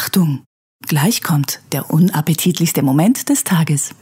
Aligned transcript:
Achtung! 0.00 0.44
Gleich 0.86 1.22
kommt 1.22 1.58
der 1.72 1.90
unappetitlichste 1.90 2.82
Moment 2.82 3.28
des 3.28 3.42
Tages. 3.42 3.96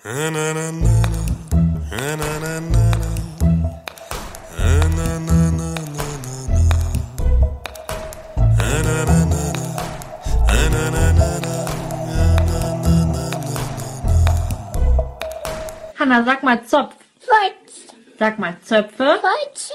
Hanna, 15.98 16.24
sag 16.24 16.42
mal 16.42 16.62
Zopf. 16.66 16.94
Holz, 17.26 17.96
Sag 18.18 18.38
mal 18.38 18.54
Zöpfe. 18.62 19.18
Holz, 19.22 19.72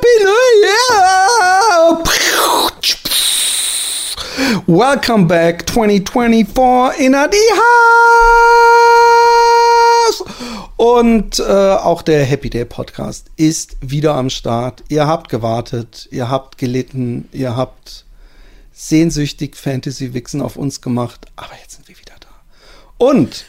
Happy 0.00 0.24
New! 0.24 1.98
Welcome 4.66 5.26
back 5.26 5.68
2024 5.68 7.00
in 7.04 7.14
Adi 7.14 7.36
House! 10.08 10.24
Und 10.76 11.38
äh, 11.40 11.42
auch 11.42 12.00
der 12.00 12.24
Happy 12.24 12.48
Day 12.48 12.64
Podcast 12.64 13.30
ist 13.36 13.76
wieder 13.82 14.14
am 14.14 14.30
Start. 14.30 14.82
Ihr 14.88 15.06
habt 15.06 15.28
gewartet, 15.28 16.08
ihr 16.10 16.30
habt 16.30 16.56
gelitten, 16.56 17.28
ihr 17.32 17.54
habt 17.56 18.06
sehnsüchtig 18.72 19.54
Fantasy-Wichsen 19.56 20.40
auf 20.40 20.56
uns 20.56 20.80
gemacht, 20.80 21.26
aber 21.36 21.52
jetzt 21.60 21.74
sind 21.74 21.88
wir 21.88 21.98
wieder 21.98 22.14
da. 22.20 22.28
Und, 22.96 23.44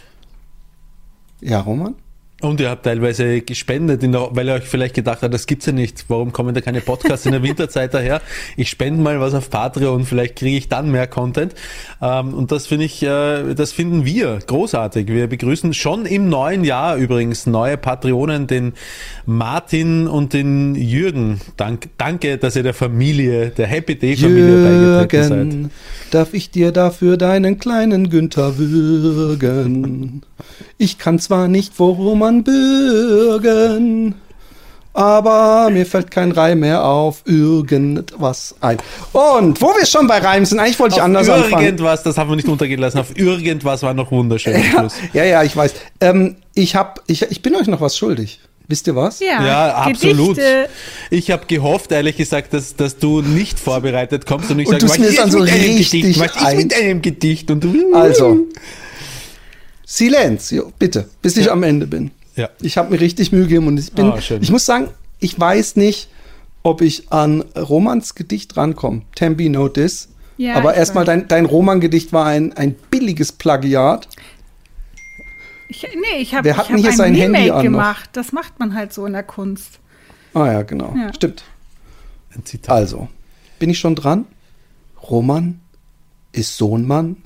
ja, 1.39 1.61
Roman? 1.61 1.95
Und 2.42 2.59
ihr 2.59 2.70
habt 2.72 2.84
teilweise 2.84 3.42
gespendet, 3.42 4.02
weil 4.02 4.47
ihr 4.47 4.53
euch 4.56 4.64
vielleicht 4.64 4.95
gedacht 4.95 5.22
habt, 5.22 5.31
das 5.34 5.45
gibt's 5.45 5.67
ja 5.67 5.73
nicht. 5.73 6.06
Warum 6.08 6.31
kommen 6.34 6.56
da 6.56 6.61
keine 6.61 6.81
Podcasts 6.81 7.25
in 7.28 7.34
der 7.34 7.44
Winterzeit 7.44 7.94
daher? 7.94 8.20
Ich 8.58 8.70
spende 8.70 9.00
mal 9.02 9.20
was 9.20 9.36
auf 9.36 9.52
Patreon, 9.52 10.06
vielleicht 10.06 10.38
kriege 10.38 10.58
ich 10.58 10.67
dann 10.67 10.89
mehr 10.89 11.06
Content. 11.06 11.53
Ähm, 12.02 12.34
und 12.34 12.52
das 12.52 12.66
finde 12.66 12.86
ich, 12.86 13.03
äh, 13.03 13.53
das 13.53 13.72
finden 13.72 14.06
wir 14.06 14.39
großartig. 14.45 15.08
Wir 15.08 15.28
begrüßen 15.28 15.75
schon 15.75 16.08
im 16.08 16.30
neuen 16.30 16.64
Jahr 16.64 16.95
übrigens 16.95 17.45
neue 17.45 17.78
Patreonen, 17.78 18.47
den 18.47 18.73
Martin 19.28 20.08
und 20.08 20.34
den 20.34 20.73
Jürgen. 20.73 21.42
Dank, 21.58 21.89
danke, 21.97 22.39
dass 22.39 22.56
ihr 22.56 22.64
der 22.64 22.73
Familie, 22.73 23.52
der 23.52 23.67
Happy 23.67 23.95
Day 23.95 24.17
Familie 24.17 24.64
beigetreten 24.64 25.28
seid. 25.28 25.38
Jürgen, 25.38 25.72
darf 26.09 26.34
ich 26.34 26.50
dir 26.50 26.72
dafür 26.72 27.17
deinen 27.17 27.59
kleinen 27.59 28.09
Günther 28.09 28.58
würgen? 28.58 30.23
Ich 30.78 30.97
kann 30.97 31.19
zwar 31.19 31.47
nicht 31.47 31.73
vor 31.73 31.97
Roman 32.31 32.43
bürgen, 32.43 34.15
aber 34.93 35.69
mir 35.69 35.85
fällt 35.85 36.11
kein 36.11 36.31
Reim 36.31 36.59
mehr 36.61 36.83
auf 36.83 37.21
irgendwas 37.25 38.55
ein. 38.61 38.77
Und 39.13 39.61
wo 39.61 39.67
wir 39.67 39.85
schon 39.85 40.07
bei 40.07 40.17
Reim 40.19 40.45
sind, 40.45 40.59
eigentlich 40.59 40.79
wollte 40.79 40.95
ich 40.95 41.01
Auf 41.01 41.05
anders 41.05 41.29
anfangen. 41.29 41.65
irgendwas, 41.65 42.03
das 42.03 42.17
haben 42.17 42.29
wir 42.29 42.35
nicht 42.35 42.47
untergehen 42.47 42.79
lassen. 42.79 42.99
Auf 42.99 43.17
irgendwas 43.17 43.83
war 43.83 43.93
noch 43.93 44.11
wunderschön. 44.11 44.53
Ja, 44.55 44.63
Schluss. 44.63 44.93
ja, 45.13 45.23
ja, 45.23 45.43
ich 45.43 45.55
weiß. 45.55 45.73
Ähm, 46.01 46.35
ich, 46.53 46.75
hab, 46.75 47.01
ich, 47.07 47.21
ich 47.23 47.41
bin 47.41 47.55
euch 47.55 47.67
noch 47.67 47.81
was 47.81 47.97
schuldig. 47.97 48.39
Wisst 48.67 48.88
ihr 48.88 48.95
was? 48.95 49.19
Ja, 49.19 49.45
Ja, 49.45 49.73
absolut. 49.75 50.35
Gedichte. 50.38 50.69
Ich 51.09 51.31
habe 51.31 51.45
gehofft, 51.45 51.91
ehrlich 51.91 52.16
gesagt, 52.16 52.53
dass, 52.53 52.75
dass 52.75 52.97
du 52.97 53.22
nicht 53.22 53.59
vorbereitet 53.59 54.25
kommst 54.25 54.50
und 54.51 54.59
ich 54.59 54.67
sage, 54.69 54.79
du 54.79 54.88
smirst 54.88 55.17
dann 55.19 55.31
so 55.31 55.39
richtig 55.39 55.91
Gedicht, 55.91 56.19
was 56.19 56.35
ist 56.35 56.45
ein. 56.45 56.57
mit 56.57 56.73
einem 56.73 57.01
Gedicht? 57.01 57.51
Und 57.51 57.63
du, 57.63 57.94
Also, 57.94 58.47
Silenzio, 59.85 60.72
bitte, 60.79 61.09
bis 61.22 61.35
ich 61.38 61.47
Ja. 61.47 61.51
am 61.53 61.63
Ende 61.63 61.85
bin. 61.88 62.11
Ja. 62.36 62.50
Ich 62.62 62.78
habe 62.78 62.92
mir 62.92 63.00
richtig 63.00 63.31
Mühe 63.31 63.44
gegeben 63.44 63.68
und 63.68 63.78
ich 63.78 63.92
bin, 63.92 64.06
Ah, 64.12 64.18
ich 64.18 64.52
muss 64.52 64.66
sagen, 64.66 64.90
ich 65.19 65.40
weiß 65.40 65.75
nicht, 65.75 66.09
ob 66.64 66.81
ich 66.81 67.12
an 67.12 67.42
Romans 67.56 68.16
Gedicht 68.16 68.56
rankomme. 68.58 69.02
Tembi 69.16 69.52
this. 69.74 70.09
Ja, 70.38 70.56
Aber 70.56 70.74
erstmal, 70.74 71.06
dein, 71.06 71.28
dein 71.28 71.46
Roman-Gedicht 71.46 72.14
war 72.14 72.25
ein, 72.25 72.53
ein 72.53 72.74
billiges 72.90 73.31
Plagiat. 73.31 74.08
Ich, 75.68 75.84
nee, 75.84 76.19
ich 76.22 76.34
habe 76.34 76.46
Wer 76.46 76.58
hat 76.58 76.69
denn 76.69 76.75
hab 76.78 76.81
hier 76.81 76.92
ein 76.92 76.97
sein 76.97 77.14
Handy 77.14 77.38
Remake 77.38 77.52
an 77.52 77.58
noch? 77.58 77.64
gemacht. 77.64 78.09
Das 78.14 78.31
macht 78.31 78.59
man 78.59 78.74
halt 78.74 78.92
so 78.92 79.06
in 79.06 79.13
der 79.13 79.24
Kunst. 79.24 79.80
Ah 80.34 80.48
ja, 80.48 80.62
genau. 80.63 80.94
Ja. 80.98 81.13
Stimmt. 81.13 81.44
Ein 82.36 82.46
Zitat. 82.46 82.75
Also, 82.75 83.08
bin 83.59 83.69
ich 83.69 83.80
schon 83.80 83.96
dran? 83.96 84.25
Roman 85.09 85.59
ist 86.31 86.58
so 86.58 86.78
ein 86.78 86.88
Mann, 86.88 87.18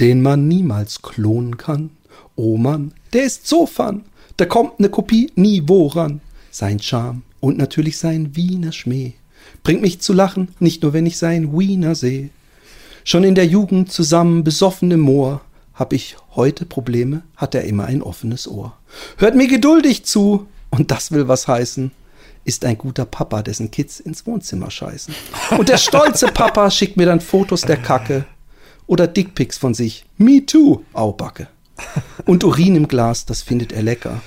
den 0.00 0.22
man 0.22 0.48
niemals 0.48 1.02
klonen 1.02 1.56
kann. 1.58 1.90
Oh 2.34 2.56
Mann, 2.56 2.92
der 3.12 3.24
ist 3.24 3.46
so 3.46 3.66
fun. 3.66 4.04
Da 4.42 4.46
kommt 4.46 4.80
eine 4.80 4.88
Kopie 4.88 5.30
nie 5.36 5.62
woran. 5.66 6.20
Sein 6.50 6.80
Charme 6.80 7.22
und 7.38 7.58
natürlich 7.58 7.96
sein 7.96 8.34
Wiener 8.34 8.72
Schmäh 8.72 9.12
bringt 9.62 9.82
mich 9.82 10.00
zu 10.00 10.12
lachen, 10.12 10.48
nicht 10.58 10.82
nur 10.82 10.92
wenn 10.92 11.06
ich 11.06 11.16
sein 11.16 11.56
Wiener 11.56 11.94
seh. 11.94 12.30
Schon 13.04 13.22
in 13.22 13.36
der 13.36 13.46
Jugend 13.46 13.92
zusammen 13.92 14.42
besoffen 14.42 14.90
im 14.90 14.98
Moor. 14.98 15.42
Hab 15.74 15.92
ich 15.92 16.16
heute 16.34 16.66
Probleme, 16.66 17.22
hat 17.36 17.54
er 17.54 17.62
immer 17.62 17.84
ein 17.84 18.02
offenes 18.02 18.48
Ohr. 18.48 18.76
Hört 19.16 19.36
mir 19.36 19.46
geduldig 19.46 20.06
zu, 20.06 20.48
und 20.70 20.90
das 20.90 21.12
will 21.12 21.28
was 21.28 21.46
heißen. 21.46 21.92
Ist 22.44 22.64
ein 22.64 22.78
guter 22.78 23.04
Papa, 23.04 23.44
dessen 23.44 23.70
Kids 23.70 24.00
ins 24.00 24.26
Wohnzimmer 24.26 24.72
scheißen. 24.72 25.14
Und 25.56 25.68
der 25.68 25.78
stolze 25.78 26.26
Papa 26.26 26.68
schickt 26.72 26.96
mir 26.96 27.06
dann 27.06 27.20
Fotos 27.20 27.60
der 27.60 27.76
Kacke. 27.76 28.24
Oder 28.88 29.06
Dickpics 29.06 29.56
von 29.56 29.72
sich. 29.72 30.04
Me 30.18 30.44
too, 30.44 30.82
Aubacke. 30.94 31.46
Und 32.26 32.44
Urin 32.44 32.76
im 32.76 32.88
Glas, 32.88 33.26
das 33.26 33.42
findet 33.42 33.72
er 33.72 33.82
lecker. 33.82 34.20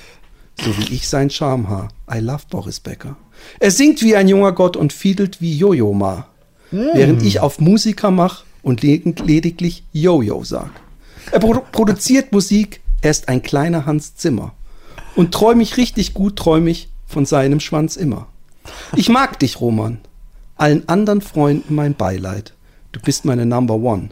So 0.62 0.78
wie 0.78 0.94
ich 0.94 1.08
sein 1.10 1.30
Schamhaar. 1.30 1.90
I 2.12 2.20
love 2.20 2.44
Boris 2.50 2.80
Becker. 2.80 3.18
Er 3.60 3.72
singt 3.72 4.02
wie 4.02 4.16
ein 4.16 4.28
junger 4.28 4.54
Gott 4.54 4.78
und 4.78 4.94
fiedelt 4.94 5.42
wie 5.42 5.56
Jojo 5.58 5.94
Ma. 5.94 6.28
Während 6.72 7.24
ich 7.24 7.40
auf 7.40 7.60
Musiker 7.60 8.12
mach 8.12 8.44
und 8.64 8.82
ledig- 8.82 9.24
lediglich 9.26 9.84
Jojo 9.94 10.44
sag. 10.44 10.72
Er 11.32 11.40
produ 11.40 11.62
produziert 11.72 12.32
Musik, 12.32 12.82
er 13.02 13.12
ist 13.12 13.30
ein 13.30 13.42
kleiner 13.42 13.86
Hans 13.86 14.16
Zimmer. 14.16 14.54
Und 15.16 15.34
träum 15.34 15.62
ich 15.62 15.78
richtig 15.78 16.14
gut, 16.14 16.36
träum 16.38 16.68
ich 16.68 16.90
von 17.06 17.26
seinem 17.26 17.60
Schwanz 17.60 17.96
immer. 17.96 18.28
Ich 18.96 19.10
mag 19.10 19.40
dich, 19.40 19.62
Roman. 19.62 20.00
Allen 20.58 20.88
anderen 20.90 21.22
Freunden 21.22 21.76
mein 21.76 21.94
Beileid. 21.96 22.54
Du 22.92 23.00
bist 23.00 23.26
meine 23.26 23.46
Number 23.46 23.76
One. 23.76 24.10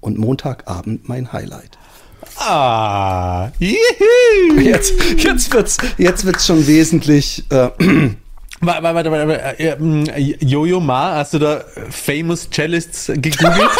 Und 0.00 0.18
Montagabend 0.18 1.08
mein 1.08 1.32
Highlight. 1.32 1.78
Ah, 2.36 3.50
juhu. 3.58 4.60
Jetzt, 4.60 4.92
jetzt 5.16 5.52
wird's, 5.52 5.76
jetzt 5.98 6.24
wird's 6.24 6.46
schon 6.46 6.66
wesentlich. 6.66 7.44
Äh, 7.50 7.70
Warte, 8.62 8.82
warte, 8.82 9.10
warte, 9.10 9.58
äh, 9.58 9.68
ähm, 9.68 10.04
Jojo 10.40 10.80
Ma, 10.80 11.14
hast 11.14 11.32
du 11.32 11.38
da 11.38 11.64
Famous 11.88 12.46
Cellists 12.50 13.06
gegoogelt? 13.06 13.70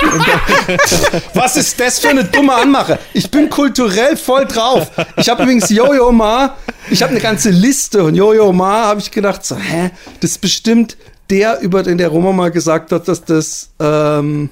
Was 1.34 1.58
ist 1.58 1.78
das 1.78 1.98
für 1.98 2.08
eine 2.08 2.24
dumme 2.24 2.54
Anmache? 2.54 2.98
Ich 3.12 3.30
bin 3.30 3.50
kulturell 3.50 4.16
voll 4.16 4.46
drauf. 4.46 4.90
Ich 5.18 5.28
habe 5.28 5.42
übrigens 5.42 5.68
Jojo 5.68 6.12
Ma, 6.12 6.56
ich 6.88 7.02
habe 7.02 7.10
eine 7.10 7.20
ganze 7.20 7.50
Liste 7.50 8.02
und 8.04 8.14
Jojo 8.14 8.54
Ma 8.54 8.84
habe 8.86 9.00
ich 9.00 9.10
gedacht, 9.10 9.44
so, 9.44 9.54
hä, 9.54 9.90
das 10.20 10.30
ist 10.30 10.40
bestimmt 10.40 10.96
der, 11.28 11.60
über 11.60 11.82
den 11.82 11.98
der 11.98 12.08
Roma 12.08 12.32
mal 12.32 12.50
gesagt 12.50 12.90
hat, 12.92 13.06
dass 13.06 13.22
das, 13.22 13.70
ähm, 13.80 14.48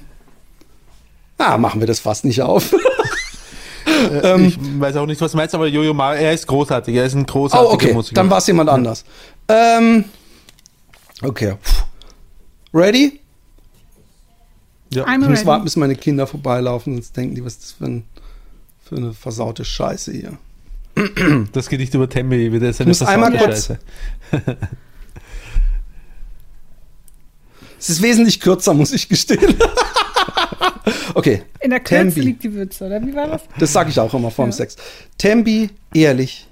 ah, 1.39 1.57
machen 1.57 1.79
wir 1.79 1.87
das 1.87 1.99
fast 1.99 2.23
nicht 2.25 2.43
auf. 2.43 2.73
Ich 4.47 4.57
weiß 4.79 4.95
auch 4.97 5.05
nicht, 5.05 5.19
was 5.21 5.31
du 5.31 5.37
meinst, 5.37 5.53
aber 5.55 5.67
Jojo 5.67 5.93
Ma, 5.93 6.15
er 6.15 6.33
ist 6.33 6.47
großartig, 6.47 6.95
er 6.95 7.05
ist 7.05 7.13
ein 7.15 7.25
großartiger 7.25 7.69
Oh, 7.69 7.73
okay, 7.73 7.93
Musiker. 7.93 8.15
dann 8.15 8.29
war 8.29 8.37
es 8.39 8.47
jemand 8.47 8.69
anders. 8.69 9.03
Ähm, 9.47 10.05
okay. 11.21 11.55
Ready? 12.73 13.19
ja. 14.93 15.05
I'm 15.05 15.21
Ich 15.21 15.27
muss 15.29 15.37
ready. 15.39 15.45
warten, 15.47 15.63
bis 15.65 15.75
meine 15.75 15.95
Kinder 15.95 16.27
vorbeilaufen, 16.27 16.93
sonst 16.95 17.15
denken 17.17 17.35
die, 17.35 17.43
was 17.45 17.53
ist 17.53 17.63
das 17.63 17.71
für, 17.73 17.85
ein, 17.85 18.03
für 18.83 18.95
eine 18.97 19.13
versaute 19.13 19.63
Scheiße 19.65 20.11
hier. 20.11 20.37
Das 21.53 21.69
Gedicht 21.69 21.93
über 21.93 22.09
Tembi 22.09 22.51
wird 22.51 22.63
jetzt 22.63 22.81
eine 22.81 22.89
muss 22.89 23.01
einmal 23.01 23.31
kurz- 23.37 23.67
Scheiße. 23.67 23.79
Es 27.79 27.89
ist 27.89 28.01
wesentlich 28.01 28.41
kürzer, 28.41 28.73
muss 28.73 28.91
ich 28.91 29.07
gestehen. 29.07 29.55
okay. 31.13 31.43
In 31.59 31.71
der 31.71 31.79
Kürze 31.79 32.03
Tembi. 32.03 32.21
liegt 32.21 32.43
die 32.43 32.53
Würze, 32.53 32.85
oder 32.85 33.01
wie 33.05 33.13
war 33.13 33.27
das? 33.27 33.41
Das 33.59 33.73
sage 33.73 33.89
ich 33.89 33.99
auch 33.99 34.13
immer 34.13 34.31
vorm 34.31 34.49
Ja. 34.49 34.55
Sex. 34.55 34.75
Tembi, 35.17 35.69
ehrlich, 35.93 36.47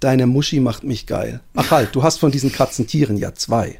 deine 0.00 0.26
Muschi 0.26 0.60
macht 0.60 0.84
mich 0.84 1.06
geil. 1.06 1.40
Ach 1.54 1.70
halt, 1.70 1.94
du 1.94 2.02
hast 2.02 2.18
von 2.18 2.30
diesen 2.30 2.52
Katzentieren 2.52 3.16
ja 3.16 3.34
zwei. 3.34 3.78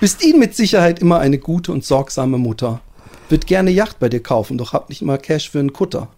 Bist 0.00 0.22
ihn 0.22 0.38
mit 0.38 0.54
Sicherheit 0.54 0.98
immer 0.98 1.20
eine 1.20 1.38
gute 1.38 1.72
und 1.72 1.84
sorgsame 1.84 2.38
Mutter. 2.38 2.80
Wird 3.28 3.46
gerne 3.46 3.70
Yacht 3.70 3.98
bei 3.98 4.08
dir 4.08 4.22
kaufen, 4.22 4.58
doch 4.58 4.72
hab 4.72 4.88
nicht 4.88 5.02
mal 5.02 5.18
Cash 5.18 5.50
für 5.50 5.58
einen 5.58 5.72
Kutter. 5.72 6.08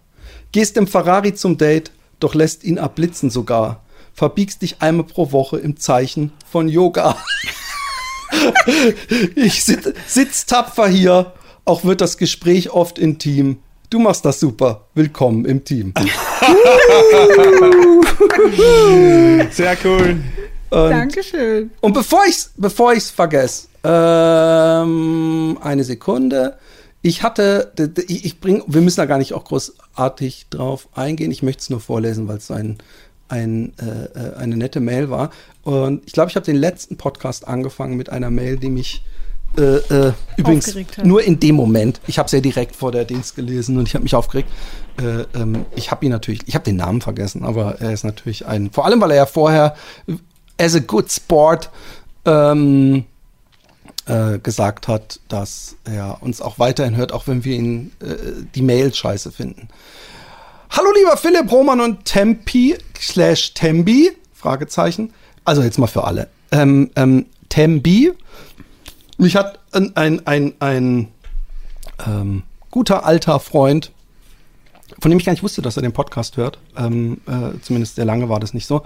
Gehst 0.51 0.77
im 0.77 0.87
Ferrari 0.87 1.33
zum 1.33 1.57
Date, 1.57 1.91
doch 2.19 2.35
lässt 2.35 2.63
ihn 2.63 2.77
abblitzen 2.77 3.29
sogar. 3.29 3.83
Verbiegst 4.13 4.61
dich 4.61 4.81
einmal 4.81 5.05
pro 5.05 5.31
Woche 5.31 5.57
im 5.57 5.77
Zeichen 5.77 6.31
von 6.49 6.67
Yoga. 6.67 7.15
ich 9.35 9.63
sit, 9.63 9.93
sitz 10.07 10.45
tapfer 10.45 10.87
hier, 10.87 11.33
auch 11.69 11.85
wird 11.85 12.01
das 12.01 12.17
Gespräch 12.17 12.71
oft 12.71 12.97
intim. 12.97 13.59
Du 13.91 13.99
machst 13.99 14.25
das 14.25 14.39
super. 14.39 14.87
Willkommen 14.95 15.45
im 15.45 15.63
Team. 15.63 15.93
Sehr 19.51 19.77
cool. 19.83 20.19
Und, 20.71 20.89
Dankeschön. 20.89 21.69
und 21.81 21.93
bevor 21.93 22.23
ich's, 22.27 22.53
bevor 22.57 22.93
ich's 22.93 23.11
vergesse, 23.11 23.67
ähm, 23.83 25.59
eine 25.61 25.83
Sekunde. 25.83 26.57
Ich 27.03 27.21
hatte, 27.21 27.71
ich 28.07 28.25
ich 28.25 28.39
bring, 28.39 28.63
wir 28.65 28.81
müssen 28.81 28.97
da 28.97 29.05
gar 29.05 29.19
nicht 29.19 29.33
auch 29.33 29.45
großartig 29.45 30.47
drauf 30.49 30.89
eingehen. 30.93 31.29
Ich 31.31 31.43
möchte 31.43 31.61
es 31.61 31.69
nur 31.69 31.81
vorlesen, 31.81 32.27
weil 32.27 32.37
es 32.37 32.49
ein, 32.49 32.79
ein, 33.27 33.73
äh, 33.79 34.05
äh, 34.19 34.33
eine 34.37 34.57
nette 34.57 34.79
Mail 34.79 35.11
war. 35.11 35.29
Und 35.61 36.01
ich 36.07 36.13
glaube, 36.13 36.31
ich 36.31 36.35
habe 36.35 36.47
den 36.47 36.55
letzten 36.55 36.97
Podcast 36.97 37.47
angefangen 37.47 37.95
mit 37.95 38.09
einer 38.09 38.31
Mail, 38.31 38.57
die 38.57 38.71
mich 38.71 39.03
äh, 39.57 39.61
äh, 39.61 40.13
übrigens 40.37 40.75
nur 41.03 41.23
in 41.23 41.39
dem 41.39 41.55
Moment. 41.55 41.99
Ich 42.07 42.19
habe 42.19 42.27
es 42.27 42.31
ja 42.31 42.39
direkt 42.39 42.75
vor 42.75 42.91
der 42.91 43.05
Dings 43.05 43.35
gelesen 43.35 43.77
und 43.77 43.87
ich 43.87 43.95
habe 43.95 44.03
mich 44.03 44.15
aufgeregt. 44.15 44.49
Äh, 44.97 45.25
ähm, 45.37 45.65
ich 45.75 45.91
habe 45.91 46.05
ihn 46.05 46.11
natürlich, 46.11 46.41
ich 46.47 46.55
habe 46.55 46.65
den 46.65 46.75
Namen 46.75 47.01
vergessen, 47.01 47.43
aber 47.43 47.79
er 47.79 47.91
ist 47.91 48.03
natürlich 48.03 48.45
ein, 48.45 48.71
vor 48.71 48.85
allem 48.85 49.01
weil 49.01 49.11
er 49.11 49.17
ja 49.17 49.25
vorher 49.25 49.75
äh, 50.07 50.13
as 50.63 50.75
a 50.75 50.79
good 50.79 51.11
sport 51.11 51.69
ähm, 52.25 53.05
äh, 54.05 54.39
gesagt 54.39 54.87
hat, 54.87 55.19
dass 55.27 55.75
er 55.85 56.21
uns 56.21 56.41
auch 56.41 56.59
weiterhin 56.59 56.95
hört, 56.95 57.11
auch 57.11 57.27
wenn 57.27 57.43
wir 57.43 57.55
ihn 57.55 57.91
äh, 58.01 58.15
die 58.55 58.61
Mail 58.61 58.93
scheiße 58.93 59.31
finden. 59.31 59.69
Hallo 60.71 60.89
lieber 60.95 61.17
Philipp 61.17 61.51
Roman 61.51 61.81
und 61.81 62.05
Tempi 62.05 62.77
slash 62.99 63.53
Tembi, 63.53 64.11
Fragezeichen. 64.33 65.13
Also 65.43 65.63
jetzt 65.63 65.79
mal 65.79 65.87
für 65.87 66.03
alle. 66.03 66.29
Ähm, 66.51 66.91
ähm, 66.95 67.25
Tembi, 67.49 68.13
mich 69.19 69.35
hat 69.35 69.59
ein, 69.71 69.95
ein, 69.95 70.25
ein, 70.27 70.53
ein 70.59 71.07
ähm, 72.07 72.43
guter 72.71 73.05
alter 73.05 73.39
Freund, 73.39 73.91
von 74.99 75.11
dem 75.11 75.19
ich 75.19 75.25
gar 75.25 75.33
nicht 75.33 75.43
wusste, 75.43 75.61
dass 75.61 75.77
er 75.77 75.83
den 75.83 75.93
Podcast 75.93 76.37
hört, 76.37 76.57
ähm, 76.77 77.21
äh, 77.27 77.59
zumindest 77.61 77.95
sehr 77.95 78.05
lange 78.05 78.29
war 78.29 78.39
das 78.39 78.53
nicht 78.53 78.65
so, 78.65 78.83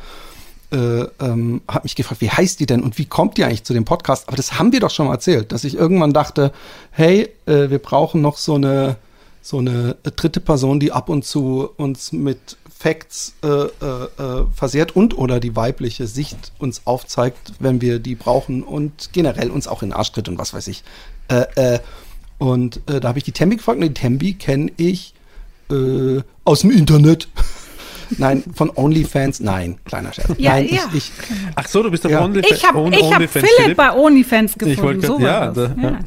äh, 0.71 1.03
ähm, 1.19 1.61
hat 1.67 1.83
mich 1.83 1.95
gefragt, 1.95 2.21
wie 2.21 2.29
heißt 2.29 2.59
die 2.59 2.65
denn 2.65 2.81
und 2.81 2.97
wie 2.97 3.05
kommt 3.05 3.37
die 3.37 3.43
eigentlich 3.43 3.63
zu 3.63 3.73
dem 3.73 3.85
Podcast? 3.85 4.27
Aber 4.27 4.37
das 4.37 4.57
haben 4.57 4.71
wir 4.71 4.79
doch 4.79 4.89
schon 4.89 5.07
mal 5.07 5.13
erzählt, 5.13 5.51
dass 5.51 5.63
ich 5.63 5.75
irgendwann 5.75 6.13
dachte, 6.13 6.51
hey, 6.91 7.29
äh, 7.45 7.69
wir 7.69 7.79
brauchen 7.79 8.21
noch 8.21 8.37
so 8.37 8.55
eine 8.55 8.97
so 9.43 9.57
eine 9.57 9.97
dritte 10.03 10.39
Person, 10.39 10.79
die 10.79 10.93
ab 10.93 11.09
und 11.09 11.25
zu 11.25 11.69
uns 11.75 12.13
mit 12.13 12.55
Facts 12.83 13.33
äh, 13.43 13.47
äh, 13.47 13.63
äh, 13.63 14.45
versehrt 14.53 14.93
und 14.93 15.17
oder 15.17 15.39
die 15.39 15.55
weibliche 15.55 16.05
Sicht 16.05 16.51
uns 16.59 16.81
aufzeigt, 16.83 17.53
wenn 17.59 17.79
wir 17.79 17.99
die 17.99 18.15
brauchen 18.15 18.61
und 18.61 19.09
generell 19.13 19.49
uns 19.51 19.67
auch 19.69 19.83
in 19.83 19.89
den 19.89 19.93
Arsch 19.95 20.11
tritt 20.11 20.27
und 20.27 20.37
was 20.37 20.53
weiß 20.53 20.67
ich. 20.67 20.83
Äh, 21.29 21.45
äh, 21.75 21.79
und 22.39 22.81
äh, 22.89 22.99
da 22.99 23.07
habe 23.07 23.19
ich 23.19 23.23
die 23.23 23.31
Tembi 23.31 23.55
gefragt 23.55 23.77
und 23.79 23.85
die 23.87 23.93
Tembi 23.93 24.33
kenne 24.33 24.69
ich 24.75 25.13
äh, 25.71 26.19
aus 26.43 26.59
dem 26.61 26.71
Internet. 26.71 27.29
Nein, 28.17 28.43
von 28.53 28.69
OnlyFans. 28.75 29.39
Nein, 29.39 29.77
kleiner 29.85 30.11
Scherz. 30.11 30.29
Ja, 30.37 30.51
Nein, 30.55 30.67
ja. 30.69 30.81
Ich, 30.93 30.97
ich, 30.97 31.11
Ach 31.55 31.67
so, 31.67 31.81
du 31.83 31.89
bist 31.89 32.05
auf 32.05 32.11
Ja. 32.11 32.21
OnlyFans. 32.25 32.51
Ich 32.57 32.67
habe 32.67 32.89
ich 32.89 33.01
hab 33.01 33.13
OnlyFans, 33.15 33.49
Philipp 33.57 33.77
bei 33.77 33.93
OnlyFans 33.93 34.53
gefunden. 34.57 34.81
wollte 34.83 34.99
grad- 35.07 35.07
so 35.07 35.19
ja, 35.25 35.39
war 35.39 35.53
das. 35.53 35.71
da- 35.75 35.81
ja. 35.81 35.99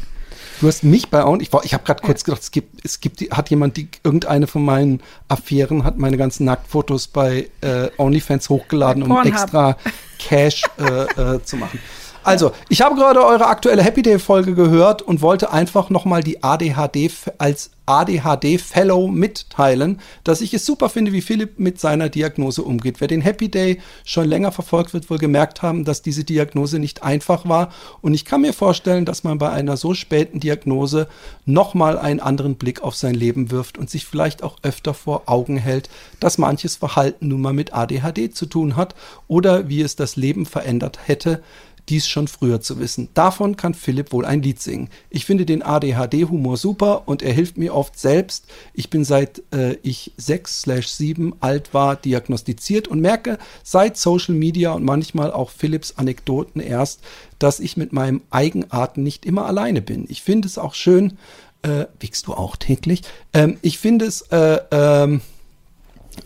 Du 0.60 0.68
hast 0.68 0.84
mich 0.84 1.08
bei 1.10 1.22
und 1.22 1.42
ich 1.42 1.52
war, 1.52 1.64
ich 1.64 1.74
habe 1.74 1.84
gerade 1.84 2.02
kurz 2.02 2.24
gedacht, 2.24 2.42
es 2.42 2.50
gibt, 2.50 2.84
es 2.84 3.00
gibt, 3.00 3.20
die- 3.20 3.30
hat 3.30 3.50
jemand 3.50 3.76
die 3.76 3.88
irgendeine 4.04 4.46
von 4.46 4.64
meinen 4.64 5.00
Affären 5.28 5.84
hat 5.84 5.98
meine 5.98 6.16
ganzen 6.16 6.44
Nacktfotos 6.46 7.08
bei 7.08 7.48
äh, 7.60 7.88
OnlyFans 7.98 8.48
hochgeladen, 8.48 9.02
um 9.02 9.08
Pornhub. 9.10 9.32
extra 9.32 9.76
Cash 10.18 10.62
äh, 10.78 11.34
äh, 11.34 11.42
zu 11.42 11.56
machen. 11.56 11.78
Also, 12.26 12.50
ich 12.68 12.80
habe 12.82 12.96
gerade 12.96 13.24
eure 13.24 13.46
aktuelle 13.46 13.84
Happy 13.84 14.02
Day 14.02 14.18
Folge 14.18 14.56
gehört 14.56 15.00
und 15.00 15.22
wollte 15.22 15.52
einfach 15.52 15.90
noch 15.90 16.04
mal 16.04 16.24
die 16.24 16.42
ADHD 16.42 17.08
als 17.38 17.70
ADHD 17.86 18.58
Fellow 18.60 19.06
mitteilen, 19.06 20.00
dass 20.24 20.40
ich 20.40 20.52
es 20.52 20.66
super 20.66 20.88
finde, 20.88 21.12
wie 21.12 21.20
Philipp 21.20 21.60
mit 21.60 21.80
seiner 21.80 22.08
Diagnose 22.08 22.62
umgeht. 22.62 23.00
Wer 23.00 23.06
den 23.06 23.20
Happy 23.20 23.48
Day 23.48 23.80
schon 24.04 24.28
länger 24.28 24.50
verfolgt, 24.50 24.92
wird 24.92 25.08
wohl 25.08 25.18
gemerkt 25.18 25.62
haben, 25.62 25.84
dass 25.84 26.02
diese 26.02 26.24
Diagnose 26.24 26.80
nicht 26.80 27.04
einfach 27.04 27.48
war 27.48 27.72
und 28.00 28.12
ich 28.12 28.24
kann 28.24 28.40
mir 28.40 28.52
vorstellen, 28.52 29.04
dass 29.04 29.22
man 29.22 29.38
bei 29.38 29.50
einer 29.50 29.76
so 29.76 29.94
späten 29.94 30.40
Diagnose 30.40 31.06
noch 31.44 31.74
mal 31.74 31.96
einen 31.96 32.18
anderen 32.18 32.56
Blick 32.56 32.82
auf 32.82 32.96
sein 32.96 33.14
Leben 33.14 33.52
wirft 33.52 33.78
und 33.78 33.88
sich 33.88 34.04
vielleicht 34.04 34.42
auch 34.42 34.56
öfter 34.62 34.94
vor 34.94 35.22
Augen 35.26 35.56
hält, 35.56 35.88
dass 36.18 36.38
manches 36.38 36.74
Verhalten 36.74 37.28
nun 37.28 37.40
mal 37.40 37.52
mit 37.52 37.72
ADHD 37.72 38.34
zu 38.34 38.46
tun 38.46 38.74
hat 38.74 38.96
oder 39.28 39.68
wie 39.68 39.80
es 39.80 39.94
das 39.94 40.16
Leben 40.16 40.44
verändert 40.44 40.98
hätte, 41.06 41.40
dies 41.88 42.06
schon 42.08 42.28
früher 42.28 42.60
zu 42.60 42.78
wissen. 42.78 43.08
Davon 43.14 43.56
kann 43.56 43.74
Philipp 43.74 44.12
wohl 44.12 44.24
ein 44.24 44.42
Lied 44.42 44.60
singen. 44.60 44.88
Ich 45.10 45.24
finde 45.24 45.46
den 45.46 45.62
ADHD-Humor 45.62 46.56
super 46.56 47.06
und 47.06 47.22
er 47.22 47.32
hilft 47.32 47.58
mir 47.58 47.74
oft 47.74 47.98
selbst. 47.98 48.46
Ich 48.74 48.90
bin 48.90 49.04
seit 49.04 49.42
äh, 49.52 49.76
ich 49.82 50.12
6 50.16 50.62
slash 50.62 50.88
7 50.88 51.34
alt 51.40 51.74
war 51.74 51.96
diagnostiziert 51.96 52.88
und 52.88 53.00
merke 53.00 53.38
seit 53.62 53.96
Social 53.96 54.34
Media 54.34 54.72
und 54.72 54.84
manchmal 54.84 55.32
auch 55.32 55.50
Philipps 55.50 55.92
Anekdoten 55.96 56.60
erst, 56.60 57.00
dass 57.38 57.60
ich 57.60 57.76
mit 57.76 57.92
meinem 57.92 58.22
Eigenarten 58.30 59.02
nicht 59.02 59.26
immer 59.26 59.46
alleine 59.46 59.82
bin. 59.82 60.06
Ich 60.08 60.22
finde 60.22 60.48
es 60.48 60.58
auch 60.58 60.74
schön, 60.74 61.18
äh, 61.62 61.86
wiegst 62.00 62.26
du 62.26 62.34
auch 62.34 62.56
täglich? 62.56 63.02
Ähm, 63.32 63.58
ich 63.62 63.78
finde 63.78 64.06
es 64.06 64.22
äh, 64.32 64.60
ähm, 64.70 65.20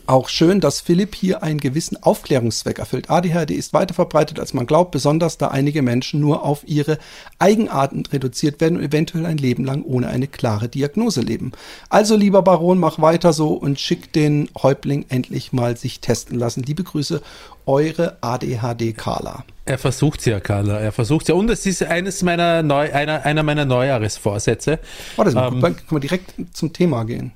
auch 0.07 0.29
schön, 0.29 0.59
dass 0.59 0.81
Philipp 0.81 1.15
hier 1.15 1.43
einen 1.43 1.59
gewissen 1.59 2.01
Aufklärungszweck 2.01 2.79
erfüllt. 2.79 3.09
ADHD 3.09 3.51
ist 3.51 3.73
weiter 3.73 3.93
verbreitet, 3.93 4.39
als 4.39 4.53
man 4.53 4.65
glaubt, 4.65 4.91
besonders 4.91 5.37
da 5.37 5.47
einige 5.49 5.81
Menschen 5.81 6.19
nur 6.19 6.43
auf 6.43 6.63
ihre 6.65 6.97
Eigenarten 7.39 8.03
reduziert 8.05 8.61
werden 8.61 8.77
und 8.77 8.83
eventuell 8.83 9.25
ein 9.25 9.37
Leben 9.37 9.65
lang 9.65 9.83
ohne 9.83 10.07
eine 10.07 10.27
klare 10.27 10.69
Diagnose 10.69 11.21
leben. 11.21 11.51
Also, 11.89 12.15
lieber 12.15 12.41
Baron, 12.41 12.79
mach 12.79 12.99
weiter 12.99 13.33
so 13.33 13.53
und 13.53 13.79
schick 13.79 14.13
den 14.13 14.49
Häuptling 14.61 15.05
endlich 15.09 15.53
mal 15.53 15.77
sich 15.77 15.99
testen 15.99 16.37
lassen. 16.37 16.63
Liebe 16.63 16.83
Grüße, 16.83 17.21
eure 17.65 18.17
ADHD 18.21 18.95
Carla. 18.95 19.45
Er 19.65 19.77
versucht 19.77 20.25
ja, 20.25 20.39
Carla. 20.39 20.79
Er 20.79 20.91
versucht 20.91 21.29
ja. 21.29 21.35
Und 21.35 21.49
es 21.49 21.65
ist 21.65 21.83
eines 21.83 22.23
meiner 22.23 22.63
Neu 22.63 22.91
einer, 22.91 23.25
einer 23.25 23.43
meiner 23.43 23.65
Neujahresvorsätze. 23.65 24.79
Warte, 25.15 25.31
mal, 25.31 25.47
Ähm, 25.47 25.61
dann 25.61 25.75
können 25.75 25.91
wir 25.91 25.99
direkt 25.99 26.33
zum 26.53 26.73
Thema 26.73 27.03
gehen. 27.05 27.31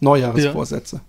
Neujahresvorsätze. 0.00 0.96
Ja, 0.96 1.02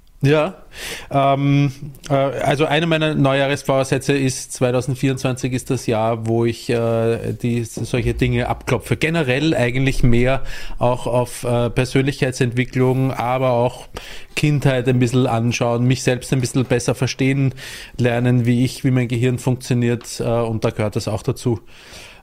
ähm, 1.12 1.72
äh, 2.10 2.14
also 2.14 2.66
einer 2.66 2.88
meiner 2.88 3.14
Neujahresvorsätze 3.14 4.14
ist 4.14 4.52
2024 4.54 5.54
ist 5.54 5.70
das 5.70 5.86
Jahr, 5.86 6.26
wo 6.26 6.44
ich 6.44 6.70
äh, 6.72 7.34
die 7.34 7.64
solche 7.64 8.16
Dinge 8.16 8.50
abklopfe. 8.50 8.98
Generell 8.98 9.54
eigentlich 9.54 10.02
mehr 10.02 10.44
auch 10.80 11.06
auf 11.06 11.44
äh, 11.44 11.70
Persönlichkeitsentwicklung, 11.70 13.12
aber 13.12 13.52
auch 13.52 13.88
Kindheit 14.36 14.88
ein 14.88 14.98
bisschen 14.98 15.28
anschauen, 15.28 15.86
mich 15.86 16.02
selbst 16.02 16.34
ein 16.34 16.42
bisschen 16.42 16.66
besser 16.66 16.96
verstehen 16.96 17.54
lernen, 17.98 18.46
wie 18.48 18.66
ich, 18.66 18.84
wie 18.84 18.92
mein 18.92 19.08
Gehirn 19.08 19.38
funktioniert 19.38 20.20
äh, 20.20 20.24
und 20.24 20.66
da 20.66 20.72
gehört 20.72 20.96
das 20.96 21.08
auch 21.08 21.22
dazu. 21.22 21.60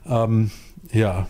Ähm, 0.05 0.51
ja. 0.91 1.27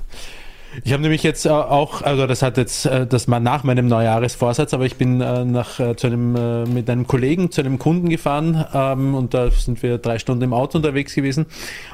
Ich 0.84 0.92
habe 0.92 1.02
nämlich 1.02 1.24
jetzt 1.24 1.46
äh, 1.46 1.50
auch, 1.50 2.02
also 2.02 2.28
das 2.28 2.42
hat 2.42 2.58
jetzt 2.58 2.86
äh, 2.86 3.08
das 3.08 3.28
mal 3.28 3.40
nach 3.40 3.64
meinem 3.64 3.88
Neujahresvorsatz, 3.88 4.74
aber 4.74 4.86
ich 4.86 4.96
bin 4.96 5.22
äh, 5.22 5.46
nach 5.46 5.76
zu 5.96 6.08
einem 6.08 6.74
mit 6.74 6.90
einem 6.90 7.08
Kollegen 7.08 7.52
zu 7.52 7.62
einem 7.62 7.80
Kunden 7.80 8.10
gefahren 8.10 8.66
ähm, 8.74 9.16
und 9.16 9.34
da 9.34 9.52
sind 9.52 9.82
wir 9.84 9.98
drei 9.98 10.20
Stunden 10.20 10.44
im 10.44 10.54
Auto 10.54 10.78
unterwegs 10.78 11.14
gewesen 11.14 11.46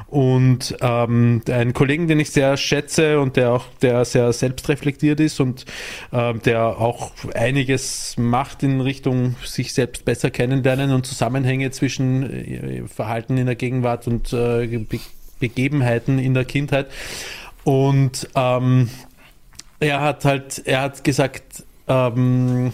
und 0.07 0.75
ähm, 0.81 1.41
einen 1.50 1.73
Kollegen, 1.73 2.07
den 2.07 2.19
ich 2.19 2.31
sehr 2.31 2.57
schätze 2.57 3.19
und 3.19 3.35
der 3.35 3.51
auch 3.51 3.65
der 3.81 4.05
sehr 4.05 4.33
selbstreflektiert 4.33 5.19
ist 5.19 5.39
und 5.39 5.65
ähm, 6.11 6.41
der 6.43 6.79
auch 6.79 7.11
einiges 7.35 8.15
macht 8.17 8.63
in 8.63 8.81
Richtung 8.81 9.35
sich 9.43 9.73
selbst 9.73 10.05
besser 10.05 10.31
kennenlernen 10.31 10.91
und 10.91 11.05
Zusammenhänge 11.05 11.71
zwischen 11.71 12.88
Verhalten 12.88 13.38
in 13.38 13.45
der 13.45 13.55
Gegenwart 13.55 14.07
und 14.07 14.33
äh, 14.33 14.67
Be 14.77 15.00
Begebenheiten 15.41 16.19
in 16.19 16.33
der 16.35 16.45
Kindheit. 16.45 16.88
Und 17.63 18.27
ähm, 18.36 18.89
er 19.80 20.01
hat 20.01 20.25
halt, 20.25 20.62
er 20.65 20.82
hat 20.82 21.03
gesagt, 21.03 21.63
ähm, 21.88 22.74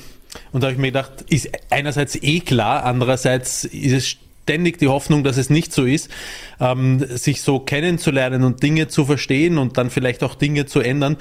und 0.51 0.62
da 0.62 0.67
habe 0.67 0.74
ich 0.74 0.79
mir 0.79 0.88
gedacht, 0.88 1.22
ist 1.29 1.50
einerseits 1.70 2.15
eh 2.22 2.39
klar, 2.41 2.84
andererseits 2.84 3.63
ist 3.63 3.94
es 3.94 4.17
ständig 4.48 4.77
die 4.77 4.88
Hoffnung, 4.88 5.25
dass 5.25 5.36
es 5.36 5.50
nicht 5.50 5.74
so 5.74 5.84
ist, 5.84 6.10
ähm, 6.62 7.06
sich 7.18 7.42
so 7.42 7.60
kennenzulernen 7.60 8.46
und 8.46 8.63
Dinge 8.63 8.88
zu 8.88 9.04
verstehen 9.04 9.58
und 9.58 9.77
dann 9.77 9.89
vielleicht 9.89 10.24
auch 10.24 10.36
Dinge 10.36 10.66
zu 10.66 10.80
ändern, 10.80 11.18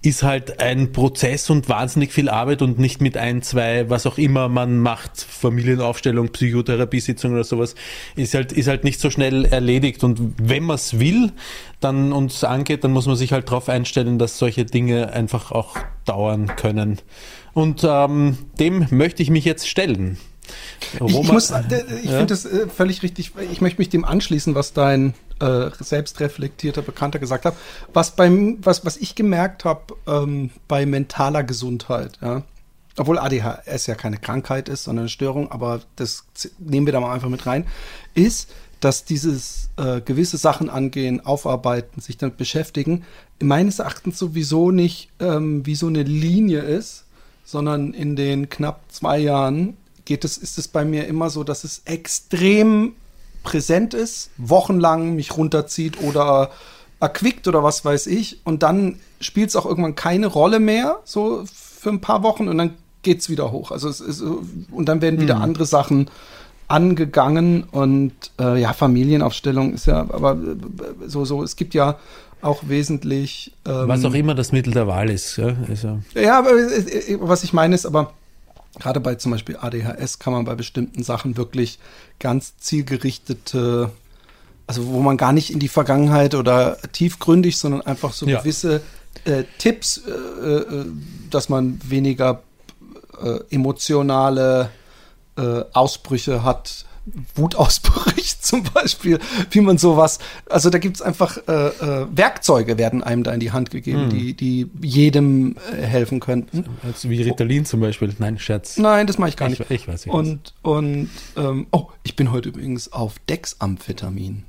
ist 0.00 0.22
halt 0.22 0.60
ein 0.60 0.92
Prozess 0.92 1.50
und 1.50 1.68
wahnsinnig 1.68 2.12
viel 2.12 2.28
Arbeit 2.28 2.62
und 2.62 2.78
nicht 2.78 3.00
mit 3.00 3.16
ein, 3.16 3.42
zwei, 3.42 3.90
was 3.90 4.06
auch 4.06 4.16
immer 4.16 4.48
man 4.48 4.78
macht, 4.78 5.20
Familienaufstellung, 5.20 6.28
Psychotherapiesitzung 6.28 7.32
oder 7.32 7.42
sowas, 7.42 7.74
ist 8.14 8.34
halt, 8.34 8.52
ist 8.52 8.68
halt 8.68 8.84
nicht 8.84 9.00
so 9.00 9.10
schnell 9.10 9.44
erledigt. 9.44 10.04
Und 10.04 10.34
wenn 10.40 10.62
man 10.62 10.76
es 10.76 11.00
will, 11.00 11.32
dann 11.80 12.12
uns 12.12 12.44
angeht, 12.44 12.84
dann 12.84 12.92
muss 12.92 13.06
man 13.06 13.16
sich 13.16 13.32
halt 13.32 13.48
darauf 13.48 13.68
einstellen, 13.68 14.20
dass 14.20 14.38
solche 14.38 14.64
Dinge 14.64 15.12
einfach 15.12 15.50
auch 15.50 15.76
dauern 16.04 16.54
können. 16.54 16.98
Und 17.54 17.82
ähm, 17.82 18.38
dem 18.60 18.86
möchte 18.90 19.20
ich 19.24 19.30
mich 19.30 19.44
jetzt 19.44 19.68
stellen. 19.68 20.16
Ich, 20.94 21.00
ich, 21.00 21.32
muss, 21.32 21.50
äh, 21.50 21.62
ich 22.02 22.10
ja? 22.10 22.18
finde 22.18 22.26
das 22.26 22.44
äh, 22.44 22.68
völlig 22.68 23.02
richtig. 23.02 23.32
Ich 23.50 23.60
möchte 23.60 23.80
mich 23.80 23.88
dem 23.88 24.04
anschließen, 24.04 24.54
was 24.54 24.72
dein 24.72 25.14
äh, 25.40 25.70
selbstreflektierter 25.78 26.82
Bekannter 26.82 27.18
gesagt 27.18 27.44
hat. 27.44 27.54
Was 27.92 28.16
beim, 28.16 28.58
was, 28.62 28.84
was 28.84 28.96
ich 28.96 29.14
gemerkt 29.14 29.64
habe 29.64 29.94
ähm, 30.06 30.50
bei 30.66 30.86
mentaler 30.86 31.44
Gesundheit, 31.44 32.18
ja, 32.20 32.42
obwohl 32.96 33.18
ADHS 33.18 33.86
ja 33.86 33.94
keine 33.94 34.18
Krankheit 34.18 34.68
ist, 34.68 34.84
sondern 34.84 35.04
eine 35.04 35.08
Störung, 35.08 35.50
aber 35.52 35.80
das 35.96 36.24
nehmen 36.58 36.86
wir 36.86 36.92
da 36.92 37.00
mal 37.00 37.14
einfach 37.14 37.28
mit 37.28 37.46
rein, 37.46 37.66
ist, 38.14 38.50
dass 38.80 39.04
dieses 39.04 39.70
äh, 39.76 40.00
gewisse 40.00 40.36
Sachen 40.36 40.70
angehen, 40.70 41.24
aufarbeiten, 41.24 42.00
sich 42.00 42.16
damit 42.16 42.36
beschäftigen, 42.36 43.04
meines 43.40 43.78
Erachtens 43.78 44.18
sowieso 44.18 44.70
nicht 44.70 45.10
ähm, 45.20 45.66
wie 45.66 45.74
so 45.74 45.86
eine 45.86 46.02
Linie 46.02 46.60
ist, 46.60 47.04
sondern 47.44 47.92
in 47.92 48.14
den 48.14 48.48
knapp 48.48 48.82
zwei 48.88 49.18
Jahren 49.18 49.76
geht 50.08 50.24
es, 50.24 50.38
ist 50.38 50.56
es 50.56 50.66
bei 50.66 50.86
mir 50.86 51.06
immer 51.06 51.28
so, 51.28 51.44
dass 51.44 51.64
es 51.64 51.82
extrem 51.84 52.94
präsent 53.42 53.92
ist, 53.92 54.30
wochenlang 54.38 55.14
mich 55.14 55.36
runterzieht 55.36 56.00
oder 56.02 56.50
erquickt 56.98 57.46
oder 57.46 57.62
was 57.62 57.84
weiß 57.84 58.06
ich. 58.06 58.40
Und 58.44 58.62
dann 58.62 58.96
spielt 59.20 59.50
es 59.50 59.56
auch 59.56 59.66
irgendwann 59.66 59.94
keine 59.94 60.26
Rolle 60.26 60.60
mehr, 60.60 60.98
so 61.04 61.44
für 61.46 61.90
ein 61.90 62.00
paar 62.00 62.22
Wochen 62.22 62.48
und 62.48 62.56
dann 62.56 62.74
geht 63.02 63.20
es 63.20 63.28
wieder 63.28 63.52
hoch. 63.52 63.70
Also 63.70 63.88
es 63.90 64.00
ist, 64.00 64.22
und 64.22 64.88
dann 64.88 65.02
werden 65.02 65.20
wieder 65.20 65.36
mhm. 65.36 65.42
andere 65.42 65.66
Sachen 65.66 66.10
angegangen 66.68 67.64
und 67.64 68.12
äh, 68.40 68.60
ja, 68.60 68.72
Familienaufstellung 68.72 69.74
ist 69.74 69.86
ja, 69.86 70.00
aber 70.00 70.32
äh, 70.32 71.06
so, 71.06 71.26
so, 71.26 71.42
es 71.42 71.56
gibt 71.56 71.74
ja 71.74 71.98
auch 72.40 72.62
wesentlich. 72.66 73.52
Ähm, 73.66 73.88
was 73.88 74.04
auch 74.04 74.14
immer 74.14 74.34
das 74.34 74.52
Mittel 74.52 74.72
der 74.72 74.86
Wahl 74.86 75.10
ist. 75.10 75.36
Ja, 75.36 75.54
also. 75.68 75.98
ja 76.14 76.38
aber 76.38 76.50
äh, 76.50 77.12
äh, 77.12 77.18
was 77.20 77.44
ich 77.44 77.52
meine 77.52 77.74
ist, 77.74 77.84
aber 77.84 78.12
gerade 78.78 79.00
bei 79.00 79.14
zum 79.16 79.32
Beispiel 79.32 79.56
ADHS 79.56 80.18
kann 80.18 80.32
man 80.32 80.44
bei 80.44 80.54
bestimmten 80.54 81.02
Sachen 81.02 81.36
wirklich 81.36 81.78
ganz 82.18 82.56
zielgerichtete, 82.58 83.90
also 84.66 84.86
wo 84.88 85.00
man 85.00 85.16
gar 85.16 85.32
nicht 85.32 85.50
in 85.50 85.58
die 85.58 85.68
Vergangenheit 85.68 86.34
oder 86.34 86.78
tiefgründig, 86.92 87.58
sondern 87.58 87.82
einfach 87.82 88.12
so 88.12 88.26
ja. 88.26 88.38
gewisse 88.38 88.82
äh, 89.24 89.44
Tipps, 89.58 89.98
äh, 89.98 90.10
äh 90.10 90.86
dass 91.30 91.48
man 91.48 91.80
weniger 91.84 92.42
äh, 93.20 93.40
emotionale 93.50 94.70
äh, 95.36 95.64
Ausbrüche 95.72 96.42
hat, 96.42 96.86
Wutausbrüche 97.34 98.38
zum 98.40 98.62
Beispiel, 98.62 99.18
wie 99.50 99.60
man 99.60 99.78
sowas, 99.78 100.18
also 100.48 100.70
da 100.70 100.78
gibt 100.78 100.96
es 100.96 101.02
einfach 101.02 101.36
äh, 101.48 101.52
äh, 101.52 102.06
Werkzeuge 102.10 102.78
werden 102.78 103.02
einem 103.02 103.22
da 103.22 103.32
in 103.32 103.40
die 103.40 103.52
Hand 103.52 103.70
gegeben, 103.70 104.02
hm. 104.02 104.10
die, 104.10 104.34
die 104.34 104.70
jedem 104.80 105.56
äh, 105.72 105.82
helfen 105.82 106.20
könnten. 106.20 106.64
Also 106.82 107.10
wie 107.10 107.22
Ritalin 107.22 107.64
zum 107.64 107.80
Beispiel, 107.80 108.14
nein, 108.18 108.38
Scherz. 108.38 108.76
Nein, 108.78 109.06
das 109.06 109.18
mache 109.18 109.30
ich 109.30 109.36
gar 109.36 109.48
nicht. 109.48 109.60
Ich, 109.62 109.70
ich 109.70 109.88
weiß 109.88 110.06
nicht. 110.06 110.14
Und, 110.14 110.54
und 110.62 111.10
ähm, 111.36 111.66
oh, 111.72 111.88
ich 112.02 112.16
bin 112.16 112.30
heute 112.30 112.48
übrigens 112.50 112.92
auf 112.92 113.16
Dexamphetamin. 113.28 114.44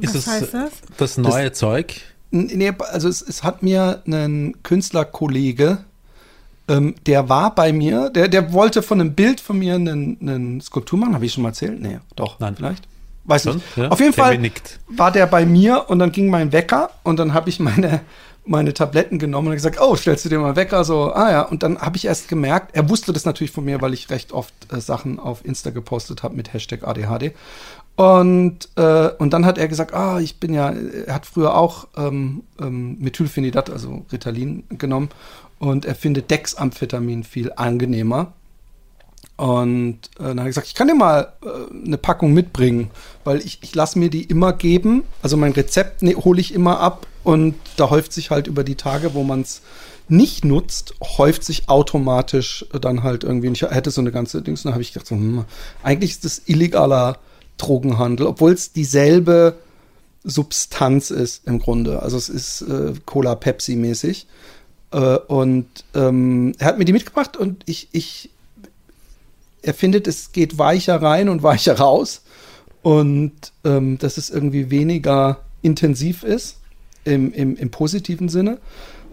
Ist 0.00 0.14
Was 0.14 0.26
heißt 0.26 0.54
das? 0.54 0.72
Das 0.96 1.18
neue 1.18 1.50
das, 1.50 1.58
Zeug? 1.58 2.00
Nee, 2.30 2.72
also 2.78 3.08
es, 3.08 3.22
es 3.22 3.42
hat 3.42 3.62
mir 3.62 4.02
ein 4.06 4.62
Künstlerkollege 4.62 5.84
ähm, 6.70 6.94
der 7.06 7.28
war 7.28 7.54
bei 7.54 7.72
mir, 7.72 8.10
der, 8.10 8.28
der 8.28 8.52
wollte 8.52 8.82
von 8.82 9.00
einem 9.00 9.14
Bild 9.14 9.40
von 9.40 9.58
mir 9.58 9.74
eine 9.74 10.60
Skulptur 10.62 10.98
machen. 10.98 11.14
Habe 11.14 11.26
ich 11.26 11.32
schon 11.32 11.42
mal 11.42 11.50
erzählt? 11.50 11.80
Nee, 11.80 11.98
doch. 12.14 12.38
Nein. 12.38 12.54
Vielleicht? 12.56 12.86
Weiß 13.24 13.44
nicht. 13.46 13.60
Ja? 13.76 13.88
Auf 13.88 14.00
jeden 14.00 14.12
Fall 14.12 14.40
war 14.88 15.10
der 15.10 15.26
bei 15.26 15.44
mir 15.44 15.90
und 15.90 15.98
dann 15.98 16.12
ging 16.12 16.30
mein 16.30 16.52
Wecker 16.52 16.90
und 17.02 17.18
dann 17.18 17.34
habe 17.34 17.50
ich 17.50 17.60
meine, 17.60 18.00
meine 18.46 18.72
Tabletten 18.72 19.18
genommen 19.18 19.48
und 19.48 19.54
gesagt, 19.54 19.78
oh, 19.80 19.96
stellst 19.96 20.24
du 20.24 20.28
dir 20.28 20.38
mal 20.38 20.56
Wecker? 20.56 20.84
So, 20.84 21.12
ah 21.12 21.30
ja. 21.30 21.42
Und 21.42 21.62
dann 21.62 21.78
habe 21.80 21.96
ich 21.96 22.06
erst 22.06 22.28
gemerkt, 22.28 22.74
er 22.74 22.88
wusste 22.88 23.12
das 23.12 23.24
natürlich 23.24 23.50
von 23.50 23.64
mir, 23.64 23.80
weil 23.82 23.92
ich 23.92 24.08
recht 24.10 24.32
oft 24.32 24.54
äh, 24.72 24.80
Sachen 24.80 25.18
auf 25.18 25.44
Insta 25.44 25.70
gepostet 25.70 26.22
habe 26.22 26.36
mit 26.36 26.52
Hashtag 26.52 26.86
ADHD. 26.86 27.32
Und, 27.96 28.68
äh, 28.76 29.10
und 29.18 29.32
dann 29.32 29.44
hat 29.44 29.58
er 29.58 29.68
gesagt, 29.68 29.92
ah, 29.92 30.20
ich 30.20 30.40
bin 30.40 30.54
ja, 30.54 30.70
er 30.70 31.14
hat 31.14 31.26
früher 31.26 31.54
auch 31.54 31.88
ähm, 31.96 32.44
ähm, 32.58 32.96
Methylphenidat, 32.98 33.68
also 33.68 34.06
Ritalin 34.10 34.64
genommen 34.70 35.10
und 35.60 35.84
er 35.84 35.94
findet 35.94 36.30
Dexamphetamin 36.30 37.22
viel 37.22 37.52
angenehmer. 37.54 38.32
Und 39.36 39.98
äh, 40.18 40.22
dann 40.22 40.40
hat 40.40 40.46
er 40.46 40.50
gesagt, 40.50 40.66
ich 40.66 40.74
kann 40.74 40.88
dir 40.88 40.94
mal 40.94 41.32
äh, 41.42 41.86
eine 41.86 41.98
Packung 41.98 42.32
mitbringen, 42.34 42.90
weil 43.24 43.38
ich, 43.40 43.58
ich 43.62 43.74
lasse 43.74 43.98
mir 43.98 44.10
die 44.10 44.24
immer 44.24 44.52
geben. 44.52 45.04
Also 45.22 45.36
mein 45.36 45.52
Rezept 45.52 46.02
ne, 46.02 46.14
hole 46.16 46.40
ich 46.40 46.52
immer 46.52 46.80
ab 46.80 47.06
und 47.24 47.54
da 47.76 47.90
häuft 47.90 48.12
sich 48.12 48.30
halt 48.30 48.48
über 48.48 48.64
die 48.64 48.74
Tage, 48.74 49.14
wo 49.14 49.22
man 49.22 49.42
es 49.42 49.62
nicht 50.08 50.44
nutzt, 50.44 50.94
häuft 51.02 51.44
sich 51.44 51.68
automatisch 51.68 52.66
dann 52.80 53.02
halt 53.02 53.22
irgendwie. 53.22 53.48
Und 53.48 53.54
ich 53.54 53.62
hätte 53.62 53.90
so 53.90 54.00
eine 54.00 54.12
ganze 54.12 54.42
Dings, 54.42 54.62
dann 54.62 54.72
habe 54.72 54.82
ich 54.82 54.92
gedacht, 54.92 55.06
so, 55.06 55.14
hm, 55.14 55.44
eigentlich 55.82 56.12
ist 56.12 56.24
das 56.24 56.42
illegaler 56.46 57.18
Drogenhandel, 57.58 58.26
obwohl 58.26 58.52
es 58.52 58.72
dieselbe 58.72 59.56
Substanz 60.24 61.10
ist 61.10 61.46
im 61.46 61.60
Grunde. 61.60 62.02
Also 62.02 62.16
es 62.16 62.28
ist 62.28 62.62
äh, 62.62 62.94
Cola-Pepsi-mäßig. 63.06 64.26
Äh, 64.92 65.16
und 65.16 65.66
ähm, 65.94 66.52
er 66.58 66.66
hat 66.66 66.78
mir 66.78 66.84
die 66.84 66.92
mitgebracht 66.92 67.36
und 67.36 67.62
ich, 67.66 67.88
ich, 67.92 68.30
er 69.62 69.74
findet, 69.74 70.06
es 70.06 70.32
geht 70.32 70.58
weicher 70.58 71.00
rein 71.00 71.28
und 71.28 71.42
weicher 71.42 71.78
raus 71.78 72.22
und 72.82 73.32
ähm, 73.64 73.98
dass 73.98 74.16
es 74.16 74.30
irgendwie 74.30 74.70
weniger 74.70 75.40
intensiv 75.62 76.22
ist 76.22 76.58
im, 77.04 77.32
im, 77.32 77.56
im 77.56 77.70
positiven 77.70 78.28
Sinne. 78.28 78.58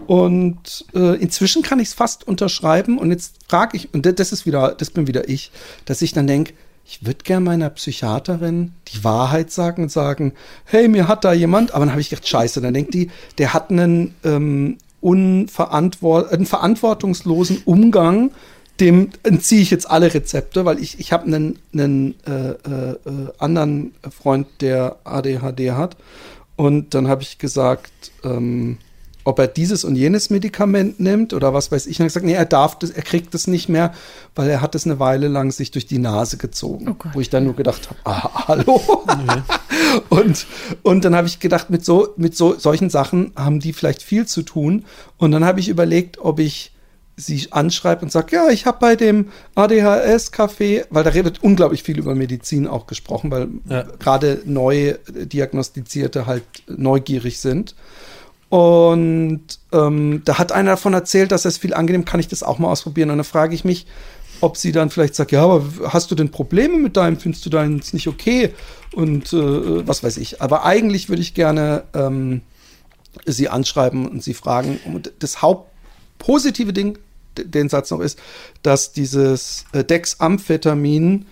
Und 0.06 0.86
äh, 0.94 1.16
inzwischen 1.20 1.64
kann 1.64 1.80
ich 1.80 1.90
es 1.90 1.94
fast 1.94 2.26
unterschreiben 2.28 2.98
und 2.98 3.12
jetzt 3.12 3.36
frage 3.48 3.76
ich, 3.76 3.94
und 3.94 4.06
das 4.06 4.32
ist 4.32 4.46
wieder, 4.46 4.74
das 4.78 4.92
bin 4.92 5.08
wieder 5.08 5.28
ich, 5.28 5.52
dass 5.86 6.02
ich 6.02 6.14
dann 6.14 6.28
denke, 6.28 6.54
ich 6.86 7.06
würde 7.06 7.24
gerne 7.24 7.44
meiner 7.44 7.70
Psychiaterin 7.70 8.72
die 8.88 9.04
Wahrheit 9.04 9.52
sagen 9.52 9.84
und 9.84 9.92
sagen, 9.92 10.34
hey, 10.64 10.88
mir 10.88 11.10
hat 11.10 11.26
da 11.26 11.34
jemand, 11.34 11.72
aber 11.72 11.84
dann 11.84 11.92
habe 11.92 12.00
ich 12.00 12.10
gedacht, 12.10 12.28
scheiße, 12.28 12.62
dann 12.62 12.74
denkt 12.74 12.94
die, 12.94 13.12
der 13.38 13.54
hat 13.54 13.72
einen 13.72 14.16
ähm, 14.24 14.78
unverantwort 15.02 16.32
einen 16.32 16.46
verantwortungslosen 16.46 17.62
Umgang, 17.66 18.32
dem 18.80 19.10
entziehe 19.24 19.62
ich 19.62 19.72
jetzt 19.72 19.90
alle 19.90 20.14
Rezepte, 20.14 20.66
weil 20.66 20.80
ich, 20.80 21.00
ich 21.00 21.12
habe 21.12 21.26
einen, 21.26 21.60
einen 21.74 22.16
äh, 22.26 22.50
äh, 22.52 22.98
anderen 23.40 23.94
Freund, 24.10 24.48
der 24.62 24.98
ADHD 25.04 25.72
hat. 25.72 25.98
Und 26.56 26.94
dann 26.94 27.08
habe 27.08 27.24
ich 27.24 27.38
gesagt, 27.38 28.12
ähm, 28.24 28.78
ob 29.28 29.40
er 29.40 29.48
dieses 29.48 29.84
und 29.84 29.98
jenes 29.98 30.30
Medikament 30.30 31.02
nimmt 31.02 31.34
oder 31.34 31.54
was 31.54 31.70
weiß 31.70 31.86
ich. 31.88 32.00
Und 32.00 32.04
er 32.04 32.06
hat 32.06 32.14
gesagt, 32.14 32.26
nee, 32.26 32.32
er 32.32 32.46
darf 32.46 32.80
das, 32.80 32.92
er 32.92 33.02
kriegt 33.02 33.34
das 33.34 33.46
nicht 33.46 33.68
mehr, 33.68 33.94
weil 34.36 34.50
er 34.50 34.62
hat 34.62 34.74
es 34.74 34.86
eine 34.86 35.00
Weile 35.00 35.28
lang 35.28 35.52
sich 35.52 35.70
durch 35.72 35.86
die 35.86 36.00
Nase 36.00 36.38
gezogen. 36.38 36.88
Oh 36.88 37.10
wo 37.14 37.20
ich 37.20 37.30
dann 37.30 37.44
nur 37.44 37.54
gedacht 37.54 37.90
habe, 37.90 38.00
ah, 38.06 38.48
hallo. 38.48 38.82
Und, 40.08 40.48
und 40.82 41.04
dann 41.04 41.14
habe 41.14 41.28
ich 41.28 41.42
gedacht, 41.42 41.70
mit 41.70 41.84
so, 41.84 42.14
mit 42.16 42.38
so 42.38 42.58
solchen 42.58 42.90
Sachen 42.90 43.34
haben 43.36 43.60
die 43.60 43.74
vielleicht 43.74 44.02
viel 44.02 44.26
zu 44.26 44.44
tun. 44.44 44.86
Und 45.18 45.34
dann 45.34 45.44
habe 45.44 45.60
ich 45.60 45.68
überlegt, 45.68 46.20
ob 46.20 46.40
ich 46.40 46.72
sie 47.18 47.48
anschreibe 47.52 48.04
und 48.04 48.12
sage, 48.14 48.34
ja, 48.34 48.48
ich 48.48 48.66
habe 48.66 48.78
bei 48.80 48.96
dem 48.96 49.28
ADHS-Café, 49.56 50.86
weil 50.90 51.04
da 51.04 51.10
redet 51.10 51.44
unglaublich 51.44 51.84
viel 51.84 52.00
über 52.00 52.16
Medizin 52.16 52.66
auch 52.66 52.88
gesprochen, 52.88 53.30
weil 53.30 53.50
ja. 53.68 53.84
gerade 54.00 54.42
neu 54.46 54.96
diagnostizierte 55.10 56.28
halt 56.28 56.44
neugierig 56.68 57.40
sind. 57.40 57.76
Und 58.50 59.42
ähm, 59.74 60.22
da 60.24 60.38
hat 60.38 60.52
einer 60.52 60.72
davon 60.72 60.94
erzählt, 60.94 61.32
dass 61.32 61.46
es 61.46 61.58
viel 61.58 61.74
angenehm, 61.74 62.06
kann 62.06 62.20
ich 62.20 62.28
das 62.28 62.44
auch 62.44 62.60
mal 62.60 62.70
ausprobieren. 62.70 63.10
Und 63.10 63.18
dann 63.18 63.26
frage 63.26 63.54
ich 63.54 63.66
mich, 63.66 63.86
ob 64.40 64.56
sie 64.56 64.72
dann 64.72 64.90
vielleicht 64.90 65.16
sagt, 65.16 65.32
ja, 65.32 65.44
aber 65.44 65.66
hast 65.90 66.12
du 66.12 66.16
denn 66.16 66.30
Probleme 66.30 66.78
mit 66.78 66.96
deinem, 66.96 67.20
findest 67.20 67.46
du 67.46 67.50
deins 67.50 67.94
nicht 67.94 68.08
okay? 68.08 68.54
Und 68.94 69.34
äh, 69.34 69.88
was 69.88 70.04
weiß 70.04 70.18
ich. 70.18 70.42
Aber 70.42 70.64
eigentlich 70.64 71.10
würde 71.10 71.22
ich 71.22 71.34
gerne 71.34 71.84
ähm, 71.94 72.42
sie 73.26 73.50
anschreiben 73.50 74.08
und 74.08 74.24
sie 74.24 74.34
fragen. 74.34 74.80
Und 74.86 75.12
das 75.20 75.42
hauptpositive 75.42 76.72
Ding, 76.72 77.00
den 77.38 77.70
Satz 77.70 77.92
noch 77.92 78.00
ist, 78.00 78.20
dass 78.64 78.94
dieses 78.94 79.66
äh, 79.74 79.84
Dexamphetamin 79.84 81.26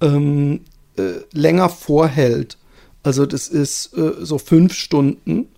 ähm, 0.00 0.60
äh, 0.96 1.02
länger 1.32 1.68
vorhält. 1.68 2.56
Also 3.02 3.26
das 3.26 3.48
ist 3.48 3.96
äh, 3.96 4.12
so 4.20 4.38
fünf 4.38 4.74
Stunden 4.74 5.48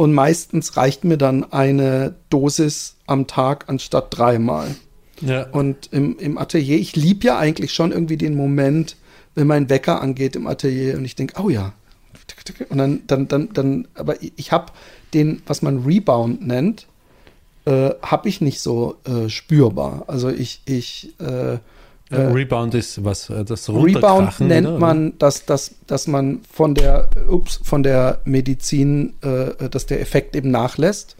und 0.00 0.14
meistens 0.14 0.78
reicht 0.78 1.04
mir 1.04 1.18
dann 1.18 1.52
eine 1.52 2.14
Dosis 2.30 2.96
am 3.06 3.26
Tag 3.26 3.68
anstatt 3.68 4.06
dreimal. 4.08 4.74
Ja. 5.20 5.42
Und 5.50 5.90
im, 5.92 6.18
im 6.18 6.38
Atelier, 6.38 6.78
ich 6.78 6.96
liebe 6.96 7.26
ja 7.26 7.38
eigentlich 7.38 7.74
schon 7.74 7.92
irgendwie 7.92 8.16
den 8.16 8.34
Moment, 8.34 8.96
wenn 9.34 9.46
mein 9.46 9.68
Wecker 9.68 10.00
angeht 10.00 10.36
im 10.36 10.46
Atelier 10.46 10.96
und 10.96 11.04
ich 11.04 11.16
denke, 11.16 11.38
oh 11.38 11.50
ja. 11.50 11.74
Und 12.70 12.78
dann, 12.78 13.02
dann, 13.08 13.28
dann, 13.28 13.52
dann, 13.52 13.88
aber 13.92 14.16
ich 14.22 14.52
habe 14.52 14.72
den, 15.12 15.42
was 15.46 15.60
man 15.60 15.84
Rebound 15.84 16.46
nennt, 16.46 16.86
äh, 17.66 17.90
habe 18.00 18.30
ich 18.30 18.40
nicht 18.40 18.60
so 18.60 18.96
äh, 19.04 19.28
spürbar. 19.28 20.04
Also 20.06 20.30
ich, 20.30 20.62
ich, 20.64 21.12
äh, 21.20 21.58
Rebound 22.16 22.74
ist 22.74 23.04
was? 23.04 23.30
Äh, 23.30 23.44
das 23.44 23.68
Rebound 23.68 24.40
nennt 24.40 24.66
wieder, 24.66 24.78
man, 24.78 25.18
dass, 25.18 25.44
dass, 25.46 25.74
dass 25.86 26.06
man 26.06 26.40
von 26.50 26.74
der, 26.74 27.08
ups, 27.28 27.60
von 27.62 27.82
der 27.82 28.20
Medizin, 28.24 29.14
äh, 29.22 29.68
dass 29.68 29.86
der 29.86 30.00
Effekt 30.00 30.34
eben 30.34 30.50
nachlässt. 30.50 31.16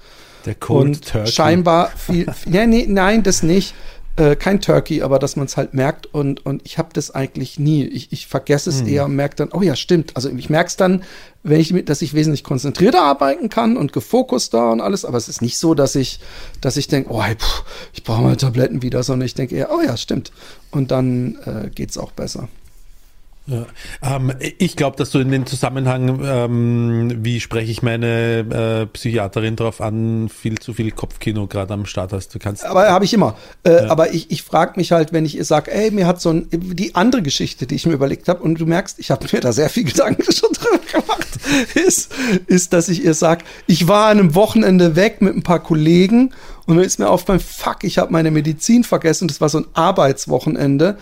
Der 0.46 0.54
Cold 0.54 0.86
Und 0.86 1.08
Turkey. 1.08 1.30
scheinbar 1.30 1.90
viel, 1.96 2.26
ja, 2.50 2.66
nee, 2.66 2.86
nein, 2.88 3.22
das 3.22 3.42
nicht. 3.42 3.74
Äh, 4.20 4.36
kein 4.36 4.60
Turkey, 4.60 5.00
aber 5.00 5.18
dass 5.18 5.36
man 5.36 5.46
es 5.46 5.56
halt 5.56 5.72
merkt 5.72 6.04
und, 6.06 6.44
und 6.44 6.60
ich 6.66 6.76
habe 6.76 6.90
das 6.92 7.10
eigentlich 7.10 7.58
nie. 7.58 7.84
Ich, 7.84 8.12
ich 8.12 8.26
vergesse 8.26 8.68
es 8.68 8.82
eher 8.82 9.06
und 9.06 9.16
merke 9.16 9.36
dann, 9.36 9.48
oh 9.50 9.62
ja, 9.62 9.74
stimmt. 9.74 10.14
Also 10.14 10.28
ich 10.28 10.50
merke 10.50 10.68
es 10.68 10.76
dann, 10.76 11.04
wenn 11.42 11.58
ich 11.58 11.72
mit, 11.72 11.88
dass 11.88 12.02
ich 12.02 12.12
wesentlich 12.12 12.44
konzentrierter 12.44 13.00
arbeiten 13.00 13.48
kann 13.48 13.78
und 13.78 13.94
gefokuster 13.94 14.72
und 14.72 14.82
alles, 14.82 15.06
aber 15.06 15.16
es 15.16 15.28
ist 15.30 15.40
nicht 15.40 15.56
so, 15.56 15.72
dass 15.72 15.94
ich, 15.94 16.20
dass 16.60 16.76
ich 16.76 16.86
denke, 16.86 17.10
oh, 17.10 17.22
pff, 17.22 17.64
ich 17.94 18.04
brauche 18.04 18.20
mal 18.20 18.36
Tabletten 18.36 18.82
wieder, 18.82 19.02
sondern 19.02 19.24
ich 19.24 19.34
denke 19.34 19.56
eher, 19.56 19.70
oh 19.72 19.80
ja, 19.80 19.96
stimmt. 19.96 20.32
Und 20.70 20.90
dann 20.90 21.38
äh, 21.46 21.70
geht 21.70 21.88
es 21.88 21.96
auch 21.96 22.12
besser. 22.12 22.48
Ja. 23.50 23.66
Ähm, 24.16 24.32
ich 24.58 24.76
glaube, 24.76 24.96
dass 24.96 25.10
du 25.10 25.18
in 25.18 25.30
dem 25.30 25.44
Zusammenhang, 25.44 26.20
ähm, 26.24 27.24
wie 27.24 27.40
spreche 27.40 27.70
ich 27.72 27.82
meine 27.82 28.84
äh, 28.84 28.86
Psychiaterin 28.86 29.56
darauf 29.56 29.80
an, 29.80 30.28
viel 30.28 30.58
zu 30.58 30.72
viel 30.72 30.92
Kopfkino 30.92 31.48
gerade 31.48 31.74
am 31.74 31.84
Start 31.84 32.12
hast. 32.12 32.32
Du 32.32 32.38
kannst. 32.38 32.64
Aber 32.64 32.88
habe 32.88 33.04
ich 33.04 33.12
immer. 33.12 33.36
Äh, 33.64 33.72
ja. 33.72 33.90
Aber 33.90 34.14
ich, 34.14 34.30
ich 34.30 34.44
frage 34.44 34.74
mich 34.76 34.92
halt, 34.92 35.12
wenn 35.12 35.24
ich 35.24 35.36
ihr 35.36 35.44
sage, 35.44 35.72
ey, 35.72 35.90
mir 35.90 36.06
hat 36.06 36.20
so 36.20 36.30
ein, 36.30 36.46
die 36.52 36.94
andere 36.94 37.22
Geschichte, 37.22 37.66
die 37.66 37.74
ich 37.74 37.86
mir 37.86 37.94
überlegt 37.94 38.28
habe, 38.28 38.40
und 38.42 38.60
du 38.60 38.66
merkst, 38.66 39.00
ich 39.00 39.10
habe 39.10 39.26
mir 39.32 39.40
da 39.40 39.52
sehr 39.52 39.68
viel 39.68 39.84
Gedanken 39.84 40.22
schon 40.32 40.50
drüber 40.52 40.78
gemacht, 40.92 41.28
ist, 41.74 42.12
ist, 42.46 42.72
dass 42.72 42.88
ich 42.88 43.04
ihr 43.04 43.14
sage, 43.14 43.44
ich 43.66 43.88
war 43.88 44.10
an 44.10 44.20
einem 44.20 44.34
Wochenende 44.36 44.94
weg 44.94 45.22
mit 45.22 45.34
ein 45.34 45.42
paar 45.42 45.60
Kollegen 45.60 46.32
und 46.66 46.76
dann 46.76 46.84
ist 46.84 47.00
mir 47.00 47.08
aufgefallen, 47.08 47.40
fuck, 47.40 47.82
ich 47.82 47.98
habe 47.98 48.12
meine 48.12 48.30
Medizin 48.30 48.84
vergessen. 48.84 49.26
Das 49.26 49.40
war 49.40 49.48
so 49.48 49.58
ein 49.58 49.66
Arbeitswochenende. 49.74 50.98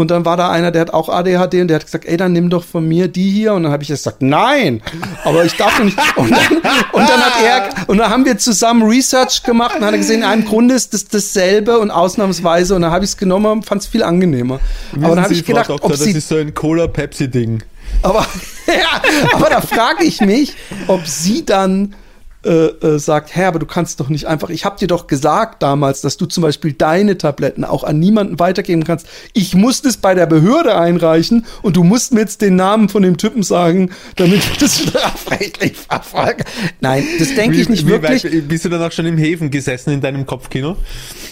Und 0.00 0.10
dann 0.10 0.24
war 0.24 0.38
da 0.38 0.48
einer, 0.48 0.70
der 0.70 0.80
hat 0.80 0.94
auch 0.94 1.10
ADHD 1.10 1.60
und 1.60 1.68
der 1.68 1.74
hat 1.74 1.84
gesagt, 1.84 2.06
ey, 2.06 2.16
dann 2.16 2.32
nimm 2.32 2.48
doch 2.48 2.64
von 2.64 2.88
mir 2.88 3.06
die 3.06 3.28
hier. 3.30 3.52
Und 3.52 3.64
dann 3.64 3.72
habe 3.72 3.82
ich 3.82 3.90
gesagt, 3.90 4.22
nein, 4.22 4.80
aber 5.24 5.44
ich 5.44 5.54
darf 5.58 5.78
nicht. 5.78 5.98
Und 6.16 6.30
dann, 6.30 6.56
und 6.92 7.08
dann 7.08 7.20
hat 7.20 7.42
er, 7.42 7.88
und 7.88 7.98
dann 7.98 8.10
haben 8.10 8.24
wir 8.24 8.38
zusammen 8.38 8.82
Research 8.82 9.42
gemacht 9.42 9.76
und 9.76 9.84
hat 9.84 9.94
gesehen, 9.94 10.22
im 10.22 10.44
Grunde 10.44 10.74
ist 10.74 10.92
das 10.92 11.06
dasselbe 11.06 11.78
und 11.78 11.90
ausnahmsweise. 11.90 12.74
Und 12.74 12.82
dann 12.82 12.90
habe 12.90 13.04
ich 13.04 13.12
es 13.12 13.16
genommen 13.16 13.46
und 13.46 13.66
fand 13.66 13.82
es 13.82 13.88
viel 13.88 14.02
angenehmer. 14.02 14.60
Wissen 14.90 15.04
aber 15.04 15.14
dann 15.16 15.24
habe 15.24 15.34
ich 15.34 15.44
gedacht, 15.44 15.70
Doktor, 15.70 15.84
ob 15.84 15.92
das 15.92 16.00
sie, 16.00 16.12
ist 16.12 16.28
so 16.28 16.36
ein 16.36 16.54
Cola-Pepsi-Ding. 16.54 17.62
Aber, 18.02 18.26
ja, 18.66 19.02
aber 19.34 19.50
da 19.50 19.60
frage 19.60 20.04
ich 20.04 20.20
mich, 20.20 20.54
ob 20.86 21.06
sie 21.06 21.44
dann 21.44 21.94
äh, 22.42 22.50
äh, 22.50 22.98
sagt, 22.98 23.34
Herr, 23.36 23.48
aber 23.48 23.58
du 23.58 23.66
kannst 23.66 24.00
doch 24.00 24.08
nicht 24.08 24.26
einfach, 24.26 24.48
ich 24.48 24.64
habe 24.64 24.78
dir 24.78 24.88
doch 24.88 25.06
gesagt 25.06 25.62
damals, 25.62 26.00
dass 26.00 26.16
du 26.16 26.24
zum 26.24 26.42
Beispiel 26.42 26.72
deine 26.72 27.18
Tabletten 27.18 27.64
auch 27.64 27.84
an 27.84 27.98
niemanden 27.98 28.38
weitergeben 28.38 28.84
kannst. 28.84 29.06
Ich 29.34 29.54
musste 29.54 29.88
es 29.88 29.98
bei 29.98 30.14
der 30.14 30.24
Behörde 30.24 30.74
einreichen 30.78 31.44
und 31.60 31.76
du 31.76 31.84
musst 31.84 32.14
mir 32.14 32.20
jetzt 32.20 32.40
den 32.40 32.56
Namen 32.56 32.88
von 32.88 33.02
dem 33.02 33.18
Typen 33.18 33.42
sagen, 33.42 33.90
damit 34.16 34.48
wir 34.48 34.56
das 34.58 34.78
strafrechtlich 34.88 35.76
verfolgen. 35.76 36.44
Nein, 36.80 37.04
das 37.18 37.34
denke 37.34 37.58
ich 37.58 37.68
nicht 37.68 37.86
wie 37.86 37.90
wirklich. 37.90 38.24
Weit, 38.24 38.48
bist 38.48 38.64
du 38.64 38.70
dann 38.70 38.82
auch 38.82 38.92
schon 38.92 39.04
im 39.04 39.18
Häfen 39.18 39.50
gesessen 39.50 39.90
in 39.90 40.00
deinem 40.00 40.24
Kopfkino? 40.24 40.76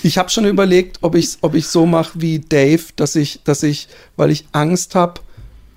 Ich 0.03 0.19
habe 0.19 0.29
schon 0.29 0.45
überlegt, 0.45 0.99
ob 1.01 1.15
ich 1.15 1.39
ob 1.41 1.55
ich 1.55 1.69
so 1.69 1.87
mache 1.87 2.21
wie 2.21 2.41
Dave, 2.41 2.83
dass 2.97 3.17
ich, 3.17 3.41
dass 3.45 3.63
ich, 3.63 3.89
weil 4.17 4.31
ich 4.31 4.47
Angst 4.53 4.95
habe, 4.95 5.21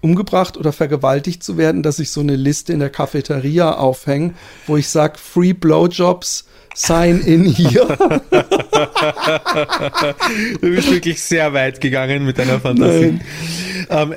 umgebracht 0.02 0.58
oder 0.58 0.74
vergewaltigt 0.74 1.44
zu 1.44 1.58
werden, 1.58 1.84
dass 1.84 2.00
ich 2.00 2.12
so 2.12 2.22
eine 2.22 2.36
Liste 2.36 2.74
in 2.74 2.80
der 2.80 2.90
Cafeteria 2.90 3.76
aufhänge, 3.78 4.34
wo 4.68 4.78
ich 4.78 4.90
sage, 4.90 5.18
Free 5.18 5.54
Blowjobs, 5.54 6.46
sign 6.74 7.20
in 7.22 7.46
hier. 7.46 7.86
du 10.62 10.70
bist 10.70 10.92
wirklich 10.92 11.22
sehr 11.22 11.54
weit 11.54 11.82
gegangen 11.82 12.26
mit 12.26 12.38
deiner 12.38 12.60
Fantasie. 12.60 13.20
Ähm, 13.90 14.14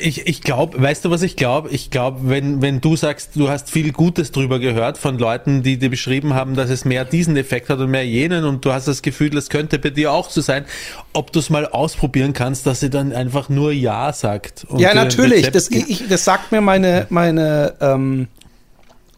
ich 0.00 0.26
ich 0.26 0.42
glaube, 0.42 0.80
weißt 0.80 1.04
du, 1.04 1.10
was 1.10 1.22
ich 1.22 1.36
glaube? 1.36 1.70
Ich 1.70 1.90
glaube, 1.90 2.28
wenn, 2.28 2.60
wenn 2.60 2.80
du 2.80 2.96
sagst, 2.96 3.30
du 3.34 3.48
hast 3.48 3.70
viel 3.70 3.92
Gutes 3.92 4.32
drüber 4.32 4.58
gehört 4.58 4.98
von 4.98 5.18
Leuten, 5.18 5.62
die 5.62 5.78
dir 5.78 5.90
beschrieben 5.90 6.34
haben, 6.34 6.54
dass 6.54 6.70
es 6.70 6.84
mehr 6.84 7.04
diesen 7.04 7.36
Effekt 7.36 7.70
hat 7.70 7.78
und 7.78 7.90
mehr 7.90 8.06
jenen 8.06 8.44
und 8.44 8.64
du 8.64 8.72
hast 8.72 8.88
das 8.88 9.02
Gefühl, 9.02 9.30
das 9.30 9.48
könnte 9.48 9.78
bei 9.78 9.90
dir 9.90 10.12
auch 10.12 10.30
so 10.30 10.40
sein, 10.40 10.64
ob 11.12 11.32
du 11.32 11.38
es 11.38 11.50
mal 11.50 11.66
ausprobieren 11.66 12.32
kannst, 12.32 12.66
dass 12.66 12.80
sie 12.80 12.90
dann 12.90 13.12
einfach 13.12 13.48
nur 13.48 13.72
Ja 13.72 14.12
sagt. 14.12 14.66
ja, 14.76 14.94
natürlich. 14.94 15.50
Das, 15.50 15.70
ich, 15.70 16.08
das 16.08 16.24
sagt 16.24 16.52
mir 16.52 16.60
meine, 16.60 17.06
meine, 17.08 17.74
ähm, 17.80 18.28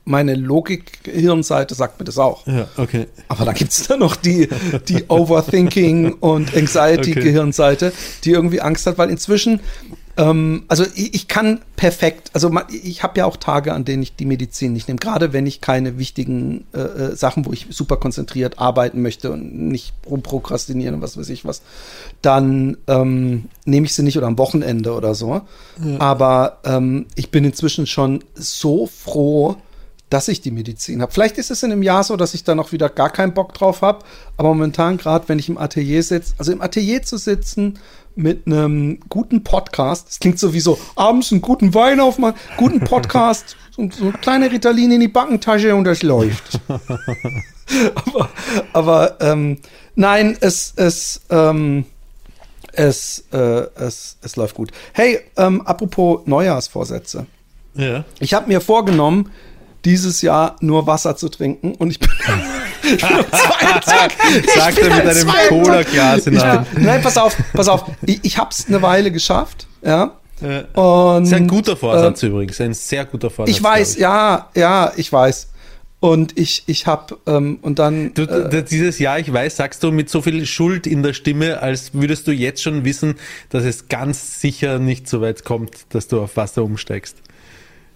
meine 0.08 0.34
Logik-Hirnseite 0.34 1.74
sagt 1.74 1.98
mir 2.00 2.04
das 2.04 2.18
auch. 2.18 2.46
Ja, 2.46 2.66
okay. 2.76 3.08
Aber 3.28 3.44
da 3.44 3.52
gibt 3.52 3.72
es 3.72 3.86
dann 3.86 4.00
noch 4.00 4.16
die, 4.16 4.48
die 4.88 5.04
Overthinking 5.08 6.14
und 6.20 6.56
Anxiety-Gehirnseite, 6.56 7.92
die 8.24 8.30
irgendwie 8.30 8.62
Angst 8.62 8.86
hat, 8.86 8.96
weil 8.96 9.10
inzwischen, 9.10 9.60
ähm, 10.16 10.64
also 10.68 10.84
ich, 10.94 11.14
ich, 11.14 11.28
kann 11.28 11.60
perfekt, 11.76 12.30
also 12.32 12.50
ich 12.70 13.02
habe 13.02 13.18
ja 13.18 13.26
auch 13.26 13.36
Tage, 13.36 13.74
an 13.74 13.84
denen 13.84 14.02
ich 14.02 14.16
die 14.16 14.24
Medizin 14.24 14.72
nicht 14.72 14.88
nehme, 14.88 14.98
gerade 14.98 15.34
wenn 15.34 15.46
ich 15.46 15.60
keine 15.60 15.98
wichtigen 15.98 16.66
äh, 16.72 16.78
äh, 16.78 17.16
Sachen, 17.16 17.44
wo 17.44 17.52
ich 17.52 17.66
super 17.68 17.98
konzentriert 17.98 18.58
arbeiten 18.58 19.02
möchte 19.02 19.30
und 19.30 19.68
nicht 19.68 19.92
rumprokrastinieren 20.08 20.94
und 20.94 21.02
was 21.02 21.18
weiß 21.18 21.28
ich 21.28 21.44
was, 21.44 21.60
dann 22.22 22.78
ähm, 22.86 23.44
nehme 23.66 23.84
ich 23.84 23.92
sie 23.92 24.02
nicht 24.02 24.16
oder 24.16 24.26
am 24.26 24.38
Wochenende 24.38 24.94
oder 24.94 25.14
so. 25.14 25.42
Ja. 25.84 26.00
Aber 26.00 26.60
ähm, 26.64 27.04
ich 27.14 27.30
bin 27.30 27.44
inzwischen 27.44 27.86
schon 27.86 28.24
so 28.34 28.86
froh, 28.86 29.56
dass 30.10 30.28
ich 30.28 30.40
die 30.40 30.50
Medizin 30.50 31.02
habe. 31.02 31.12
Vielleicht 31.12 31.38
ist 31.38 31.50
es 31.50 31.62
in 31.62 31.72
einem 31.72 31.82
Jahr 31.82 32.02
so, 32.02 32.16
dass 32.16 32.34
ich 32.34 32.44
da 32.44 32.54
noch 32.54 32.72
wieder 32.72 32.88
gar 32.88 33.10
keinen 33.10 33.34
Bock 33.34 33.52
drauf 33.54 33.82
habe. 33.82 34.04
Aber 34.36 34.48
momentan, 34.48 34.96
gerade 34.96 35.28
wenn 35.28 35.38
ich 35.38 35.48
im 35.48 35.58
Atelier 35.58 36.02
sitze, 36.02 36.34
also 36.38 36.52
im 36.52 36.62
Atelier 36.62 37.02
zu 37.02 37.18
sitzen 37.18 37.78
mit 38.16 38.46
einem 38.46 39.00
guten 39.08 39.44
Podcast, 39.44 40.08
das 40.08 40.18
klingt 40.18 40.38
so 40.38 40.52
wie 40.52 40.60
so 40.60 40.78
abends 40.96 41.30
einen 41.30 41.42
guten 41.42 41.74
Wein 41.74 42.00
aufmachen, 42.00 42.36
guten 42.56 42.80
Podcast, 42.80 43.56
so, 43.70 43.88
so 43.90 44.04
eine 44.04 44.12
kleine 44.12 44.50
Ritalin 44.50 44.90
in 44.92 45.00
die 45.00 45.08
Backentasche 45.08 45.74
und 45.74 45.84
das 45.84 46.02
läuft. 46.02 46.58
aber 47.94 48.30
aber 48.72 49.20
ähm, 49.20 49.58
nein, 49.94 50.36
es, 50.40 50.72
es, 50.76 51.20
ähm, 51.30 51.84
es, 52.72 53.24
äh, 53.32 53.66
es, 53.76 54.16
es 54.22 54.36
läuft 54.36 54.54
gut. 54.54 54.70
Hey, 54.92 55.20
ähm, 55.36 55.60
apropos 55.62 56.26
Neujahrsvorsätze. 56.26 57.26
Ja. 57.74 58.04
Ich 58.18 58.34
habe 58.34 58.48
mir 58.48 58.60
vorgenommen, 58.60 59.30
dieses 59.88 60.20
Jahr 60.20 60.56
nur 60.60 60.86
Wasser 60.86 61.16
zu 61.16 61.30
trinken 61.30 61.74
und 61.74 61.90
ich 61.90 61.98
bin 61.98 62.10
Sagt 62.98 64.78
er 64.78 64.96
mit 64.96 65.06
einem 65.06 65.28
Cola-Glas 65.48 66.26
in 66.26 66.34
der 66.34 66.52
Hand. 66.52 66.68
Nein, 66.78 67.02
pass 67.02 67.16
auf, 67.16 67.36
pass 67.54 67.68
auf. 67.68 67.84
Ich, 68.04 68.20
ich 68.22 68.38
habe 68.38 68.50
es 68.50 68.66
eine 68.68 68.82
Weile 68.82 69.10
geschafft, 69.10 69.66
ja. 69.82 70.12
Und, 70.40 71.22
das 71.22 71.28
ist 71.28 71.34
ein 71.34 71.48
guter 71.48 71.76
Vorsatz 71.76 72.22
äh, 72.22 72.26
übrigens, 72.26 72.60
ein 72.60 72.74
sehr 72.74 73.06
guter 73.06 73.30
Vorsatz. 73.30 73.56
Ich 73.56 73.62
weiß, 73.62 73.94
ich. 73.94 74.00
ja, 74.00 74.50
ja, 74.54 74.92
ich 74.96 75.12
weiß. 75.12 75.48
Und 76.00 76.38
ich, 76.38 76.62
ich 76.66 76.86
habe 76.86 77.18
ähm, 77.26 77.58
und 77.62 77.80
dann. 77.80 78.14
Du, 78.14 78.22
äh, 78.22 78.62
dieses 78.62 79.00
Jahr, 79.00 79.18
ich 79.18 79.32
weiß, 79.32 79.56
sagst 79.56 79.82
du 79.82 79.90
mit 79.90 80.08
so 80.10 80.22
viel 80.22 80.46
Schuld 80.46 80.86
in 80.86 81.02
der 81.02 81.12
Stimme, 81.14 81.60
als 81.60 81.92
würdest 81.94 82.28
du 82.28 82.30
jetzt 82.30 82.62
schon 82.62 82.84
wissen, 82.84 83.16
dass 83.48 83.64
es 83.64 83.88
ganz 83.88 84.40
sicher 84.40 84.78
nicht 84.78 85.08
so 85.08 85.22
weit 85.22 85.44
kommt, 85.44 85.86
dass 85.88 86.06
du 86.06 86.20
auf 86.20 86.36
Wasser 86.36 86.62
umsteigst. 86.62 87.16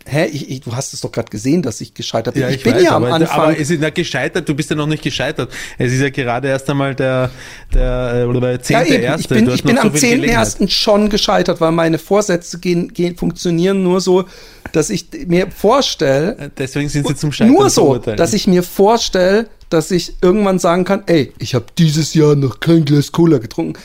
Hä, 0.07 0.27
ich, 0.27 0.51
ich, 0.51 0.61
du 0.61 0.75
hast 0.75 0.93
es 0.95 1.01
doch 1.01 1.13
gerade 1.13 1.31
gesehen, 1.31 1.63
dass 1.63 1.81
ich 1.81 1.95
gescheitert 1.95 2.35
bin. 2.35 2.43
Ja, 2.43 2.49
ich, 2.49 2.57
ich 2.57 2.63
bin 2.65 2.75
weiß, 2.75 2.83
ja 2.83 2.97
am 2.97 3.05
aber, 3.05 3.15
Anfang. 3.15 3.41
Aber 3.41 3.59
es 3.59 3.71
ist 3.71 3.83
ja 3.83 3.91
gescheitert, 3.91 4.49
du 4.49 4.55
bist 4.55 4.71
ja 4.71 4.77
noch 4.77 4.87
nicht 4.87 5.03
gescheitert. 5.03 5.51
Es 5.79 5.93
ist 5.93 6.01
ja 6.01 6.11
gerade 6.11 6.49
erst 6.49 6.69
einmal 6.69 6.95
der, 6.95 7.31
der 7.73 8.27
oder 8.29 8.41
der 8.41 8.63
zehnte 8.63 8.95
ja, 8.95 9.01
erste. 9.01 9.35
Ich 9.39 9.45
bin, 9.45 9.55
ich 9.55 9.63
bin 9.63 9.79
am 9.79 9.95
zehnten 9.95 10.29
ersten 10.29 10.69
schon 10.69 11.09
gescheitert, 11.09 11.61
weil 11.61 11.73
meine 11.73 11.99
Vorsätze 11.99 12.59
gehen, 12.59 12.93
gehen, 12.93 13.17
funktionieren 13.17 13.83
nur 13.83 14.01
so, 14.01 14.25
dass 14.73 14.91
ich 14.91 15.07
mir 15.27 15.51
vorstelle. 15.51 16.37
Äh, 16.39 16.51
deswegen 16.57 16.89
sind 16.89 17.07
sie 17.07 17.15
zum 17.15 17.33
Scheitern 17.33 17.55
Nur 17.55 17.71
so, 17.71 17.99
dass 17.99 18.33
ich 18.33 18.47
mir 18.47 18.63
vorstelle, 18.63 19.49
dass 19.71 19.91
ich 19.91 20.17
irgendwann 20.21 20.59
sagen 20.59 20.85
kann, 20.85 21.03
ey, 21.07 21.33
ich 21.39 21.55
habe 21.55 21.67
dieses 21.79 22.15
Jahr 22.15 22.35
noch 22.35 22.61
kein 22.61 22.85
Glas 22.85 23.13
Cola 23.13 23.39
getrunken. 23.39 23.81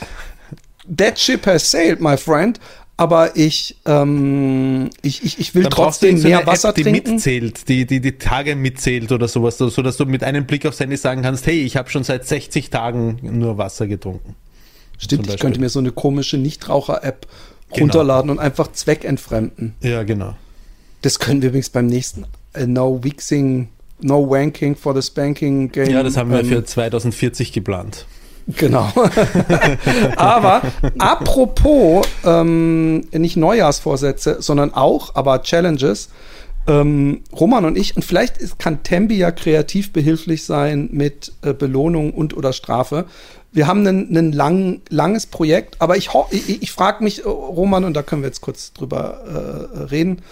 That 0.96 1.18
ship 1.18 1.46
has 1.46 1.70
sailed, 1.70 2.00
my 2.00 2.16
friend 2.16 2.58
aber 2.98 3.36
ich, 3.36 3.76
ähm, 3.86 4.90
ich, 5.02 5.24
ich, 5.24 5.38
ich 5.38 5.54
will 5.54 5.62
Dann 5.62 5.70
trotzdem 5.70 6.20
mehr 6.20 6.44
Wasser 6.46 6.70
App, 6.70 6.74
die 6.74 6.82
trinken. 6.82 7.12
mitzählt, 7.12 7.68
die, 7.68 7.86
die 7.86 8.00
die 8.00 8.18
Tage 8.18 8.56
mitzählt 8.56 9.12
oder 9.12 9.28
sowas, 9.28 9.56
so 9.56 9.70
dass 9.70 9.96
du 9.96 10.04
mit 10.04 10.24
einem 10.24 10.46
Blick 10.46 10.66
aufs 10.66 10.80
Handy 10.80 10.96
sagen 10.96 11.22
kannst, 11.22 11.46
hey, 11.46 11.62
ich 11.62 11.76
habe 11.76 11.88
schon 11.90 12.02
seit 12.02 12.26
60 12.26 12.70
Tagen 12.70 13.18
nur 13.22 13.56
Wasser 13.56 13.86
getrunken. 13.86 14.34
Stimmt, 14.98 15.28
ich 15.28 15.38
könnte 15.38 15.60
mir 15.60 15.68
so 15.68 15.78
eine 15.78 15.92
komische 15.92 16.38
Nichtraucher-App 16.38 17.28
genau. 17.68 17.84
runterladen 17.84 18.32
und 18.32 18.40
einfach 18.40 18.72
zweckentfremden. 18.72 19.74
Ja, 19.80 20.02
genau. 20.02 20.34
Das 21.02 21.20
können 21.20 21.40
wir 21.40 21.50
übrigens 21.50 21.70
beim 21.70 21.86
nächsten 21.86 22.24
uh, 22.58 22.66
No 22.66 22.98
Wixing, 23.04 23.68
No 24.00 24.28
Wanking 24.28 24.74
for 24.74 25.00
the 25.00 25.02
Spanking 25.02 25.70
Game. 25.70 25.88
Ja, 25.90 26.02
das 26.02 26.16
haben 26.16 26.32
wir 26.32 26.40
ähm, 26.40 26.46
für 26.46 26.64
2040 26.64 27.52
geplant. 27.52 28.06
Genau. 28.56 28.90
aber 30.16 30.62
apropos 30.98 32.06
ähm, 32.24 33.00
nicht 33.12 33.36
Neujahrsvorsätze, 33.36 34.38
sondern 34.40 34.72
auch, 34.72 35.14
aber 35.14 35.42
Challenges. 35.42 36.08
Ähm, 36.66 37.22
Roman 37.38 37.64
und 37.66 37.76
ich, 37.76 37.96
und 37.96 38.04
vielleicht 38.04 38.38
ist, 38.38 38.58
kann 38.58 38.82
Tembi 38.82 39.16
ja 39.16 39.30
kreativ 39.32 39.92
behilflich 39.92 40.44
sein 40.44 40.88
mit 40.92 41.32
äh, 41.42 41.52
Belohnung 41.52 42.12
und 42.12 42.36
oder 42.36 42.52
Strafe. 42.52 43.06
Wir 43.52 43.66
haben 43.66 43.86
ein 43.86 44.32
lang, 44.32 44.82
langes 44.90 45.26
Projekt, 45.26 45.80
aber 45.80 45.96
ich, 45.96 46.10
ich, 46.30 46.62
ich 46.62 46.72
frage 46.72 47.04
mich, 47.04 47.24
äh, 47.24 47.28
Roman, 47.28 47.84
und 47.84 47.94
da 47.94 48.02
können 48.02 48.22
wir 48.22 48.28
jetzt 48.28 48.40
kurz 48.40 48.72
drüber 48.72 49.70
äh, 49.74 49.78
reden, 49.84 50.22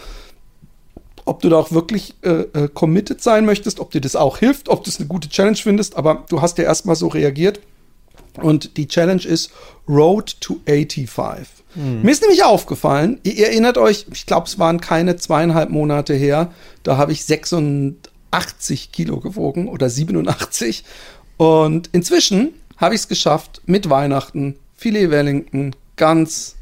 ob 1.25 1.43
du 1.43 1.49
da 1.49 1.57
auch 1.57 1.73
wirklich 1.73 2.15
äh, 2.23 2.31
äh, 2.31 2.69
committed 2.73 3.23
sein 3.23 3.45
möchtest, 3.45 3.81
ob 3.81 3.91
dir 3.91 4.01
das 4.01 4.17
auch 4.17 4.39
hilft, 4.39 4.69
ob 4.69 4.85
du 4.85 4.91
es 4.91 4.99
eine 4.99 5.09
gute 5.09 5.29
Challenge 5.29 5.57
findest, 5.57 5.97
aber 5.97 6.25
du 6.29 6.41
hast 6.41 6.57
ja 6.59 6.65
erstmal 6.65 6.97
so 6.97 7.09
reagiert 7.09 7.61
Und 8.37 8.77
die 8.77 8.89
Challenge 8.89 9.25
ist 9.25 9.51
Road 9.89 10.41
to 10.41 10.61
85. 10.67 11.57
Mir 11.77 12.11
ist 12.11 12.23
nämlich 12.23 12.43
aufgefallen, 12.43 13.21
ihr, 13.23 13.35
ihr 13.35 13.47
erinnert 13.49 13.77
euch, 13.77 14.07
ich 14.11 14.25
glaube, 14.25 14.47
es 14.47 14.59
waren 14.59 14.81
keine 14.81 15.17
zweieinhalb 15.17 15.69
Monate 15.69 16.15
her, 16.15 16.51
da 16.83 16.97
habe 16.97 17.13
ich 17.13 17.25
86 17.27 18.93
Kilo 18.93 19.21
gewogen 19.21 19.69
oder 19.69 19.91
87. 19.91 20.85
Und 21.37 21.91
inzwischen 21.93 22.55
habe 22.79 22.95
ich 22.95 23.03
es 23.03 23.09
geschafft, 23.09 23.61
mit 23.67 23.91
Weihnachten, 23.91 24.57
Filet 24.75 25.11
Wellington, 25.11 25.77
Gans, 25.97 26.57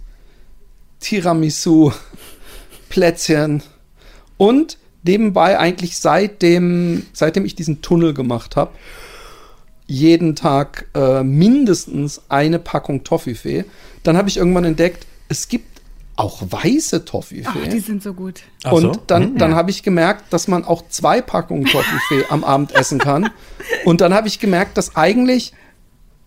Tiramisu, 0.99 1.93
Plätzchen 2.89 3.63
und 4.37 4.79
nebenbei 5.05 5.59
eigentlich 5.59 5.99
seitdem, 5.99 7.07
seitdem 7.13 7.45
ich 7.45 7.55
diesen 7.55 7.83
Tunnel 7.83 8.15
gemacht 8.15 8.57
habe, 8.57 8.73
jeden 9.87 10.35
Tag 10.35 10.87
äh, 10.94 11.23
mindestens 11.23 12.23
eine 12.29 12.59
Packung 12.59 13.05
Toffifee. 13.05 13.64
Dann 14.03 14.16
habe 14.16 14.29
ich 14.29 14.37
irgendwann 14.38 14.64
entdeckt, 14.64 15.07
es 15.29 15.49
gibt 15.49 15.81
auch 16.16 16.42
weiße 16.49 17.05
Toffifee. 17.05 17.44
Ach, 17.49 17.68
die 17.68 17.81
sind 17.81 18.03
so 18.03 18.14
gut. 18.14 18.42
Ach 18.62 18.73
Und 18.73 18.83
so? 18.83 18.92
dann, 19.09 19.37
dann 19.37 19.55
habe 19.55 19.70
ich 19.70 19.83
gemerkt, 19.83 20.33
dass 20.33 20.47
man 20.49 20.64
auch 20.64 20.88
zwei 20.88 21.20
Packungen 21.20 21.64
Toffifee 21.66 22.25
am 22.31 22.44
Abend 22.44 22.73
essen 22.73 22.99
kann. 22.99 23.31
Und 23.85 24.01
dann 24.01 24.14
habe 24.14 24.29
ich 24.29 24.38
gemerkt, 24.38 24.79
dass 24.79 24.94
eigentlich 24.97 25.53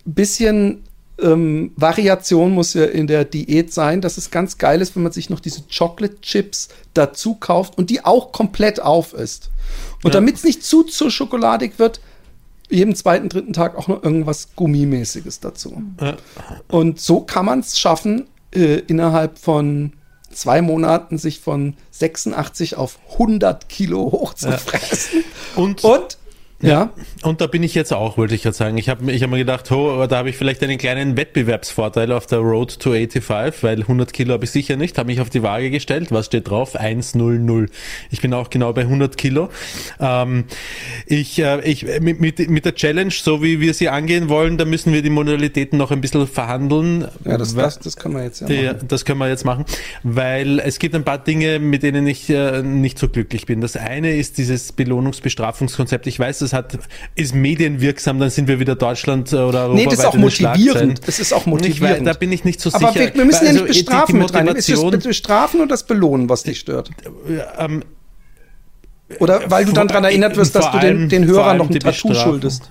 ein 0.06 0.14
bisschen 0.14 0.84
ähm, 1.20 1.72
Variation 1.74 2.52
muss 2.52 2.74
ja 2.74 2.84
in 2.84 3.06
der 3.06 3.24
Diät 3.24 3.72
sein, 3.72 4.00
dass 4.02 4.18
es 4.18 4.30
ganz 4.30 4.58
geil 4.58 4.80
ist, 4.82 4.94
wenn 4.94 5.02
man 5.02 5.10
sich 5.12 5.30
noch 5.30 5.40
diese 5.40 5.62
Chocolate 5.76 6.20
Chips 6.20 6.68
dazu 6.94 7.34
kauft 7.34 7.76
und 7.78 7.90
die 7.90 8.04
auch 8.04 8.30
komplett 8.30 8.80
auf 8.80 9.14
isst. 9.14 9.50
Und 10.04 10.12
Ja. 10.14 10.20
damit 10.20 10.36
es 10.36 10.44
nicht 10.44 10.62
zu, 10.62 10.84
zu 10.84 11.10
schokoladig 11.10 11.78
wird, 11.78 12.00
jeden 12.70 12.94
zweiten, 12.94 13.28
dritten 13.28 13.52
Tag 13.52 13.76
auch 13.76 13.88
noch 13.88 14.02
irgendwas 14.02 14.54
Gummimäßiges 14.56 15.40
dazu. 15.40 15.82
Ja. 16.00 16.16
Und 16.68 17.00
so 17.00 17.20
kann 17.20 17.46
man 17.46 17.60
es 17.60 17.78
schaffen, 17.78 18.26
äh, 18.54 18.80
innerhalb 18.80 19.38
von 19.38 19.92
zwei 20.30 20.62
Monaten 20.62 21.18
sich 21.18 21.40
von 21.40 21.74
86 21.90 22.76
auf 22.76 22.98
100 23.12 23.68
Kilo 23.68 24.12
hochzufressen. 24.12 25.24
Und, 25.56 25.82
Und, 25.84 26.18
ja, 26.60 26.92
und 27.22 27.40
da 27.40 27.46
bin 27.46 27.62
ich 27.62 27.74
jetzt 27.76 27.92
auch, 27.92 28.18
wollte 28.18 28.34
ich 28.34 28.42
gerade 28.42 28.56
sagen. 28.56 28.78
Ich 28.78 28.88
habe 28.88 29.12
ich 29.12 29.22
hab 29.22 29.30
mir 29.30 29.38
gedacht, 29.38 29.70
oh, 29.70 30.04
da 30.06 30.16
habe 30.16 30.30
ich 30.30 30.36
vielleicht 30.36 30.60
einen 30.64 30.76
kleinen 30.76 31.16
Wettbewerbsvorteil 31.16 32.10
auf 32.10 32.26
der 32.26 32.40
Road 32.40 32.80
to 32.80 32.90
85, 32.90 33.62
weil 33.62 33.80
100 33.82 34.12
Kilo 34.12 34.32
habe 34.32 34.44
ich 34.44 34.50
sicher 34.50 34.76
nicht. 34.76 34.98
Habe 34.98 35.06
mich 35.06 35.20
auf 35.20 35.30
die 35.30 35.44
Waage 35.44 35.70
gestellt. 35.70 36.10
Was 36.10 36.26
steht 36.26 36.50
drauf? 36.50 36.74
100. 36.74 37.70
Ich 38.10 38.20
bin 38.20 38.34
auch 38.34 38.50
genau 38.50 38.72
bei 38.72 38.80
100 38.80 39.16
Kilo. 39.16 39.50
Ähm, 40.00 40.46
ich, 41.06 41.38
äh, 41.38 41.60
ich, 41.60 41.84
mit, 42.00 42.20
mit, 42.20 42.50
mit 42.50 42.64
der 42.64 42.74
Challenge, 42.74 43.12
so 43.12 43.40
wie 43.40 43.60
wir 43.60 43.72
sie 43.72 43.88
angehen 43.88 44.28
wollen, 44.28 44.58
da 44.58 44.64
müssen 44.64 44.92
wir 44.92 45.02
die 45.02 45.10
Modalitäten 45.10 45.78
noch 45.78 45.92
ein 45.92 46.00
bisschen 46.00 46.26
verhandeln. 46.26 47.06
ja 47.24 47.38
das, 47.38 47.54
das, 47.54 47.78
das 47.78 47.96
können 47.96 48.16
wir 48.16 48.24
jetzt 48.24 48.40
ja 48.40 48.48
die, 48.48 48.64
machen. 48.64 48.88
das 48.88 49.04
können 49.04 49.20
wir 49.20 49.28
jetzt 49.28 49.44
machen, 49.44 49.64
weil 50.02 50.58
es 50.58 50.80
gibt 50.80 50.96
ein 50.96 51.04
paar 51.04 51.18
Dinge, 51.18 51.60
mit 51.60 51.84
denen 51.84 52.08
ich 52.08 52.28
äh, 52.30 52.62
nicht 52.62 52.98
so 52.98 53.08
glücklich 53.08 53.46
bin. 53.46 53.60
Das 53.60 53.76
eine 53.76 54.16
ist 54.16 54.38
dieses 54.38 54.72
Belohnungsbestrafungskonzept. 54.72 56.08
Ich 56.08 56.18
weiß, 56.18 56.47
das 56.50 56.52
hat, 56.52 56.78
ist 57.14 57.34
medienwirksam, 57.34 58.18
dann 58.18 58.30
sind 58.30 58.48
wir 58.48 58.58
wieder 58.60 58.74
Deutschland 58.76 59.32
äh, 59.32 59.36
oder 59.36 59.62
Europa. 59.64 59.74
Nee, 59.74 59.84
das 59.86 59.98
ist 60.00 60.04
auch 60.06 60.14
motivierend. 60.14 61.00
Es 61.06 61.18
ist 61.18 61.32
auch 61.32 61.40
Ich 61.40 61.46
weiß, 61.46 61.50
motivierend. 61.52 62.06
da 62.06 62.12
bin 62.14 62.32
ich 62.32 62.44
nicht 62.44 62.60
so 62.60 62.70
Aber 62.72 62.92
sicher. 62.92 63.06
wir, 63.06 63.14
wir 63.14 63.24
müssen 63.24 63.44
ja 63.44 63.50
Also, 63.50 63.64
nicht 63.64 63.74
die- 63.78 63.82
bestrafen 63.84 64.14
die 64.14 64.20
mit 64.20 64.34
rein. 64.34 64.46
Ist 64.48 64.68
das 64.68 65.02
Bestrafen 65.04 65.60
oder 65.60 65.68
das 65.68 65.84
Belohnen, 65.86 66.28
was 66.28 66.42
dich 66.42 66.58
stört? 66.60 66.90
ähm, 67.58 67.82
Oder 69.20 69.50
weil 69.50 69.64
du 69.64 69.72
dann 69.72 69.88
daran 69.88 70.04
erinnert 70.04 70.36
wirst, 70.36 70.54
dass 70.54 70.70
du 70.70 70.78
den, 70.78 71.08
den 71.08 71.26
Hörern 71.26 71.56
noch 71.58 71.66
ein 71.68 71.72
die 71.72 71.78
Tattoo 71.78 72.12
schuldest. 72.14 72.70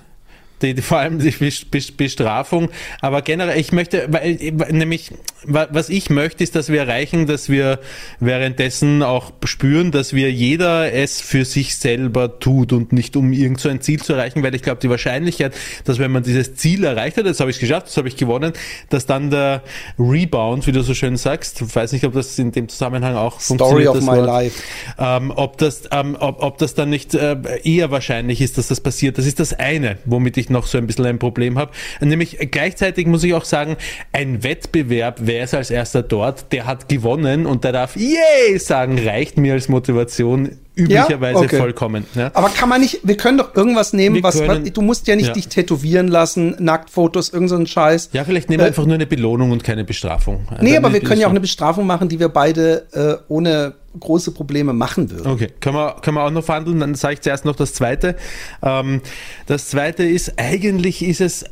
Die, 0.62 0.74
die, 0.74 0.82
vor 0.82 0.98
allem 0.98 1.18
die 1.20 1.30
Bes- 1.30 1.64
Bes- 1.70 1.96
Bestrafung, 1.96 2.68
aber 3.00 3.22
generell, 3.22 3.58
ich 3.60 3.70
möchte, 3.72 4.06
weil, 4.10 4.36
nämlich, 4.70 5.12
wa- 5.44 5.68
was 5.70 5.88
ich 5.88 6.10
möchte, 6.10 6.42
ist, 6.42 6.56
dass 6.56 6.68
wir 6.68 6.80
erreichen, 6.80 7.26
dass 7.26 7.48
wir 7.48 7.78
währenddessen 8.18 9.02
auch 9.02 9.32
spüren, 9.44 9.90
dass 9.92 10.12
wir 10.12 10.32
jeder 10.32 10.92
es 10.92 11.20
für 11.20 11.44
sich 11.44 11.76
selber 11.76 12.40
tut 12.40 12.72
und 12.72 12.92
nicht 12.92 13.16
um 13.16 13.32
irgend 13.32 13.60
so 13.60 13.68
ein 13.68 13.80
Ziel 13.80 14.00
zu 14.02 14.14
erreichen, 14.14 14.42
weil 14.42 14.54
ich 14.54 14.62
glaube, 14.62 14.80
die 14.80 14.90
Wahrscheinlichkeit, 14.90 15.54
dass 15.84 15.98
wenn 15.98 16.10
man 16.10 16.22
dieses 16.24 16.54
Ziel 16.56 16.84
erreicht 16.84 17.16
hat, 17.16 17.26
das 17.26 17.40
habe 17.40 17.50
ich 17.50 17.58
geschafft, 17.58 17.86
das 17.88 17.96
habe 17.96 18.08
ich 18.08 18.16
gewonnen, 18.16 18.52
dass 18.90 19.06
dann 19.06 19.30
der 19.30 19.62
Rebound, 19.98 20.66
wie 20.66 20.72
du 20.72 20.82
so 20.82 20.94
schön 20.94 21.16
sagst, 21.16 21.60
ich 21.62 21.74
weiß 21.76 21.92
nicht, 21.92 22.04
ob 22.04 22.14
das 22.14 22.38
in 22.38 22.52
dem 22.52 22.68
Zusammenhang 22.68 23.14
auch 23.16 23.40
Story 23.40 23.58
funktioniert. 23.84 23.88
of 23.90 23.94
das 23.96 24.04
my 24.04 24.10
Wort. 24.16 24.26
life. 24.26 24.62
Ähm, 24.98 25.32
ob, 25.34 25.56
das, 25.58 25.82
ähm, 25.92 26.16
ob, 26.18 26.42
ob 26.42 26.58
das 26.58 26.74
dann 26.74 26.90
nicht 26.90 27.14
äh, 27.14 27.36
eher 27.62 27.90
wahrscheinlich 27.90 28.40
ist, 28.40 28.58
dass 28.58 28.68
das 28.68 28.80
passiert, 28.80 29.18
das 29.18 29.26
ist 29.26 29.38
das 29.40 29.52
eine, 29.52 29.98
womit 30.04 30.36
ich 30.36 30.47
noch 30.50 30.66
so 30.66 30.78
ein 30.78 30.86
bisschen 30.86 31.06
ein 31.06 31.18
Problem 31.18 31.58
habe. 31.58 31.72
Nämlich 32.00 32.38
gleichzeitig 32.50 33.06
muss 33.06 33.24
ich 33.24 33.34
auch 33.34 33.44
sagen, 33.44 33.76
ein 34.12 34.42
Wettbewerb, 34.42 35.18
wer 35.20 35.44
ist 35.44 35.54
als 35.54 35.70
erster 35.70 36.02
dort, 36.02 36.52
der 36.52 36.66
hat 36.66 36.88
gewonnen 36.88 37.46
und 37.46 37.64
der 37.64 37.72
darf 37.72 37.96
yay 37.96 38.58
sagen, 38.58 38.98
reicht 38.98 39.36
mir 39.36 39.54
als 39.54 39.68
Motivation 39.68 40.58
üblicherweise 40.78 41.40
okay. 41.40 41.58
vollkommen. 41.58 42.06
Ja? 42.14 42.30
Aber 42.34 42.48
kann 42.48 42.68
man 42.68 42.80
nicht, 42.80 43.00
wir 43.02 43.16
können 43.16 43.38
doch 43.38 43.54
irgendwas 43.54 43.92
nehmen, 43.92 44.16
Wir 44.16 44.22
was, 44.22 44.38
können- 44.38 44.64
was, 44.64 44.72
du 44.72 44.82
musst 44.82 45.06
ja 45.06 45.16
nicht 45.16 45.28
ja. 45.28 45.32
dich 45.34 45.48
tätowieren 45.48 46.08
lassen, 46.08 46.56
Nacktfotos, 46.58 47.30
irgend 47.30 47.50
so 47.50 47.66
Scheiß. 47.66 48.10
ja, 48.12 48.24
vielleicht 48.24 48.48
nehmen 48.48 48.60
wir 48.60 48.66
Äh, 48.66 48.68
einfach 48.68 48.86
nur 48.86 48.94
eine 48.94 49.06
Belohnung 49.06 49.50
und 49.50 49.64
keine 49.64 49.84
Bestrafung. 49.84 50.46
Nee, 50.60 50.74
Dann 50.74 50.84
aber 50.84 50.94
wir 50.94 51.00
können 51.00 51.20
ja 51.20 51.26
auch 51.26 51.32
eine 51.32 51.40
Bestrafung 51.40 51.86
machen, 51.86 52.08
die 52.08 52.20
wir 52.20 52.28
beide 52.28 52.86
äh, 52.92 53.22
ohne 53.28 53.74
große 53.98 54.32
Probleme 54.32 54.72
machen 54.72 55.10
würden. 55.10 55.26
Okay, 55.30 55.48
können 55.60 55.76
wir, 55.76 55.96
können 56.02 56.16
wir 56.16 56.24
auch 56.24 56.30
noch 56.30 56.44
verhandeln. 56.44 56.80
Dann 56.80 56.94
sage 56.94 57.14
ich 57.14 57.20
zuerst 57.20 57.44
noch 57.44 57.56
das 57.56 57.74
Zweite. 57.74 58.16
Ähm, 58.62 59.00
das 59.46 59.68
Zweite 59.68 60.04
ist, 60.04 60.34
eigentlich 60.36 61.04
ist 61.04 61.20
es, 61.20 61.44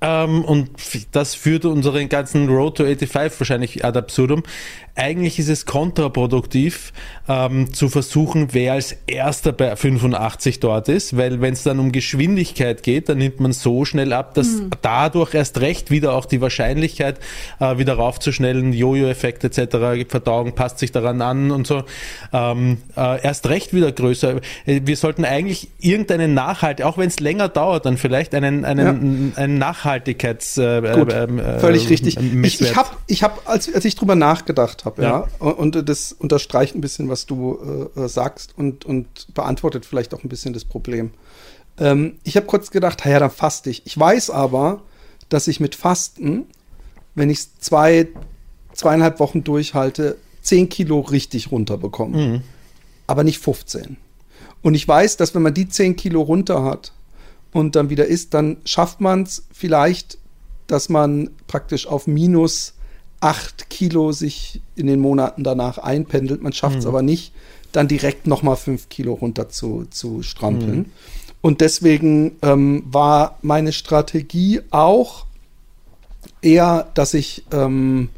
ähm, 0.00 0.44
und 0.44 0.70
das 1.12 1.34
führt 1.34 1.64
unseren 1.64 2.08
ganzen 2.08 2.48
Road 2.48 2.76
to 2.78 2.84
85 2.84 3.40
wahrscheinlich 3.40 3.84
ad 3.84 3.98
absurdum, 3.98 4.42
eigentlich 4.96 5.38
ist 5.40 5.48
es 5.48 5.66
kontraproduktiv, 5.66 6.92
ähm, 7.28 7.72
zu 7.72 7.88
versuchen, 7.88 8.48
wer 8.52 8.74
als 8.74 8.96
erster 9.06 9.52
bei 9.52 9.74
85 9.74 10.60
dort 10.60 10.88
ist, 10.88 11.16
weil 11.16 11.40
wenn 11.40 11.52
es 11.52 11.64
dann 11.64 11.80
um 11.80 11.90
Geschwindigkeit 11.90 12.82
geht, 12.82 13.08
dann 13.08 13.18
nimmt 13.18 13.40
man 13.40 13.52
so 13.52 13.84
schnell 13.84 14.12
ab, 14.12 14.34
dass 14.34 14.62
dadurch 14.82 15.34
erst 15.34 15.60
recht 15.60 15.90
wieder 15.90 16.12
auch 16.12 16.26
die 16.26 16.40
Wahrscheinlichkeit, 16.40 17.18
äh, 17.58 17.78
wieder 17.78 17.94
raufzuschnellen, 17.94 18.72
Jojo-Effekt 18.72 19.42
etc., 19.44 20.04
Verdauung 20.08 20.54
passt 20.54 20.78
sich 20.78 20.92
daran 20.92 21.20
an 21.22 21.50
und 21.50 21.66
so, 21.66 21.82
ähm, 22.32 22.78
äh, 22.96 23.20
erst 23.22 23.48
recht 23.48 23.74
wieder 23.74 23.90
größer. 23.90 24.36
Äh, 24.66 24.82
Wir 24.84 24.96
sollten 24.96 25.24
eigentlich 25.24 25.70
irgendeinen 25.80 26.34
Nachhalt, 26.34 26.82
auch 26.82 26.98
wenn 26.98 27.08
es 27.08 27.18
länger 27.18 27.48
dauert, 27.48 27.86
dann 27.86 27.96
vielleicht 27.96 28.34
einen, 28.34 28.64
einen, 28.64 29.32
einen 29.34 29.58
Nachhaltigkeits... 29.58 30.58
Äh, 30.58 30.82
Gut, 30.94 31.12
ähm, 31.12 31.38
äh, 31.40 31.58
völlig 31.58 31.90
richtig. 31.90 32.16
Ich, 32.16 32.32
Messwert. 32.32 32.70
ich 32.70 32.76
habe, 32.76 32.88
ich 33.08 33.22
hab, 33.22 33.48
als, 33.48 33.72
als 33.74 33.84
ich 33.84 33.96
drüber 33.96 34.14
nachgedacht 34.14 34.83
habe, 34.84 35.02
ja, 35.02 35.28
Ja. 35.40 35.46
und, 35.46 35.88
das 35.88 36.12
unterstreicht 36.12 36.74
ein 36.74 36.80
bisschen, 36.80 37.08
was 37.08 37.26
du 37.26 37.90
äh, 37.96 38.00
äh, 38.02 38.08
sagst 38.08 38.54
und, 38.56 38.84
und 38.84 39.32
beantwortet 39.34 39.86
vielleicht 39.86 40.14
auch 40.14 40.22
ein 40.22 40.28
bisschen 40.28 40.52
das 40.52 40.64
Problem. 40.64 41.10
Ähm, 41.78 42.18
ich 42.24 42.36
habe 42.36 42.46
kurz 42.46 42.70
gedacht, 42.70 43.04
ja, 43.04 43.18
dann 43.18 43.30
faste 43.30 43.70
ich. 43.70 43.84
Ich 43.86 43.98
weiß 43.98 44.30
aber, 44.30 44.82
dass 45.28 45.48
ich 45.48 45.60
mit 45.60 45.74
Fasten, 45.74 46.46
wenn 47.14 47.30
ich 47.30 47.38
es 47.38 47.58
zwei, 47.58 48.08
zweieinhalb 48.72 49.20
Wochen 49.20 49.42
durchhalte, 49.44 50.16
10 50.42 50.68
Kilo 50.68 51.00
richtig 51.00 51.50
runterbekomme. 51.50 52.42
Aber 53.06 53.24
nicht 53.24 53.38
15. 53.38 53.96
Und 54.62 54.74
ich 54.74 54.86
weiß, 54.86 55.16
dass 55.16 55.34
wenn 55.34 55.42
man 55.42 55.54
die 55.54 55.68
10 55.68 55.96
Kilo 55.96 56.20
runter 56.22 56.64
hat 56.64 56.92
und 57.52 57.76
dann 57.76 57.90
wieder 57.90 58.06
isst, 58.06 58.34
dann 58.34 58.58
schafft 58.64 59.00
man 59.00 59.22
es 59.22 59.44
vielleicht, 59.52 60.18
dass 60.66 60.88
man 60.88 61.30
praktisch 61.46 61.86
auf 61.86 62.06
minus 62.06 62.73
8 63.24 63.70
Kilo 63.70 64.12
sich 64.12 64.60
in 64.76 64.86
den 64.86 65.00
Monaten 65.00 65.44
danach 65.44 65.78
einpendelt. 65.78 66.42
Man 66.42 66.52
schafft 66.52 66.80
es 66.80 66.86
aber 66.86 67.00
nicht, 67.00 67.32
dann 67.72 67.88
direkt 67.88 68.26
nochmal 68.26 68.56
5 68.56 68.90
Kilo 68.90 69.14
runter 69.14 69.48
zu, 69.48 69.86
zu 69.90 70.22
strampeln. 70.22 70.92
Und 71.40 71.62
deswegen 71.62 72.32
ähm, 72.42 72.84
war 72.86 73.38
meine 73.40 73.72
Strategie 73.72 74.60
auch 74.70 75.24
eher, 76.42 76.90
dass 76.92 77.14
ich 77.14 77.44
ähm, 77.50 78.10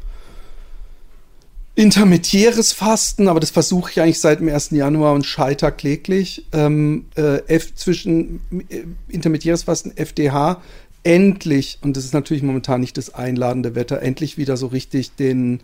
intermittieres 1.75 2.73
Fasten, 2.73 3.29
aber 3.29 3.39
das 3.39 3.51
versuche 3.51 3.91
ich 3.91 4.01
eigentlich 4.01 4.19
seit 4.19 4.41
dem 4.41 4.49
1. 4.49 4.71
Januar 4.71 5.13
und 5.13 5.25
scheiter 5.25 5.71
kläglich. 5.71 6.45
Ähm, 6.51 7.05
äh, 7.15 7.37
F 7.47 7.75
zwischen 7.75 8.41
äh, 8.69 8.83
intermittieres 9.07 9.63
Fasten, 9.63 9.95
FDH, 9.95 10.61
endlich, 11.03 11.79
und 11.81 11.97
das 11.97 12.05
ist 12.05 12.13
natürlich 12.13 12.43
momentan 12.43 12.81
nicht 12.81 12.97
das 12.97 13.13
einladende 13.13 13.75
Wetter, 13.75 14.01
endlich 14.01 14.37
wieder 14.37 14.57
so 14.57 14.67
richtig 14.67 15.15
den 15.15 15.61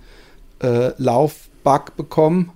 äh, 0.59 0.91
Laufbug 0.97 1.95
bekommen. 1.95 2.51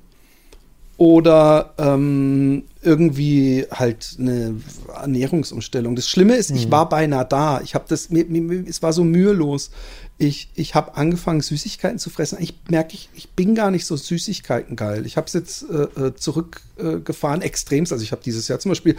Oder 0.99 1.75
ähm, 1.77 2.63
irgendwie 2.81 3.67
halt 3.69 4.15
eine 4.17 4.55
Ernährungsumstellung. 4.95 5.95
Das 5.95 6.09
Schlimme 6.09 6.35
ist, 6.35 6.49
ich 6.49 6.71
war 6.71 6.89
beinahe 6.89 7.23
da. 7.23 7.61
Ich 7.61 7.75
habe 7.75 7.85
das, 7.87 8.09
mir, 8.09 8.25
mir, 8.25 8.67
es 8.67 8.81
war 8.81 8.93
so 8.93 9.03
mühelos. 9.03 9.69
Ich, 10.17 10.49
ich 10.55 10.73
habe 10.73 10.95
angefangen, 10.95 11.41
Süßigkeiten 11.41 11.99
zu 11.99 12.09
fressen. 12.09 12.39
Ich 12.41 12.55
merke, 12.67 12.95
ich, 12.95 13.09
ich 13.13 13.29
bin 13.29 13.53
gar 13.53 13.69
nicht 13.69 13.85
so 13.85 13.95
Süßigkeiten 13.95 14.75
geil. 14.75 15.05
Ich 15.05 15.17
habe 15.17 15.27
es 15.27 15.33
jetzt 15.33 15.65
äh, 15.69 16.07
äh, 16.07 16.15
zurückgefahren, 16.15 17.43
äh, 17.43 17.45
extremst. 17.45 17.91
Also 17.91 18.03
ich 18.03 18.11
habe 18.11 18.23
dieses 18.25 18.47
Jahr 18.47 18.57
zum 18.57 18.69
Beispiel 18.69 18.95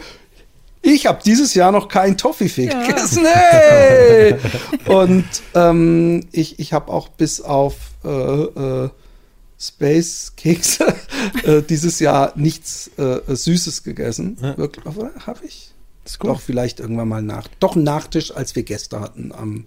ich 0.81 1.05
habe 1.05 1.19
dieses 1.23 1.53
Jahr 1.53 1.71
noch 1.71 1.87
kein 1.87 2.17
Toffifee 2.17 2.67
gegessen. 2.67 3.25
Hey! 3.25 4.35
Und 4.85 5.25
ähm, 5.55 6.27
ich, 6.31 6.59
ich 6.59 6.73
habe 6.73 6.91
auch 6.91 7.09
bis 7.09 7.41
auf 7.41 7.75
äh, 8.03 8.09
äh, 8.09 8.89
Space 9.59 10.33
Kekse 10.37 10.95
äh, 11.43 11.61
dieses 11.61 11.99
Jahr 11.99 12.33
nichts 12.35 12.91
äh, 12.97 13.19
Süßes 13.27 13.83
gegessen. 13.83 14.37
Ja. 14.41 14.57
Wirklich, 14.57 14.85
habe 14.85 15.39
ich? 15.45 15.73
ist 16.09 16.19
gut. 16.19 16.31
Doch, 16.31 16.41
vielleicht 16.41 16.79
irgendwann 16.79 17.07
mal 17.07 17.21
nach. 17.21 17.47
Doch 17.59 17.75
einen 17.75 17.85
Nachtisch, 17.85 18.35
als 18.35 18.55
wir 18.55 18.63
Gäste 18.63 18.99
hatten 18.99 19.31
am, 19.31 19.65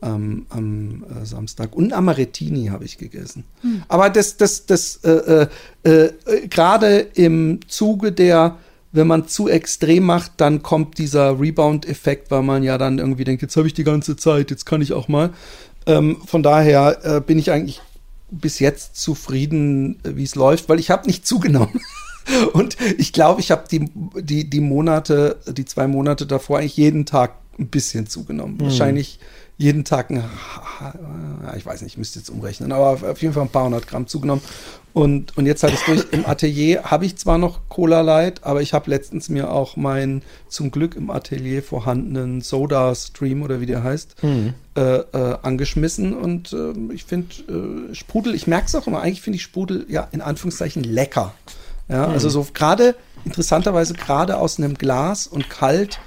am, 0.00 0.46
am 0.50 1.04
äh, 1.04 1.24
Samstag. 1.24 1.74
Und 1.74 1.92
Amarettini 1.92 2.66
habe 2.66 2.84
ich 2.84 2.98
gegessen. 2.98 3.44
Aber 3.88 4.10
das, 4.10 4.36
das, 4.36 4.66
das, 4.66 4.96
äh, 5.04 5.46
äh, 5.84 5.88
äh, 5.90 6.48
gerade 6.48 6.98
im 7.14 7.60
Zuge 7.68 8.12
der, 8.12 8.56
wenn 8.92 9.06
man 9.06 9.28
zu 9.28 9.48
extrem 9.48 10.04
macht, 10.04 10.32
dann 10.38 10.62
kommt 10.62 10.98
dieser 10.98 11.38
Rebound-Effekt, 11.40 12.30
weil 12.30 12.42
man 12.42 12.62
ja 12.62 12.76
dann 12.78 12.98
irgendwie 12.98 13.24
denkt, 13.24 13.42
jetzt 13.42 13.56
habe 13.56 13.66
ich 13.66 13.74
die 13.74 13.84
ganze 13.84 14.16
Zeit, 14.16 14.50
jetzt 14.50 14.66
kann 14.66 14.82
ich 14.82 14.92
auch 14.92 15.08
mal. 15.08 15.30
Ähm, 15.86 16.18
von 16.26 16.42
daher 16.42 16.98
äh, 17.04 17.20
bin 17.20 17.38
ich 17.38 17.50
eigentlich 17.50 17.80
bis 18.30 18.58
jetzt 18.58 18.96
zufrieden, 18.96 19.98
äh, 20.04 20.16
wie 20.16 20.24
es 20.24 20.34
läuft, 20.34 20.68
weil 20.68 20.80
ich 20.80 20.90
habe 20.90 21.06
nicht 21.06 21.26
zugenommen. 21.26 21.80
Und 22.52 22.76
ich 22.98 23.12
glaube, 23.12 23.40
ich 23.40 23.50
habe 23.50 23.64
die, 23.68 23.90
die, 24.20 24.48
die 24.48 24.60
Monate, 24.60 25.38
die 25.48 25.64
zwei 25.64 25.86
Monate 25.86 26.26
davor 26.26 26.58
eigentlich 26.58 26.76
jeden 26.76 27.06
Tag 27.06 27.34
ein 27.58 27.68
bisschen 27.68 28.06
zugenommen. 28.06 28.60
Wahrscheinlich 28.60 29.18
jeden 29.60 29.84
Tag 29.84 30.08
ein, 30.08 30.24
ich 31.54 31.66
weiß 31.66 31.82
nicht, 31.82 31.92
ich 31.92 31.98
müsste 31.98 32.18
jetzt 32.18 32.30
umrechnen, 32.30 32.72
aber 32.72 33.10
auf 33.10 33.20
jeden 33.20 33.34
Fall 33.34 33.42
ein 33.42 33.50
paar 33.50 33.66
hundert 33.66 33.86
Gramm 33.86 34.06
zugenommen. 34.06 34.42
Und, 34.94 35.36
und 35.36 35.44
jetzt 35.44 35.62
halt 35.62 35.74
es 35.74 35.84
durch. 35.84 36.06
Im 36.12 36.24
Atelier 36.24 36.84
habe 36.84 37.04
ich 37.04 37.16
zwar 37.16 37.36
noch 37.36 37.60
Cola 37.68 38.00
Light, 38.00 38.42
aber 38.42 38.62
ich 38.62 38.72
habe 38.72 38.88
letztens 38.88 39.28
mir 39.28 39.52
auch 39.52 39.76
meinen 39.76 40.22
zum 40.48 40.70
Glück 40.70 40.96
im 40.96 41.10
Atelier 41.10 41.62
vorhandenen 41.62 42.40
Soda 42.40 42.94
Stream 42.94 43.42
oder 43.42 43.60
wie 43.60 43.66
der 43.66 43.84
heißt, 43.84 44.16
äh, 44.76 44.80
äh, 44.80 45.36
angeschmissen. 45.42 46.14
Und 46.14 46.54
äh, 46.54 46.72
ich 46.94 47.04
finde 47.04 47.90
äh, 47.90 47.94
Sprudel, 47.94 48.34
ich 48.34 48.46
merke 48.46 48.66
es 48.66 48.74
auch 48.74 48.86
immer, 48.86 49.02
eigentlich 49.02 49.20
finde 49.20 49.36
ich 49.36 49.42
Sprudel 49.42 49.84
ja 49.90 50.08
in 50.10 50.22
Anführungszeichen 50.22 50.82
lecker. 50.84 51.34
Ja, 51.90 52.06
also 52.06 52.30
so 52.30 52.46
gerade, 52.54 52.94
interessanterweise 53.26 53.92
gerade 53.92 54.38
aus 54.38 54.58
einem 54.58 54.74
Glas 54.74 55.26
und 55.26 55.50
kalt 55.50 56.00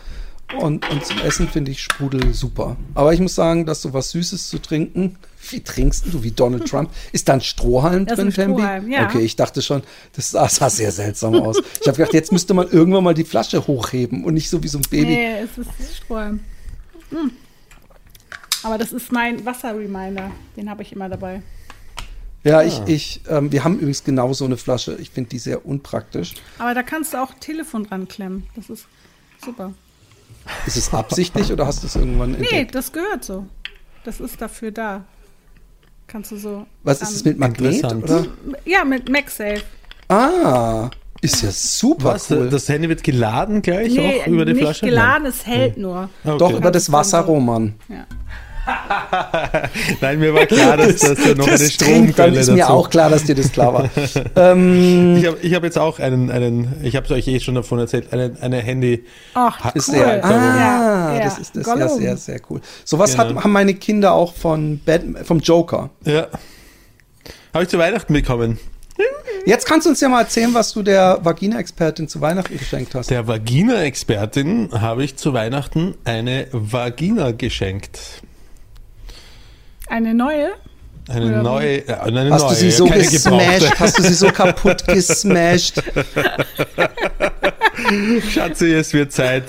und, 0.59 0.89
und 0.89 1.05
zum 1.05 1.19
Essen 1.19 1.47
finde 1.47 1.71
ich 1.71 1.81
Sprudel 1.81 2.33
super. 2.33 2.77
Aber 2.93 3.13
ich 3.13 3.19
muss 3.19 3.35
sagen, 3.35 3.65
dass 3.65 3.81
so 3.81 3.93
was 3.93 4.11
Süßes 4.11 4.49
zu 4.49 4.59
trinken, 4.59 5.17
wie 5.49 5.61
trinkst 5.61 6.05
du, 6.11 6.23
wie 6.23 6.31
Donald 6.31 6.67
Trump? 6.67 6.89
Ist 7.11 7.27
da 7.27 7.33
ein 7.33 7.41
Strohhalm 7.41 8.05
Das 8.05 8.17
drin, 8.17 8.27
ein 8.27 8.33
Tembi? 8.33 8.61
Strohhalm, 8.61 8.91
ja. 8.91 9.05
Okay, 9.05 9.19
ich 9.19 9.35
dachte 9.35 9.61
schon, 9.61 9.83
das 10.15 10.31
sah, 10.31 10.47
sah 10.47 10.69
sehr 10.69 10.91
seltsam 10.91 11.35
aus. 11.35 11.61
Ich 11.81 11.87
habe 11.87 11.97
gedacht, 11.97 12.13
jetzt 12.13 12.31
müsste 12.31 12.53
man 12.53 12.69
irgendwann 12.69 13.03
mal 13.03 13.13
die 13.13 13.25
Flasche 13.25 13.65
hochheben 13.67 14.23
und 14.23 14.33
nicht 14.33 14.49
so 14.49 14.63
wie 14.63 14.67
so 14.67 14.77
ein 14.77 14.85
Baby. 14.89 15.15
Nee, 15.15 15.39
es 15.41 15.57
ist 15.57 15.97
Strohhalm. 15.97 16.39
Hm. 17.09 17.31
Aber 18.63 18.77
das 18.77 18.93
ist 18.93 19.11
mein 19.11 19.45
Wasser-Reminder. 19.45 20.31
Den 20.55 20.69
habe 20.69 20.83
ich 20.83 20.93
immer 20.93 21.09
dabei. 21.09 21.41
Ja, 22.45 22.61
ich, 22.61 22.81
ich, 22.87 23.21
ähm, 23.29 23.51
wir 23.51 23.63
haben 23.63 23.75
übrigens 23.75 24.03
genau 24.03 24.33
so 24.33 24.45
eine 24.45 24.57
Flasche. 24.57 24.97
Ich 24.99 25.09
finde 25.09 25.29
die 25.29 25.39
sehr 25.39 25.65
unpraktisch. 25.65 26.33
Aber 26.59 26.73
da 26.73 26.83
kannst 26.83 27.13
du 27.13 27.21
auch 27.21 27.33
Telefon 27.39 27.85
dran 27.85 28.07
klemmen. 28.07 28.47
Das 28.55 28.69
ist 28.69 28.85
super. 29.43 29.73
Ist 30.65 30.77
es 30.77 30.93
absichtlich 30.93 31.51
oder 31.51 31.65
hast 31.67 31.83
du 31.83 31.87
es 31.87 31.95
irgendwann 31.95 32.31
Nee, 32.31 32.37
entdeckt? 32.37 32.75
das 32.75 32.91
gehört 32.91 33.23
so. 33.23 33.45
Das 34.03 34.19
ist 34.19 34.41
dafür 34.41 34.71
da. 34.71 35.03
Kannst 36.07 36.31
du 36.31 36.37
so. 36.37 36.65
Was 36.83 37.01
ist 37.01 37.11
es 37.11 37.23
mit 37.25 37.39
Magnet? 37.39 37.75
Interessant. 37.75 38.03
Oder? 38.03 38.25
Ja, 38.65 38.83
mit 38.83 39.09
MagSafe. 39.09 39.63
Ah, 40.09 40.89
ist 41.21 41.41
ja 41.41 41.49
super 41.51 42.15
Was? 42.15 42.29
cool. 42.29 42.49
Das 42.49 42.67
Handy 42.67 42.89
wird 42.89 43.03
geladen 43.03 43.61
gleich 43.61 43.93
Nee, 43.93 44.21
auch 44.21 44.27
über 44.27 44.43
die 44.45 44.51
nicht 44.53 44.61
Flasche? 44.63 44.85
geladen, 44.85 45.25
es 45.27 45.45
hält 45.45 45.77
nur. 45.77 46.09
Nein. 46.23 46.37
Doch 46.37 46.49
Okay. 46.49 46.57
über 46.57 46.71
das 46.71 46.91
Wasser, 46.91 47.21
Roman. 47.21 47.73
Ja. 47.87 48.05
Nein, 50.01 50.19
mir 50.19 50.33
war 50.33 50.45
klar, 50.45 50.77
dass 50.77 50.99
das 50.99 51.17
ja 51.25 51.35
noch 51.35 51.47
eine 51.47 51.57
Das 51.57 51.61
dann 51.61 51.69
Stromquelle 51.71 52.39
ist 52.39 52.49
mir 52.49 52.57
dazu. 52.59 52.73
auch 52.73 52.89
klar, 52.89 53.09
dass 53.09 53.23
dir 53.25 53.35
das 53.35 53.51
klar 53.51 53.73
war. 53.73 53.89
ähm, 54.35 55.17
Ich 55.17 55.25
habe 55.27 55.37
hab 55.55 55.63
jetzt 55.63 55.77
auch 55.77 55.99
einen, 55.99 56.31
einen 56.31 56.75
ich 56.83 56.95
habe 56.95 57.05
es 57.05 57.11
euch 57.11 57.27
eh 57.27 57.39
schon 57.39 57.55
davon 57.55 57.79
erzählt, 57.79 58.13
eine, 58.13 58.35
eine 58.41 58.57
Handy. 58.59 59.03
Ach, 59.33 59.73
ist 59.75 59.89
cool. 59.89 59.95
der, 59.95 60.23
ah, 60.25 60.29
Ja, 60.31 61.15
ja. 61.17 61.23
das 61.23 61.39
ist 61.39 61.55
das 61.55 61.67
ja 61.67 61.73
Gollum. 61.75 61.97
sehr, 61.99 62.17
sehr 62.17 62.39
cool. 62.49 62.61
Sowas 62.85 63.11
Genau. 63.11 63.35
hat, 63.35 63.43
haben 63.43 63.51
meine 63.51 63.73
Kinder 63.73 64.13
auch 64.13 64.33
von 64.33 64.79
Batman, 64.85 65.25
vom 65.25 65.39
Joker. 65.39 65.89
Ja. 66.05 66.27
Habe 67.53 67.63
ich 67.63 67.69
zu 67.69 67.77
Weihnachten 67.77 68.13
bekommen. 68.13 68.59
Jetzt 69.45 69.65
kannst 69.65 69.85
du 69.85 69.89
uns 69.89 69.99
ja 69.99 70.07
mal 70.07 70.21
erzählen, 70.21 70.53
was 70.53 70.71
du 70.71 70.83
der 70.83 71.19
Vagina-Expertin 71.21 72.07
zu 72.07 72.21
Weihnachten 72.21 72.57
geschenkt 72.57 72.95
hast. 72.95 73.09
Der 73.09 73.27
Vagina-Expertin 73.27 74.69
habe 74.71 75.03
ich 75.03 75.17
zu 75.17 75.33
Weihnachten 75.33 75.95
eine 76.05 76.47
Vagina 76.53 77.31
geschenkt. 77.31 77.99
Eine 79.87 80.13
neue? 80.13 80.55
Eine 81.09 81.25
Oder 81.27 81.43
neue, 81.43 81.87
ja, 81.87 82.01
eine 82.01 82.29
Hast 82.31 82.43
neue, 82.43 82.49
du 82.49 82.55
sie 82.55 82.71
so 82.71 82.85
gesmashed? 82.85 83.79
Hast 83.79 83.99
du 83.99 84.03
sie 84.03 84.13
so 84.13 84.27
kaputt 84.27 84.87
gesmashed? 84.87 85.83
Schatzi, 88.31 88.73
es 88.73 88.93
wird 88.93 89.11
Zeit. 89.11 89.43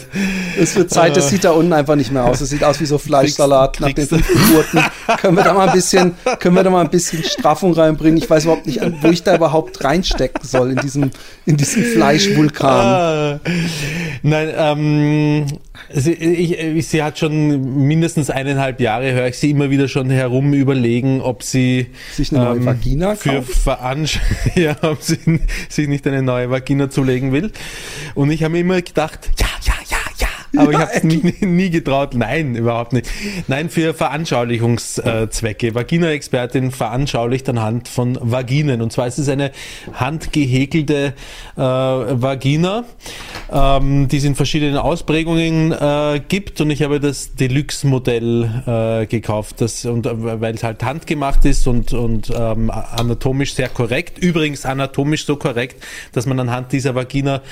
Es 0.58 0.74
wird 0.76 0.90
Zeit, 0.90 1.16
das 1.16 1.28
sieht 1.30 1.44
da 1.44 1.50
unten 1.52 1.72
einfach 1.72 1.94
nicht 1.94 2.10
mehr 2.10 2.24
aus. 2.24 2.40
Es 2.40 2.50
sieht 2.50 2.64
aus 2.64 2.80
wie 2.80 2.86
so 2.86 2.98
Fleischsalat 2.98 3.80
nach 3.80 3.92
den 3.92 4.08
Geburten. 4.08 4.82
Können 5.20 5.36
wir 5.36 5.44
da 5.44 5.54
mal 5.54 5.68
ein 5.68 5.74
bisschen, 5.74 6.14
können 6.40 6.56
wir 6.56 6.62
da 6.62 6.70
mal 6.70 6.82
ein 6.82 6.90
bisschen 6.90 7.22
Straffung 7.22 7.72
reinbringen? 7.74 8.16
Ich 8.16 8.28
weiß 8.28 8.44
überhaupt 8.44 8.66
nicht, 8.66 8.80
wo 9.02 9.08
ich 9.08 9.22
da 9.22 9.36
überhaupt 9.36 9.84
reinstecken 9.84 10.46
soll 10.46 10.72
in 10.72 10.78
diesem, 10.78 11.10
in 11.46 11.56
diesem 11.56 11.84
Fleischvulkan. 11.84 12.70
Ah, 12.70 13.40
nein, 14.22 14.48
ähm, 14.56 15.46
sie, 15.92 16.12
ich, 16.12 16.88
sie 16.88 17.02
hat 17.02 17.18
schon 17.18 17.86
mindestens 17.86 18.30
eineinhalb 18.30 18.80
Jahre, 18.80 19.12
höre 19.12 19.28
ich 19.28 19.38
sie 19.38 19.50
immer 19.50 19.70
wieder 19.70 19.88
schon 19.88 20.10
herum 20.10 20.54
überlegen, 20.54 21.20
ob 21.20 21.42
sie 21.50 21.86
Sich 22.12 22.32
eine 22.32 22.44
neue 22.44 22.64
Vagina 22.64 23.14
für? 23.16 23.42
Veransch 23.42 24.20
ja, 24.54 24.76
ob 24.82 25.02
sie 25.02 25.40
sich 25.68 25.88
nicht 25.88 26.06
eine 26.06 26.22
neue 26.22 26.50
Vagina 26.50 26.90
zulegen 26.90 27.32
will. 27.32 27.52
Und 28.14 28.30
ich 28.30 28.42
habe 28.42 28.52
mir 28.52 28.60
immer 28.60 28.82
gedacht, 28.82 29.30
ja, 29.38 29.46
ja, 29.62 29.74
ja, 29.88 29.98
ja. 30.54 30.62
Aber 30.62 30.72
ich 30.72 30.78
habe 30.78 30.90
es 30.94 31.02
nie, 31.02 31.34
nie 31.40 31.70
getraut. 31.70 32.14
Nein, 32.14 32.54
überhaupt 32.54 32.92
nicht. 32.92 33.08
Nein, 33.48 33.70
für 33.70 33.94
Veranschaulichungszwecke. 33.94 35.74
Vagina-Expertin 35.74 36.70
veranschaulicht 36.70 37.48
anhand 37.48 37.88
von 37.88 38.18
Vaginen. 38.20 38.82
Und 38.82 38.92
zwar 38.92 39.06
ist 39.06 39.18
es 39.18 39.28
eine 39.28 39.50
handgehäkelte 39.92 41.14
äh, 41.56 41.60
Vagina, 41.60 42.84
ähm, 43.52 44.08
die 44.08 44.16
es 44.16 44.24
in 44.24 44.34
verschiedenen 44.34 44.76
Ausprägungen 44.76 45.72
äh, 45.72 46.20
gibt. 46.26 46.60
Und 46.60 46.70
ich 46.70 46.82
habe 46.82 47.00
das 47.00 47.34
Deluxe-Modell 47.34 49.02
äh, 49.02 49.06
gekauft, 49.06 49.60
das, 49.60 49.84
und, 49.84 50.06
äh, 50.06 50.40
weil 50.40 50.54
es 50.54 50.62
halt 50.62 50.82
handgemacht 50.82 51.44
ist 51.44 51.66
und, 51.66 51.92
und 51.92 52.32
ähm, 52.34 52.70
anatomisch 52.70 53.54
sehr 53.54 53.68
korrekt. 53.68 54.18
Übrigens 54.18 54.64
anatomisch 54.64 55.26
so 55.26 55.36
korrekt, 55.36 55.82
dass 56.12 56.26
man 56.26 56.38
anhand 56.40 56.72
dieser 56.72 56.94
Vagina 56.94 57.42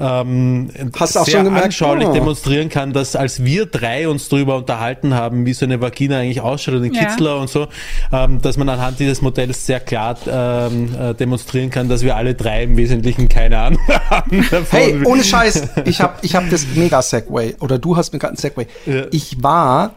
ähm, 0.00 0.68
Hast 0.98 1.16
du 1.16 1.20
auch 1.20 1.24
sehr 1.24 1.34
schon 1.36 1.44
gemerkt? 1.44 1.64
anschaulich 1.66 2.08
Oh. 2.08 2.12
demonstrieren 2.12 2.68
kann, 2.68 2.92
dass 2.92 3.16
als 3.16 3.42
wir 3.44 3.66
drei 3.66 4.08
uns 4.08 4.28
darüber 4.28 4.56
unterhalten 4.56 5.14
haben, 5.14 5.44
wie 5.46 5.52
so 5.52 5.64
eine 5.64 5.80
Vagina 5.80 6.18
eigentlich 6.18 6.40
ausschaut 6.40 6.74
und 6.76 6.82
den 6.82 6.94
Ja. 6.94 7.04
Kitzler 7.04 7.38
und 7.38 7.50
so, 7.50 7.66
ähm, 8.12 8.40
dass 8.40 8.56
man 8.56 8.68
anhand 8.68 8.98
dieses 9.00 9.22
Modells 9.22 9.66
sehr 9.66 9.80
klar 9.80 10.16
ähm, 10.26 10.94
äh, 10.98 11.14
demonstrieren 11.14 11.70
kann, 11.70 11.88
dass 11.88 12.02
wir 12.02 12.16
alle 12.16 12.34
drei 12.34 12.62
im 12.64 12.76
Wesentlichen 12.76 13.28
keine 13.28 13.58
Ahnung 13.58 13.80
haben 14.10 14.46
davon. 14.50 14.78
Hey, 14.78 15.02
ohne 15.04 15.24
Scheiß, 15.24 15.68
ich 15.84 16.00
habe 16.00 16.14
ich 16.22 16.34
hab 16.34 16.48
das 16.50 16.66
mega 16.74 17.02
Segway 17.02 17.56
oder 17.60 17.78
du 17.78 17.96
hast 17.96 18.12
mir 18.12 18.18
gerade 18.18 18.34
ein 18.34 18.36
Segway. 18.36 18.66
Ja. 18.86 19.06
Ich 19.10 19.42
war 19.42 19.94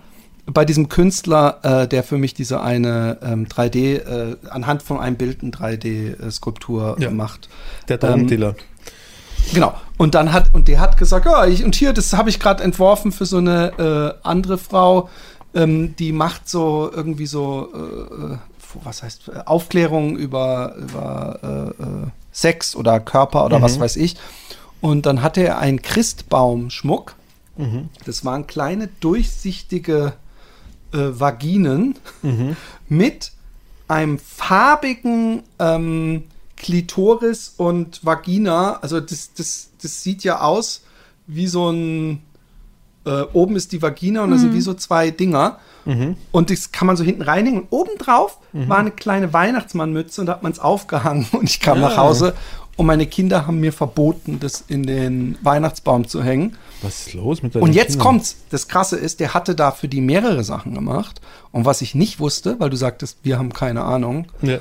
bei 0.47 0.65
diesem 0.65 0.89
Künstler, 0.89 1.59
äh, 1.83 1.87
der 1.87 2.03
für 2.03 2.17
mich 2.17 2.33
diese 2.33 2.61
eine 2.61 3.19
ähm, 3.23 3.45
3D, 3.47 3.97
äh, 3.99 4.35
anhand 4.49 4.81
von 4.81 4.99
einem 4.99 5.15
Bild 5.15 5.43
eine 5.43 5.51
3D-Skulptur 5.51 6.97
Ja. 6.99 7.09
äh, 7.09 7.11
macht. 7.11 7.47
Der 7.87 7.97
Drogendealer. 7.97 8.55
Genau. 9.53 9.73
Und 9.97 10.15
dann 10.15 10.33
hat, 10.33 10.53
und 10.53 10.67
der 10.67 10.79
hat 10.79 10.97
gesagt, 10.97 11.25
ja, 11.25 11.45
ich, 11.45 11.63
und 11.63 11.75
hier, 11.75 11.93
das 11.93 12.13
habe 12.13 12.29
ich 12.29 12.39
gerade 12.39 12.63
entworfen 12.63 13.11
für 13.11 13.25
so 13.25 13.37
eine 13.37 14.17
äh, 14.23 14.27
andere 14.27 14.57
Frau, 14.57 15.09
ähm, 15.53 15.95
die 15.97 16.11
macht 16.11 16.49
so 16.49 16.91
irgendwie 16.93 17.25
so, 17.25 17.69
äh, 17.73 18.33
äh, 18.33 18.37
was 18.83 19.03
heißt, 19.03 19.27
äh, 19.29 19.39
Aufklärung 19.45 20.15
über, 20.15 20.75
über 20.75 21.75
äh, 21.79 21.83
äh, 21.83 22.07
Sex 22.31 22.75
oder 22.75 22.99
Körper 22.99 23.45
oder 23.45 23.61
was 23.61 23.79
weiß 23.79 23.97
ich. 23.97 24.15
Und 24.79 25.05
dann 25.05 25.21
hatte 25.21 25.43
er 25.43 25.59
einen 25.59 25.81
Christbaumschmuck. 25.81 27.15
Das 28.05 28.25
waren 28.25 28.47
kleine 28.47 28.87
durchsichtige 29.01 30.13
äh, 30.93 30.97
Vaginen 30.97 31.95
mit 32.87 33.33
einem 33.87 34.17
farbigen 34.17 35.43
ähm, 35.59 36.23
Klitoris 36.61 37.53
und 37.57 38.05
Vagina. 38.05 38.79
Also 38.81 38.99
das, 38.99 39.33
das, 39.33 39.69
das 39.81 40.03
sieht 40.03 40.23
ja 40.23 40.41
aus 40.41 40.81
wie 41.27 41.47
so 41.47 41.69
ein 41.69 42.21
äh, 43.05 43.23
oben 43.33 43.55
ist 43.55 43.71
die 43.71 43.81
Vagina 43.81 44.23
und 44.23 44.31
da 44.31 44.37
sind 44.37 44.53
wie 44.53 44.61
so 44.61 44.73
zwei 44.75 45.09
Dinger. 45.11 45.57
Und 46.31 46.51
das 46.51 46.71
kann 46.71 46.85
man 46.85 46.95
so 46.95 47.03
hinten 47.03 47.23
reinhängen. 47.23 47.61
Und 47.61 47.67
obendrauf 47.71 48.37
war 48.53 48.77
eine 48.77 48.91
kleine 48.91 49.33
Weihnachtsmannmütze 49.33 50.21
und 50.21 50.27
da 50.27 50.33
hat 50.33 50.43
man 50.43 50.51
es 50.51 50.59
aufgehangen. 50.59 51.25
Und 51.31 51.49
ich 51.49 51.59
kam 51.59 51.79
nach 51.81 51.97
Hause 51.97 52.35
und 52.77 52.85
meine 52.85 53.05
Kinder 53.07 53.47
haben 53.47 53.59
mir 53.59 53.73
verboten, 53.73 54.39
das 54.39 54.63
in 54.67 54.83
den 54.83 55.37
Weihnachtsbaum 55.41 56.07
zu 56.07 56.23
hängen. 56.23 56.55
Was 56.83 57.07
ist 57.07 57.13
los 57.13 57.41
mit 57.43 57.55
deinen 57.55 57.63
Und 57.63 57.73
jetzt 57.73 57.93
Kindern? 57.93 58.07
kommt's. 58.07 58.37
Das 58.51 58.67
Krasse 58.67 58.95
ist, 58.97 59.19
der 59.19 59.33
hatte 59.33 59.55
da 59.55 59.71
für 59.71 59.87
die 59.87 60.01
mehrere 60.01 60.43
Sachen 60.43 60.73
gemacht. 60.75 61.19
Und 61.51 61.65
was 61.65 61.81
ich 61.81 61.95
nicht 61.95 62.19
wusste, 62.19 62.59
weil 62.59 62.69
du 62.69 62.77
sagtest, 62.77 63.17
wir 63.23 63.39
haben 63.39 63.51
keine 63.51 63.83
Ahnung, 63.83 64.27
Ja. 64.43 64.59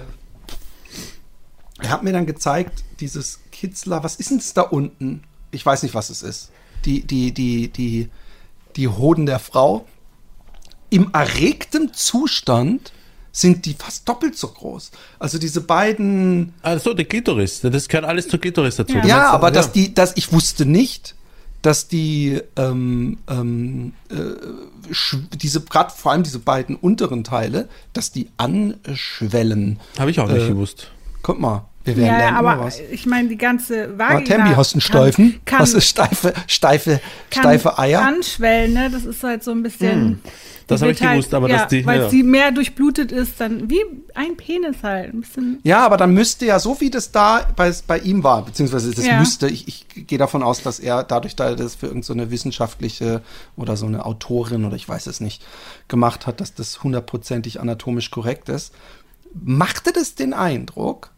Er 1.82 1.90
hat 1.90 2.02
mir 2.02 2.12
dann 2.12 2.26
gezeigt, 2.26 2.84
dieses 3.00 3.40
Kitzler, 3.52 4.02
was 4.02 4.16
ist 4.16 4.30
denn 4.30 4.42
da 4.54 4.62
unten? 4.62 5.22
Ich 5.50 5.64
weiß 5.64 5.82
nicht, 5.82 5.94
was 5.94 6.10
es 6.10 6.22
ist. 6.22 6.50
Die, 6.84 7.02
die, 7.02 7.32
die, 7.32 7.68
die, 7.68 8.08
die 8.76 8.88
Hoden 8.88 9.26
der 9.26 9.38
Frau. 9.38 9.86
Im 10.90 11.10
erregtem 11.12 11.92
Zustand 11.92 12.92
sind 13.32 13.64
die 13.66 13.74
fast 13.74 14.08
doppelt 14.08 14.36
so 14.36 14.48
groß. 14.48 14.90
Also 15.18 15.38
diese 15.38 15.60
beiden 15.60 16.52
Also 16.62 16.94
die 16.94 17.04
Klitoris, 17.04 17.60
das 17.60 17.88
gehört 17.88 18.06
alles 18.06 18.28
zur 18.28 18.40
Klitoris 18.40 18.76
dazu. 18.76 18.94
Ja. 18.94 19.06
Ja, 19.06 19.30
aber 19.30 19.50
dass 19.50 19.72
die, 19.72 19.94
dass 19.94 20.16
ich 20.16 20.32
wusste 20.32 20.66
nicht, 20.66 21.14
dass 21.62 21.88
die 21.88 22.40
ähm, 22.56 23.18
ähm, 23.28 23.92
äh, 24.08 24.14
diese 25.36 25.60
gerade 25.60 25.92
vor 25.92 26.12
allem 26.12 26.22
diese 26.22 26.38
beiden 26.38 26.74
unteren 26.76 27.22
Teile, 27.22 27.68
dass 27.92 28.10
die 28.10 28.30
anschwellen. 28.36 29.78
Habe 29.98 30.10
ich 30.10 30.18
auch 30.20 30.28
nicht 30.28 30.44
äh, 30.44 30.48
gewusst. 30.48 30.90
Guck 31.22 31.38
mal, 31.38 31.69
wir 31.84 31.96
werden 31.96 32.18
Ja, 32.20 32.34
aber 32.36 32.58
was. 32.60 32.78
ich 32.78 33.06
meine, 33.06 33.28
die 33.28 33.38
ganze 33.38 33.98
Vagina. 33.98 34.18
Ah, 34.18 34.20
Tembi, 34.22 34.50
hast 34.56 34.72
du 34.72 34.76
einen 34.76 34.80
kann- 34.82 34.90
Steifen? 35.12 35.40
Kann, 35.44 35.58
hast 35.60 35.74
du 35.74 35.80
steife, 35.80 36.32
steife, 36.46 37.00
kann 37.30 37.42
steife 37.44 37.78
Eier? 37.78 38.02
anschwellen, 38.02 38.74
ne? 38.74 38.90
Das 38.90 39.04
ist 39.04 39.22
halt 39.22 39.42
so 39.42 39.50
ein 39.52 39.62
bisschen. 39.62 40.20
das 40.66 40.80
die 40.80 40.84
habe 40.84 40.92
ich 40.92 41.00
gewusst, 41.00 41.32
aber 41.34 41.48
ja, 41.48 41.56
dass 41.58 41.68
die- 41.68 41.84
Weil 41.86 42.00
ja. 42.02 42.08
sie 42.10 42.22
mehr 42.22 42.52
durchblutet 42.52 43.10
ist, 43.12 43.40
dann 43.40 43.70
wie 43.70 43.80
ein 44.14 44.36
Penis 44.36 44.76
halt. 44.82 45.14
Ein 45.14 45.22
bisschen. 45.22 45.58
Ja, 45.64 45.84
aber 45.84 45.96
dann 45.96 46.12
müsste 46.12 46.44
ja, 46.46 46.58
so 46.60 46.80
wie 46.80 46.90
das 46.90 47.10
da 47.12 47.46
bei, 47.56 47.72
bei 47.86 47.98
ihm 47.98 48.22
war, 48.22 48.44
beziehungsweise 48.44 48.94
das 48.94 49.06
Ja. 49.06 49.18
müsste, 49.18 49.48
ich, 49.48 49.66
ich 49.66 50.06
gehe 50.06 50.18
davon 50.18 50.42
aus, 50.42 50.62
dass 50.62 50.78
er 50.80 51.02
dadurch, 51.02 51.34
da 51.34 51.46
er 51.48 51.56
das 51.56 51.74
für 51.76 51.86
irgendeine 51.86 52.24
so 52.26 52.30
wissenschaftliche 52.30 53.22
oder 53.56 53.76
so 53.76 53.86
eine 53.86 54.04
Autorin 54.04 54.64
oder 54.66 54.76
ich 54.76 54.88
weiß 54.88 55.06
es 55.06 55.20
nicht, 55.20 55.42
gemacht 55.88 56.26
hat, 56.26 56.40
dass 56.42 56.54
das 56.54 56.82
hundertprozentig 56.84 57.58
anatomisch 57.58 58.10
korrekt 58.10 58.48
ist, 58.50 58.72
machte 59.42 59.92
das 59.92 60.14
den 60.14 60.32
Eindruck, 60.34 61.10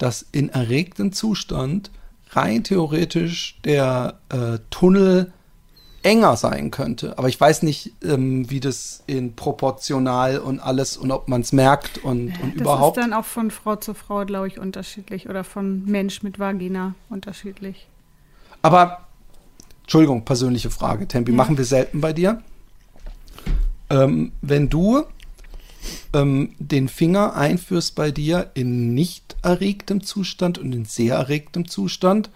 dass 0.00 0.26
in 0.32 0.48
erregtem 0.48 1.12
Zustand 1.12 1.90
rein 2.30 2.64
theoretisch 2.64 3.58
der 3.64 4.18
äh, 4.30 4.58
Tunnel 4.70 5.32
enger 6.02 6.36
sein 6.36 6.70
könnte. 6.70 7.18
Aber 7.18 7.28
ich 7.28 7.38
weiß 7.38 7.62
nicht, 7.62 7.92
ähm, 8.02 8.48
wie 8.48 8.60
das 8.60 9.02
in 9.06 9.36
proportional 9.36 10.38
und 10.38 10.58
alles 10.58 10.96
und 10.96 11.10
ob 11.10 11.28
man 11.28 11.42
es 11.42 11.52
merkt 11.52 11.98
und, 11.98 12.28
und 12.40 12.54
Das 12.54 12.60
überhaupt. 12.62 12.96
ist 12.96 13.02
dann 13.04 13.12
auch 13.12 13.26
von 13.26 13.50
Frau 13.50 13.76
zu 13.76 13.92
Frau, 13.92 14.24
glaube 14.24 14.48
ich, 14.48 14.58
unterschiedlich. 14.58 15.28
Oder 15.28 15.44
von 15.44 15.84
Mensch 15.84 16.22
mit 16.22 16.38
Vagina 16.38 16.94
unterschiedlich. 17.10 17.86
Aber, 18.62 19.06
Entschuldigung, 19.82 20.24
persönliche 20.24 20.70
Frage, 20.70 21.06
Tempi, 21.06 21.32
Ja. 21.32 21.36
machen 21.36 21.58
wir 21.58 21.64
selten 21.66 22.00
bei 22.00 22.14
dir. 22.14 22.42
Ähm, 23.90 24.32
wenn 24.40 24.70
du 24.70 25.02
ähm, 26.12 26.54
den 26.58 26.88
Finger 26.88 27.34
einführst 27.36 27.94
bei 27.94 28.10
dir 28.10 28.50
in 28.54 28.94
nicht 28.94 29.36
erregtem 29.42 30.02
Zustand 30.02 30.58
und 30.58 30.74
in 30.74 30.84
sehr 30.84 31.16
erregtem 31.16 31.68
Zustand, 31.68 32.30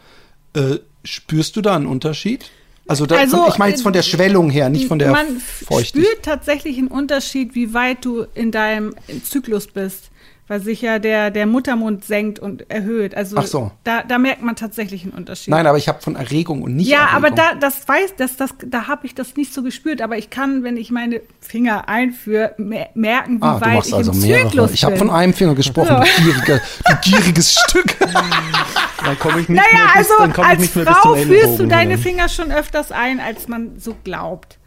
äh, 0.55 0.79
spürst 1.05 1.57
du 1.57 1.61
da 1.61 1.77
einen 1.77 1.87
Unterschied? 1.87 2.51
Also, 2.87 3.07
da, 3.07 3.17
Also, 3.17 3.39
von, 3.39 3.49
ich 3.49 3.59
meine 3.59 3.73
jetzt 3.73 3.83
von 3.83 3.93
der 3.93 4.01
äh, 4.01 4.05
Schwellung 4.05 4.51
her, 4.51 4.69
nicht 4.69 4.89
von 4.89 4.99
der 4.99 5.11
Man 5.11 5.39
Feuchtigkeit. 5.39 5.87
spürt 5.87 6.25
tatsächlich 6.25 6.79
einen 6.79 6.89
Unterschied, 6.89 7.55
wie 7.55 7.73
weit 7.73 8.05
du 8.05 8.27
in 8.35 8.51
deinem 8.51 8.95
Zyklus 9.25 9.67
bist. 9.67 10.11
Weil 10.47 10.61
sich 10.61 10.83
ja 10.83 10.99
der, 10.99 11.31
der 11.31 11.47
Muttermund 11.47 12.05
senkt 12.05 12.39
und 12.39 12.71
erhöht. 12.71 13.15
Also 13.15 13.39
Ach 13.39 13.47
so. 13.47 13.71
da, 13.83 14.03
da 14.03 14.19
merkt 14.19 14.43
man 14.43 14.57
tatsächlich 14.57 15.03
einen 15.05 15.13
Unterschied. 15.13 15.49
Nein, 15.49 15.67
aber 15.67 15.79
ich 15.79 15.89
habe 15.89 16.03
von 16.03 16.17
Erregung 16.17 16.61
und 16.61 16.77
nicht 16.77 16.87
ja, 16.89 16.99
Erregung. 17.07 17.17
aber 17.17 17.31
da, 17.31 17.55
das 17.55 17.89
weiß, 17.89 18.17
das, 18.19 18.37
das, 18.37 18.51
da 18.67 18.87
habe 18.87 19.07
ich 19.07 19.15
das 19.15 19.37
nicht 19.37 19.55
so 19.55 19.63
gespürt. 19.63 20.03
Aber 20.03 20.19
ich 20.19 20.29
kann, 20.29 20.63
wenn 20.63 20.77
ich 20.77 20.91
meine 20.91 21.23
Finger 21.41 21.89
einführe, 21.89 22.55
mer 22.59 22.89
merken, 22.95 23.39
wie 23.41 23.45
Ah, 23.47 23.55
du 23.59 23.61
weit 23.65 23.75
machst 23.75 23.89
ich 23.89 23.95
also 23.95 24.13
im 24.13 24.21
mehrere. 24.21 24.49
Zyklus 24.51 24.73
Ich 24.73 24.85
habe 24.85 24.97
von 24.99 25.09
einem 25.09 25.33
Finger 25.33 25.55
gesprochen, 25.55 25.97
du, 25.97 26.23
gieriger, 26.23 26.61
du 26.89 26.95
gieriges 27.11 27.55
Stück. 27.55 27.97
Dann 29.05 29.19
komme 29.19 29.41
ich 29.41 29.49
nicht 29.49 29.59
Naja, 29.61 29.85
mehr 29.87 30.03
bis, 30.03 30.11
also 30.11 30.13
dann 30.19 30.33
komme 30.33 30.47
ich 30.47 30.51
als 30.53 30.61
nicht 30.61 30.77
mehr 30.77 30.85
bis 30.87 30.97
Frau 30.97 31.15
führst 31.15 31.59
du 31.59 31.67
deine. 31.67 31.99
Finger 31.99 32.29
schon 32.29 32.51
öfters 32.53 32.91
ein, 32.93 33.21
als 33.21 33.49
man 33.49 33.79
so 33.79 33.95
glaubt. 34.05 34.59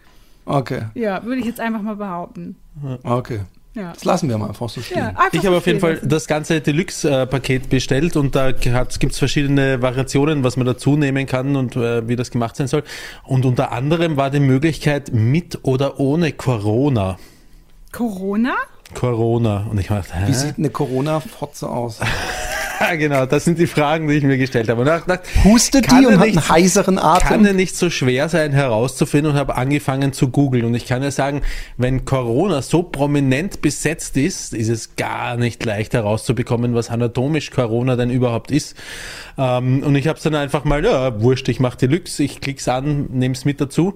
Okay, 0.46 0.84
Ja, 0.96 1.24
würde 1.24 1.40
ich 1.42 1.46
jetzt 1.46 1.60
einfach 1.60 1.82
mal 1.82 1.96
behaupten. 1.96 2.56
okay. 3.04 3.42
Ja. 3.78 3.94
Das 3.94 4.06
lassen 4.06 4.28
wir 4.28 4.40
mal 4.40 4.48
einfach 4.48 4.70
so 4.70 4.82
stehen. 4.82 4.98
Ja, 4.98 5.08
einfach 5.10 5.34
Ich 5.34 5.46
habe 5.46 5.58
auf 5.58 5.68
jeden 5.68 5.80
Fall 5.80 6.00
das 6.04 6.26
ganze 6.26 6.62
Deluxe-Paket 6.62 7.70
bestellt 7.70 8.16
und 8.16 8.36
da 8.36 8.52
gibt 8.52 9.12
es 9.12 9.20
verschiedene 9.20 9.84
Variationen, 9.84 10.44
was 10.44 10.58
man 10.58 10.66
dazu 10.66 10.98
nehmen 10.98 11.28
kann 11.28 11.56
und 11.56 11.76
äh, 11.76 12.08
wie 12.08 12.16
das 12.16 12.32
gemacht 12.32 12.56
sein 12.56 12.66
soll. 12.68 12.84
Und 13.24 13.46
unter 13.46 13.72
anderem 13.72 14.18
war 14.18 14.32
die 14.32 14.40
Möglichkeit 14.40 15.12
mit 15.14 15.60
oder 15.62 16.00
ohne 16.00 16.32
Corona. 16.32 17.20
Corona? 17.92 18.56
Corona. 18.96 19.68
Und 19.70 19.80
ich 19.80 19.88
dachte, 19.88 20.16
hä? 20.16 20.28
Wie 20.28 20.34
sieht 20.34 20.58
eine 20.58 20.72
Corona-Fotze 20.72 21.70
aus? 21.70 22.00
Ja, 22.80 22.96
genau, 22.96 23.26
das 23.26 23.46
sind 23.46 23.60
die 23.60 23.68
Fragen, 23.68 24.08
die 24.08 24.16
ich 24.16 24.24
mir 24.24 24.38
gestellt 24.38 24.70
habe. 24.70 24.82
Und 24.82 24.88
ich 24.88 24.94
dachte, 24.94 25.22
Hustet 25.44 25.92
die 25.92 26.06
und 26.06 26.20
hat 26.20 26.28
einen 26.28 26.50
heiseren 26.50 26.96
kann 26.98 27.22
ja 27.22 27.32
Atem? 27.32 27.56
nicht 27.56 27.76
so 27.76 27.90
schwer 27.90 28.30
sein 28.30 28.52
herauszufinden 28.52 29.32
und 29.32 29.38
habe 29.38 29.56
angefangen 29.56 30.14
zu 30.14 30.30
googeln. 30.30 30.66
Und 30.66 30.76
ich 30.76 30.86
kann 30.86 31.02
ja 31.02 31.12
sagen, 31.12 31.42
wenn 31.78 32.06
Corona 32.06 32.62
so 32.62 32.84
prominent 32.84 33.62
besetzt 33.62 34.18
ist, 34.18 34.54
ist 34.54 34.70
es 34.70 34.96
gar 34.96 35.38
nicht 35.38 35.66
leicht 35.66 35.94
herauszubekommen, 35.94 36.76
was 36.76 36.90
anatomisch 36.90 37.52
Corona 37.52 37.96
denn 37.96 38.10
überhaupt 38.10 38.52
ist. 38.52 38.76
Ähm, 39.38 39.84
und 39.84 39.96
ich 39.96 40.08
habe 40.08 40.18
es 40.18 40.24
dann 40.24 40.36
einfach 40.36 40.64
mal, 40.64 40.84
ja, 40.84 41.22
wurscht, 41.22 41.50
ich 41.50 41.60
mache 41.60 41.78
Deluxe, 41.78 42.24
ich 42.24 42.42
klick's 42.42 42.68
an, 42.68 43.08
nehme 43.12 43.34
es 43.34 43.46
mit 43.46 43.60
dazu. 43.62 43.96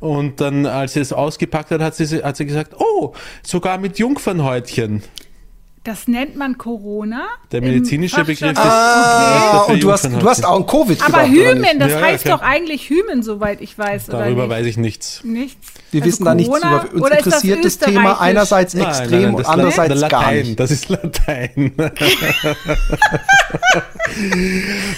Und 0.00 0.40
dann, 0.40 0.66
als 0.66 0.94
sie 0.94 1.00
es 1.00 1.12
ausgepackt 1.12 1.70
hat, 1.70 1.80
hat 1.80 1.94
sie, 1.94 2.22
hat 2.22 2.36
sie 2.36 2.46
gesagt, 2.46 2.74
oh, 2.78 3.14
sogar 3.42 3.78
mit 3.78 3.98
Jungfernhäutchen. 3.98 5.02
Das 5.84 6.06
nennt 6.06 6.36
man 6.36 6.58
Corona. 6.58 7.22
Der 7.50 7.60
medizinische. 7.60 8.18
Begriff 8.22 8.52
ist- 8.52 8.56
Ah, 8.56 9.62
Okay. 9.62 9.72
und 9.72 9.82
du 9.82 9.90
hast, 9.90 10.04
du 10.04 10.28
hast 10.28 10.44
auch 10.46 10.56
ein 10.60 10.66
Covid 10.66 11.02
Aber 11.04 11.26
Hymen, 11.26 11.60
nicht? 11.60 11.80
das 11.80 11.90
Ja, 11.90 11.98
ja, 11.98 12.04
heißt 12.06 12.24
klar. 12.24 12.38
doch 12.38 12.44
eigentlich 12.44 12.88
Hymen, 12.88 13.24
soweit 13.24 13.60
ich 13.60 13.76
weiß. 13.76 14.06
Darüber 14.06 14.44
oder 14.44 14.50
weiß 14.50 14.64
nicht? 14.64 14.68
ich 14.70 14.76
nichts. 14.76 15.24
nichts. 15.24 15.72
Wir 15.90 16.02
Also 16.02 16.12
wissen 16.12 16.24
da 16.24 16.34
nichts 16.36 16.52
Corona, 16.60 16.84
über. 16.84 16.92
Uns 16.94 17.02
oder 17.02 17.18
ist 17.18 17.26
das 17.26 17.42
interessiert 17.42 17.64
das, 17.64 17.78
Thema 17.78 18.20
einerseits 18.20 18.74
Nein, 18.74 18.86
extrem 18.86 19.10
nein, 19.10 19.22
nein, 19.22 19.34
und 19.34 19.46
andererseits 19.46 19.94
Latein, 20.00 20.20
gar 20.22 20.32
nicht. 20.32 20.60
Das 20.60 20.70
ist 20.70 20.88
Latein. 20.88 21.72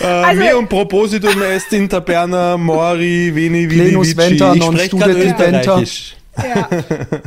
äh, 0.01 0.05
Also- 0.05 0.41
me 0.41 0.55
un 0.57 0.69
propositum 0.69 1.41
est 1.43 1.73
in 1.73 1.89
taberna 1.89 2.57
mori 2.59 3.35
veni 3.35 3.69
vidi 3.71 3.81
Plenus 3.81 4.09
vici. 4.09 4.17
venter 4.19 4.55
Ich 4.55 4.61
non 4.61 4.77
spreche 4.77 4.97
gerade 4.99 5.13
österreichisch. 5.13 6.17
Ja. 6.37 6.69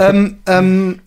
ähm, 0.10 0.38
ähm, 0.46 1.00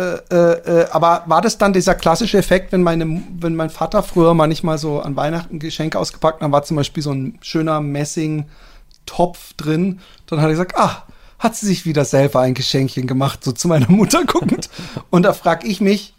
äh, 0.00 0.14
äh, 0.30 0.82
äh, 0.82 0.86
aber 0.90 1.24
war 1.26 1.42
das 1.42 1.58
dann 1.58 1.74
dieser 1.74 1.94
klassische 1.94 2.38
Effekt, 2.38 2.72
wenn, 2.72 2.82
meine, 2.82 3.22
wenn 3.38 3.54
mein 3.54 3.68
Vater 3.68 4.02
früher 4.02 4.32
manchmal 4.32 4.78
so 4.78 5.00
an 5.00 5.14
Weihnachten 5.16 5.58
Geschenke 5.58 5.98
ausgepackt 5.98 6.36
hat, 6.36 6.42
dann 6.42 6.52
war 6.52 6.62
zum 6.62 6.76
Beispiel 6.76 7.02
so 7.02 7.12
ein 7.12 7.38
schöner 7.42 7.80
Messing-Topf 7.80 9.54
drin, 9.54 10.00
dann 10.26 10.40
hat 10.40 10.46
er 10.46 10.52
gesagt, 10.52 10.78
ah, 10.78 11.04
hat 11.38 11.54
sie 11.56 11.66
sich 11.66 11.84
wieder 11.84 12.04
selber 12.04 12.40
ein 12.40 12.54
Geschenkchen 12.54 13.06
gemacht, 13.06 13.44
so 13.44 13.52
zu 13.52 13.68
meiner 13.68 13.90
Mutter 13.90 14.24
guckend. 14.26 14.70
Und 15.10 15.24
da 15.24 15.34
frage 15.34 15.66
ich 15.66 15.80
mich, 15.80 16.14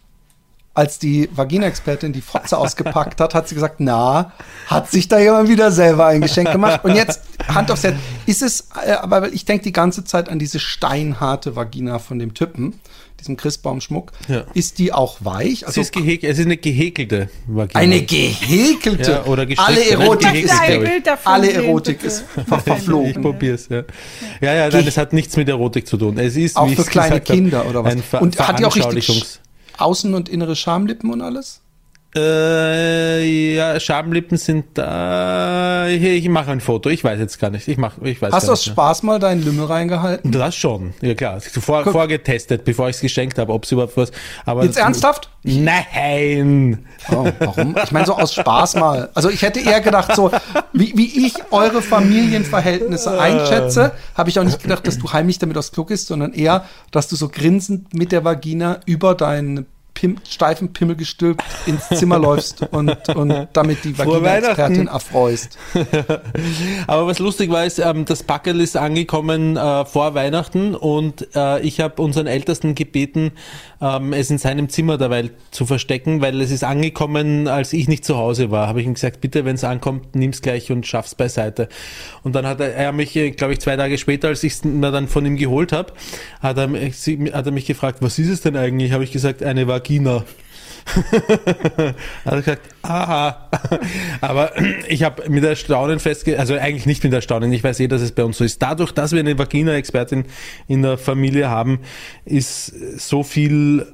als 0.74 0.98
die 0.98 1.28
Vagina-Expertin 1.34 2.12
die 2.12 2.22
Fotze 2.22 2.56
ausgepackt 2.56 3.20
hat, 3.20 3.34
hat 3.34 3.48
sie 3.48 3.54
gesagt, 3.54 3.76
na, 3.78 4.32
hat 4.66 4.90
sich 4.90 5.06
da 5.06 5.18
jemand 5.18 5.48
wieder 5.48 5.70
selber 5.70 6.06
ein 6.06 6.22
Geschenk 6.22 6.50
gemacht. 6.50 6.84
Und 6.84 6.94
jetzt, 6.94 7.22
Hand 7.46 7.70
aufs 7.70 7.84
Herz, 7.84 7.96
ist 8.26 8.42
es, 8.42 8.68
äh, 8.84 8.92
aber 8.92 9.32
ich 9.32 9.44
denke 9.44 9.64
die 9.64 9.72
ganze 9.72 10.04
Zeit 10.04 10.28
an 10.28 10.38
diese 10.38 10.58
steinharte 10.58 11.56
Vagina 11.56 11.98
von 11.98 12.18
dem 12.18 12.32
Typen, 12.32 12.80
diesem 13.22 13.36
Christbaumschmuck. 13.36 14.12
Ja. 14.28 14.44
Ist 14.54 14.78
die 14.78 14.92
auch 14.92 15.18
weich? 15.20 15.62
Es 15.62 15.68
Also 15.68 15.80
ist, 15.80 15.92
gehäk 15.92 16.24
es 16.24 16.38
ist 16.38 16.44
eine 16.44 16.56
gehäkelte 16.56 17.28
Vagina. 17.46 17.80
eine 17.80 18.02
gehäkelte. 18.02 19.10
Ja, 19.10 19.24
oder 19.24 19.46
Alle. 19.56 19.90
Erotik 19.90 20.44
ist, 20.44 20.52
alle 21.24 21.52
Erotik 21.52 22.02
ist 22.04 22.24
ver 22.34 22.44
Ich 22.58 22.62
verflogen. 22.64 23.22
probier's, 23.22 23.68
ja. 23.70 23.84
Ja, 24.40 24.54
ja, 24.54 24.68
nein, 24.68 24.84
das 24.84 24.96
hat 24.96 25.12
nichts 25.12 25.36
mit 25.36 25.48
Erotik 25.48 25.86
zu 25.86 25.96
tun. 25.96 26.18
Es 26.18 26.36
ist, 26.36 26.56
Auch 26.56 26.68
wie 26.68 26.76
für 26.76 26.84
kleine 26.84 27.16
hab, 27.16 27.24
Kinder 27.24 27.66
oder 27.66 27.84
was? 27.84 27.92
Ein 27.94 28.02
Ver 28.02 28.20
Und 28.22 28.38
hat 28.38 28.58
die 28.58 28.64
auch 28.64 28.76
richtig 28.76 29.08
Außen- 29.78 30.14
und 30.14 30.28
innere 30.28 30.54
Schamlippen 30.54 31.10
und 31.10 31.22
alles? 31.22 31.61
Äh, 32.14 33.54
ja, 33.54 33.80
Schamlippen 33.80 34.36
sind 34.36 34.66
da. 34.74 35.88
Ich, 35.88 36.02
ich 36.02 36.28
mache 36.28 36.50
ein 36.50 36.60
Foto. 36.60 36.90
Ich 36.90 37.02
weiß 37.02 37.18
jetzt 37.18 37.38
gar 37.38 37.48
nicht. 37.48 37.68
Ich 37.68 37.78
mach, 37.78 37.94
ich 38.02 38.20
weiß 38.20 38.32
Hast 38.32 38.48
du 38.48 38.52
aus. 38.52 38.64
Spaß 38.64 39.02
mal 39.02 39.18
deinen 39.18 39.42
Lümmel 39.42 39.64
reingehalten? 39.64 40.30
Das 40.30 40.54
schon, 40.54 40.92
ja 41.00 41.14
klar. 41.14 41.40
Vor, 41.40 41.84
Guck. 41.84 41.92
vorgetestet, 41.92 42.64
bevor 42.64 42.90
ich 42.90 42.96
es 42.96 43.02
geschenkt 43.02 43.38
habe, 43.38 43.52
ob 43.52 43.64
es 43.64 43.72
überhaupt 43.72 43.96
was. 43.96 44.12
Aber 44.44 44.62
Jetzt 44.64 44.76
ernsthaft? 44.76 45.30
Nein! 45.42 46.86
Oh, 47.10 47.26
warum? 47.38 47.74
Ich 47.82 47.92
meine, 47.92 48.06
so 48.06 48.14
aus 48.14 48.34
Spaß 48.34 48.76
mal. 48.76 49.08
Also 49.14 49.30
ich 49.30 49.40
hätte 49.42 49.60
eher 49.60 49.80
gedacht, 49.80 50.14
so 50.14 50.30
wie, 50.72 50.92
wie 50.94 51.26
ich 51.26 51.34
eure 51.50 51.80
Familienverhältnisse 51.80 53.18
einschätze, 53.18 53.92
habe 54.14 54.28
ich 54.28 54.38
auch 54.38 54.44
nicht 54.44 54.62
gedacht, 54.62 54.86
dass 54.86 54.98
du 54.98 55.12
heimlich 55.12 55.38
damit 55.38 55.56
aufs 55.56 55.72
Klo 55.72 55.84
gehst, 55.84 56.08
sondern 56.08 56.32
eher, 56.34 56.64
dass 56.90 57.08
du 57.08 57.16
so 57.16 57.28
grinsend 57.28 57.94
mit 57.94 58.12
der 58.12 58.22
Vagina 58.24 58.80
über 58.86 59.14
deinen 59.14 59.66
Pim 60.02 60.16
steifen 60.28 60.72
Pimmel 60.72 60.96
gestülpt 60.96 61.44
ins 61.64 61.88
Zimmer 61.88 62.18
läufst 62.18 62.62
und, 62.72 63.08
und 63.14 63.48
damit 63.52 63.84
die 63.84 63.96
Vagina-Expertin 63.96 64.88
erfreust. 64.88 65.56
Aber 66.88 67.06
was 67.06 67.20
lustig 67.20 67.50
war, 67.50 67.64
ist, 67.64 67.78
ähm, 67.78 68.04
das 68.04 68.24
Packel 68.24 68.60
ist 68.60 68.76
angekommen 68.76 69.56
äh, 69.56 69.84
vor 69.84 70.14
Weihnachten 70.14 70.74
und 70.74 71.28
äh, 71.36 71.60
ich 71.60 71.78
habe 71.78 72.02
unseren 72.02 72.26
Ältesten 72.26 72.74
gebeten, 72.74 73.30
ähm, 73.82 74.12
es 74.12 74.30
in 74.30 74.38
seinem 74.38 74.68
Zimmer 74.68 74.96
derweil 74.96 75.30
zu 75.50 75.66
verstecken, 75.66 76.22
weil 76.22 76.40
es 76.40 76.52
ist 76.52 76.62
angekommen, 76.62 77.48
als 77.48 77.72
ich 77.72 77.88
nicht 77.88 78.04
zu 78.04 78.16
Hause 78.16 78.50
war. 78.50 78.68
Habe 78.68 78.80
ich 78.80 78.86
ihm 78.86 78.94
gesagt, 78.94 79.20
bitte, 79.20 79.44
wenn 79.44 79.56
es 79.56 79.64
ankommt, 79.64 80.14
nimm's 80.14 80.40
gleich 80.40 80.70
und 80.70 80.86
schaff's 80.86 81.16
beiseite. 81.16 81.68
Und 82.22 82.34
dann 82.34 82.46
hat 82.46 82.60
er, 82.60 82.74
er 82.74 82.92
mich, 82.92 83.12
glaube 83.36 83.52
ich, 83.52 83.60
zwei 83.60 83.76
Tage 83.76 83.98
später, 83.98 84.28
als 84.28 84.44
ich 84.44 84.52
es 84.52 84.64
mir 84.64 84.92
dann 84.92 85.08
von 85.08 85.26
ihm 85.26 85.36
geholt 85.36 85.72
habe, 85.72 85.92
hat 86.40 86.52
hat 86.52 87.46
er 87.46 87.50
mich 87.50 87.66
gefragt, 87.66 87.98
was 88.00 88.18
ist 88.18 88.28
es 88.28 88.40
denn 88.42 88.56
eigentlich? 88.56 88.92
Habe 88.92 89.04
ich 89.04 89.10
gesagt, 89.10 89.42
eine 89.42 89.66
Vagina. 89.66 90.24
hat 92.24 92.32
er 92.32 92.36
gesagt, 92.36 92.62
aha. 92.82 93.50
Aber 94.20 94.52
ich 94.88 95.02
habe 95.02 95.28
mit 95.30 95.44
Erstaunen 95.44 95.98
festge... 95.98 96.38
Also 96.38 96.54
eigentlich 96.54 96.86
nicht 96.86 97.04
mit 97.04 97.12
Erstaunen, 97.12 97.52
ich 97.52 97.64
weiß 97.64 97.80
eh, 97.80 97.88
dass 97.88 98.02
es 98.02 98.12
bei 98.12 98.24
uns 98.24 98.38
so 98.38 98.44
ist. 98.44 98.60
Dadurch, 98.62 98.92
dass 98.92 99.12
wir 99.12 99.20
eine 99.20 99.38
Vagina-Expertin 99.38 100.24
in 100.68 100.82
der 100.82 100.98
Familie 100.98 101.48
haben, 101.48 101.80
ist 102.24 102.66
so 102.98 103.22
viel, 103.22 103.86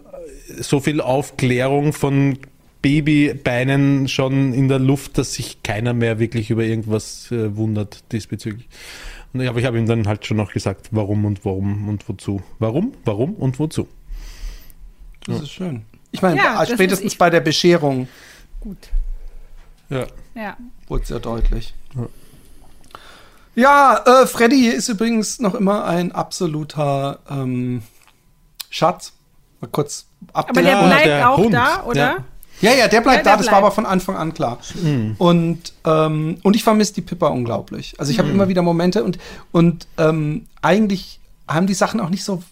so 0.61 0.81
viel 0.81 1.01
Aufklärung 1.01 1.93
von 1.93 2.39
Babybeinen 2.83 4.09
schon 4.09 4.55
in 4.55 4.69
der 4.69 4.79
Luft, 4.79 5.19
dass 5.19 5.35
sich 5.35 5.63
keiner 5.63 5.95
mehr 5.95 6.19
wirklich 6.19 6.51
über 6.51 6.65
irgendwas 6.65 7.31
äh, 7.33 7.57
wundert 7.57 8.13
diesbezüglich. 8.13 8.69
Und 9.33 9.47
aber 9.47 9.59
ich 9.59 9.67
habe 9.67 9.79
ihm 9.79 9.87
dann 9.87 10.07
halt 10.07 10.25
schon 10.25 10.37
noch 10.37 10.53
gesagt, 10.53 10.89
warum 10.93 11.25
und 11.25 11.45
warum 11.45 11.89
und 11.89 12.09
wozu. 12.09 12.43
Warum, 12.59 12.95
warum 13.05 13.35
und 13.35 13.59
wozu. 13.59 13.89
Das 15.27 15.43
ist 15.43 15.51
schön. 15.51 15.83
Ich 16.11 16.23
meine, 16.23 16.37
Ja, 16.37 16.65
spätestens 16.67 17.17
bei 17.17 17.31
der 17.31 17.41
Bescherung 17.41 18.09
Gut. 18.61 18.79
Ja. 19.91 20.07
Ja. 20.35 20.57
wurde 20.89 21.03
es 21.05 21.09
ja 21.11 21.19
deutlich. 21.19 21.75
Ja, 23.55 24.03
äh, 24.07 24.27
Freddy 24.27 24.69
ist 24.69 24.89
übrigens 24.89 25.41
noch 25.41 25.55
immer 25.55 25.85
ein 25.85 26.13
absoluter 26.13 27.19
ähm, 27.29 27.83
Schatz. 28.71 29.13
Mal 29.61 29.69
kurz 29.69 30.07
Aber 30.33 30.63
der 30.63 30.71
Ja, 30.73 30.87
bleibt 30.87 31.07
der 31.07 31.31
auch 31.31 31.39
Hund. 31.39 31.55
da, 31.55 31.83
oder? 31.85 32.01
Ja. 32.01 32.17
Ja, 32.61 32.73
ja, 32.73 32.89
der 32.89 33.01
bleibt 33.03 33.19
Ja, 33.19 33.23
der 33.23 33.33
da, 33.33 33.37
das 33.39 33.47
war 33.53 33.59
aber 33.59 33.71
von 33.71 33.87
Anfang 33.87 34.17
an 34.17 34.35
klar. 34.35 34.59
Und, 35.19 35.73
ähm, 35.85 36.39
und 36.43 36.57
ich 36.57 36.65
vermisse 36.65 36.93
die 36.95 37.03
Pippa 37.03 37.29
unglaublich. 37.29 37.95
Also 37.99 38.11
ich 38.11 38.19
habe 38.19 38.31
immer 38.31 38.49
wieder 38.49 38.63
Momente 38.63 39.05
und, 39.05 39.19
und 39.53 39.87
ähm, 39.97 40.47
eigentlich 40.61 41.21
haben 41.49 41.67
die 41.67 41.75
Sachen 41.75 41.99
auch 42.01 42.11
nicht 42.11 42.25
so. 42.25 42.43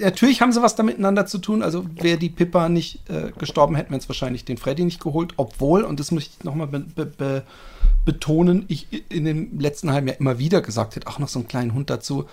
Natürlich 0.00 0.40
haben 0.40 0.52
sie 0.52 0.62
was 0.62 0.74
da 0.74 0.82
miteinander 0.82 1.26
zu 1.26 1.38
tun. 1.38 1.62
Also 1.62 1.84
wäre 2.00 2.18
die 2.18 2.30
Pippa 2.30 2.68
nicht 2.68 3.08
äh, 3.10 3.30
gestorben, 3.38 3.76
hätten 3.76 3.90
wir 3.90 3.96
uns 3.96 4.08
wahrscheinlich 4.08 4.44
den 4.44 4.56
Freddy 4.56 4.84
nicht 4.84 5.00
geholt. 5.00 5.34
Obwohl, 5.36 5.82
und 5.82 6.00
das 6.00 6.10
muss 6.10 6.24
ich 6.24 6.44
nochmal 6.44 6.66
be, 6.66 6.80
be, 6.80 7.06
be, 7.06 7.42
betonen, 8.04 8.64
ich 8.68 8.86
in 9.10 9.26
dem 9.26 9.60
letzten 9.60 9.92
halben 9.92 10.08
Jahr 10.08 10.18
immer 10.18 10.38
wieder 10.38 10.62
gesagt 10.62 10.96
hätte, 10.96 11.06
auch 11.06 11.18
noch 11.18 11.28
so 11.28 11.38
einen 11.38 11.48
kleinen 11.48 11.74
Hund 11.74 11.90
dazu. 11.90 12.24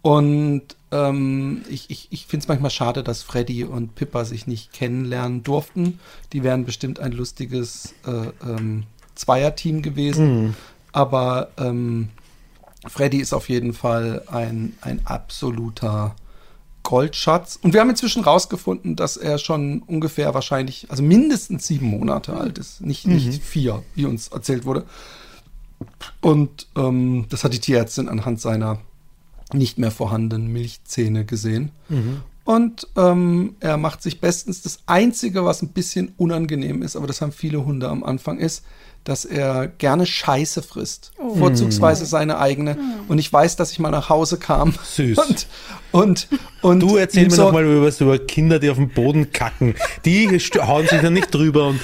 Und 0.00 0.62
ähm, 0.90 1.62
ich, 1.68 1.90
ich, 1.90 2.08
ich 2.10 2.26
finde 2.26 2.44
es 2.44 2.48
manchmal 2.48 2.70
schade, 2.70 3.02
dass 3.02 3.22
Freddy 3.22 3.64
und 3.64 3.94
Pippa 3.94 4.24
sich 4.24 4.46
nicht 4.46 4.72
kennenlernen 4.72 5.42
durften. 5.42 6.00
Die 6.32 6.42
wären 6.42 6.64
bestimmt 6.64 6.98
ein 6.98 7.12
lustiges 7.12 7.94
äh, 8.06 8.30
ähm, 8.48 8.84
Zweierteam 9.14 9.82
gewesen. 9.82 10.56
Aber 10.92 11.50
ähm, 11.58 12.08
Freddy 12.88 13.18
ist 13.18 13.32
auf 13.32 13.48
jeden 13.48 13.74
Fall 13.74 14.22
ein, 14.28 14.74
ein 14.80 15.00
absoluter 15.04 16.16
Goldschatz. 16.82 17.58
Und 17.60 17.74
wir 17.74 17.80
haben 17.80 17.90
inzwischen 17.90 18.24
rausgefunden, 18.24 18.96
dass 18.96 19.16
er 19.16 19.38
schon 19.38 19.82
ungefähr 19.82 20.32
wahrscheinlich, 20.34 20.86
also 20.90 21.02
mindestens 21.02 21.66
sieben 21.66 21.86
Monate 21.86 22.34
alt 22.34 22.58
ist. 22.58 22.80
Nicht, 22.80 23.06
nicht 23.06 23.42
vier, 23.42 23.82
wie 23.94 24.06
uns 24.06 24.28
erzählt 24.28 24.64
wurde. 24.64 24.86
Und 26.20 26.66
ähm, 26.76 27.26
das 27.28 27.44
hat 27.44 27.52
die 27.52 27.60
Tierärztin 27.60 28.08
anhand 28.08 28.40
seiner 28.40 28.78
nicht 29.52 29.78
mehr 29.78 29.90
vorhandenen 29.90 30.52
Milchzähne 30.52 31.24
gesehen. 31.24 31.72
Und 32.48 32.86
ähm, 32.96 33.56
er 33.60 33.76
macht 33.76 34.00
sich 34.02 34.22
bestens. 34.22 34.62
Das 34.62 34.78
Einzige, 34.86 35.44
was 35.44 35.60
ein 35.60 35.68
bisschen 35.68 36.14
unangenehm 36.16 36.80
ist, 36.82 36.96
aber 36.96 37.06
das 37.06 37.20
haben 37.20 37.30
viele 37.30 37.62
Hunde 37.62 37.90
am 37.90 38.02
Anfang, 38.02 38.38
ist, 38.38 38.64
dass 39.04 39.26
er 39.26 39.66
gerne 39.68 40.06
Scheiße 40.06 40.62
frisst. 40.62 41.12
Vorzugsweise 41.38 42.06
seine 42.06 42.38
eigene. 42.38 42.78
Und 43.06 43.18
ich 43.18 43.30
weiß, 43.30 43.56
dass 43.56 43.70
ich 43.72 43.78
mal 43.80 43.90
nach 43.90 44.08
Hause 44.08 44.38
kam. 44.38 44.72
Süß. 44.82 45.18
Und, 45.18 45.46
und, 45.92 46.28
und 46.62 46.80
Du 46.80 46.96
erzähl 46.96 47.24
mir 47.24 47.30
so- 47.34 47.42
noch 47.44 47.52
mal 47.52 47.66
über, 47.66 47.86
was 47.86 48.00
über 48.00 48.18
Kinder, 48.18 48.58
die 48.58 48.70
auf 48.70 48.78
dem 48.78 48.88
Boden 48.88 49.30
kacken. 49.30 49.74
Die 50.06 50.26
hauen 50.56 50.86
sich 50.86 51.02
dann 51.02 51.12
nicht 51.12 51.34
drüber 51.34 51.68
und 51.68 51.80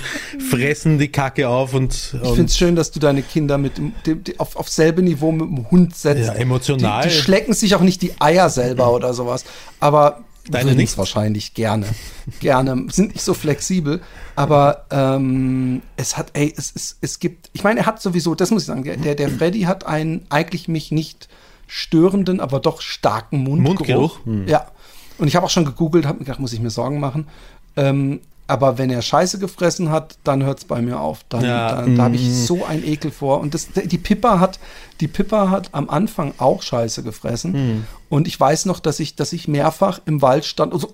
fressen 0.51 0.99
die 0.99 1.09
Kacke 1.09 1.47
auf 1.47 1.75
und, 1.75 1.93
Ich 1.93 2.15
und 2.27 2.37
finde 2.37 2.45
es 2.51 2.57
schön, 2.57 2.75
dass 2.75 2.91
du 2.91 3.01
deine 3.01 3.21
Kinder 3.23 3.59
mit 3.59 3.77
dem, 3.77 3.93
dem, 4.07 4.25
dem, 4.25 4.41
auf, 4.41 4.57
auf 4.57 4.71
selbe 4.71 5.03
Niveau 5.03 5.31
mit 5.31 5.47
dem 5.47 5.71
Hund 5.71 5.95
setzt. 5.95 6.27
Ja, 6.27 6.33
emotional. 6.33 7.03
Die, 7.03 7.11
die 7.11 7.15
schlecken 7.15 7.53
sich 7.53 7.75
auch 7.75 7.83
nicht 7.83 8.01
die 8.01 8.13
Eier 8.19 8.49
selber 8.49 8.91
oder 8.95 9.13
sowas. 9.13 9.45
Aber 9.79 10.25
Deine 10.51 10.75
nicht? 10.75 10.99
wahrscheinlich 10.99 11.55
gerne. 11.55 11.87
gerne. 12.41 12.87
Sind 12.91 13.15
nicht 13.15 13.25
so 13.25 13.35
flexibel. 13.35 14.01
Aber 14.37 14.87
ähm, 14.91 15.83
es 15.97 16.17
hat, 16.17 16.31
ey, 16.35 16.53
es, 16.57 16.73
es, 16.75 16.99
es 17.01 17.19
gibt, 17.19 17.51
ich 17.53 17.65
meine, 17.65 17.81
er 17.81 17.87
hat 17.87 18.03
sowieso, 18.03 18.35
das 18.35 18.51
muss 18.51 18.63
ich 18.63 18.67
sagen, 18.67 18.85
der, 18.85 19.15
der, 19.15 19.29
Freddy 19.31 19.63
hat 19.63 19.87
einen 19.87 20.27
eigentlich 20.29 20.69
mich 20.69 20.93
nicht 20.93 21.29
störenden, 21.67 22.41
aber 22.41 22.61
doch 22.61 22.81
starken 22.81 23.39
Mundgeruch. 23.39 24.25
Mundgeruch? 24.25 24.49
Ja. 24.49 24.67
Und 25.17 25.29
ich 25.29 25.37
habe 25.37 25.47
auch 25.47 25.51
schon 25.51 25.65
gegoogelt, 25.65 26.07
habe 26.07 26.19
mir 26.19 26.25
gedacht, 26.25 26.41
muss 26.41 26.53
ich 26.53 26.61
mir 26.61 26.71
Sorgen 26.71 27.01
machen. 27.01 27.29
Ähm, 27.77 28.21
aber 28.47 28.77
wenn 28.77 28.91
er 28.91 29.01
Scheiße 29.01 29.39
gefressen 29.39 29.91
hat, 29.91 30.19
dann 30.23 30.45
hört 30.45 30.59
es 30.59 30.65
bei 30.65 30.83
mir 30.83 31.01
auf. 31.01 31.21
Dann, 31.29 31.45
Ja, 31.45 31.77
dann, 31.77 31.97
da 31.97 32.05
habe 32.05 32.17
ich 32.17 32.47
so 32.47 32.65
einen 32.65 32.85
Ekel 32.85 33.11
vor. 33.11 33.41
Und 33.41 33.55
das, 33.55 33.69
die 33.73 33.99
Pippa 33.99 34.39
hat, 34.39 34.59
die 35.01 35.09
Pippa 35.09 35.49
hat 35.49 35.71
am 35.73 35.89
Anfang 35.89 36.35
auch 36.39 36.61
Scheiße 36.61 37.03
gefressen. 37.03 37.55
Hm. 37.55 37.85
Und 38.11 38.29
ich 38.29 38.39
weiß 38.39 38.67
noch, 38.67 38.81
dass 38.81 39.01
ich, 39.01 39.17
dass 39.17 39.33
ich 39.33 39.49
mehrfach 39.49 40.01
im 40.05 40.21
Wald 40.21 40.45
stand 40.45 40.75
und 40.75 40.81
so 40.81 40.93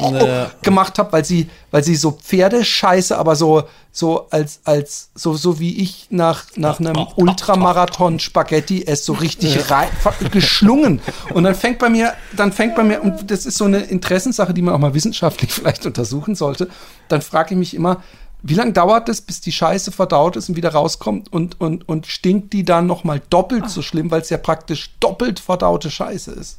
Ja. 0.00 0.50
gemacht 0.62 0.98
habe, 0.98 1.12
weil 1.12 1.24
sie, 1.24 1.48
weil 1.70 1.82
sie 1.82 1.96
so 1.96 2.12
Pferdescheiße, 2.12 3.16
aber 3.18 3.36
so, 3.36 3.64
so 3.90 4.28
als, 4.30 4.60
als, 4.64 5.10
so, 5.14 5.34
so 5.34 5.58
wie 5.58 5.82
ich 5.82 6.06
nach, 6.10 6.44
nach 6.56 6.78
einem 6.78 7.06
Ultramarathon 7.16 8.18
Spaghetti 8.20 8.84
esse, 8.84 9.04
so 9.04 9.12
richtig 9.14 9.70
rein, 9.70 9.88
geschlungen. 10.30 11.00
Und 11.34 11.44
dann 11.44 11.54
fängt 11.54 11.78
bei 11.78 11.88
mir, 11.88 12.14
dann 12.36 12.52
fängt 12.52 12.76
bei 12.76 12.84
mir, 12.84 13.02
und 13.02 13.30
das 13.30 13.46
ist 13.46 13.58
so 13.58 13.64
eine 13.64 13.78
Interessenssache, 13.78 14.54
die 14.54 14.62
man 14.62 14.74
auch 14.74 14.78
mal 14.78 14.94
wissenschaftlich 14.94 15.52
vielleicht 15.52 15.84
untersuchen 15.86 16.34
sollte, 16.34 16.68
dann 17.08 17.22
frage 17.22 17.54
ich 17.54 17.58
mich 17.58 17.74
immer, 17.74 18.02
wie 18.42 18.54
lange 18.54 18.72
dauert 18.72 19.08
es, 19.08 19.20
bis 19.20 19.40
die 19.40 19.52
Scheiße 19.52 19.90
verdaut 19.90 20.36
ist 20.36 20.48
und 20.48 20.56
wieder 20.56 20.72
rauskommt 20.72 21.32
und, 21.32 21.60
und, 21.60 21.88
und 21.88 22.06
stinkt 22.06 22.52
die 22.52 22.64
dann 22.64 22.86
nochmal 22.86 23.20
doppelt 23.30 23.68
so 23.68 23.82
schlimm, 23.82 24.10
weil 24.10 24.20
es 24.20 24.30
ja 24.30 24.38
praktisch 24.38 24.94
doppelt 25.00 25.40
verdaute 25.40 25.90
Scheiße 25.90 26.30
ist? 26.32 26.58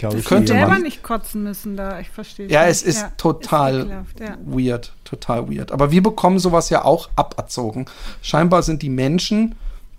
Glaube 0.00 0.18
ich. 0.18 0.24
Könnte. 0.24 0.52
Selber 0.52 0.72
man- 0.72 0.82
nicht 0.82 1.02
kotzen 1.04 1.44
müssen 1.44 1.76
da, 1.76 2.00
ich 2.00 2.10
verstehe. 2.10 2.48
Ja, 2.48 2.62
nicht. 2.62 2.70
es 2.72 2.82
ist 2.82 3.00
Ja, 3.02 3.12
total 3.16 3.80
ist 3.80 4.20
ja. 4.20 4.36
weird, 4.44 4.92
total 5.04 5.48
weird. 5.48 5.70
Aber 5.72 5.90
wir 5.92 6.02
bekommen 6.02 6.38
sowas 6.40 6.68
ja 6.70 6.84
auch 6.84 7.08
aberzogen. 7.16 7.86
Scheinbar 8.22 8.62
sind 8.64 8.82
die 8.82 8.90
Menschen, 8.90 9.54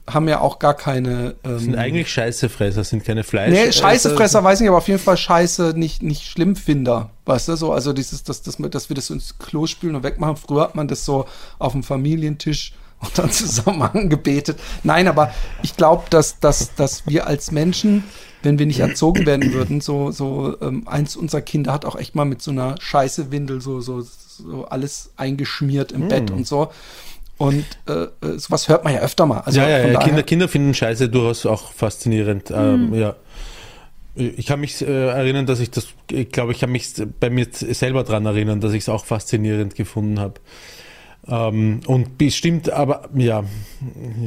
haben 0.09 0.27
ja 0.27 0.39
auch 0.41 0.59
gar 0.59 0.73
keine. 0.73 1.35
sind 1.43 1.73
Ähm, 1.73 1.79
eigentlich 1.79 2.11
Scheißefresser, 2.11 2.83
sind 2.83 3.05
keine 3.05 3.23
Fleisch. 3.23 3.51
nee, 3.51 3.71
Scheißefresser 3.71 4.43
weiß 4.43 4.59
nicht, 4.59 4.67
aber 4.69 4.79
auf 4.79 4.87
jeden 4.87 4.99
Fall 4.99 5.15
Scheiße 5.15 5.73
nicht, 5.75 6.03
nicht 6.03 6.23
Schlimmfinder. 6.25 7.11
Weißt 7.25 7.47
du, 7.47 7.55
so, 7.55 7.71
also 7.71 7.93
dieses, 7.93 8.23
dass, 8.23 8.41
dass, 8.41 8.59
wir- 8.59 8.67
dass 8.69 8.89
wir 8.89 8.95
das 8.95 9.09
ins 9.09 9.37
Klo 9.37 9.67
spülen 9.67 9.95
und 9.95 10.03
wegmachen. 10.03 10.35
Früher 10.35 10.63
hat 10.63 10.75
man 10.75 10.87
das 10.87 11.05
so 11.05 11.25
auf 11.59 11.71
dem 11.73 11.83
Familientisch 11.83 12.73
und 13.01 13.17
dann 13.17 13.31
zusammen 13.31 13.81
angebetet. 13.83 14.59
Nein, 14.83 15.07
aber 15.07 15.31
ich 15.63 15.77
glaube, 15.77 16.03
dass, 16.09 16.39
dass, 16.39 16.75
dass 16.75 17.07
wir 17.07 17.25
als 17.27 17.51
Menschen, 17.51 18.03
wenn 18.43 18.59
wir 18.59 18.65
nicht 18.65 18.79
erzogen 18.79 19.25
werden 19.25 19.53
würden, 19.53 19.81
so, 19.81 20.11
so 20.11 20.55
ähm, 20.61 20.87
eins 20.87 21.15
unserer 21.15 21.41
Kinder 21.41 21.73
hat 21.73 21.85
auch 21.85 21.95
echt 21.95 22.15
mal 22.15 22.25
mit 22.25 22.41
so 22.41 22.51
einer 22.51 22.75
Scheiße-Windel 22.79 23.61
so, 23.61 23.81
so, 23.81 24.01
so 24.01 24.65
alles 24.65 25.11
eingeschmiert 25.17 25.91
im 25.91 26.07
Bett 26.07 26.31
und 26.31 26.47
so. 26.47 26.71
Und 27.37 27.65
äh, 27.87 28.03
äh, 28.25 28.37
sowas 28.37 28.67
hört 28.67 28.83
man 28.83 28.93
ja 28.93 28.99
öfter 28.99 29.25
mal. 29.25 29.39
Also 29.39 29.59
ja, 29.61 29.67
ja, 29.67 29.87
ja 29.87 29.99
Kinder, 29.99 30.21
Kinder 30.21 30.47
finden 30.47 30.75
Scheiße 30.75 31.09
durchaus 31.09 31.47
auch 31.47 31.71
faszinierend. 31.71 32.51
Ähm, 32.51 32.93
ja. 32.93 33.15
Ich 34.13 34.45
kann 34.45 34.59
mich 34.59 34.81
äh, 34.81 35.07
erinnern, 35.07 35.47
dass 35.47 35.59
ich 35.59 35.71
das, 35.71 35.87
ich 36.11 36.29
glaube, 36.29 36.51
ich 36.51 36.59
kann 36.59 36.71
mich 36.71 36.93
bei 37.19 37.31
mir 37.31 37.47
selber 37.51 38.03
dran 38.03 38.27
erinnern, 38.27 38.61
dass 38.61 38.73
ich 38.73 38.83
es 38.83 38.89
auch 38.89 39.05
faszinierend 39.05 39.73
gefunden 39.73 40.19
habe. 40.19 40.35
Ähm, 41.27 41.81
und 41.85 42.17
bestimmt, 42.17 42.71
aber 42.71 43.07
ja, 43.13 43.43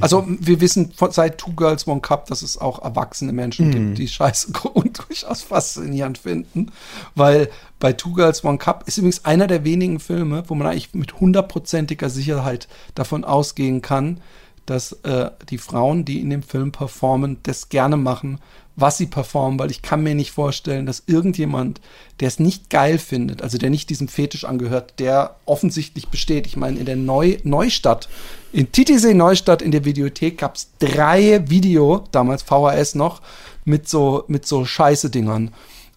Also 0.01 0.25
wir 0.29 0.61
wissen 0.61 0.93
von, 0.93 1.11
seit 1.11 1.39
Two 1.39 1.53
Girls 1.53 1.89
One 1.89 2.01
Cup, 2.01 2.27
dass 2.27 2.43
es 2.43 2.57
auch 2.57 2.83
erwachsene 2.83 3.33
Menschen 3.33 3.67
Mhm. 3.69 3.73
gibt, 3.73 3.99
die 3.99 4.09
Scheiße 4.09 4.53
und 4.75 5.01
durchaus 5.09 5.43
faszinierend 5.43 6.19
finden. 6.19 6.71
Weil 7.15 7.51
bei 7.81 7.93
Two 7.93 8.13
Girls 8.13 8.45
One 8.45 8.59
Cup 8.59 8.85
ist 8.87 8.99
übrigens 8.99 9.25
einer 9.25 9.47
der 9.49 9.65
wenigen 9.65 9.99
Filme, 9.99 10.45
wo 10.47 10.55
man 10.55 10.69
eigentlich 10.69 10.95
mit 10.95 11.21
hundertprozentiger 11.21 12.11
Sicherheit 12.11 12.69
davon 12.95 13.25
ausgehen 13.25 13.83
kann, 13.83 14.21
dass 14.67 14.93
äh, 15.03 15.31
die 15.51 15.59
Frauen, 15.59 16.05
die 16.05 16.21
in 16.21 16.31
dem 16.31 16.43
Film 16.43 16.73
performen, 16.73 17.39
das 17.43 17.69
gerne 17.69 17.97
machen, 17.97 18.39
was 18.77 18.99
sie 18.99 19.07
performen, 19.07 19.59
weil 19.59 19.71
ich 19.71 19.83
kann 19.83 20.03
mir 20.03 20.15
nicht 20.15 20.33
vorstellen, 20.33 20.87
dass 20.87 21.05
irgendjemand, 21.07 21.81
der 22.21 22.29
es 22.29 22.41
nicht 22.41 22.71
geil 22.71 22.99
findet, 22.99 23.43
also 23.43 23.57
der 23.57 23.71
nicht 23.71 23.89
diesem 23.91 24.09
Fetisch 24.09 24.45
angehört, 24.45 24.95
der 24.99 25.37
offensichtlich 25.45 26.09
besteht. 26.09 26.47
Ich 26.47 26.57
meine, 26.57 26.79
in 26.79 26.87
der 26.87 26.97
Neu 26.97 27.39
Neustadt, 27.45 28.09
in 28.53 28.73
Titisee 28.73 29.15
Neustadt 29.15 29.63
in 29.63 29.71
der 29.71 29.85
Videothek 29.85 30.39
gab 30.39 30.57
es 30.57 30.71
drei 30.79 31.49
Video, 31.49 32.05
damals 32.11 32.43
VHS 32.43 32.97
noch, 32.97 33.23
mit 33.65 33.89
so, 33.89 34.25
mit 34.27 34.47
so 34.47 34.65
Scheiße-Dingern. 34.65 35.53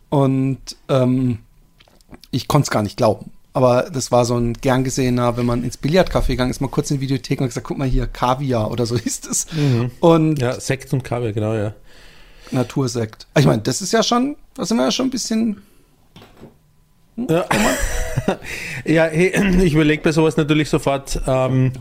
Und 0.09 0.59
ähm, 0.88 1.39
ich 2.32 2.47
konnte 2.47 2.65
es 2.65 2.71
gar 2.71 2.84
nicht 2.84 2.97
glauben. 2.97 3.32
Aber 3.53 3.89
das 3.91 4.11
war 4.11 4.23
so 4.23 4.38
ein 4.38 4.53
gern 4.53 4.84
gesehener, 4.84 5.36
wenn 5.36 5.47
man 5.47 5.63
ins 5.63 5.80
Billardcafé 5.82 6.28
gegangen 6.28 6.51
ist, 6.51 6.61
mal 6.61 6.67
kurz 6.67 6.91
in 6.91 6.97
die 6.97 7.01
Videothek 7.01 7.41
und 7.41 7.47
gesagt, 7.47 7.65
guck 7.65 7.80
mal 7.80 7.88
hier, 7.88 8.05
Kaviar 8.05 8.69
oder 8.69 8.86
so 8.86 8.95
hieß 8.99 9.21
es. 9.32 9.47
Mhm. 9.51 9.89
Und 9.99 10.39
Ja, 10.39 10.59
Sekt 10.59 10.93
und 10.93 11.03
Kaviar, 11.03 11.34
genau, 11.34 11.55
ja. 11.55 11.73
Natursekt. 12.52 13.28
Ich 13.38 13.45
meine, 13.45 13.62
das 13.62 13.82
ist 13.82 13.93
ja 13.93 14.04
schon, 14.04 14.36
da 14.54 14.66
sind 14.66 14.78
wir 14.78 14.86
ja 14.86 14.91
schon 14.91 15.08
ein 15.08 15.12
bisschen. 15.12 15.62
Ja, 17.16 17.45
ja 18.86 19.06
hey, 19.06 19.64
ich 19.64 19.74
überlege 19.74 20.04
bei 20.04 20.12
sowas 20.12 20.38
natürlich 20.38 20.70
sofort. 20.70 21.20
Ähm, 21.26 21.74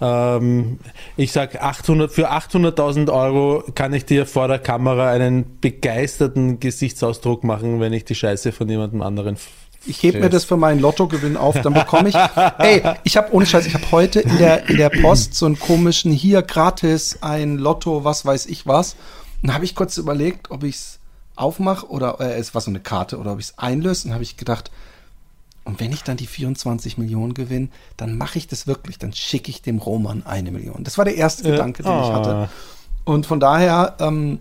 ähm, 0.00 0.78
ich 1.16 1.32
sag 1.32 1.62
800 1.62 2.10
für 2.10 2.30
800.000 2.30 3.12
Euro 3.12 3.64
kann 3.74 3.92
ich 3.94 4.04
dir 4.04 4.26
vor 4.26 4.48
der 4.48 4.58
Kamera 4.58 5.10
einen 5.10 5.58
begeisterten 5.60 6.60
Gesichtsausdruck 6.60 7.44
machen, 7.44 7.80
wenn 7.80 7.92
ich 7.92 8.04
die 8.04 8.14
Scheiße 8.14 8.52
von 8.52 8.68
jemandem 8.68 9.02
anderen. 9.02 9.36
Ich 9.86 10.02
heb 10.02 10.20
mir 10.20 10.28
das 10.28 10.44
für 10.44 10.56
meinen 10.56 10.80
Lottogewinn 10.80 11.36
auf, 11.36 11.60
dann 11.60 11.72
bekomme 11.72 12.08
ich. 12.08 12.14
Ey, 12.58 12.82
ich 13.04 13.16
habe 13.16 13.32
ohne 13.32 13.46
Scheiß, 13.46 13.66
ich 13.66 13.74
habe 13.74 13.90
heute 13.92 14.20
in 14.20 14.36
der 14.38 14.68
in 14.68 14.78
der 14.78 14.90
Post 14.90 15.34
so 15.34 15.46
einen 15.46 15.58
komischen 15.58 16.10
hier 16.10 16.42
gratis 16.42 17.18
ein 17.20 17.56
Lotto, 17.56 18.04
was 18.04 18.26
weiß 18.26 18.46
ich 18.46 18.66
was. 18.66 18.96
Und 19.46 19.54
habe 19.54 19.64
ich 19.64 19.74
kurz 19.76 19.96
überlegt, 19.96 20.50
ob 20.50 20.64
ich 20.64 20.74
es 20.74 20.98
aufmache 21.36 21.86
oder 21.88 22.18
äh, 22.20 22.34
es 22.38 22.52
war 22.54 22.60
so 22.60 22.70
eine 22.70 22.80
Karte 22.80 23.18
oder 23.18 23.32
ob 23.32 23.38
ich 23.38 23.46
es 23.46 23.58
einlöse. 23.58 24.08
Und 24.08 24.14
habe 24.14 24.24
ich 24.24 24.36
gedacht, 24.36 24.70
und 25.64 25.78
wenn 25.78 25.92
ich 25.92 26.02
dann 26.02 26.16
die 26.16 26.26
24 26.26 26.98
Millionen 26.98 27.32
gewinne, 27.34 27.68
dann 27.96 28.16
mache 28.18 28.38
ich 28.38 28.48
das 28.48 28.66
wirklich, 28.66 28.98
dann 28.98 29.12
schicke 29.12 29.50
ich 29.50 29.62
dem 29.62 29.78
Roman 29.78 30.24
eine 30.26 30.50
Million. 30.50 30.82
Das 30.82 30.98
war 30.98 31.04
der 31.04 31.14
erste 31.16 31.44
Ja. 31.44 31.50
Gedanke, 31.52 31.82
den 31.84 31.92
ich 31.92 31.96
Ah. 32.08 32.12
hatte. 32.14 32.48
Und 33.04 33.26
von 33.26 33.38
daher 33.38 33.94
ähm, 34.00 34.40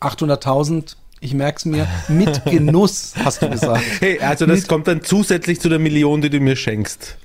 800.000, 0.00 0.96
ich 1.20 1.32
merke 1.34 1.56
es 1.58 1.64
mir, 1.64 1.86
mit 2.08 2.44
Genuss, 2.46 3.14
hast 3.24 3.40
du 3.42 3.48
gesagt. 3.48 3.82
Hey, 4.00 4.20
also 4.20 4.44
das 4.46 4.60
Mit- 4.60 4.68
kommt 4.68 4.86
dann 4.86 5.02
zusätzlich 5.02 5.60
zu 5.60 5.68
der 5.68 5.78
Million, 5.78 6.20
die 6.20 6.30
du 6.30 6.40
mir 6.40 6.56
schenkst. 6.56 7.16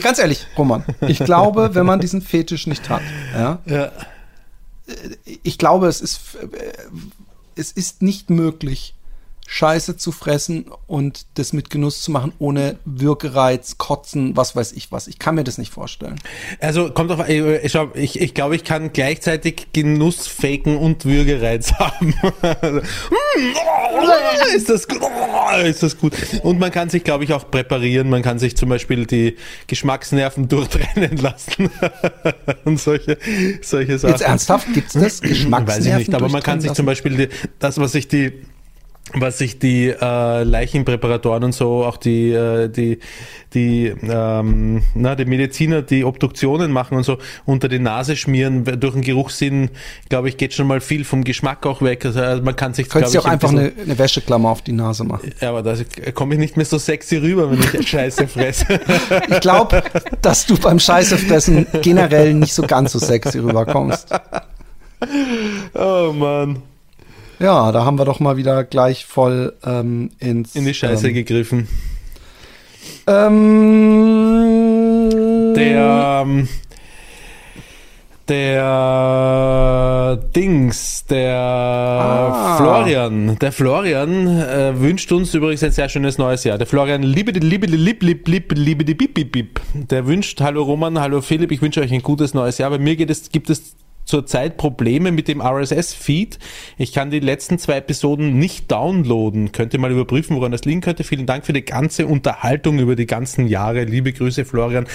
Ganz 0.00 0.18
ehrlich, 0.18 0.46
Roman, 0.56 0.84
ich 1.02 1.18
glaube, 1.18 1.74
wenn 1.74 1.84
man 1.84 2.00
diesen 2.00 2.22
Fetisch 2.22 2.66
nicht 2.66 2.88
hat, 2.88 3.02
ja, 3.34 3.58
Ja. 3.66 3.92
Ich 5.42 5.58
glaube, 5.58 5.86
es 5.86 6.00
ist, 6.00 6.34
äh, 6.34 6.72
es 7.54 7.72
ist 7.72 8.02
nicht 8.02 8.30
möglich, 8.30 8.94
Scheiße 9.52 9.98
zu 9.98 10.12
fressen 10.12 10.64
und 10.86 11.26
das 11.34 11.52
mit 11.52 11.68
Genuss 11.68 12.00
zu 12.00 12.10
machen, 12.10 12.32
ohne 12.38 12.78
Würgereiz, 12.86 13.76
Kotzen, 13.76 14.34
was 14.34 14.56
weiß 14.56 14.72
ich 14.72 14.90
was. 14.92 15.08
Ich 15.08 15.18
kann 15.18 15.34
mir 15.34 15.44
das 15.44 15.58
nicht 15.58 15.70
vorstellen. 15.70 16.18
Also 16.58 16.90
kommt 16.90 17.10
auf, 17.10 17.28
äh, 17.28 17.68
schau, 17.68 17.90
ich, 17.92 18.18
ich 18.18 18.32
glaube, 18.32 18.56
ich 18.56 18.64
kann 18.64 18.94
gleichzeitig 18.94 19.66
Genuss 19.74 20.26
faken 20.26 20.78
und 20.78 21.04
Würgereiz 21.04 21.70
haben. 21.78 22.14
Mm, 22.22 22.80
oh, 24.00 24.56
ist 24.56 24.70
das 24.70 24.88
gut? 24.88 25.02
Oh, 25.02 25.60
ist 25.60 25.82
das 25.82 25.98
gut? 25.98 26.14
Und 26.42 26.58
man 26.58 26.70
kann 26.70 26.88
sich, 26.88 27.04
glaube 27.04 27.24
ich, 27.24 27.34
auch 27.34 27.50
präparieren. 27.50 28.08
Man 28.08 28.22
kann 28.22 28.38
sich 28.38 28.56
zum 28.56 28.70
Beispiel 28.70 29.04
die 29.04 29.36
Geschmacksnerven 29.66 30.48
durchtrennen 30.48 31.18
lassen 31.18 31.70
und 32.64 32.80
solche, 32.80 33.18
solche 33.60 33.98
Sachen. 33.98 34.12
Jetzt 34.12 34.22
ernsthaft, 34.22 34.72
gibt's 34.72 34.94
das? 34.94 35.20
Geschmacksnerven 35.20 35.66
Weiß 35.76 35.84
ich 35.84 35.94
nicht, 35.94 36.14
aber 36.14 36.30
man 36.30 36.42
kann 36.42 36.62
sich 36.62 36.72
zum? 36.72 36.86
Beispiel 36.86 37.16
die, 37.16 37.28
das, 37.58 37.78
was 37.78 37.92
sich 37.92 38.08
die 38.08 38.32
was 39.14 39.38
sich 39.38 39.58
die 39.58 39.88
äh, 39.88 40.42
Leichenpräparatoren 40.42 41.44
und 41.44 41.52
so, 41.54 41.84
auch 41.84 41.96
die, 41.96 42.30
äh, 42.32 42.68
die, 42.68 42.98
die, 43.54 43.92
ähm, 44.02 44.82
na, 44.94 45.14
die 45.14 45.24
Mediziner, 45.26 45.82
die 45.82 46.04
Obduktionen 46.04 46.72
machen 46.72 46.96
und 46.96 47.04
so, 47.04 47.18
unter 47.44 47.68
die 47.68 47.78
Nase 47.78 48.16
schmieren, 48.16 48.64
durch 48.80 48.94
den 48.94 49.02
Geruchssinn, 49.02 49.70
glaube 50.08 50.28
ich, 50.28 50.36
geht 50.36 50.54
schon 50.54 50.66
mal 50.66 50.80
viel 50.80 51.04
vom 51.04 51.24
Geschmack 51.24 51.66
auch 51.66 51.82
weg. 51.82 52.04
Also 52.06 52.20
äh, 52.20 52.40
man 52.40 52.56
kann 52.56 52.72
sich, 52.74 52.88
glaube 52.88 53.06
du 53.06 53.12
ich, 53.12 53.18
auch 53.18 53.24
einfach 53.26 53.50
bisschen- 53.50 53.72
eine, 53.74 53.82
eine 53.82 53.98
Wäscheklammer 53.98 54.48
auf 54.48 54.62
die 54.62 54.72
Nase 54.72 55.04
machen. 55.04 55.30
ja, 55.40 55.50
aber 55.50 55.62
da 55.62 55.74
komme 56.14 56.34
ich 56.34 56.40
nicht 56.40 56.56
mehr 56.56 56.66
so 56.66 56.78
sexy 56.78 57.16
rüber, 57.18 57.50
wenn 57.50 57.60
ich 57.80 57.88
Scheiße 57.88 58.26
fresse. 58.28 58.66
Ich 59.28 59.40
glaube, 59.40 59.82
dass 60.20 60.46
du 60.46 60.56
beim 60.56 60.78
Scheißefressen 60.78 61.66
generell 61.82 62.34
nicht 62.34 62.54
so 62.54 62.62
ganz 62.62 62.92
so 62.92 62.98
sexy 62.98 63.38
rüberkommst. 63.38 64.08
oh 65.74 66.12
Mann. 66.14 66.62
Ja, 67.42 67.72
da 67.72 67.84
haben 67.84 67.98
wir 67.98 68.04
doch 68.04 68.20
mal 68.20 68.36
wieder 68.36 68.62
gleich 68.62 69.04
voll 69.04 69.52
ähm, 69.64 70.10
ins 70.20 70.54
In 70.54 70.64
die 70.64 70.74
Scheiße 70.74 71.08
ähm, 71.08 71.14
gegriffen. 71.14 71.66
ähm, 73.08 73.42
Der, 75.56 76.22
ähm, 76.24 76.48
der 78.28 80.20
Dings, 80.36 81.04
der 81.06 81.36
Ah. 81.36 82.56
Florian, 82.58 83.36
der 83.40 83.50
Florian 83.50 84.28
äh, 84.38 84.80
wünscht 84.80 85.10
uns 85.10 85.34
übrigens 85.34 85.64
ein 85.64 85.72
sehr 85.72 85.88
schönes 85.88 86.18
neues 86.18 86.44
Jahr. 86.44 86.58
Der 86.58 86.68
Florian 86.68 87.02
liebe 87.02 87.32
die 87.32 87.40
liebe 87.40 87.66
die 87.66 87.76
lieb 87.76 88.04
lieb 88.04 88.28
lieb 88.28 88.52
liebe 88.54 88.84
die 88.84 88.94
bip 88.94 89.14
bip 89.14 89.32
bip. 89.32 89.60
Der 89.74 90.06
wünscht 90.06 90.40
Hallo 90.40 90.62
Roman, 90.62 91.00
hallo 91.00 91.20
Philipp, 91.20 91.50
ich 91.50 91.60
wünsche 91.60 91.80
euch 91.80 91.92
ein 91.92 92.02
gutes 92.02 92.34
neues 92.34 92.58
Jahr. 92.58 92.70
Bei 92.70 92.78
mir 92.78 92.94
geht 92.94 93.10
es 93.10 93.30
gibt 93.30 93.50
es 93.50 93.74
zurzeit 94.04 94.56
Probleme 94.56 95.12
mit 95.12 95.28
dem 95.28 95.40
RSS-Feed. 95.40 96.38
Ich 96.78 96.92
kann 96.92 97.10
die 97.10 97.20
letzten 97.20 97.58
zwei 97.58 97.76
Episoden 97.76 98.38
nicht 98.38 98.70
downloaden. 98.70 99.52
Könnt 99.52 99.72
ihr 99.74 99.80
mal 99.80 99.90
überprüfen, 99.92 100.36
woran 100.36 100.52
das 100.52 100.64
liegen 100.64 100.80
könnte. 100.80 101.04
Vielen 101.04 101.26
Dank 101.26 101.46
für 101.46 101.52
die 101.52 101.64
ganze 101.64 102.06
Unterhaltung 102.06 102.78
über 102.78 102.96
die 102.96 103.06
ganzen 103.06 103.46
Jahre. 103.46 103.84
Liebe 103.84 104.12
Grüße, 104.12 104.44
Florian. 104.44 104.86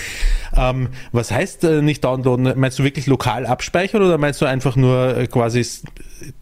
Ähm, 0.56 0.90
was 1.12 1.32
heißt 1.32 1.64
äh, 1.64 1.82
nicht 1.82 2.04
downloaden? 2.04 2.54
Meinst 2.60 2.80
du 2.80 2.84
wirklich 2.84 3.08
lokal 3.08 3.46
abspeichern 3.46 4.02
oder 4.02 4.18
meinst 4.18 4.42
du 4.42 4.46
einfach 4.46 4.76
nur 4.76 5.18
äh, 5.18 5.28
quasi 5.28 5.66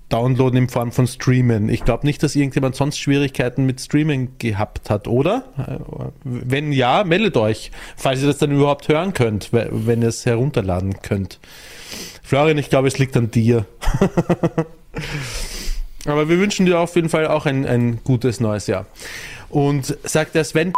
downloaden 0.10 0.58
in 0.58 0.70
Form 0.70 0.92
von 0.92 1.08
Streamen? 1.08 1.70
Ich 1.70 1.84
glaube 1.84 2.06
nicht, 2.06 2.22
dass 2.24 2.36
irgendjemand 2.36 2.76
sonst 2.76 2.98
Schwierigkeiten 3.00 3.66
mit 3.66 3.80
Streaming 3.82 4.32
gehabt 4.40 4.90
hat, 4.90 5.08
oder? 5.08 5.44
Äh, 5.58 6.06
Wenn 6.24 6.72
ja, 6.72 7.04
meldet 7.04 7.38
euch, 7.38 7.72
falls 7.96 8.22
ihr 8.22 8.28
das 8.28 8.38
dann 8.38 8.52
überhaupt 8.52 8.88
hören 8.88 9.14
könnt, 9.14 9.54
we- 9.54 9.70
wenn 9.72 10.02
ihr 10.02 10.10
es 10.10 10.26
herunterladen 10.26 11.02
könnt. 11.02 11.40
Florian, 12.26 12.58
ich 12.58 12.70
glaube, 12.70 12.88
es 12.88 12.98
liegt 12.98 13.16
an 13.18 13.30
dir. 13.32 13.66
Aber 16.06 16.30
wir 16.30 16.40
wünschen 16.40 16.66
dir 16.66 16.80
auf 16.80 16.96
jeden 16.96 17.10
Fall 17.10 17.28
auch 17.28 17.46
ein, 17.46 17.66
ein 17.66 18.00
gutes 18.04 18.40
neues 18.40 18.68
Jahr. 18.68 18.86
Und 19.50 19.98
sagt 20.04 20.36
der 20.36 20.44
Sven, 20.44 20.74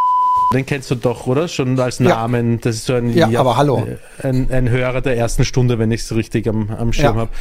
den 0.54 0.66
kennst 0.66 0.90
du 0.92 0.96
doch, 0.96 1.28
oder? 1.28 1.48
Schon 1.48 1.80
als 1.80 2.00
Ja. 2.00 2.10
Namen. 2.10 2.62
Das 2.62 2.76
ist 2.78 2.86
so 2.86 2.94
ein, 2.94 3.14
Ja, 3.14 3.28
aber 3.40 3.58
hallo. 3.58 3.86
ein, 4.24 4.50
ein 4.52 4.70
Hörer 4.70 5.02
der 5.02 5.18
ersten 5.18 5.44
Stunde, 5.46 5.78
wenn 5.80 5.92
ich 5.92 6.02
es 6.02 6.16
richtig 6.16 6.48
am, 6.48 6.70
am 6.70 6.94
Schirm 6.94 7.16
Ja. 7.16 7.22
habe. 7.22 7.32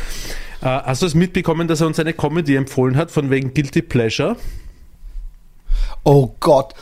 Äh, 0.62 0.88
hast 0.88 1.02
du 1.02 1.06
es 1.06 1.14
mitbekommen, 1.14 1.68
dass 1.68 1.80
er 1.80 1.86
uns 1.86 2.00
eine 2.00 2.12
Comedy 2.14 2.56
empfohlen 2.56 2.96
hat, 2.96 3.10
von 3.12 3.30
wegen 3.30 3.54
Guilty 3.54 3.82
Pleasure? 3.82 4.36
Oh 6.04 6.34
Gott. 6.40 6.74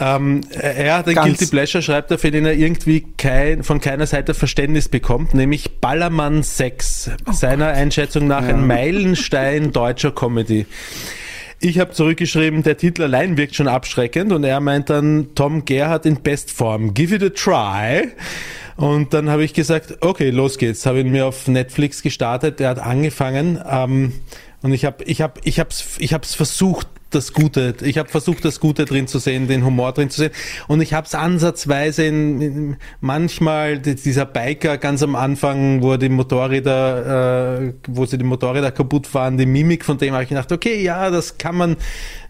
Ähm, 0.00 0.42
er 0.50 0.98
hat 0.98 1.08
ein 1.08 1.16
Guilty 1.16 1.46
Pleasure, 1.46 1.82
schreibt 1.82 2.10
er, 2.10 2.18
für 2.18 2.30
den 2.30 2.46
er 2.46 2.54
irgendwie 2.54 3.04
kein, 3.16 3.64
von 3.64 3.80
keiner 3.80 4.06
Seite 4.06 4.32
Verständnis 4.32 4.88
bekommt, 4.88 5.34
nämlich 5.34 5.80
Ballermann 5.80 6.42
6. 6.42 7.10
seiner 7.32 7.68
Einschätzung 7.68 8.28
nach 8.28 8.44
ein 8.44 8.66
Meilenstein 8.66 9.72
deutscher 9.72 10.12
Comedy. 10.12 10.66
Ich 11.60 11.80
habe 11.80 11.90
zurückgeschrieben, 11.90 12.62
der 12.62 12.76
Titel 12.76 13.02
allein 13.02 13.36
wirkt 13.36 13.56
schon 13.56 13.66
abschreckend 13.66 14.32
und 14.32 14.44
er 14.44 14.60
meint 14.60 14.90
dann 14.90 15.30
Tom 15.34 15.64
Gerhardt 15.64 16.06
in 16.06 16.22
Bestform. 16.22 16.94
Give 16.94 17.14
it 17.14 17.22
a 17.22 17.30
try. 17.30 18.08
Und 18.76 19.12
dann 19.12 19.28
habe 19.28 19.42
ich 19.42 19.54
gesagt, 19.54 19.98
okay, 20.02 20.30
los 20.30 20.56
geht's. 20.58 20.86
Habe 20.86 21.00
ihn 21.00 21.10
mir 21.10 21.26
auf 21.26 21.48
Netflix 21.48 22.02
gestartet. 22.02 22.60
Er 22.60 22.70
hat 22.70 22.78
angefangen 22.78 23.60
ähm, 23.68 24.12
und 24.62 24.72
ich 24.72 24.84
habe, 24.84 25.02
ich 25.02 25.20
habe, 25.20 25.40
ich 25.42 25.58
habe, 25.58 25.70
ich 25.98 26.14
habe 26.14 26.22
es 26.22 26.36
versucht, 26.36 26.86
das 27.10 27.32
Gute. 27.32 27.74
Ich 27.82 27.96
habe 27.98 28.08
versucht, 28.08 28.44
das 28.44 28.60
Gute 28.60 28.84
drin 28.84 29.06
zu 29.06 29.18
sehen, 29.18 29.48
den 29.48 29.64
Humor 29.64 29.92
drin 29.92 30.10
zu 30.10 30.20
sehen. 30.20 30.30
Und 30.66 30.80
ich 30.80 30.92
habe 30.92 31.06
es 31.06 31.14
ansatzweise 31.14 32.04
in, 32.04 32.40
in 32.40 32.76
manchmal 33.00 33.78
die- 33.78 33.94
dieser 33.94 34.26
Biker 34.26 34.76
ganz 34.78 35.02
am 35.02 35.16
Anfang, 35.16 35.82
wo 35.82 35.96
die 35.96 36.08
Motorräder, 36.08 37.60
äh, 37.68 37.74
wo 37.88 38.04
sie 38.06 38.18
die 38.18 38.24
Motorräder 38.24 38.70
kaputt 38.72 39.06
fahren, 39.06 39.38
die 39.38 39.46
Mimik 39.46 39.84
von 39.84 39.98
dem 39.98 40.12
habe 40.14 40.22
ich 40.24 40.28
gedacht, 40.28 40.52
okay, 40.52 40.82
ja, 40.82 41.10
das 41.10 41.38
kann 41.38 41.56
man 41.56 41.76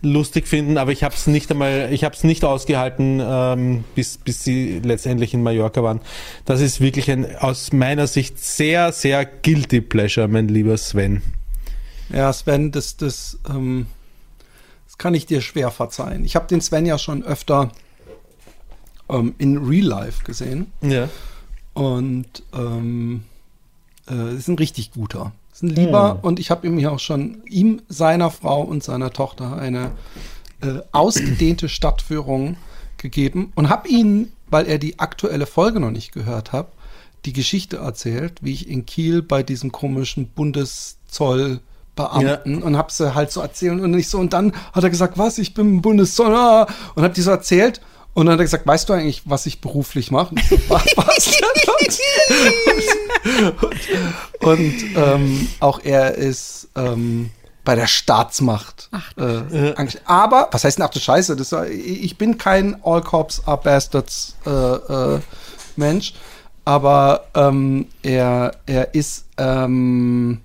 lustig 0.03 0.47
finden, 0.47 0.79
aber 0.79 0.93
ich 0.93 1.03
habe 1.03 1.15
es 1.15 1.27
nicht 1.27 1.51
einmal, 1.51 1.89
ich 1.93 2.05
habe 2.05 2.15
es 2.15 2.23
nicht 2.23 2.45
ausgehalten, 2.45 3.21
ähm, 3.23 3.85
bis 3.97 4.17
bis 4.19 4.45
sie 4.45 4.81
letztendlich 4.85 5.35
in 5.35 5.43
Mallorca 5.43 5.83
waren. 5.83 6.01
Das 6.45 6.61
ist 6.61 6.81
wirklich 6.81 7.11
ein 7.11 7.37
aus 7.37 7.73
meiner 7.73 8.07
Sicht 8.07 8.39
sehr 8.39 8.93
sehr 8.93 9.25
guilty 9.27 9.81
pleasure, 9.81 10.29
mein 10.29 10.47
lieber 10.49 10.77
Sven. 10.77 11.23
Ja, 12.11 12.33
Sven, 12.33 12.71
das, 12.71 12.97
das, 12.97 13.39
ähm, 13.51 13.87
kann 14.99 15.15
ich 15.15 15.27
dir 15.27 15.41
schwer 15.41 15.71
verzeihen. 15.71 16.25
Ich 16.25 16.37
habe 16.37 16.47
den 16.49 16.61
Sven 16.61 16.85
ja 16.87 16.99
schon 16.99 17.23
öfter 17.25 17.71
ähm, 19.09 19.35
in 19.39 19.57
Real 19.59 19.87
Life 19.87 20.25
gesehen 20.25 20.73
Ja. 20.83 21.09
und 21.75 22.43
ähm, 22.53 23.23
äh, 24.11 24.35
ist 24.37 24.49
ein 24.49 24.57
richtig 24.57 24.93
guter. 24.93 25.33
Ist 25.53 25.63
ein 25.63 25.71
Lieber 25.71 26.19
und 26.23 26.39
ich 26.39 26.51
habe 26.51 26.67
ihm 26.67 26.79
hier 26.79 26.93
auch 26.93 26.99
schon 27.01 27.43
ihm, 27.49 27.83
seiner 27.89 28.31
Frau 28.31 28.63
und 28.63 28.83
seiner 28.85 29.13
Tochter 29.13 29.57
eine 29.57 29.93
äh, 30.61 30.81
ausgedehnte 30.93 31.69
Stadtführung 31.69 32.57
gegeben 32.97 33.53
und 33.55 33.69
habe 33.69 33.89
ihn, 33.89 34.33
weil 34.51 34.67
er 34.67 34.79
die 34.79 34.99
aktuelle 34.99 35.47
Folge 35.47 35.79
noch 35.81 35.91
nicht 35.91 36.13
gehört 36.13 36.53
hat, 36.53 36.69
die 37.25 37.33
Geschichte 37.33 37.79
erzählt, 37.79 38.43
wie 38.43 38.53
ich 38.53 38.69
in 38.69 38.87
Kiel 38.87 39.23
bei 39.23 39.43
diesem 39.43 39.73
komischen 39.73 40.29
Bundeszollbeamten 41.99 42.63
und 42.63 42.77
habe 42.77 42.93
sie 42.93 43.15
halt 43.15 43.33
so 43.33 43.41
erzählt 43.41 43.81
und 43.81 43.91
nicht 43.91 44.09
so 44.09 44.19
und 44.19 44.33
dann 44.33 44.53
hat 44.73 44.85
er 44.85 44.91
gesagt, 44.91 45.19
was, 45.19 45.39
ich 45.39 45.55
bin 45.55 45.83
Bundeszoll 45.83 46.35
ah, 46.35 46.67
und 46.95 47.03
habe 47.03 47.15
die 47.15 47.23
so 47.23 47.31
erzählt 47.31 47.81
und 48.15 48.27
dann 48.27 48.35
hat 48.35 48.41
er 48.41 48.45
gesagt, 48.45 48.67
weißt 48.67 48.89
du 48.89 48.93
eigentlich, 48.95 49.23
was 49.27 49.47
ich 49.47 49.61
beruflich 49.61 50.11
mache? 50.11 50.31
Und 50.31 50.41
ich 50.41 50.49
so, 50.49 50.57
was, 50.69 50.85
was 50.97 51.25
denn? 51.25 51.59
und 54.41 54.41
und 54.41 54.75
ähm, 54.97 55.49
auch 55.61 55.81
er 55.83 56.15
ist 56.15 56.69
ähm, 56.77 57.31
bei 57.65 57.75
der 57.75 57.87
Staatsmacht. 57.87 58.89
äh, 59.53 59.75
angestellt. 59.75 60.05
Aber, 60.07 60.49
was 60.53 60.65
heißt 60.65 60.79
denn 60.79 60.87
ach 60.87 60.91
du 60.91 61.01
Scheiße? 61.01 61.37
Das, 61.37 61.53
ich 61.71 62.17
bin 62.17 62.39
kein 62.39 62.81
All 62.83 63.03
Cops 63.03 63.43
are 63.47 63.61
Bastards 63.63 64.37
äh, 64.47 64.51
äh, 64.51 65.21
Mensch, 65.77 66.15
aber 66.65 67.27
ähm, 67.35 67.87
er, 68.03 68.53
er 68.67 68.95
ist, 68.95 69.27
ähm, 69.37 70.41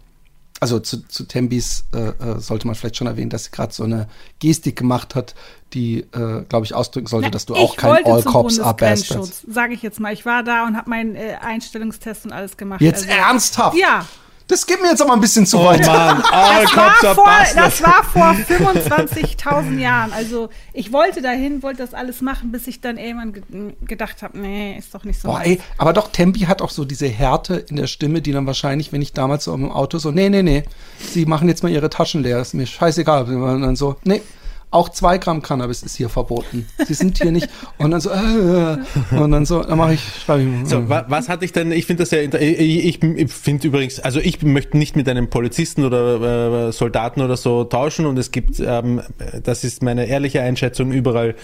also 0.63 0.79
zu, 0.79 1.05
zu 1.07 1.25
Tembis 1.25 1.83
äh, 1.93 1.97
äh, 2.09 2.39
sollte 2.39 2.67
man 2.67 2.75
vielleicht 2.75 2.95
schon 2.95 3.07
erwähnen, 3.07 3.29
dass 3.29 3.43
sie 3.45 3.51
gerade 3.51 3.73
so 3.73 3.83
eine 3.83 4.07
Gestik 4.39 4.77
gemacht 4.77 5.13
hat, 5.13 5.35
die, 5.73 5.99
äh, 6.13 6.43
glaube 6.47 6.65
ich, 6.65 6.73
ausdrücken 6.73 7.07
sollte, 7.07 7.29
dass 7.31 7.45
du 7.45 7.53
auch 7.53 7.75
kein 7.75 8.05
All 8.05 8.23
Cops 8.23 8.59
are 8.61 8.73
Bastards. 8.73 9.43
Sage 9.45 9.73
ich 9.73 9.81
jetzt 9.81 9.99
mal. 9.99 10.13
Ich 10.13 10.25
war 10.25 10.41
da 10.43 10.65
und 10.65 10.77
habe 10.77 10.89
meinen 10.89 11.15
äh, 11.15 11.35
Einstellungstest 11.41 12.25
und 12.25 12.31
alles 12.31 12.55
gemacht. 12.55 12.79
Jetzt 12.79 13.09
Also- 13.09 13.19
ernsthaft? 13.19 13.77
Ja. 13.77 14.05
Das 14.47 14.65
geht 14.65 14.81
mir 14.81 14.89
jetzt 14.89 15.01
aber 15.01 15.13
ein 15.13 15.21
bisschen 15.21 15.45
zu 15.45 15.57
Oh 15.59 15.65
weit. 15.65 15.85
Mann, 15.85 16.21
All 16.31 16.63
Das 16.63 16.75
war, 16.75 17.15
vor, 17.15 17.25
das 17.55 17.81
war 17.81 18.03
vor 18.03 18.31
25.000 18.33 19.79
Jahren. 19.79 20.11
Also 20.13 20.49
ich 20.73 20.91
wollte 20.91 21.21
dahin, 21.21 21.63
wollte 21.63 21.77
das 21.79 21.93
alles 21.93 22.21
machen, 22.21 22.51
bis 22.51 22.67
ich 22.67 22.81
dann 22.81 22.97
irgendwann 22.97 23.33
ge 23.33 23.43
gedacht 23.85 24.21
habe, 24.21 24.37
nee, 24.37 24.77
ist 24.77 24.93
doch 24.93 25.03
nicht 25.03 25.19
so. 25.21 25.27
Boah, 25.29 25.41
ey, 25.43 25.61
aber 25.77 25.93
doch, 25.93 26.11
Tempi 26.11 26.41
hat 26.41 26.61
auch 26.61 26.69
so 26.69 26.85
diese 26.85 27.07
Härte 27.07 27.55
in 27.55 27.75
der 27.77 27.87
Stimme, 27.87 28.21
die 28.21 28.31
dann 28.31 28.45
wahrscheinlich, 28.45 28.91
wenn 28.91 29.01
ich 29.01 29.13
damals 29.13 29.45
so 29.45 29.53
im 29.53 29.71
Auto 29.71 29.97
so, 29.97 30.11
nee, 30.11 30.29
nee, 30.29 30.43
nee, 30.43 30.63
sie 30.99 31.25
machen 31.25 31.47
jetzt 31.47 31.63
mal 31.63 31.71
ihre 31.71 31.89
Taschen 31.89 32.23
leer, 32.23 32.39
ist 32.39 32.53
mir 32.53 32.65
scheißegal. 32.65 33.23
Und 33.23 33.61
dann 33.61 33.75
so, 33.75 33.95
nee, 34.03 34.21
auch 34.73 34.89
zwei 34.89 35.17
Gramm 35.17 35.41
Cannabis 35.41 35.83
ist 35.83 35.95
hier 35.95 36.09
verboten. 36.09 36.67
Sie 36.85 36.93
sind 36.93 37.21
hier 37.21 37.31
nicht. 37.31 37.47
Und 37.77 37.91
dann 37.91 38.01
so, 38.01 38.09
äh, 38.09 38.77
und 39.15 39.31
dann 39.31 39.45
so, 39.45 39.61
dann 39.61 39.77
mache 39.77 39.93
ich, 39.93 40.01
schreibe 40.25 40.43
ich. 40.43 40.69
So, 40.69 40.89
wa 40.89 41.05
was 41.07 41.29
hatte 41.29 41.45
ich 41.45 41.51
denn? 41.51 41.71
Ich 41.71 41.85
finde 41.85 42.03
das 42.03 42.11
ich, 42.11 42.33
ich, 42.33 43.03
ich 43.03 43.31
finde 43.31 43.67
übrigens, 43.67 43.99
also 43.99 44.19
ich 44.19 44.41
möchte 44.41 44.77
nicht 44.77 44.95
mit 44.95 45.07
einem 45.07 45.29
Polizisten 45.29 45.83
oder 45.83 46.67
äh, 46.67 46.71
Soldaten 46.71 47.21
oder 47.21 47.37
so 47.37 47.63
tauschen 47.63 48.05
und 48.05 48.17
es 48.17 48.31
gibt, 48.31 48.59
ähm, 48.59 49.01
das 49.43 49.63
ist 49.63 49.83
meine 49.83 50.05
ehrliche 50.07 50.41
Einschätzung, 50.41 50.91
überall 50.91 51.35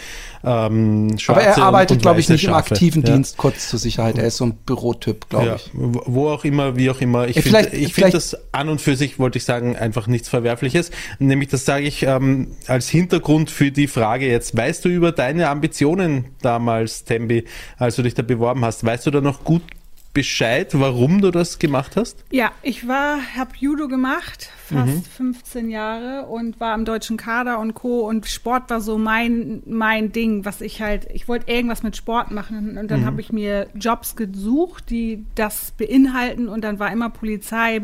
ähm, 0.43 1.17
aber 1.27 1.41
er 1.41 1.57
arbeitet, 1.57 2.01
glaube 2.01 2.19
ich, 2.19 2.29
nicht 2.29 2.43
im 2.43 2.51
Schafe. 2.51 2.73
aktiven 2.73 3.03
ja. 3.03 3.13
Dienst, 3.13 3.37
kurz 3.37 3.69
zur 3.69 3.79
Sicherheit. 3.79 4.17
Er 4.17 4.27
ist 4.27 4.37
so 4.37 4.45
ein 4.45 4.55
Bürotyp, 4.65 5.29
glaube 5.29 5.45
Ja, 5.47 5.55
ich. 5.55 5.69
wo 5.73 6.29
auch 6.29 6.45
immer, 6.45 6.75
wie 6.77 6.89
auch 6.89 7.01
immer. 7.01 7.27
Ich 7.27 7.37
Ey, 7.37 7.41
finde 7.43 7.69
find 7.89 8.13
das 8.13 8.37
an 8.53 8.69
und 8.69 8.79
für 8.79 8.95
sich, 8.95 9.19
wollte 9.19 9.37
ich 9.37 9.43
sagen, 9.43 9.75
einfach 9.75 10.07
nichts 10.07 10.29
Verwerfliches. 10.29 10.91
Nämlich, 11.19 11.49
das 11.49 11.65
sage 11.65 11.85
ich 11.85 12.03
ähm, 12.03 12.55
als 12.67 12.89
Hintergrund 12.89 13.51
für 13.51 13.71
die 13.71 13.87
Frage 13.87 14.27
jetzt. 14.27 14.55
Weißt 14.55 14.85
du 14.85 14.89
über 14.89 15.11
deine 15.11 15.49
Ambitionen 15.49 16.25
damals, 16.41 17.03
Tembi, 17.03 17.45
als 17.77 17.95
du 17.97 18.03
dich 18.03 18.13
da 18.13 18.21
beworben 18.21 18.63
hast? 18.63 18.85
Weißt 18.85 19.05
du 19.05 19.11
da 19.11 19.21
noch 19.21 19.43
gut 19.43 19.63
Bescheid, 20.11 20.71
warum 20.73 21.21
du 21.21 21.29
das 21.29 21.59
gemacht 21.59 21.95
hast? 21.95 22.17
Ja, 22.31 22.51
ich 22.63 22.87
war, 22.87 23.19
habe 23.37 23.51
Judo 23.59 23.87
gemacht, 23.87 24.49
fast 24.65 24.87
Mhm. 24.87 25.03
15 25.03 25.69
Jahre 25.69 26.25
und 26.25 26.59
war 26.59 26.73
im 26.73 26.83
deutschen 26.83 27.15
Kader 27.15 27.59
und 27.59 27.75
Co. 27.75 27.99
Und 28.07 28.25
Sport 28.25 28.71
war 28.71 28.81
so 28.81 28.97
mein 28.97 29.61
mein 29.67 30.11
Ding, 30.11 30.45
was 30.45 30.61
ich 30.61 30.81
halt, 30.81 31.07
ich 31.13 31.27
wollte 31.27 31.51
irgendwas 31.51 31.83
mit 31.83 31.95
Sport 31.95 32.31
machen 32.31 32.69
und 32.77 32.83
Mhm. 32.85 32.87
dann 32.87 33.05
habe 33.05 33.21
ich 33.21 33.31
mir 33.31 33.67
Jobs 33.75 34.15
gesucht, 34.15 34.89
die 34.89 35.25
das 35.35 35.73
beinhalten 35.77 36.49
und 36.49 36.61
dann 36.63 36.79
war 36.79 36.91
immer 36.91 37.11
Polizei, 37.11 37.81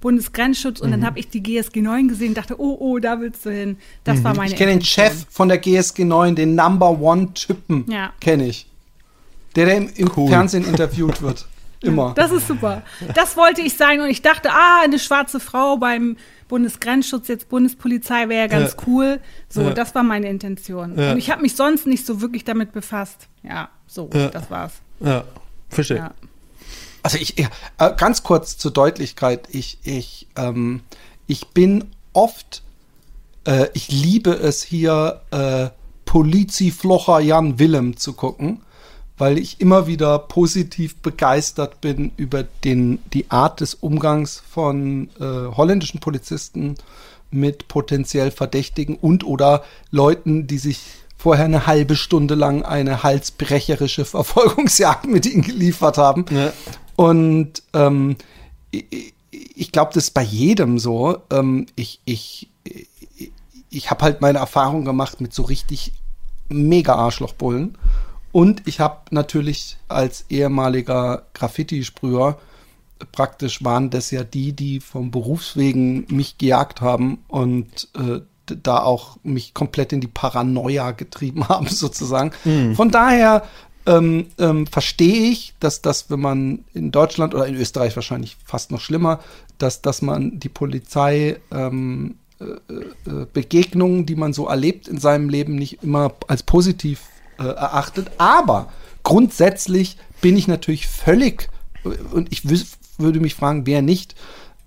Bundesgrenzschutz 0.00 0.80
und 0.80 0.90
dann 0.92 1.00
Mhm. 1.00 1.04
habe 1.06 1.18
ich 1.18 1.28
die 1.28 1.42
GSG 1.42 1.82
9 1.82 2.08
gesehen, 2.08 2.32
dachte, 2.32 2.58
oh 2.58 2.76
oh, 2.80 2.98
da 2.98 3.20
willst 3.20 3.44
du 3.44 3.50
hin. 3.50 3.76
Das 4.02 4.24
war 4.24 4.34
meine 4.34 4.52
Ich 4.52 4.56
kenne 4.56 4.72
den. 4.72 4.80
Chef 4.82 5.26
von 5.28 5.48
der 5.48 5.58
GSG 5.58 6.04
9, 6.04 6.36
den 6.36 6.54
Number 6.54 6.98
One 7.00 7.34
Typen, 7.34 7.84
Ja. 7.90 8.12
kenne 8.18 8.46
ich. 8.48 8.66
Der, 9.56 9.66
der 9.66 9.76
im, 9.76 9.90
im 9.94 10.10
Cool. 10.16 10.30
Fernsehen 10.30 10.64
interviewt 10.66 11.20
wird. 11.20 11.46
Immer. 11.86 12.12
Das 12.14 12.30
ist 12.30 12.46
super. 12.48 12.82
Das 13.14 13.36
wollte 13.36 13.60
ich 13.62 13.76
sein 13.76 14.00
und 14.00 14.08
ich 14.08 14.22
dachte, 14.22 14.50
ah, 14.52 14.80
eine 14.82 14.98
schwarze 14.98 15.40
Frau 15.40 15.76
beim 15.76 16.16
Bundesgrenzschutz, 16.48 17.28
jetzt 17.28 17.48
Bundespolizei 17.48 18.28
wäre 18.28 18.42
ja 18.42 18.46
ganz 18.46 18.72
Ja. 18.72 18.78
cool. 18.86 19.20
So, 19.48 19.62
Ja. 19.62 19.70
das 19.70 19.94
war 19.94 20.02
meine 20.02 20.28
Intention. 20.28 20.98
Ja. 20.98 21.12
Und 21.12 21.18
ich 21.18 21.30
habe 21.30 21.42
mich 21.42 21.56
sonst 21.56 21.86
nicht 21.86 22.06
so 22.06 22.20
wirklich 22.20 22.44
damit 22.44 22.72
befasst. 22.72 23.28
Ja, 23.42 23.68
so, 23.86 24.08
Ja. 24.12 24.28
das 24.28 24.50
war's. 24.50 24.72
Ja, 25.00 25.24
verstehe. 25.68 25.96
Ja. 25.98 26.14
Also 27.02 27.18
ich, 27.18 27.38
ja, 27.38 27.48
äh, 27.78 27.94
ganz 27.96 28.22
kurz 28.22 28.58
zur 28.58 28.72
Deutlichkeit, 28.72 29.48
ich, 29.50 29.78
ich, 29.84 30.26
ähm, 30.36 30.80
ich 31.28 31.48
bin 31.48 31.90
oft, 32.12 32.62
äh, 33.46 33.66
ich 33.74 33.88
liebe 33.90 34.30
es 34.32 34.62
hier, 34.62 35.20
äh, 35.30 35.68
Poliziflocher 36.04 37.20
Jan 37.20 37.58
Willem 37.58 37.96
zu 37.96 38.12
gucken, 38.12 38.62
weil 39.18 39.38
ich 39.38 39.60
immer 39.60 39.86
wieder 39.86 40.18
positiv 40.18 40.96
begeistert 40.96 41.80
bin 41.80 42.12
über 42.16 42.44
den, 42.64 42.98
die 43.12 43.30
Art 43.30 43.60
des 43.60 43.74
Umgangs 43.74 44.42
von 44.48 45.08
äh, 45.18 45.56
holländischen 45.56 46.00
Polizisten 46.00 46.74
mit 47.30 47.68
potenziell 47.68 48.30
Verdächtigen 48.30 48.96
und 48.96 49.24
oder 49.24 49.64
Leuten, 49.90 50.46
die 50.46 50.58
sich 50.58 50.80
vorher 51.16 51.46
eine 51.46 51.66
halbe 51.66 51.96
Stunde 51.96 52.34
lang 52.34 52.62
eine 52.62 53.02
halsbrecherische 53.02 54.04
Verfolgungsjagd 54.06 55.06
mit 55.06 55.26
ihnen 55.26 55.42
geliefert 55.42 55.98
haben. 55.98 56.26
Ja. 56.30 56.52
Und 56.96 57.62
ähm, 57.72 58.16
ich, 58.70 59.14
ich 59.30 59.72
glaube, 59.72 59.92
das 59.94 60.04
ist 60.04 60.14
bei 60.14 60.22
jedem 60.22 60.78
so. 60.78 61.18
Ähm, 61.30 61.66
ich 61.74 62.00
ich, 62.04 62.48
ich, 62.64 63.32
ich 63.70 63.90
habe 63.90 64.04
halt 64.04 64.20
meine 64.20 64.38
Erfahrung 64.38 64.84
gemacht 64.84 65.20
mit 65.20 65.32
so 65.34 65.42
richtig 65.42 65.92
mega 66.48 66.94
Arschlochbullen. 66.94 67.76
Und 68.36 68.64
ich 68.66 68.80
habe 68.80 69.00
natürlich 69.12 69.78
als 69.88 70.26
ehemaliger 70.28 71.22
Graffiti-Sprüher 71.32 72.36
praktisch 73.10 73.64
waren 73.64 73.88
das 73.88 74.10
ja 74.10 74.24
die, 74.24 74.52
die 74.52 74.80
vom 74.80 75.10
Berufswegen 75.10 76.04
mich 76.10 76.36
gejagt 76.36 76.82
haben 76.82 77.24
und 77.28 77.88
äh, 77.94 78.20
da 78.44 78.82
auch 78.82 79.16
mich 79.22 79.54
komplett 79.54 79.94
in 79.94 80.02
die 80.02 80.06
Paranoia 80.06 80.90
getrieben 80.90 81.48
haben, 81.48 81.66
sozusagen. 81.68 82.32
Von 82.74 82.90
daher 82.90 83.42
ähm, 83.86 84.26
ähm, 84.36 84.66
verstehe 84.66 85.30
ich, 85.30 85.54
dass 85.58 85.80
das, 85.80 86.10
wenn 86.10 86.20
man 86.20 86.66
in 86.74 86.92
Deutschland 86.92 87.34
oder 87.34 87.46
in 87.46 87.54
Österreich 87.54 87.96
wahrscheinlich 87.96 88.36
fast 88.44 88.70
noch 88.70 88.82
schlimmer, 88.82 89.20
dass, 89.56 89.80
dass 89.80 90.02
man 90.02 90.38
die 90.38 90.50
Polizei 90.50 91.40
ähm, 91.50 92.16
äh, 92.38 92.44
äh, 92.44 93.26
Begegnungen, 93.32 94.04
die 94.04 94.14
man 94.14 94.34
so 94.34 94.46
erlebt 94.46 94.88
in 94.88 94.98
seinem 94.98 95.30
Leben, 95.30 95.54
nicht 95.54 95.82
immer 95.82 96.12
als 96.28 96.42
positiv 96.42 97.00
äh, 97.38 97.42
erachtet. 97.44 98.10
Aber 98.18 98.68
grundsätzlich 99.02 99.96
bin 100.20 100.36
ich 100.36 100.48
natürlich 100.48 100.86
völlig, 100.86 101.48
und 102.12 102.32
ich 102.32 102.42
würde 102.98 103.20
mich 103.20 103.34
fragen, 103.34 103.66
wer 103.66 103.82
nicht, 103.82 104.14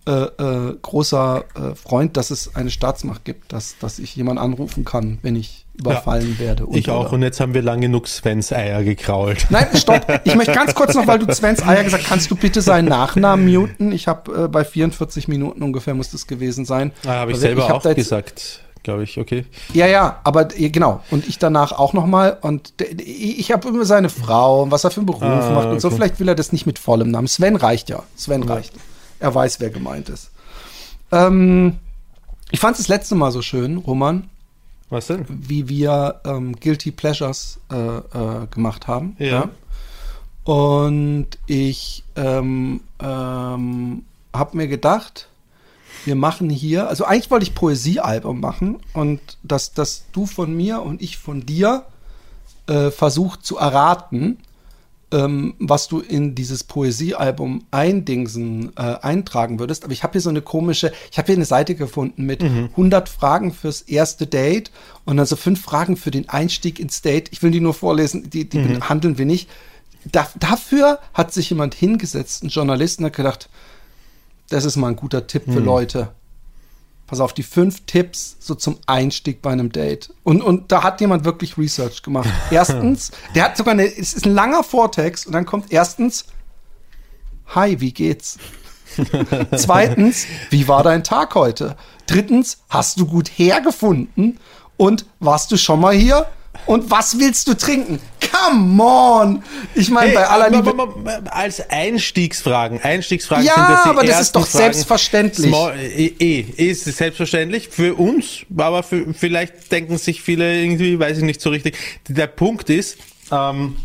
äh, 0.07 0.11
äh, 0.11 0.75
großer 0.81 1.43
äh, 1.55 1.75
Freund, 1.75 2.17
dass 2.17 2.31
es 2.31 2.55
eine 2.55 2.71
Staatsmacht 2.71 3.25
gibt, 3.25 3.51
dass, 3.53 3.77
dass 3.79 3.99
ich 3.99 4.15
jemanden 4.15 4.41
anrufen 4.41 4.85
kann, 4.85 5.19
wenn 5.21 5.35
ich 5.35 5.65
überfallen 5.77 6.39
werde. 6.39 6.65
Und, 6.65 6.77
Ich 6.77 6.89
auch. 6.89 7.01
oder- 7.05 7.13
Und 7.13 7.21
jetzt 7.21 7.39
haben 7.39 7.53
wir 7.53 7.61
lang 7.61 7.79
genug 7.81 8.07
Svens 8.07 8.51
Eier 8.51 8.83
gekrault. 8.83 9.45
Nein, 9.49 9.67
stopp. 9.75 10.21
Ich 10.23 10.35
möchte 10.35 10.53
ganz 10.53 10.73
kurz 10.73 10.95
noch, 10.95 11.05
weil 11.05 11.19
du 11.19 11.31
Svens 11.33 11.61
Eier 11.61 11.83
gesagt 11.83 12.03
hast, 12.03 12.09
kannst 12.09 12.31
du 12.31 12.35
bitte 12.35 12.61
seinen 12.61 12.87
Nachnamen 12.87 13.45
muten? 13.53 13.91
Ich 13.91 14.07
habe 14.07 14.45
äh, 14.45 14.47
bei 14.47 14.63
44 14.65 15.27
Minuten 15.27 15.61
ungefähr 15.61 15.93
muss 15.93 16.09
das 16.11 16.27
gewesen 16.27 16.65
sein. 16.65 16.91
Ah, 17.05 17.09
habe 17.19 17.31
ich 17.31 17.35
Also 17.35 17.47
selber 17.47 17.67
hab 17.67 17.75
auch 17.75 17.85
jetzt- 17.85 17.95
gesagt, 17.95 18.61
glaube 18.83 19.03
ich. 19.03 19.19
Okay. 19.19 19.45
Ja, 19.73 19.87
ja, 19.87 20.19
aber 20.23 20.45
genau. 20.45 21.01
Und 21.11 21.27
ich 21.27 21.37
danach 21.39 21.71
auch 21.71 21.93
noch 21.93 22.05
mal. 22.05 22.37
Und 22.41 22.73
ich 22.97 23.51
habe 23.51 23.67
immer 23.67 23.85
seine 23.85 24.09
Frau 24.09 24.63
und 24.63 24.71
was 24.71 24.83
er 24.83 24.91
für 24.91 24.97
einen 25.01 25.05
Beruf 25.07 25.21
Ah, 25.21 25.51
macht 25.51 25.67
und 25.67 25.79
so. 25.81 25.87
okay. 25.87 25.95
Vielleicht 25.97 26.19
will 26.19 26.27
er 26.27 26.35
das 26.35 26.51
nicht 26.51 26.65
mit 26.65 26.79
vollem 26.79 27.11
Namen. 27.11 27.27
Sven 27.27 27.55
reicht 27.55 27.89
ja. 27.89 28.03
Sven 28.15 28.43
reicht. 28.43 28.73
Er 29.19 29.33
weiß, 29.35 29.59
wer 29.59 29.69
gemeint 29.69 30.09
ist. 30.09 30.31
Ähm, 31.11 31.77
ich 32.51 32.59
fand 32.59 32.73
es 32.77 32.83
das 32.83 32.87
letzte 32.87 33.15
Mal 33.15 33.31
so 33.31 33.41
schön, 33.41 33.77
Roman, 33.77 34.29
Was 34.89 35.07
denn? 35.07 35.25
wie 35.27 35.67
wir 35.69 36.21
ähm, 36.25 36.55
Guilty 36.59 36.91
Pleasures 36.91 37.59
äh, 37.71 37.75
äh, 37.75 38.47
gemacht 38.51 38.87
haben. 38.87 39.15
Ja. 39.19 39.49
Und 40.45 41.27
ich 41.45 42.03
ähm, 42.15 42.81
ähm, 42.99 44.03
habe 44.33 44.57
mir 44.57 44.67
gedacht, 44.67 45.28
wir 46.05 46.15
machen 46.15 46.49
hier, 46.49 46.87
also 46.87 47.05
eigentlich 47.05 47.31
wollte 47.31 47.43
ich 47.43 47.55
Poesiealbum 47.55 48.39
machen 48.39 48.77
und 48.93 49.19
dass, 49.43 49.73
dass 49.73 50.05
du 50.11 50.25
von 50.25 50.55
mir 50.55 50.81
und 50.81 51.01
ich 51.01 51.17
von 51.17 51.45
dir 51.45 51.85
äh, 52.67 52.91
versucht 52.91 53.45
zu 53.45 53.57
erraten, 53.57 54.37
ähm, 55.11 55.55
was 55.59 55.87
du 55.87 55.99
in 55.99 56.35
dieses 56.35 56.63
Poesiealbum 56.63 57.63
eindingsen, 57.71 58.71
äh, 58.75 58.81
eintragen 59.01 59.59
würdest. 59.59 59.83
Aber 59.83 59.93
ich 59.93 60.03
habe 60.03 60.13
hier 60.13 60.21
so 60.21 60.29
eine 60.29 60.41
komische, 60.41 60.91
ich 61.11 61.17
habe 61.17 61.27
hier 61.27 61.35
eine 61.35 61.45
Seite 61.45 61.75
gefunden 61.75 62.25
mit 62.25 62.43
100 62.43 63.09
Fragen 63.09 63.51
fürs 63.51 63.81
erste 63.81 64.27
Date 64.27 64.71
und 65.05 65.17
dann 65.17 65.25
so 65.25 65.35
fünf 65.35 65.61
Fragen 65.61 65.97
für 65.97 66.11
den 66.11 66.29
Einstieg 66.29 66.79
ins 66.79 67.01
Date. 67.01 67.29
Ich 67.31 67.41
will 67.41 67.51
die 67.51 67.59
nur 67.59 67.73
vorlesen, 67.73 68.29
die, 68.29 68.47
die 68.47 68.59
behandeln 68.59 69.17
wir 69.17 69.25
nicht. 69.25 69.49
Da, 70.05 70.27
dafür 70.39 70.99
hat 71.13 71.33
sich 71.33 71.49
jemand 71.49 71.73
hingesetzt, 71.73 72.43
ein 72.43 72.49
Journalist, 72.49 72.99
und 72.99 73.05
hat 73.05 73.15
gedacht, 73.15 73.49
das 74.49 74.65
ist 74.65 74.75
mal 74.75 74.89
ein 74.89 74.95
guter 74.95 75.27
Tipp 75.27 75.43
für 75.45 75.59
Leute. 75.59 76.09
Pass 77.07 77.21
auf, 77.21 77.33
die 77.33 77.41
fünf 77.41 77.85
Tipps 77.87 78.35
so 78.39 78.53
zum 78.53 78.77
Einstieg 78.85 79.41
bei 79.41 79.51
einem 79.51 79.71
Date. 79.71 80.13
Und, 80.23 80.43
und 80.43 80.71
da 80.71 80.83
hat 80.83 81.01
jemand 81.01 81.25
wirklich 81.25 81.57
Research 81.57 82.03
gemacht. 82.03 82.29
Erstens, 82.51 83.11
der 83.33 83.45
hat 83.45 83.57
sogar 83.57 83.73
eine, 83.73 83.85
es 83.85 84.13
ist 84.13 84.27
ein 84.27 84.33
langer 84.33 84.63
Vortext 84.63 85.25
und 85.25 85.33
dann 85.33 85.45
kommt 85.45 85.71
erstens, 85.71 86.25
hi, 87.47 87.79
wie 87.79 87.93
geht's? 87.93 88.37
Zweitens, 89.55 90.25
wie 90.51 90.67
war 90.67 90.83
dein 90.83 91.03
Tag 91.03 91.33
heute? 91.35 91.77
Drittens, 92.05 92.59
hast 92.69 92.99
du 92.99 93.07
gut 93.07 93.27
hergefunden? 93.27 94.39
Und 94.77 95.05
warst 95.19 95.51
du 95.51 95.57
schon 95.57 95.79
mal 95.79 95.93
hier? 95.93 96.27
Und 96.65 96.91
was 96.91 97.17
willst 97.17 97.47
du 97.47 97.55
trinken? 97.55 97.99
Come 98.31 98.83
on! 98.83 99.43
Ich 99.75 99.89
meine, 99.89 100.13
bei 100.13 100.27
aller 100.27 100.49
Liebe. 100.49 100.73
als 101.31 101.67
Einstiegsfragen. 101.69 102.79
Einstiegsfragen 102.81 103.45
Ja, 103.45 103.55
sind 103.55 103.69
das 103.69 103.83
die 103.83 103.89
aber 103.89 104.03
das 104.03 104.21
ist 104.21 104.35
doch 104.35 104.45
Fragen. 104.45 104.63
selbstverständlich. 104.63 105.47
Small, 105.47 105.79
eh, 105.79 106.13
eh, 106.19 106.45
ist 106.57 106.83
selbstverständlich 106.85 107.69
für 107.69 107.95
uns, 107.95 108.45
aber 108.55 108.83
für, 108.83 109.13
vielleicht 109.13 109.71
denken 109.71 109.97
sich 109.97 110.21
viele 110.21 110.61
irgendwie, 110.61 110.99
weiß 110.99 111.17
ich 111.17 111.23
nicht 111.23 111.41
so 111.41 111.49
richtig. 111.49 111.77
Der 112.07 112.27
Punkt 112.27 112.69
ist, 112.69 112.97
ähm, 113.31 113.75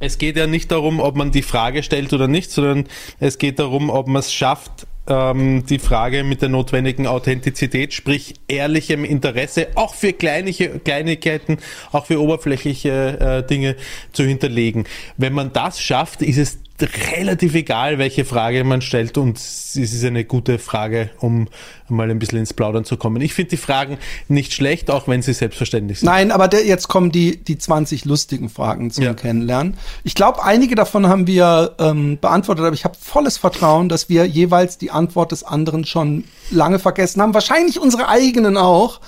es 0.00 0.18
geht 0.18 0.36
ja 0.36 0.46
nicht 0.46 0.70
darum, 0.70 1.00
ob 1.00 1.16
man 1.16 1.30
die 1.30 1.42
Frage 1.42 1.82
stellt 1.82 2.12
oder 2.12 2.28
nicht, 2.28 2.50
sondern 2.50 2.88
es 3.20 3.38
geht 3.38 3.58
darum, 3.58 3.88
ob 3.88 4.08
man 4.08 4.20
es 4.20 4.32
schafft, 4.32 4.86
ähm, 5.06 5.64
die 5.66 5.78
Frage 5.78 6.24
mit 6.24 6.42
der 6.42 6.48
notwendigen 6.48 7.06
Authentizität, 7.06 7.92
sprich 7.92 8.34
ehrlichem 8.48 9.04
Interesse, 9.04 9.68
auch 9.74 9.94
für 9.94 10.12
kleinliche, 10.12 10.78
Kleinigkeiten, 10.78 11.58
auch 11.90 12.06
für 12.06 12.20
oberflächliche 12.20 13.42
äh, 13.42 13.46
Dinge 13.46 13.76
zu 14.12 14.24
hinterlegen. 14.24 14.84
Wenn 15.16 15.32
man 15.32 15.52
das 15.52 15.80
schafft, 15.80 16.22
ist 16.22 16.38
es 16.38 16.58
relativ 16.82 17.54
egal, 17.54 17.98
welche 17.98 18.24
Frage 18.24 18.64
man 18.64 18.82
stellt 18.82 19.18
und 19.18 19.38
es 19.38 19.76
ist 19.76 20.04
eine 20.04 20.24
gute 20.24 20.58
Frage, 20.58 21.10
um 21.20 21.48
mal 21.88 22.10
ein 22.10 22.18
bisschen 22.18 22.38
ins 22.38 22.54
Plaudern 22.54 22.84
zu 22.84 22.96
kommen. 22.96 23.20
Ich 23.22 23.34
finde 23.34 23.50
die 23.50 23.56
Fragen 23.56 23.98
nicht 24.28 24.52
schlecht, 24.52 24.90
auch 24.90 25.08
wenn 25.08 25.22
sie 25.22 25.32
selbstverständlich 25.32 26.00
sind. 26.00 26.06
Nein, 26.06 26.30
aber 26.30 26.48
der, 26.48 26.64
jetzt 26.66 26.88
kommen 26.88 27.12
die, 27.12 27.36
die 27.42 27.58
20 27.58 28.04
lustigen 28.04 28.48
Fragen 28.48 28.90
zum 28.90 29.04
Ja. 29.04 29.14
Kennenlernen. 29.14 29.76
Ich 30.04 30.14
glaube, 30.14 30.42
einige 30.42 30.74
davon 30.74 31.06
haben 31.06 31.26
wir 31.26 31.74
ähm, 31.78 32.18
beantwortet, 32.20 32.64
aber 32.64 32.74
ich 32.74 32.84
habe 32.84 32.96
volles 32.98 33.38
Vertrauen, 33.38 33.88
dass 33.88 34.08
wir 34.08 34.24
jeweils 34.24 34.78
die 34.78 34.90
Antwort 34.92 35.32
des 35.32 35.42
anderen 35.44 35.84
schon 35.84 36.24
lange 36.50 36.78
vergessen 36.78 37.20
haben. 37.22 37.34
Wahrscheinlich 37.34 37.80
unsere 37.80 38.08
eigenen 38.08 38.56
auch. 38.56 39.00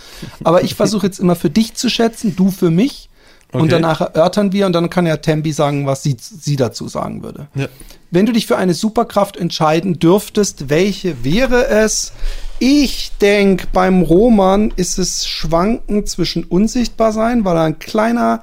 Aber 0.43 0.62
ich 0.62 0.74
versuche 0.74 1.07
jetzt 1.07 1.18
immer 1.20 1.37
für 1.37 1.51
dich 1.51 1.74
zu 1.74 1.89
schätzen, 1.89 2.37
du 2.37 2.51
für 2.51 2.70
mich. 2.70 3.09
Und 3.53 3.61
Okay. 3.62 3.70
danach 3.70 4.01
erörtern 4.01 4.53
wir 4.53 4.66
und 4.66 4.72
dann 4.72 4.91
kann 4.91 5.07
ja 5.07 5.16
Tembi 5.16 5.53
sagen, 5.53 5.87
was 5.87 6.03
sie, 6.03 6.16
sie 6.18 6.57
dazu 6.57 6.89
sagen 6.89 7.22
würde. 7.22 7.47
Ja. 7.55 7.68
Wenn 8.11 8.26
du 8.26 8.32
dich 8.32 8.47
für 8.49 8.57
eine 8.57 8.74
Superkraft 8.74 9.37
entscheiden 9.37 10.01
dürftest, 10.01 10.70
welche 10.70 11.22
wäre 11.22 11.68
es? 11.68 12.12
Ich 12.59 13.12
denke, 13.20 13.68
beim 13.72 14.03
Roman 14.03 14.72
ist 14.74 14.99
es 14.99 15.26
Schwanken 15.26 16.05
zwischen 16.07 16.43
unsichtbar 16.43 17.12
sein, 17.12 17.45
weil 17.45 17.57
er 17.57 17.62
ein 17.62 17.78
kleiner, 17.78 18.43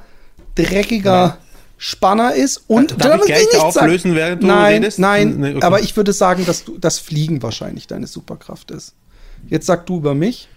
dreckiger 0.55 1.37
Spanner 1.83 2.35
ist. 2.35 2.65
Und 2.67 3.03
Darf 3.03 3.21
ich 3.21 3.25
gleich 3.25 3.47
nicht 3.51 3.59
auflösen, 3.59 4.13
während 4.13 4.43
du 4.43 4.47
nein, 4.47 4.75
redest? 4.75 4.99
Nein, 4.99 5.39
Nee, 5.39 5.55
okay. 5.55 5.65
aber 5.65 5.79
ich 5.79 5.97
würde 5.97 6.13
sagen, 6.13 6.45
dass 6.45 6.63
du 6.63 6.77
das 6.77 6.99
Fliegen 6.99 7.41
wahrscheinlich 7.41 7.87
deine 7.87 8.05
Superkraft 8.05 8.69
ist. 8.69 8.93
Jetzt 9.49 9.65
sag 9.65 9.87
du 9.87 9.97
über 9.97 10.13
mich. 10.13 10.47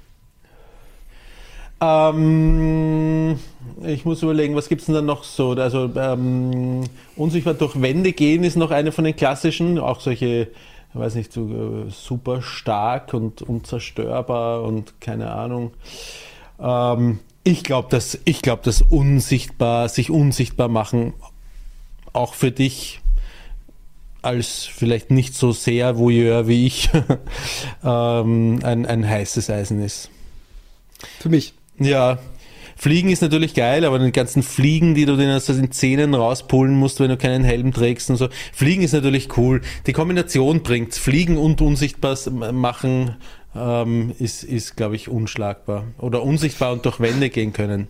Ähm, 1.81 3.39
ich 3.87 4.05
muss 4.05 4.23
überlegen, 4.23 4.55
was 4.55 4.69
gibt's 4.69 4.85
denn 4.85 4.95
da 4.95 5.01
noch 5.01 5.25
so? 5.25 5.53
Also 5.53 5.91
ähm, 5.97 6.85
unsichtbar 7.17 7.55
durch 7.55 7.81
Wände 7.81 8.13
gehen 8.13 8.45
ist 8.45 8.57
noch 8.57 8.71
eine 8.71 8.93
von 8.93 9.05
den 9.05 9.17
klassischen, 9.17 9.79
auch 9.79 10.01
solche, 10.01 10.49
ich 10.93 11.01
weiß 11.01 11.15
nicht, 11.15 11.33
so 11.33 11.87
äh, 11.87 11.91
super 11.91 12.43
stark 12.43 13.15
und 13.15 13.41
unzerstörbar 13.41 14.63
und 14.63 15.01
keine 15.01 15.33
Ahnung. 15.33 15.73
Ähm, 16.61 17.21
ich 17.45 17.63
glaube, 17.63 17.89
dass 17.91 18.19
ich 18.25 18.43
glaube, 18.43 18.63
dass 18.65 18.83
unsichtbar, 18.83 19.89
sich 19.89 20.11
unsichtbar 20.11 20.69
machen, 20.69 21.13
auch 22.13 22.35
für 22.35 22.51
dich 22.51 23.01
als 24.23 24.65
vielleicht 24.65 25.11
nicht 25.11 25.35
so 25.35 25.53
sehr 25.53 25.99
Voyeur 25.99 26.49
wie 26.49 26.67
ich 26.67 26.89
ähm, 27.85 28.61
ein, 28.63 28.87
ein 28.87 29.07
heißes 29.09 29.51
Eisen 29.51 29.83
ist. 29.83 30.09
Für 31.21 31.29
mich. 31.29 31.53
Ja, 31.79 32.19
Fliegen 32.77 33.11
ist 33.11 33.21
natürlich 33.23 33.55
geil, 33.55 33.85
aber 33.85 33.99
die 33.99 34.13
ganzen 34.13 34.43
Fliegen, 34.43 34.95
die 34.95 35.05
du 35.05 35.17
dir 35.17 35.37
aus 35.37 35.47
den 35.47 35.71
Zähnen 35.71 36.15
rauspullen 36.15 36.75
musst, 36.75 37.01
wenn 37.01 37.09
du 37.11 37.17
keinen 37.17 37.45
Helm 37.45 37.73
trägst 37.73 38.11
und 38.11 38.17
so. 38.17 38.29
Fliegen 38.53 38.83
ist 38.83 38.93
natürlich 38.93 39.37
cool. 39.37 39.61
Die 39.87 39.93
Kombination 39.93 40.63
bringt's. 40.63 40.99
Fliegen 40.99 41.37
und 41.37 41.61
unsichtbar 41.61 42.13
s- 42.13 42.31
machen 42.31 43.17
ähm, 43.57 44.15
ist, 44.19 44.45
ist 44.45 44.77
glaube 44.77 44.97
ich, 44.97 45.09
unschlagbar. 45.09 45.85
Oder 45.99 46.23
unsichtbar 46.23 46.73
und 46.73 46.85
durch 46.85 47.01
Wände 47.01 47.31
gehen 47.31 47.53
können. 47.53 47.89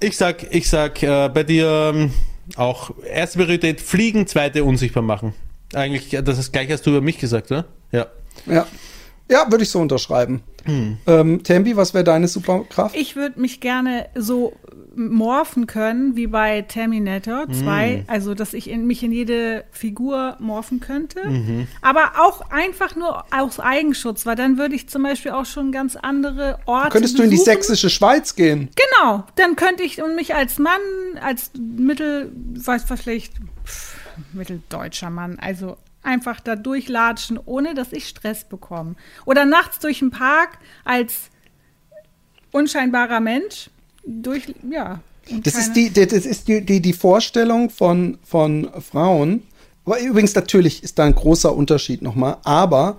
Ich 0.00 0.16
sag, 0.16 0.54
ich 0.54 0.68
sag 0.68 1.02
äh, 1.02 1.28
bei 1.28 1.42
dir 1.44 1.92
ähm, 1.94 2.12
auch 2.56 2.92
erste 3.04 3.38
Priorität 3.38 3.80
Fliegen, 3.80 4.26
zweite 4.26 4.64
unsichtbar 4.64 5.02
machen. 5.02 5.34
Eigentlich, 5.74 6.18
das 6.24 6.38
ist 6.38 6.52
gleich 6.52 6.70
hast 6.70 6.86
du 6.86 6.90
über 6.90 7.00
mich 7.00 7.18
gesagt, 7.18 7.50
oder? 7.50 7.66
Ja. 7.92 8.06
Ja. 8.46 8.66
Ja, 9.30 9.50
würde 9.50 9.62
ich 9.62 9.70
so 9.70 9.78
unterschreiben. 9.78 10.42
Hm. 10.64 10.98
Ähm, 11.06 11.42
Tembi, 11.42 11.76
was 11.76 11.94
wäre 11.94 12.04
deine 12.04 12.28
Superkraft? 12.28 12.96
Ich 12.96 13.16
würde 13.16 13.40
mich 13.40 13.60
gerne 13.60 14.08
so 14.14 14.52
morphen 14.96 15.66
können 15.66 16.16
wie 16.16 16.26
bei 16.26 16.62
Terminator 16.62 17.46
2, 17.48 18.04
also 18.06 18.34
dass 18.34 18.52
ich 18.54 18.68
in, 18.68 18.86
mich 18.86 19.02
in 19.02 19.12
jede 19.12 19.64
Figur 19.70 20.36
morphen 20.40 20.80
könnte, 20.80 21.20
aber 21.80 22.12
auch 22.18 22.50
einfach 22.50 22.96
nur 22.96 23.24
aus 23.30 23.60
Eigenschutz, 23.60 24.26
weil 24.26 24.36
dann 24.36 24.58
würde 24.58 24.74
ich 24.74 24.88
zum 24.88 25.02
Beispiel 25.02 25.30
auch 25.32 25.46
schon 25.46 25.72
ganz 25.72 25.96
andere 25.96 26.58
Orte 26.66 26.90
Könntest 26.90 27.18
du 27.18 27.22
in 27.22 27.30
die 27.30 27.36
besuchen. 27.36 27.52
sächsische 27.52 27.88
Schweiz 27.88 28.34
gehen? 28.34 28.68
Genau, 28.74 29.24
dann 29.36 29.56
könnte 29.56 29.82
ich 29.82 30.02
und 30.02 30.16
mich 30.16 30.34
als 30.34 30.58
Mann, 30.58 30.80
als 31.22 31.52
Mittel, 31.58 32.32
weiß 32.34 32.84
was 32.88 33.00
vielleicht, 33.00 33.34
pff, 33.64 33.96
mitteldeutscher 34.32 35.10
Mann, 35.10 35.38
also 35.40 35.76
einfach 36.02 36.40
da 36.40 36.56
durchlatschen, 36.56 37.38
ohne 37.44 37.74
dass 37.74 37.92
ich 37.92 38.08
Stress 38.08 38.44
bekomme. 38.44 38.94
Oder 39.26 39.44
nachts 39.44 39.78
durch 39.78 39.98
den 40.00 40.10
Park 40.10 40.58
als 40.84 41.30
unscheinbarer 42.52 43.20
Mensch 43.20 43.70
durch, 44.04 44.54
ja. 44.70 45.00
Das 45.44 45.54
ist 45.54 45.74
die, 45.74 45.92
das 45.92 46.12
ist 46.12 46.48
die, 46.48 46.64
die, 46.64 46.80
die 46.80 46.92
Vorstellung 46.92 47.70
von, 47.70 48.18
von 48.24 48.68
Frauen. 48.80 49.44
Übrigens, 49.84 50.34
natürlich 50.34 50.82
ist 50.82 50.98
da 50.98 51.04
ein 51.04 51.14
großer 51.14 51.54
Unterschied 51.54 52.02
nochmal, 52.02 52.38
aber 52.42 52.98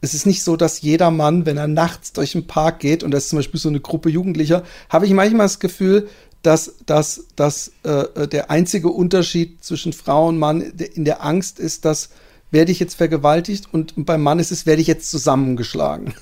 es 0.00 0.14
ist 0.14 0.26
nicht 0.26 0.42
so, 0.42 0.56
dass 0.56 0.80
jeder 0.80 1.10
Mann, 1.10 1.46
wenn 1.46 1.56
er 1.56 1.66
nachts 1.66 2.12
durch 2.12 2.32
den 2.32 2.46
Park 2.46 2.80
geht, 2.80 3.02
und 3.02 3.10
das 3.10 3.24
ist 3.24 3.30
zum 3.30 3.38
Beispiel 3.38 3.60
so 3.60 3.68
eine 3.68 3.80
Gruppe 3.80 4.08
Jugendlicher, 4.08 4.62
habe 4.88 5.06
ich 5.06 5.12
manchmal 5.12 5.46
das 5.46 5.58
Gefühl, 5.58 6.08
dass, 6.42 6.76
dass, 6.86 7.26
dass 7.34 7.72
äh, 7.82 8.28
der 8.28 8.50
einzige 8.50 8.88
Unterschied 8.88 9.64
zwischen 9.64 9.92
Frau 9.92 10.28
und 10.28 10.38
Mann 10.38 10.60
in 10.60 11.04
der 11.04 11.24
Angst 11.24 11.58
ist, 11.58 11.84
dass 11.84 12.10
werde 12.50 12.72
ich 12.72 12.80
jetzt 12.80 12.94
vergewaltigt 12.94 13.66
und 13.72 13.92
beim 13.96 14.22
Mann 14.22 14.38
ist 14.38 14.52
es, 14.52 14.66
werde 14.66 14.80
ich 14.80 14.86
jetzt 14.88 15.10
zusammengeschlagen. 15.10 16.14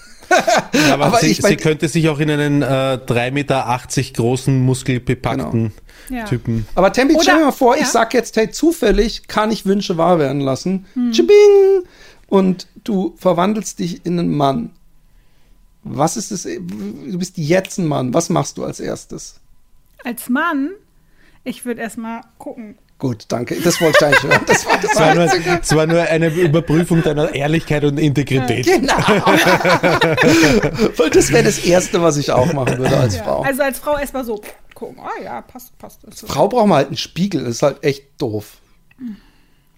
Ja, 0.73 0.95
aber, 0.95 1.05
Aber 1.07 1.19
sie, 1.19 1.27
ich 1.29 1.43
mein- 1.43 1.51
sie 1.51 1.57
könnte 1.57 1.89
sich 1.89 2.09
auch 2.09 2.19
in 2.19 2.31
einen 2.31 2.63
äh, 2.63 2.67
3,80 3.07 3.31
Meter 3.33 3.81
großen, 4.15 4.61
muskelbepackten 4.63 5.73
Genau. 6.09 6.19
Ja. 6.21 6.25
Typen. 6.25 6.67
Aber 6.75 6.93
Tempi, 6.93 7.17
stell 7.21 7.39
dir 7.39 7.45
mal 7.47 7.51
vor, 7.53 7.77
ja. 7.77 7.83
ich 7.83 7.89
sag 7.89 8.13
jetzt, 8.13 8.37
hey, 8.37 8.51
zufällig 8.51 9.27
kann 9.27 9.51
ich 9.51 9.65
Wünsche 9.65 9.97
wahr 9.97 10.19
werden 10.19 10.41
lassen. 10.41 10.85
Hm. 10.95 11.13
Tschibing! 11.13 11.85
Und 12.27 12.67
du 12.85 13.15
verwandelst 13.17 13.79
dich 13.79 14.05
in 14.05 14.19
einen 14.19 14.37
Mann. 14.37 14.71
Was 15.83 16.17
ist 16.17 16.31
es? 16.31 16.43
Du 16.45 17.19
bist 17.19 17.37
jetzt 17.39 17.79
ein 17.79 17.87
Mann. 17.87 18.13
Was 18.15 18.29
machst 18.31 18.59
du 18.59 18.65
als 18.65 18.81
erstes? 18.81 19.41
Als 20.03 20.29
Mann, 20.29 20.71
ich 21.45 21.65
würde 21.65 21.81
erstmal 21.83 22.23
gucken. 22.39 22.77
Gut, 22.99 23.25
danke. 23.29 23.57
Das 23.61 23.81
wollte 23.81 23.99
ich 24.01 24.07
eigentlich 24.07 24.23
hören. 24.23 24.41
Das 24.47 24.65
war 24.67 24.79
das 24.81 24.93
Es 24.93 24.99
war, 25.01 25.15
nur, 25.15 25.25
es 25.63 25.75
war 25.75 25.87
nur 25.87 26.03
eine 26.03 26.29
Überprüfung 26.29 27.03
deiner 27.03 27.35
Ehrlichkeit 27.35 27.85
und 27.85 27.99
Integrität. 27.99 28.67
Genau. 28.67 28.95
Weil 30.97 31.11
das 31.11 31.31
wäre 31.33 31.45
das 31.45 31.59
Erste, 31.59 32.01
was 32.03 32.17
ich 32.17 32.31
auch 32.31 32.53
machen 32.53 32.79
würde 32.79 32.97
als 32.97 33.17
Ja. 33.17 33.25
Frau. 33.25 33.43
Also 33.43 33.63
als 33.63 33.79
Frau 33.79 33.99
erstmal 33.99 34.25
so 34.25 34.41
gucken. 34.75 35.03
Ah 35.03 35.23
ja, 35.23 35.43
passt, 35.43 35.77
passt. 35.79 36.01
Das 36.07 36.21
Frau 36.21 36.49
braucht 36.49 36.69
man 36.69 36.77
halt 36.79 36.87
einen 36.89 36.97
Spiegel. 36.97 37.41
Das 37.45 37.57
ist 37.57 37.63
halt 37.63 37.83
echt 37.83 38.05
doof. 38.21 38.59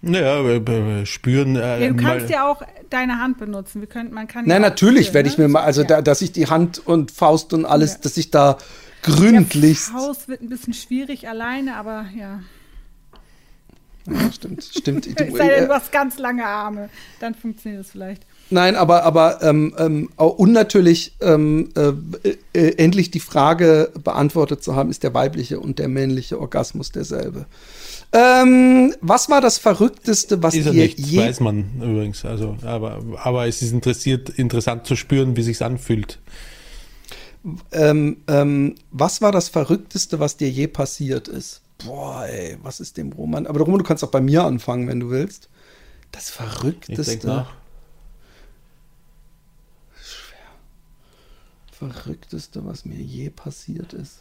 Naja, 0.01 1.05
spüren. 1.05 1.55
Äh, 1.55 1.81
Ja, 1.83 1.89
du 1.89 1.95
kannst 1.95 2.29
ja 2.29 2.47
auch 2.49 2.61
deine 2.89 3.19
Hand 3.19 3.39
benutzen. 3.39 3.81
Wir 3.81 3.87
können, 3.87 4.13
man 4.13 4.27
kann 4.27 4.49
auch 4.49 4.59
natürlich 4.59 5.13
werde 5.13 5.27
ich 5.27 5.37
ne? 5.37 5.45
mir 5.45 5.49
mal, 5.53 5.63
also 5.63 5.81
Ja. 5.81 5.87
da, 5.87 6.01
dass 6.01 6.21
ich 6.21 6.31
die 6.31 6.47
Hand 6.47 6.85
und 6.85 7.11
Faust 7.11 7.51
und 7.53 7.65
alles, 7.65 7.93
Ja. 7.93 7.99
dass 8.03 8.15
ich 8.17 8.29
da 8.31 8.57
gründlichst. 9.01 9.89
Ja, 9.89 9.95
Haus 9.95 10.27
wird 10.27 10.41
ein 10.41 10.49
bisschen 10.49 10.73
schwierig 10.73 11.27
alleine, 11.27 11.75
aber 11.75 12.05
ja. 12.17 12.41
Ja, 14.09 14.31
stimmt, 14.31 14.63
stimmt. 14.63 15.05
Du, 15.17 15.23
Es 15.23 15.33
sei 15.37 15.49
denn, 15.49 15.67
du 15.67 15.73
hast 15.73 15.91
ganz 15.91 16.17
lange 16.17 16.45
Arme. 16.45 16.89
Dann 17.19 17.35
funktioniert 17.35 17.81
das 17.83 17.91
vielleicht. 17.91 18.25
Nein, 18.49 18.75
aber, 18.75 19.03
aber 19.03 19.41
ähm, 19.43 19.75
ähm, 19.77 20.09
au- 20.15 20.27
und 20.27 20.53
natürlich 20.53 21.13
ähm, 21.19 21.69
äh, 21.75 21.91
äh, 22.53 22.75
endlich 22.77 23.11
die 23.11 23.19
Frage 23.19 23.91
beantwortet 24.03 24.63
zu 24.63 24.75
haben, 24.75 24.89
ist 24.89 25.03
der 25.03 25.13
weibliche 25.13 25.59
und 25.59 25.79
der 25.79 25.89
männliche 25.89 26.39
Orgasmus 26.39 26.91
derselbe? 26.91 27.45
Ähm, 28.13 28.95
was 29.01 29.29
war 29.29 29.41
das 29.41 29.57
Verrückteste, 29.57 30.41
was 30.41 30.55
Ist 30.55 30.67
ihr 30.67 30.71
nicht, 30.73 30.97
je 30.97 31.19
weiß 31.19 31.41
man 31.41 31.65
übrigens. 31.81 32.23
Also, 32.23 32.55
aber, 32.63 33.01
aber 33.21 33.47
es 33.47 33.61
ist 33.61 33.73
interessiert, 33.73 34.29
interessant 34.29 34.85
zu 34.87 34.95
spüren, 34.95 35.35
wie 35.35 35.43
sich's 35.43 35.61
anfühlt. 35.61 36.19
ähm, 37.73 38.17
ähm, 38.27 38.75
was 38.91 39.21
war 39.21 39.33
das 39.33 39.49
Verrückteste, 39.49 40.19
was 40.19 40.37
dir 40.37 40.49
je 40.49 40.67
passiert 40.67 41.27
ist? 41.27 41.61
Boah, 41.77 42.25
ey, 42.25 42.57
was 42.63 42.79
ist 42.79 42.97
dem 42.97 43.11
Roman? 43.11 43.45
Aber 43.47 43.59
Roman, 43.59 43.79
du 43.79 43.85
kannst 43.85 44.03
auch 44.03 44.11
bei 44.11 44.21
mir 44.21 44.43
anfangen, 44.43 44.87
wenn 44.87 44.99
du 44.99 45.09
willst. 45.09 45.49
Das 46.11 46.29
Ich 46.29 46.35
Verrückteste. 46.35 47.03
denke 47.03 47.27
nach. 47.27 47.53
Verrückteste, 51.71 52.65
was 52.65 52.85
mir 52.85 52.95
je 52.99 53.29
passiert 53.29 53.93
ist. 53.93 54.19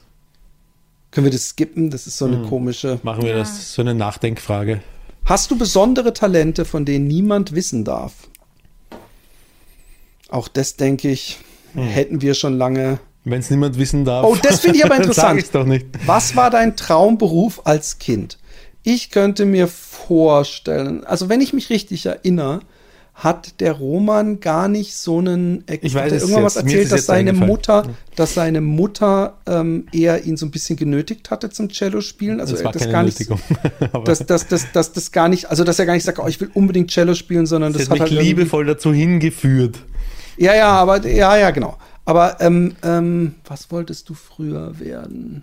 Können 1.10 1.24
wir 1.24 1.30
das 1.32 1.48
skippen? 1.48 1.90
Das 1.90 2.06
ist 2.06 2.18
so 2.18 2.26
eine 2.26 2.42
komische. 2.48 3.00
Machen 3.02 3.22
wir 3.22 3.34
das 3.34 3.72
so 3.72 3.80
eine 3.80 3.94
Nachdenkfrage. 3.94 4.82
Hast 5.24 5.50
du 5.50 5.56
besondere 5.56 6.12
Talente, 6.12 6.64
von 6.66 6.84
denen 6.84 7.06
niemand 7.06 7.52
wissen 7.54 7.84
darf? 7.84 8.28
Auch 10.28 10.48
das, 10.48 10.76
denke 10.76 11.08
ich, 11.10 11.38
hätten 11.74 12.20
wir 12.20 12.34
schon 12.34 12.58
lange. 12.58 13.00
Wenn 13.28 13.40
es 13.40 13.50
niemand 13.50 13.76
wissen 13.76 14.04
darf. 14.04 14.24
Oh, 14.24 14.36
das 14.40 14.60
finde 14.60 14.78
ich 14.78 14.84
aber 14.84 14.94
Sag 14.98 15.04
interessant. 15.04 15.40
ich's 15.40 15.50
doch 15.50 15.66
nicht. 15.66 15.86
Was 16.06 16.36
war 16.36 16.48
dein 16.48 16.76
Traumberuf 16.76 17.60
als 17.64 17.98
Kind? 17.98 18.38
Ich 18.84 19.10
könnte 19.10 19.46
mir 19.46 19.66
vorstellen, 19.66 21.04
also 21.04 21.28
wenn 21.28 21.40
ich 21.40 21.52
mich 21.52 21.68
richtig 21.68 22.06
erinnere, 22.06 22.60
hat 23.14 23.60
der 23.60 23.72
Roman 23.72 24.38
gar 24.38 24.68
nicht 24.68 24.94
so 24.94 25.18
einen. 25.18 25.64
Ich 25.68 25.96
hat 25.96 26.04
weiß 26.04 26.12
er 26.12 26.16
es 26.18 26.22
irgendwann 26.22 26.44
was 26.44 26.54
jetzt. 26.54 26.64
Erzählt, 26.66 26.92
dass 26.92 27.06
seine. 27.06 27.32
Mutter, 27.32 27.88
dass 28.14 28.34
seine 28.34 28.60
Mutter 28.60 29.38
ähm, 29.46 29.88
eher 29.90 30.24
ihn 30.24 30.36
so 30.36 30.46
ein 30.46 30.52
bisschen 30.52 30.76
genötigt 30.76 31.28
hatte 31.32 31.50
zum 31.50 31.70
Cello 31.70 32.02
spielen. 32.02 32.40
Also 32.40 32.54
das 32.54 32.62
war 32.62 32.70
das 32.70 32.82
keine 32.82 32.92
gar 32.92 33.02
nicht. 33.02 33.18
Nötigung. 33.18 33.40
Dass, 34.04 34.24
dass, 34.24 34.46
dass, 34.46 34.70
dass 34.70 34.92
das 34.92 35.10
gar 35.10 35.28
nicht, 35.28 35.50
also 35.50 35.64
dass 35.64 35.80
er 35.80 35.86
gar 35.86 35.94
nicht 35.94 36.04
sagt, 36.04 36.20
oh, 36.20 36.28
ich 36.28 36.40
will 36.40 36.50
unbedingt 36.54 36.92
Cello 36.92 37.14
spielen, 37.14 37.46
sondern 37.46 37.72
sie 37.72 37.80
das 37.80 37.90
hat 37.90 37.98
hat 37.98 38.10
mich 38.10 38.18
halt 38.18 38.26
liebevoll 38.26 38.66
dazu 38.66 38.92
hingeführt. 38.92 39.78
Ja, 40.36 40.54
ja, 40.54 40.68
aber 40.68 41.04
ja, 41.04 41.36
ja, 41.36 41.50
genau. 41.50 41.76
Aber 42.06 42.40
ähm, 42.40 42.76
ähm, 42.82 43.34
was 43.44 43.70
wolltest 43.70 44.08
du 44.08 44.14
früher 44.14 44.78
werden? 44.78 45.42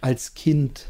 Als 0.00 0.34
Kind? 0.34 0.86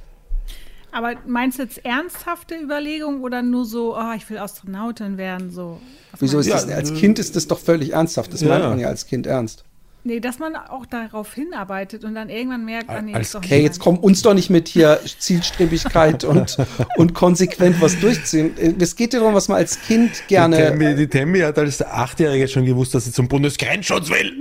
Aber 0.90 1.14
meinst 1.26 1.58
du 1.58 1.62
jetzt 1.62 1.84
ernsthafte 1.84 2.56
Überlegung 2.56 3.20
oder 3.22 3.42
nur 3.42 3.64
so, 3.64 3.96
oh, 3.96 4.12
ich 4.16 4.28
will 4.28 4.38
Astronautin 4.38 5.18
werden? 5.18 5.50
So. 5.50 5.78
Was 6.10 6.20
Wieso 6.20 6.38
ist 6.40 6.50
das? 6.50 6.68
Ja, 6.68 6.76
Als 6.76 6.94
Kind 6.94 7.18
ist 7.18 7.36
das 7.36 7.46
doch 7.46 7.58
völlig 7.58 7.92
ernsthaft. 7.92 8.32
Das 8.32 8.40
ja. 8.40 8.48
meint 8.48 8.64
man 8.64 8.78
ja 8.78 8.88
als 8.88 9.06
Kind 9.06 9.26
ernst. 9.26 9.65
Nee, 10.06 10.20
dass 10.20 10.38
man 10.38 10.54
auch 10.54 10.86
darauf 10.86 11.34
hinarbeitet 11.34 12.04
und 12.04 12.14
dann 12.14 12.28
irgendwann 12.28 12.64
merkt, 12.64 12.88
ah, 12.90 13.02
nee, 13.02 13.12
Als 13.12 13.26
ist 13.26 13.34
doch 13.34 13.40
Okay, 13.40 13.60
jetzt 13.60 13.78
meins. 13.78 13.78
komm 13.80 13.98
uns 13.98 14.22
doch 14.22 14.34
nicht 14.34 14.50
mit 14.50 14.68
hier 14.68 15.00
Zielstrebigkeit 15.18 16.22
und, 16.22 16.58
und 16.96 17.12
konsequent 17.12 17.80
was 17.80 17.98
durchziehen. 17.98 18.54
Es 18.78 18.94
geht 18.94 19.14
ja 19.14 19.18
darum, 19.18 19.34
was 19.34 19.48
man 19.48 19.56
als 19.56 19.80
Kind 19.82 20.12
Die 20.22 20.28
gerne. 20.28 20.56
Temmi, 20.58 20.94
die 20.94 21.08
Temmi 21.08 21.40
hat 21.40 21.58
als 21.58 21.82
Achtjährige 21.84 22.46
schon 22.46 22.64
gewusst, 22.64 22.94
dass 22.94 23.06
sie 23.06 23.10
zum 23.10 23.26
Bundesgrenzschutz 23.26 24.08
will. 24.08 24.32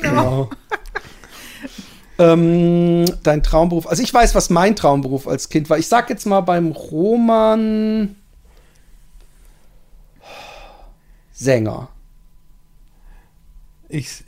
Genau. 0.00 0.48
Ähm, 2.18 3.04
dein 3.24 3.42
Traumberuf. 3.42 3.88
Also 3.88 4.04
ich 4.04 4.14
weiß, 4.14 4.36
was 4.36 4.48
mein 4.48 4.76
Traumberuf 4.76 5.26
als 5.26 5.48
Kind 5.48 5.68
war. 5.70 5.78
Ich 5.78 5.88
sag 5.88 6.08
jetzt 6.08 6.24
mal 6.24 6.42
beim 6.42 6.70
Roman 6.70 8.14
Sänger. 11.32 11.88
Ich, 13.88 14.22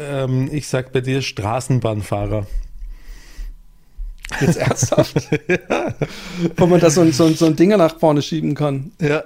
ähm, 0.00 0.48
ich 0.52 0.66
sag 0.68 0.92
bei 0.92 1.00
dir 1.00 1.22
Straßenbahnfahrer. 1.22 2.46
Jetzt 4.40 4.56
ernsthaft. 4.56 5.14
Wo 6.56 6.66
man 6.66 6.80
da 6.80 6.90
so, 6.90 7.02
ein- 7.02 7.12
so, 7.12 7.28
so 7.28 7.46
ein 7.46 7.56
Dinger 7.56 7.76
nach 7.76 7.98
vorne 7.98 8.22
schieben 8.22 8.54
kann. 8.54 8.92
Ja. 9.00 9.22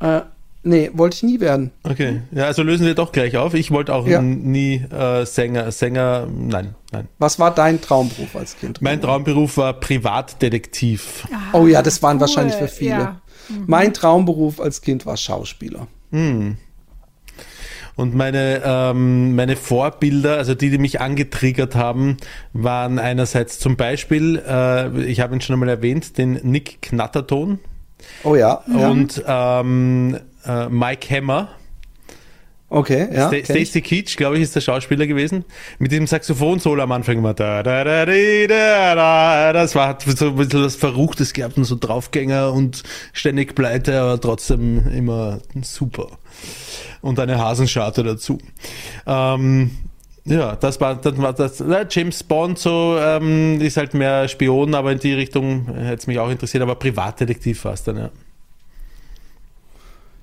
Äh, 0.00 0.22
nee, 0.62 0.90
wollte 0.94 1.16
ich 1.16 1.22
nie 1.24 1.40
werden. 1.40 1.72
Okay. 1.82 2.20
Ja, 2.30 2.44
also 2.44 2.62
lösen 2.62 2.86
wir 2.86 2.94
doch 2.94 3.10
gleich 3.10 3.36
auf. 3.36 3.54
Ich 3.54 3.70
wollte 3.72 3.92
auch 3.94 4.06
Ja. 4.06 4.22
nie 4.22 4.76
äh, 4.76 5.24
Sänger, 5.26 5.72
Sänger, 5.72 6.28
nein, 6.32 6.74
nein. 6.92 7.08
Was 7.18 7.38
war 7.40 7.52
dein 7.52 7.80
Traumberuf 7.80 8.36
als 8.36 8.56
Kind? 8.56 8.80
Mein 8.80 9.00
Traumberuf 9.00 9.56
war 9.56 9.72
Privatdetektiv. 9.72 11.26
Oh 11.52 11.66
ja, 11.66 11.82
das 11.82 12.00
waren 12.02 12.16
Cool, 12.18 12.20
wahrscheinlich 12.22 12.54
für 12.54 12.68
viele. 12.68 12.90
ja. 12.90 13.20
Mein 13.66 13.92
Traumberuf 13.92 14.60
als 14.60 14.80
Kind 14.82 15.04
war 15.04 15.16
Schauspieler. 15.16 15.86
Und 17.96 18.14
meine, 18.14 18.62
ähm, 18.64 19.36
meine 19.36 19.56
Vorbilder, 19.56 20.36
also 20.36 20.54
die, 20.54 20.70
die 20.70 20.78
mich 20.78 21.00
angetriggert 21.00 21.76
haben, 21.76 22.16
waren 22.52 22.98
einerseits 22.98 23.58
zum 23.60 23.76
Beispiel, 23.76 24.42
äh, 24.46 25.02
ich 25.04 25.20
habe 25.20 25.34
ihn 25.34 25.40
schon 25.40 25.54
einmal 25.54 25.68
erwähnt, 25.68 26.18
den 26.18 26.32
Nick 26.42 26.82
Knatterton 26.82 27.60
Oh 28.24 28.34
ja. 28.34 28.62
und 28.66 29.22
ähm, 29.26 30.18
äh, 30.44 30.68
Mike 30.68 31.14
Hammer. 31.14 31.48
Okay, 32.70 33.08
ja. 33.14 33.30
Ich. 33.30 33.44
Stacy 33.44 33.82
Keach, 33.82 34.16
glaube 34.16 34.36
ich, 34.36 34.42
ist 34.42 34.56
der 34.56 34.60
Schauspieler 34.60 35.06
gewesen. 35.06 35.44
Mit 35.78 35.92
diesem 35.92 36.08
Saxophon-Solo 36.08 36.82
am 36.82 36.90
Anfang 36.90 37.18
immer. 37.18 37.32
Da, 37.32 37.62
da, 37.62 37.84
da, 37.84 38.04
da. 38.04 39.52
Das 39.52 39.76
war 39.76 39.88
hat 39.88 40.02
so 40.02 40.30
ein 40.30 40.36
bisschen 40.36 40.64
was 40.64 40.74
Verruchtes 40.74 41.32
gehabt 41.34 41.56
und 41.56 41.64
so 41.64 41.76
Draufgänger 41.76 42.52
und 42.52 42.82
ständig 43.12 43.54
pleite, 43.54 44.00
aber 44.00 44.20
trotzdem 44.20 44.88
immer 44.88 45.38
super. 45.62 46.18
Und 47.04 47.20
eine 47.20 47.38
Hasenscharte 47.38 48.02
dazu. 48.02 48.38
Ähm, 49.06 49.70
ja, 50.24 50.56
das 50.56 50.80
war, 50.80 50.94
das 50.96 51.18
war 51.18 51.34
das. 51.34 51.60
Na, 51.60 51.84
James 51.88 52.22
Bond 52.22 52.58
so 52.58 52.96
ähm, 52.98 53.60
ist 53.60 53.76
halt 53.76 53.92
mehr 53.92 54.26
Spion, 54.26 54.74
aber 54.74 54.90
in 54.92 54.98
die 54.98 55.12
Richtung 55.12 55.66
hätte 55.66 56.00
es 56.00 56.06
mich 56.06 56.18
auch 56.18 56.30
interessiert, 56.30 56.62
aber 56.62 56.76
Privatdetektiv 56.76 57.62
war 57.66 57.74
es 57.74 57.82
dann, 57.82 57.98
ja. 57.98 58.10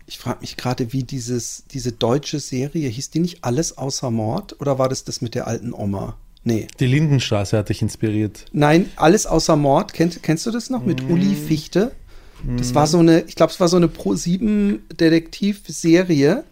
Ich 0.08 0.18
frage 0.18 0.40
mich 0.42 0.58
gerade, 0.58 0.92
wie 0.92 1.04
dieses, 1.04 1.66
diese 1.72 1.92
deutsche 1.92 2.40
Serie, 2.40 2.90
hieß 2.90 3.12
die 3.12 3.20
nicht 3.20 3.44
Alles 3.44 3.78
außer 3.78 4.10
Mord? 4.10 4.60
Oder 4.60 4.80
war 4.80 4.90
das 4.90 5.04
das 5.04 5.22
mit 5.22 5.36
der 5.36 5.46
alten 5.46 5.74
Oma? 5.74 6.18
Nee. 6.44 6.68
Die 6.80 6.88
Lindenstraße 6.88 7.60
hat 7.60 7.70
dich 7.70 7.84
inspiriert. 7.84 8.46
Nein, 8.54 8.90
Alles 8.96 9.28
außer 9.28 9.56
Mord. 9.56 9.94
Kennt, 9.94 10.24
kennst 10.24 10.48
du 10.48 10.52
das 10.52 10.72
noch? 10.72 10.84
Mit 10.84 11.08
Mm. 11.08 11.12
Uli 11.12 11.36
Fichte? 11.36 11.92
Das 12.58 12.74
war 12.74 12.88
so 12.88 12.98
eine, 12.98 13.22
ich 13.28 13.36
glaube, 13.36 13.54
es 13.54 13.60
war 13.60 13.68
so 13.68 13.78
eine 13.78 13.88
Pro-7-Detektiv-Serie, 13.88 16.44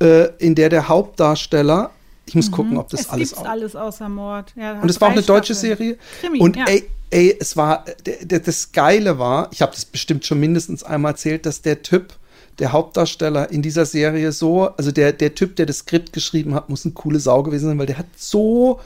äh, 0.00 0.28
in 0.38 0.54
der 0.54 0.68
der 0.68 0.88
Hauptdarsteller, 0.88 1.90
ich 2.26 2.34
muss 2.34 2.50
gucken, 2.50 2.76
ob 2.76 2.88
das 2.90 3.00
es 3.00 3.08
alles 3.08 3.30
gibt's 3.30 3.44
alles 3.44 3.76
außer 3.76 4.08
Mord. 4.08 4.52
Ja, 4.54 4.80
Und 4.80 4.88
es 4.90 5.00
war 5.00 5.08
auch 5.08 5.12
eine 5.12 5.22
deutsche 5.22 5.54
Serie. 5.54 5.96
Krimi, 6.20 6.40
und 6.40 6.56
ja. 6.56 6.66
ey, 6.66 6.84
ey, 7.10 7.36
es 7.38 7.56
war, 7.56 7.84
das 8.26 8.72
Geile 8.72 9.18
war, 9.18 9.48
ich 9.52 9.62
habe 9.62 9.72
das 9.72 9.84
bestimmt 9.84 10.24
schon 10.26 10.38
mindestens 10.40 10.82
einmal 10.84 11.12
erzählt, 11.12 11.46
dass 11.46 11.62
der 11.62 11.82
Typ, 11.82 12.14
der 12.58 12.72
Hauptdarsteller 12.72 13.50
in 13.50 13.62
dieser 13.62 13.86
Serie 13.86 14.32
so, 14.32 14.68
also 14.76 14.92
der, 14.92 15.12
der 15.12 15.34
Typ, 15.34 15.56
der 15.56 15.66
das 15.66 15.78
Skript 15.78 16.12
geschrieben 16.12 16.54
hat, 16.54 16.68
muss 16.68 16.84
eine 16.84 16.92
coole 16.94 17.20
Sau 17.20 17.42
gewesen 17.42 17.66
sein, 17.66 17.78
weil 17.78 17.86
der 17.86 17.98
hat 17.98 18.06
so 18.16 18.80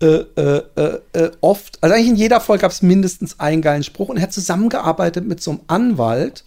äh, 0.00 0.06
äh, 0.06 0.62
äh, 0.76 1.00
äh, 1.12 1.30
oft, 1.40 1.82
also 1.82 1.94
eigentlich 1.94 2.10
in 2.10 2.16
jeder 2.16 2.40
Folge 2.40 2.62
gab 2.62 2.70
es 2.70 2.82
mindestens 2.82 3.40
einen 3.40 3.62
geilen 3.62 3.82
Spruch 3.82 4.10
und 4.10 4.18
er 4.18 4.22
hat 4.24 4.32
zusammengearbeitet 4.32 5.26
mit 5.26 5.42
so 5.42 5.50
einem 5.50 5.60
Anwalt 5.66 6.44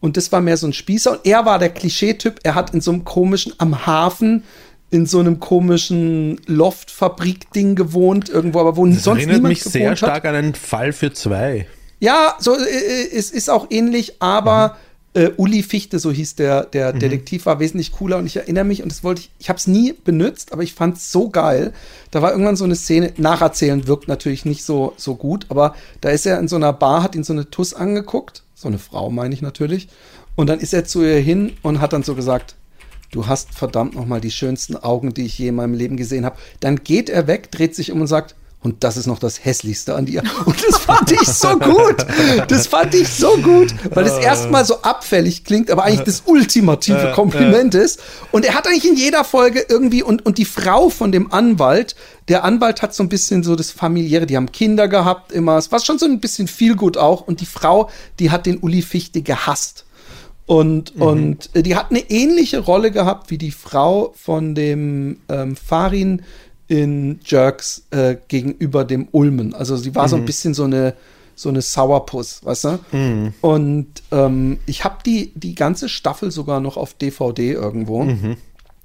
und 0.00 0.16
das 0.16 0.30
war 0.32 0.40
mehr 0.40 0.56
so 0.56 0.66
ein 0.66 0.72
Spießer 0.72 1.12
und 1.12 1.20
er 1.24 1.44
war 1.46 1.58
der 1.58 1.70
Klischeetyp, 1.70 2.40
er 2.42 2.54
hat 2.54 2.74
in 2.74 2.80
so 2.80 2.90
einem 2.92 3.04
komischen, 3.04 3.54
am 3.58 3.86
Hafen, 3.86 4.44
in 4.90 5.06
so 5.06 5.18
einem 5.18 5.40
komischen 5.40 6.40
Loftfabrik-Ding 6.46 7.74
gewohnt, 7.74 8.28
irgendwo, 8.28 8.60
aber 8.60 8.76
wo 8.76 8.86
Das 8.86 9.02
sonst 9.02 9.18
erinnert 9.18 9.36
niemand 9.36 9.52
mich 9.54 9.64
sehr 9.64 9.90
hat. 9.90 9.98
stark 9.98 10.24
an 10.24 10.34
einen 10.34 10.54
Fall 10.54 10.92
für 10.92 11.12
zwei. 11.12 11.66
Ja, 11.98 12.36
so, 12.38 12.54
äh, 12.54 12.62
äh, 12.62 13.16
es 13.16 13.30
ist 13.30 13.48
auch 13.50 13.66
ähnlich, 13.70 14.20
aber 14.20 14.76
äh, 15.16 15.32
Uli 15.38 15.62
Fichte, 15.62 15.98
so 15.98 16.12
hieß 16.12 16.34
der, 16.34 16.64
der 16.64 16.92
Detektiv, 16.92 17.46
war 17.46 17.58
wesentlich 17.58 17.92
cooler 17.92 18.18
und 18.18 18.26
ich 18.26 18.36
erinnere 18.36 18.64
mich 18.64 18.82
und 18.82 18.92
das 18.92 19.02
wollte 19.02 19.22
ich, 19.22 19.30
ich 19.38 19.48
habe 19.48 19.56
es 19.56 19.66
nie 19.66 19.92
benutzt, 19.92 20.52
aber 20.52 20.62
ich 20.62 20.74
fand 20.74 20.98
es 20.98 21.10
so 21.10 21.30
geil. 21.30 21.72
Da 22.10 22.20
war 22.20 22.32
irgendwann 22.32 22.56
so 22.56 22.64
eine 22.64 22.76
Szene, 22.76 23.14
nacherzählen 23.16 23.86
wirkt 23.86 24.08
natürlich 24.08 24.44
nicht 24.44 24.62
so, 24.62 24.92
so 24.98 25.14
gut, 25.14 25.46
aber 25.48 25.74
da 26.02 26.10
ist 26.10 26.26
er 26.26 26.38
in 26.38 26.48
so 26.48 26.56
einer 26.56 26.74
Bar, 26.74 27.02
hat 27.02 27.14
ihn 27.14 27.24
so 27.24 27.32
eine 27.32 27.48
Tuss 27.50 27.72
angeguckt, 27.72 28.42
so 28.54 28.68
eine 28.68 28.78
Frau 28.78 29.10
meine 29.10 29.34
ich 29.34 29.40
natürlich, 29.40 29.88
und 30.34 30.48
dann 30.48 30.60
ist 30.60 30.74
er 30.74 30.84
zu 30.84 31.02
ihr 31.02 31.18
hin 31.18 31.54
und 31.62 31.80
hat 31.80 31.94
dann 31.94 32.02
so 32.02 32.14
gesagt, 32.14 32.54
du 33.10 33.26
hast 33.26 33.54
verdammt 33.54 33.94
noch 33.94 34.04
mal 34.04 34.20
die 34.20 34.30
schönsten 34.30 34.76
Augen, 34.76 35.14
die 35.14 35.24
ich 35.24 35.38
je 35.38 35.48
in 35.48 35.54
meinem 35.54 35.72
Leben 35.72 35.96
gesehen 35.96 36.26
habe. 36.26 36.36
Dann 36.60 36.84
geht 36.84 37.08
er 37.08 37.26
weg, 37.26 37.50
dreht 37.50 37.74
sich 37.74 37.90
um 37.90 38.02
und 38.02 38.06
sagt, 38.06 38.34
Und 38.66 38.82
das 38.82 38.96
ist 38.96 39.06
noch 39.06 39.20
das 39.20 39.44
Hässlichste 39.44 39.94
an 39.94 40.06
dir. 40.06 40.24
Und 40.44 40.56
das 40.66 40.78
fand 40.78 41.12
ich 41.12 41.20
so 41.20 41.56
gut. 41.56 42.04
Das 42.48 42.66
fand 42.66 42.96
ich 42.96 43.06
so 43.06 43.36
gut, 43.36 43.72
weil 43.94 44.04
es 44.04 44.18
erstmal 44.18 44.64
so 44.64 44.82
abfällig 44.82 45.44
klingt, 45.44 45.70
aber 45.70 45.84
eigentlich 45.84 46.02
das 46.02 46.24
ultimative 46.26 47.12
Kompliment 47.14 47.76
ist. 47.76 48.00
Und 48.32 48.44
er 48.44 48.54
hat 48.54 48.66
eigentlich 48.66 48.84
in 48.84 48.96
jeder 48.96 49.22
Folge 49.22 49.64
irgendwie, 49.68 50.02
und, 50.02 50.26
und 50.26 50.38
die 50.38 50.44
Frau 50.44 50.88
von 50.88 51.12
dem 51.12 51.32
Anwalt, 51.32 51.94
der 52.26 52.42
Anwalt 52.42 52.82
hat 52.82 52.92
so 52.92 53.04
ein 53.04 53.08
bisschen 53.08 53.44
so 53.44 53.54
das 53.54 53.70
familiäre, 53.70 54.26
die 54.26 54.36
haben 54.36 54.50
Kinder 54.50 54.88
gehabt 54.88 55.30
immer. 55.30 55.58
Es 55.58 55.70
war 55.70 55.78
schon 55.78 56.00
so 56.00 56.06
ein 56.06 56.18
bisschen 56.18 56.48
viel 56.48 56.74
gut 56.74 56.96
auch. 56.96 57.20
Und 57.20 57.40
die 57.40 57.46
Frau, 57.46 57.88
die 58.18 58.32
hat 58.32 58.46
den 58.46 58.58
Uli 58.58 58.82
Fichte 58.82 59.22
gehasst. 59.22 59.84
Und, 60.46 60.96
mhm. 60.96 61.02
und 61.02 61.50
äh, 61.54 61.62
die 61.62 61.76
hat 61.76 61.90
eine 61.90 62.00
ähnliche 62.10 62.58
Rolle 62.58 62.90
gehabt 62.90 63.30
wie 63.30 63.38
die 63.38 63.52
Frau 63.52 64.12
von 64.16 64.56
dem 64.56 65.18
ähm, 65.28 65.54
Farin 65.54 66.22
in 66.68 67.20
Jerks 67.24 67.86
äh, 67.90 68.16
gegenüber 68.28 68.84
dem 68.84 69.08
Ulmen. 69.12 69.54
Also 69.54 69.76
sie 69.76 69.94
war 69.94 70.04
mhm. 70.04 70.10
so 70.10 70.16
ein 70.16 70.22
mhm. 70.22 70.26
bisschen 70.26 70.54
so 70.54 70.64
eine 70.64 70.94
so 71.38 71.50
eine 71.50 71.60
Sourpuss, 71.60 72.44
weißt 72.44 72.64
du? 72.64 72.78
Mhm. 72.92 73.34
Und 73.42 73.88
ähm, 74.10 74.58
ich 74.64 74.84
habe 74.84 74.96
die 75.04 75.32
die 75.34 75.54
ganze 75.54 75.88
Staffel 75.88 76.30
sogar 76.30 76.60
noch 76.60 76.78
auf 76.78 76.94
DVD 76.94 77.52
irgendwo. 77.52 78.04
Mhm. 78.04 78.38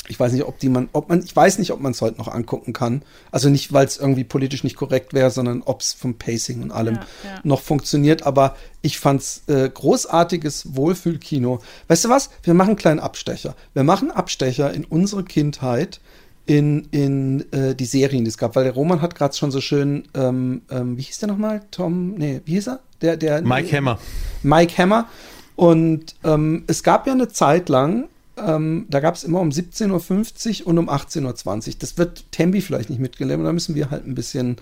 Ich 0.08 0.20
weiß 0.20 0.34
nicht, 0.34 0.44
ob 0.44 0.60
die 0.60 0.68
man, 0.68 0.90
ob 0.92 1.08
man, 1.08 1.24
ich 1.24 1.34
weiß 1.34 1.60
nicht, 1.60 1.72
ob 1.72 1.80
man 1.80 1.94
es 1.94 2.02
heute 2.02 2.18
noch 2.18 2.28
angucken 2.28 2.74
kann. 2.74 3.04
Also 3.32 3.50
nicht, 3.50 3.72
weil 3.72 3.86
es 3.86 3.98
irgendwie 3.98 4.26
politisch 4.26 4.64
nicht 4.64 4.76
korrekt 4.76 5.14
wäre, 5.14 5.32
sondern 5.32 5.62
ob 5.62 5.80
es 5.80 5.94
vom 5.94 6.16
Pacing 6.16 6.62
und 6.64 6.72
allem 6.72 6.96
ja, 6.96 7.02
ja. 7.24 7.40
noch 7.44 7.62
funktioniert. 7.62 8.24
Aber 8.24 8.58
ich 8.82 9.00
fand's 9.00 9.44
äh, 9.48 9.70
großartiges 9.70 10.76
Wohlfühlkino. 10.76 11.62
Weißt 11.88 12.04
du 12.04 12.10
was? 12.10 12.30
Wir 12.44 12.54
machen 12.54 12.72
einen 12.72 12.78
kleinen 12.78 13.00
Abstecher. 13.00 13.56
Wir 13.74 13.84
machen 13.84 14.12
Abstecher 14.12 14.74
in 14.74 14.84
unsere 14.84 15.24
Kindheit 15.24 16.02
in, 16.46 16.88
in 16.92 17.52
äh, 17.52 17.76
die 17.76 17.86
Serien, 17.86 18.24
die 18.24 18.30
es 18.30 18.38
gab, 18.38 18.56
weil 18.56 18.64
der 18.64 18.74
Roman 18.74 19.02
hat 19.02 19.16
gerade 19.16 19.36
schon 19.36 19.52
so 19.52 19.62
schön, 19.62 20.04
ähm, 20.14 20.62
ähm, 20.70 20.98
wie 20.98 21.04
hieß 21.04 21.20
der 21.20 21.30
nochmal? 21.30 21.62
Tom, 21.72 22.16
nee, 22.16 22.42
wie 22.46 22.54
hieß 22.54 22.68
er? 22.68 22.80
Der, 23.02 23.18
der, 23.18 23.42
Mike 23.42 23.76
Hammer. 23.76 24.00
Mike 24.44 24.78
Hammer. 24.78 25.08
Und 25.56 26.16
ähm, 26.24 26.64
es 26.68 26.84
gab 26.84 27.06
ja 27.08 27.14
eine 27.14 27.28
Zeit 27.28 27.70
lang, 27.70 28.08
ähm, 28.38 28.86
da 28.90 29.00
gab 29.00 29.16
es 29.16 29.24
immer 29.24 29.40
um 29.40 29.50
17.50 29.50 30.62
Uhr 30.62 30.68
und 30.68 30.78
um 30.78 30.90
18.20 30.90 31.68
Uhr. 31.68 31.74
Das 31.80 31.98
wird 31.98 32.32
Tembi 32.32 32.62
vielleicht 32.62 32.90
nicht 32.90 33.00
mitgelebt, 33.00 33.44
da 33.44 33.54
müssen 33.54 33.76
wir 33.76 33.92
halt 33.92 34.08
ein 34.08 34.16
bisschen. 34.16 34.58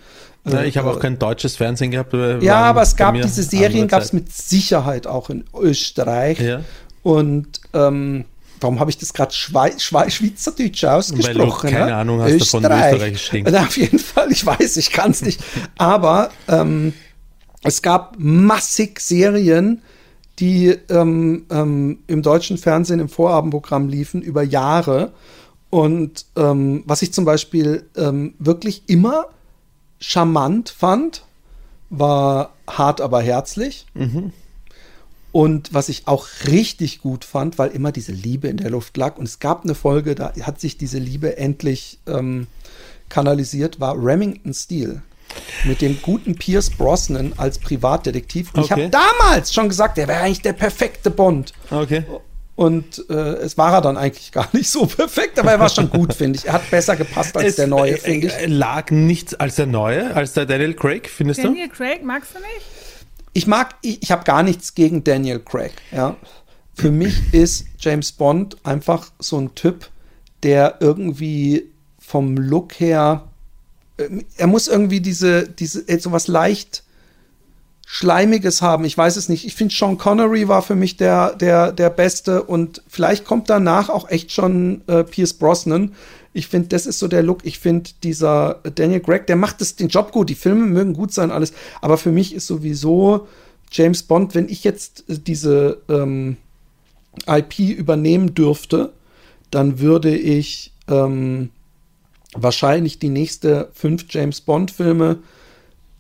Äh, 0.46 0.52
ja, 0.52 0.64
ich 0.64 0.78
habe 0.78 0.90
auch 0.90 1.00
kein 1.00 1.20
deutsches 1.20 1.56
Fernsehen 1.56 1.92
gehabt. 1.92 2.14
Ja, 2.42 2.62
aber 2.64 2.82
es 2.82 2.96
gab 2.96 3.16
diese 3.16 3.44
Serien, 3.44 3.88
gab 3.88 4.02
es 4.02 4.14
mit 4.14 4.32
Sicherheit 4.32 5.08
auch 5.08 5.30
in 5.30 5.46
Österreich. 5.56 6.40
Ja. 6.40 6.62
Und 7.04 7.62
ähm, 7.74 8.26
Warum 8.62 8.80
habe 8.80 8.90
ich 8.90 8.98
das 8.98 9.14
gerade 9.14 9.34
Schwei 9.34 9.78
Schwei 9.78 10.10
Schweizerdeutsch 10.10 10.84
ausgesprochen? 10.84 11.40
Weil 11.40 11.48
du 11.48 11.56
keine 11.56 11.86
ne? 11.86 11.96
Ahnung 11.96 12.22
hast 12.22 12.32
Österreich. 12.32 12.62
davon, 12.62 12.94
Österreich 12.94 13.22
stinkt. 13.22 13.56
auf 13.56 13.78
jeden 13.78 14.00
Fall, 14.00 14.32
ich 14.32 14.46
weiß, 14.46 14.78
ich 14.78 14.92
kann 14.92 15.12
es 15.12 15.22
nicht. 15.22 15.42
Aber 15.78 16.32
ähm, 16.48 16.94
es 17.64 17.82
gab 17.82 18.16
massig 18.18 19.00
Serien, 19.00 19.82
die 20.40 20.70
ähm, 20.90 21.46
ähm, 21.50 22.00
im 22.08 22.22
deutschen 22.22 22.58
Fernsehen 22.58 23.00
im 23.00 23.10
Vorabendprogramm 23.10 23.90
liefen 23.90 24.22
über 24.22 24.44
Jahre. 24.44 25.12
Und 25.70 26.26
ähm, 26.36 26.84
was 26.86 27.02
ich 27.02 27.14
zum 27.14 27.26
Beispiel 27.26 27.86
ähm, 27.96 28.34
wirklich 28.40 28.84
immer 28.88 29.26
charmant 30.00 30.70
fand, 30.70 31.26
war 31.90 32.54
hart 32.68 33.02
aber 33.02 33.22
herzlich. 33.22 33.86
Mhm. 33.94 34.32
Und 35.32 35.74
was 35.74 35.90
ich 35.90 36.08
auch 36.08 36.28
richtig 36.48 37.02
gut 37.02 37.24
fand, 37.24 37.60
weil 37.60 37.70
immer 37.70 37.92
diese 37.92 38.12
Liebe 38.12 38.48
in 38.48 38.58
der 38.58 38.72
Luft 38.72 38.98
lag. 38.98 39.18
Und 39.18 39.28
es 39.28 39.40
gab 39.40 39.64
eine 39.64 39.76
Folge, 39.76 40.16
da 40.16 40.34
hat 40.42 40.60
sich 40.60 40.78
diese 40.78 40.98
Liebe 40.98 41.38
endlich 41.38 42.00
ähm, 42.08 42.48
kanalisiert, 43.10 43.80
war 43.80 43.96
Remington 44.02 44.54
Steel. 44.54 45.02
Mit 45.66 45.82
dem 45.82 46.02
guten 46.02 46.36
Pierce 46.36 46.72
Brosnan 46.72 47.34
als 47.38 47.60
Privatdetektiv. 47.60 48.52
Und 48.54 48.64
okay. 48.64 48.66
ich 48.66 48.72
habe 48.72 48.90
damals 48.90 49.54
schon 49.54 49.70
gesagt, 49.70 49.98
der 49.98 50.08
wäre 50.08 50.22
eigentlich 50.22 50.42
der 50.42 50.54
perfekte 50.54 51.12
Bond. 51.12 51.54
Okay. 51.70 52.04
Und 52.56 53.06
äh, 53.10 53.14
es 53.14 53.58
war 53.58 53.72
er 53.72 53.82
dann 53.82 53.96
eigentlich 53.96 54.34
gar 54.34 54.50
nicht 54.52 54.70
so 54.70 54.86
perfekt, 54.88 55.40
aber 55.40 55.52
er 55.52 55.60
war 55.60 55.70
schon 55.70 55.90
gut, 55.90 56.14
finde 56.14 56.40
ich. 56.40 56.46
Er 56.46 56.54
hat 56.54 56.70
besser 56.70 56.98
gepasst 56.98 57.38
als 57.38 57.50
es, 57.50 57.56
der 57.56 57.68
neue, 57.68 57.96
finde 57.96 58.28
ich. 58.28 58.48
Lag 58.48 58.92
nichts 58.92 59.34
als 59.36 59.56
der 59.56 59.68
neue, 59.68 60.14
als 60.14 60.34
der 60.34 60.46
Daniel 60.46 60.74
Craig, 60.74 61.08
findest 61.08 61.44
Daniel 61.44 61.70
du? 61.70 61.74
Daniel 61.78 61.94
Craig 61.94 62.04
magst 62.04 62.34
du 62.34 62.40
nicht? 62.40 62.79
Ich 63.34 63.48
mag, 63.48 63.76
ich, 63.82 64.02
ich 64.02 64.12
habe 64.12 64.24
gar 64.24 64.44
nichts 64.44 64.76
gegen 64.76 65.04
Daniel 65.04 65.40
Craig. 65.40 65.74
Ja. 65.92 66.16
Für 66.74 66.92
mich 66.92 67.34
ist 67.34 67.66
James 67.80 68.12
Bond 68.12 68.58
einfach 68.64 69.12
so 69.20 69.38
ein 69.38 69.54
Typ, 69.56 69.90
der 70.44 70.78
irgendwie 70.80 71.70
vom 72.00 72.38
Look 72.38 72.80
her, 72.80 73.28
äh, 73.98 74.24
er 74.38 74.48
muss 74.48 74.68
irgendwie 74.68 75.02
diese, 75.02 75.48
diese, 75.48 75.88
äh, 75.88 76.00
so 76.00 76.12
was 76.12 76.28
leicht 76.28 76.84
Schleimiges 77.86 78.62
haben. 78.62 78.86
Ich 78.86 78.96
weiß 78.96 79.16
es 79.16 79.30
nicht. 79.30 79.46
Ich 79.46 79.56
finde, 79.56 79.74
Sean 79.74 79.98
Connery 79.98 80.48
war 80.48 80.62
für 80.62 80.76
mich 80.76 80.96
der, 80.98 81.36
der, 81.36 81.72
der 81.72 81.90
Beste 81.90 82.44
und 82.44 82.84
vielleicht 82.88 83.26
kommt 83.26 83.50
danach 83.50 83.90
auch 83.90 84.10
echt 84.10 84.32
schon 84.32 84.84
äh, 84.88 85.04
Pierce 85.04 85.34
Brosnan. 85.34 85.96
Ich 86.34 86.48
finde, 86.48 86.70
das 86.70 86.86
ist 86.86 87.00
so 87.00 87.08
der 87.08 87.24
Look. 87.24 87.46
Ich 87.46 87.60
finde, 87.60 87.90
dieser 88.04 88.62
Daniel 88.76 89.00
Gregg, 89.00 89.26
der 89.28 89.36
macht 89.36 89.62
das, 89.62 89.76
den 89.76 89.88
Job 89.88 90.12
gut. 90.12 90.30
Die 90.30 90.36
Filme 90.36 90.66
mögen 90.66 90.94
gut 90.94 91.14
sein, 91.14 91.32
alles. 91.32 91.54
Aber 91.82 91.98
für 91.98 92.12
mich 92.12 92.34
ist 92.34 92.48
sowieso 92.48 93.28
James 93.72 94.04
Bond, 94.04 94.36
wenn 94.36 94.50
ich 94.50 94.64
jetzt 94.64 95.06
diese 95.08 95.82
ähm, 95.90 96.38
IP 97.28 97.60
übernehmen 97.60 98.34
dürfte, 98.34 98.94
dann 99.52 99.80
würde 99.80 100.16
ich 100.16 100.72
ähm, 100.88 101.50
wahrscheinlich 102.34 103.00
die 103.00 103.10
nächste 103.10 103.70
fünf 103.74 104.06
James 104.10 104.42
Bond-Filme 104.42 105.20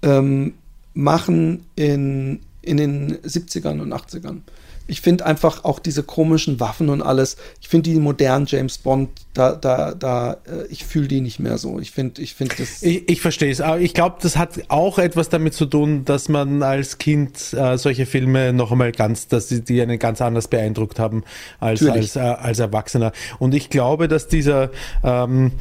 ähm, 0.02 0.54
machen 0.94 1.66
in, 1.76 2.42
in 2.62 2.78
den 2.78 3.18
70ern 3.18 3.82
und 3.82 3.94
80ern 3.94 4.42
ich 4.90 5.02
finde 5.02 5.26
einfach 5.26 5.64
auch 5.64 5.80
diese 5.80 6.04
komischen 6.04 6.60
Waffen 6.60 6.90
und 6.90 7.02
alles, 7.02 7.38
ich 7.62 7.70
finde 7.70 7.90
die 7.90 8.00
modernen 8.00 8.46
James 8.48 8.80
Bond, 8.80 9.10
da, 9.34 9.54
da, 9.54 9.94
da, 9.94 10.34
äh, 10.46 10.66
ich 10.70 10.84
fühle 10.84 11.08
die 11.08 11.22
nicht 11.22 11.40
mehr 11.40 11.58
so. 11.58 11.80
Ich 11.80 11.92
finde, 11.92 12.22
ich 12.22 12.34
finde 12.34 12.56
das. 12.58 12.82
Ich, 12.82 13.08
ich 13.08 13.22
verstehe 13.22 13.52
es, 13.52 13.62
aber 13.62 13.80
ich 13.80 13.94
glaube, 13.94 14.18
das 14.22 14.36
hat 14.38 14.60
auch 14.68 14.98
etwas 14.98 15.30
damit 15.30 15.54
zu 15.54 15.66
tun, 15.66 16.04
dass 16.06 16.28
man 16.28 16.64
als 16.64 16.98
Kind 16.98 17.54
äh, 17.54 17.78
solche 17.78 18.06
Filme 18.06 18.52
noch 18.52 18.72
einmal 18.72 18.92
ganz, 18.92 19.28
dass 19.28 19.48
sie 19.48 19.62
die 19.62 19.82
einen 19.82 20.00
ganz 20.00 20.22
anders 20.22 20.48
beeindruckt 20.48 21.00
haben 21.00 21.24
als, 21.60 21.86
als, 21.86 22.16
äh, 22.16 22.20
als 22.20 22.60
Erwachsener. 22.60 23.12
Und 23.38 23.54
ich 23.54 23.70
glaube, 23.70 24.08
dass 24.08 24.28
dieser, 24.28 24.72
ähm, 25.04 25.52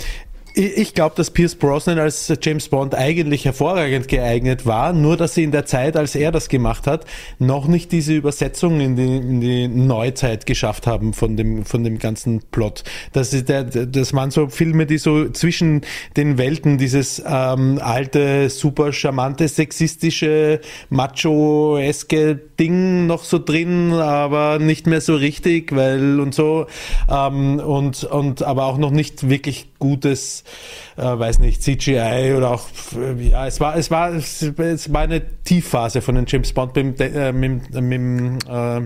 ich 0.59 0.93
glaube, 0.93 1.15
dass 1.15 1.31
Pierce 1.31 1.55
Brosnan 1.55 1.99
als 1.99 2.33
James 2.43 2.69
Bond 2.69 2.95
eigentlich 2.95 3.45
hervorragend 3.45 4.09
geeignet 4.09 4.67
war, 4.67 4.93
nur 4.93 5.17
dass 5.17 5.35
sie 5.35 5.45
in 5.45 5.53
der 5.53 5.67
Zeit, 5.67 5.97
als 5.97 6.17
er 6.17 6.33
das 6.33 6.49
gemacht 6.49 6.89
hat, 6.89 7.05
noch 7.39 7.69
nicht 7.69 7.93
diese 7.93 8.15
Übersetzung 8.15 8.81
in 8.81 8.97
die, 8.97 9.17
in 9.17 9.41
die 9.41 9.69
Neuzeit 9.69 10.47
geschafft 10.47 10.89
haben 10.89 11.13
von 11.13 11.37
dem, 11.37 11.65
von 11.65 11.85
dem 11.85 11.99
ganzen 12.01 12.41
Plot. 12.51 12.83
Das, 13.13 13.33
ist 13.33 13.49
der, 13.49 13.65
das 13.65 14.13
waren 14.15 14.33
so 14.33 14.49
Filme, 14.49 14.87
die 14.87 14.99
so 14.99 15.29
zwischen 15.31 15.83
den 16.17 16.39
Welten 16.39 16.77
dieses 16.77 17.23
ähm, 17.25 17.79
alte, 17.81 18.51
super 18.51 18.93
charmante, 18.93 19.47
sexistische, 19.47 20.61
macho-eske 20.91 22.35
Ding 22.59 23.07
noch 23.07 23.23
so 23.23 23.39
drin, 23.39 23.93
aber 23.93 24.59
nicht 24.59 24.89
mehr 24.89 25.01
so 25.01 25.15
richtig, 25.15 25.75
weil 25.75 26.19
und 26.19 26.35
so 26.35 26.67
ähm, 27.09 27.61
und, 27.61 28.03
und 28.03 28.43
aber 28.43 28.67
auch 28.67 28.79
noch 28.79 28.91
nicht 28.91 29.29
wirklich 29.29 29.68
gutes 29.79 30.45
äh, 30.97 31.03
weiß 31.03 31.39
nicht, 31.39 31.63
CGI 31.63 32.35
oder 32.37 32.51
auch, 32.51 32.67
äh, 32.97 33.29
ja, 33.29 33.47
es 33.47 33.61
war, 33.61 33.77
es 33.77 33.91
war, 33.91 34.13
es 34.13 34.93
war 34.93 35.03
eine 35.03 35.23
Tiefphase 35.45 36.01
von 36.01 36.17
den 36.17 36.25
James 36.27 36.53
Bond 36.53 36.75
mit, 36.77 37.01
äh, 37.01 37.33
mit, 37.33 37.73
mit 37.81 38.49
äh, 38.49 38.81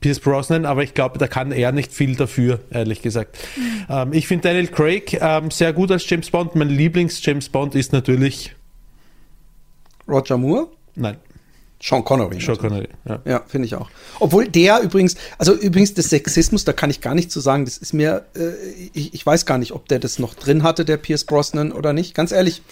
Pierce 0.00 0.20
Brosnan, 0.20 0.64
aber 0.64 0.82
ich 0.82 0.94
glaube, 0.94 1.18
da 1.18 1.26
kann 1.26 1.52
er 1.52 1.72
nicht 1.72 1.92
viel 1.92 2.16
dafür, 2.16 2.60
ehrlich 2.70 3.02
gesagt. 3.02 3.38
Mhm. 3.56 3.86
Ähm, 3.88 4.12
ich 4.12 4.26
finde 4.26 4.48
Daniel 4.48 4.68
Craig 4.68 5.18
ähm, 5.20 5.50
sehr 5.50 5.72
gut 5.72 5.90
als 5.90 6.08
James 6.08 6.30
Bond. 6.30 6.54
Mein 6.54 6.70
Lieblings-James 6.70 7.48
Bond 7.48 7.74
ist 7.74 7.92
natürlich 7.92 8.54
Roger 10.08 10.38
Moore? 10.38 10.68
Nein. 10.94 11.16
Sean 11.84 12.02
Connery. 12.02 12.40
Sean 12.40 12.56
Connery, 12.56 12.88
ja. 13.06 13.20
Ja, 13.26 13.42
finde 13.46 13.66
ich 13.66 13.74
auch. 13.74 13.90
Obwohl 14.18 14.48
der 14.48 14.80
übrigens, 14.80 15.16
also 15.36 15.52
übrigens 15.52 15.92
des 15.92 16.08
Sexismus, 16.08 16.64
da 16.64 16.72
kann 16.72 16.88
ich 16.88 17.02
gar 17.02 17.14
nicht 17.14 17.30
zu 17.30 17.40
sagen, 17.40 17.66
das 17.66 17.76
ist 17.76 17.92
mir, 17.92 18.24
äh, 18.34 18.52
ich, 18.94 19.12
ich 19.12 19.26
weiß 19.26 19.44
gar 19.44 19.58
nicht, 19.58 19.72
ob 19.72 19.86
der 19.88 19.98
das 19.98 20.18
noch 20.18 20.32
drin 20.32 20.62
hatte, 20.62 20.86
der 20.86 20.96
Pierce 20.96 21.24
Brosnan 21.24 21.72
oder 21.72 21.92
nicht. 21.92 22.14
Ganz 22.14 22.32
ehrlich, 22.32 22.62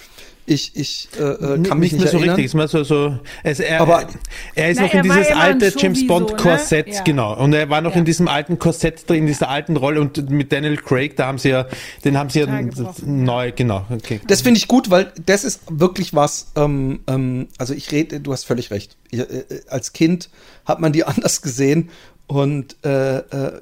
ich, 0.45 0.72
ich 0.74 1.09
äh, 1.18 1.22
äh 1.22 1.62
kann 1.62 1.78
mich 1.78 1.93
nicht, 1.93 1.93
nicht 1.93 2.03
mehr 2.03 2.11
so 2.11 2.18
erinnern. 2.18 2.36
richtig. 2.36 2.61
Ist 2.61 2.70
so, 2.70 2.84
so, 2.84 3.18
es, 3.45 3.61
er, 3.61 3.80
aber 3.80 4.09
er 4.55 4.70
ist 4.70 4.78
na, 4.78 4.86
noch 4.86 4.95
in 4.95 5.03
dieses 5.03 5.28
alte 5.28 5.72
James 5.76 6.07
Bond 6.07 6.36
Korsett, 6.36 6.88
ne? 6.88 6.95
ja. 6.95 7.03
genau. 7.03 7.36
Und 7.36 7.53
er 7.53 7.70
war 7.70 7.80
noch 7.80 7.93
ja. 7.93 7.99
in 7.99 8.05
diesem 8.05 8.28
alten 8.28 8.59
Korsett 8.59 9.09
drin, 9.09 9.18
in 9.18 9.26
dieser 9.26 9.49
alten 9.49 9.76
Rolle. 9.76 10.01
Und 10.01 10.30
mit 10.30 10.51
Daniel 10.51 10.76
Craig, 10.76 11.16
da 11.16 11.26
haben 11.26 11.38
sie 11.38 11.51
ja, 11.51 11.66
den 12.05 12.18
haben 12.18 12.30
sie 12.30 12.40
ja 12.40 12.62
neu, 13.05 13.53
genau. 13.53 13.84
Okay. 13.90 14.20
Das 14.26 14.43
finde 14.43 14.59
ich 14.59 14.68
gut, 14.68 14.90
weil 14.90 15.12
das 15.24 15.45
ist 15.45 15.62
wirklich 15.68 16.14
was. 16.14 16.53
Ähm, 16.57 17.01
ähm, 17.07 17.49
also 17.59 17.72
ich 17.74 17.93
rede, 17.93 18.20
du 18.20 18.32
hast 18.32 18.45
völlig 18.45 18.70
recht. 18.70 18.97
Ich, 19.11 19.20
äh, 19.20 19.45
als 19.68 19.93
Kind 19.93 20.28
hat 20.64 20.80
man 20.80 20.93
die 20.93 21.05
anders 21.05 21.43
gesehen 21.43 21.90
und 22.26 22.76
äh, 22.84 23.18
äh, 23.18 23.61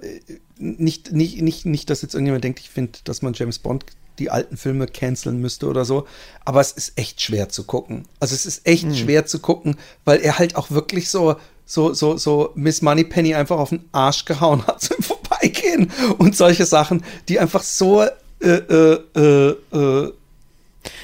nicht, 0.59 1.13
nicht, 1.13 1.41
nicht, 1.41 1.67
nicht, 1.67 1.91
dass 1.91 2.03
jetzt 2.03 2.15
irgendjemand 2.15 2.45
denkt, 2.45 2.61
ich 2.61 2.71
finde, 2.71 2.99
dass 3.05 3.23
man 3.23 3.33
James 3.35 3.59
Bond 3.59 3.85
die 4.21 4.31
alten 4.31 4.57
Filme 4.57 4.87
canceln 4.87 5.41
müsste 5.41 5.67
oder 5.67 5.85
so. 5.85 6.07
Aber 6.45 6.61
es 6.61 6.71
ist 6.73 6.93
echt 6.97 7.21
schwer 7.21 7.49
zu 7.49 7.65
gucken. 7.65 8.05
Also 8.21 8.35
es 8.35 8.47
ist 8.47 8.67
echt 8.67 8.97
schwer 8.97 9.27
zu 9.27 9.41
gucken, 9.41 9.77
weil 10.05 10.21
er 10.21 10.39
halt 10.39 10.55
auch 10.57 10.71
wirklich 10.71 11.09
so, 11.09 11.35
so, 11.67 11.93
so, 11.93 12.17
so 12.17 12.51
Miss 12.55 12.83
Moneypenny 12.83 13.35
einfach 13.35 13.59
auf 13.59 13.71
den 13.71 13.85
Arsch 13.93 14.25
gehauen 14.25 14.65
hat 14.67 14.81
zum 14.83 15.03
Vorbeigehen 15.03 15.91
und 16.19 16.37
solche 16.37 16.67
Sachen, 16.67 17.03
die 17.29 17.41
einfach 17.41 17.63
so, 17.65 18.03
äh, 18.03 18.47
äh, 18.47 19.01
äh, 19.17 19.49
äh, 19.73 20.13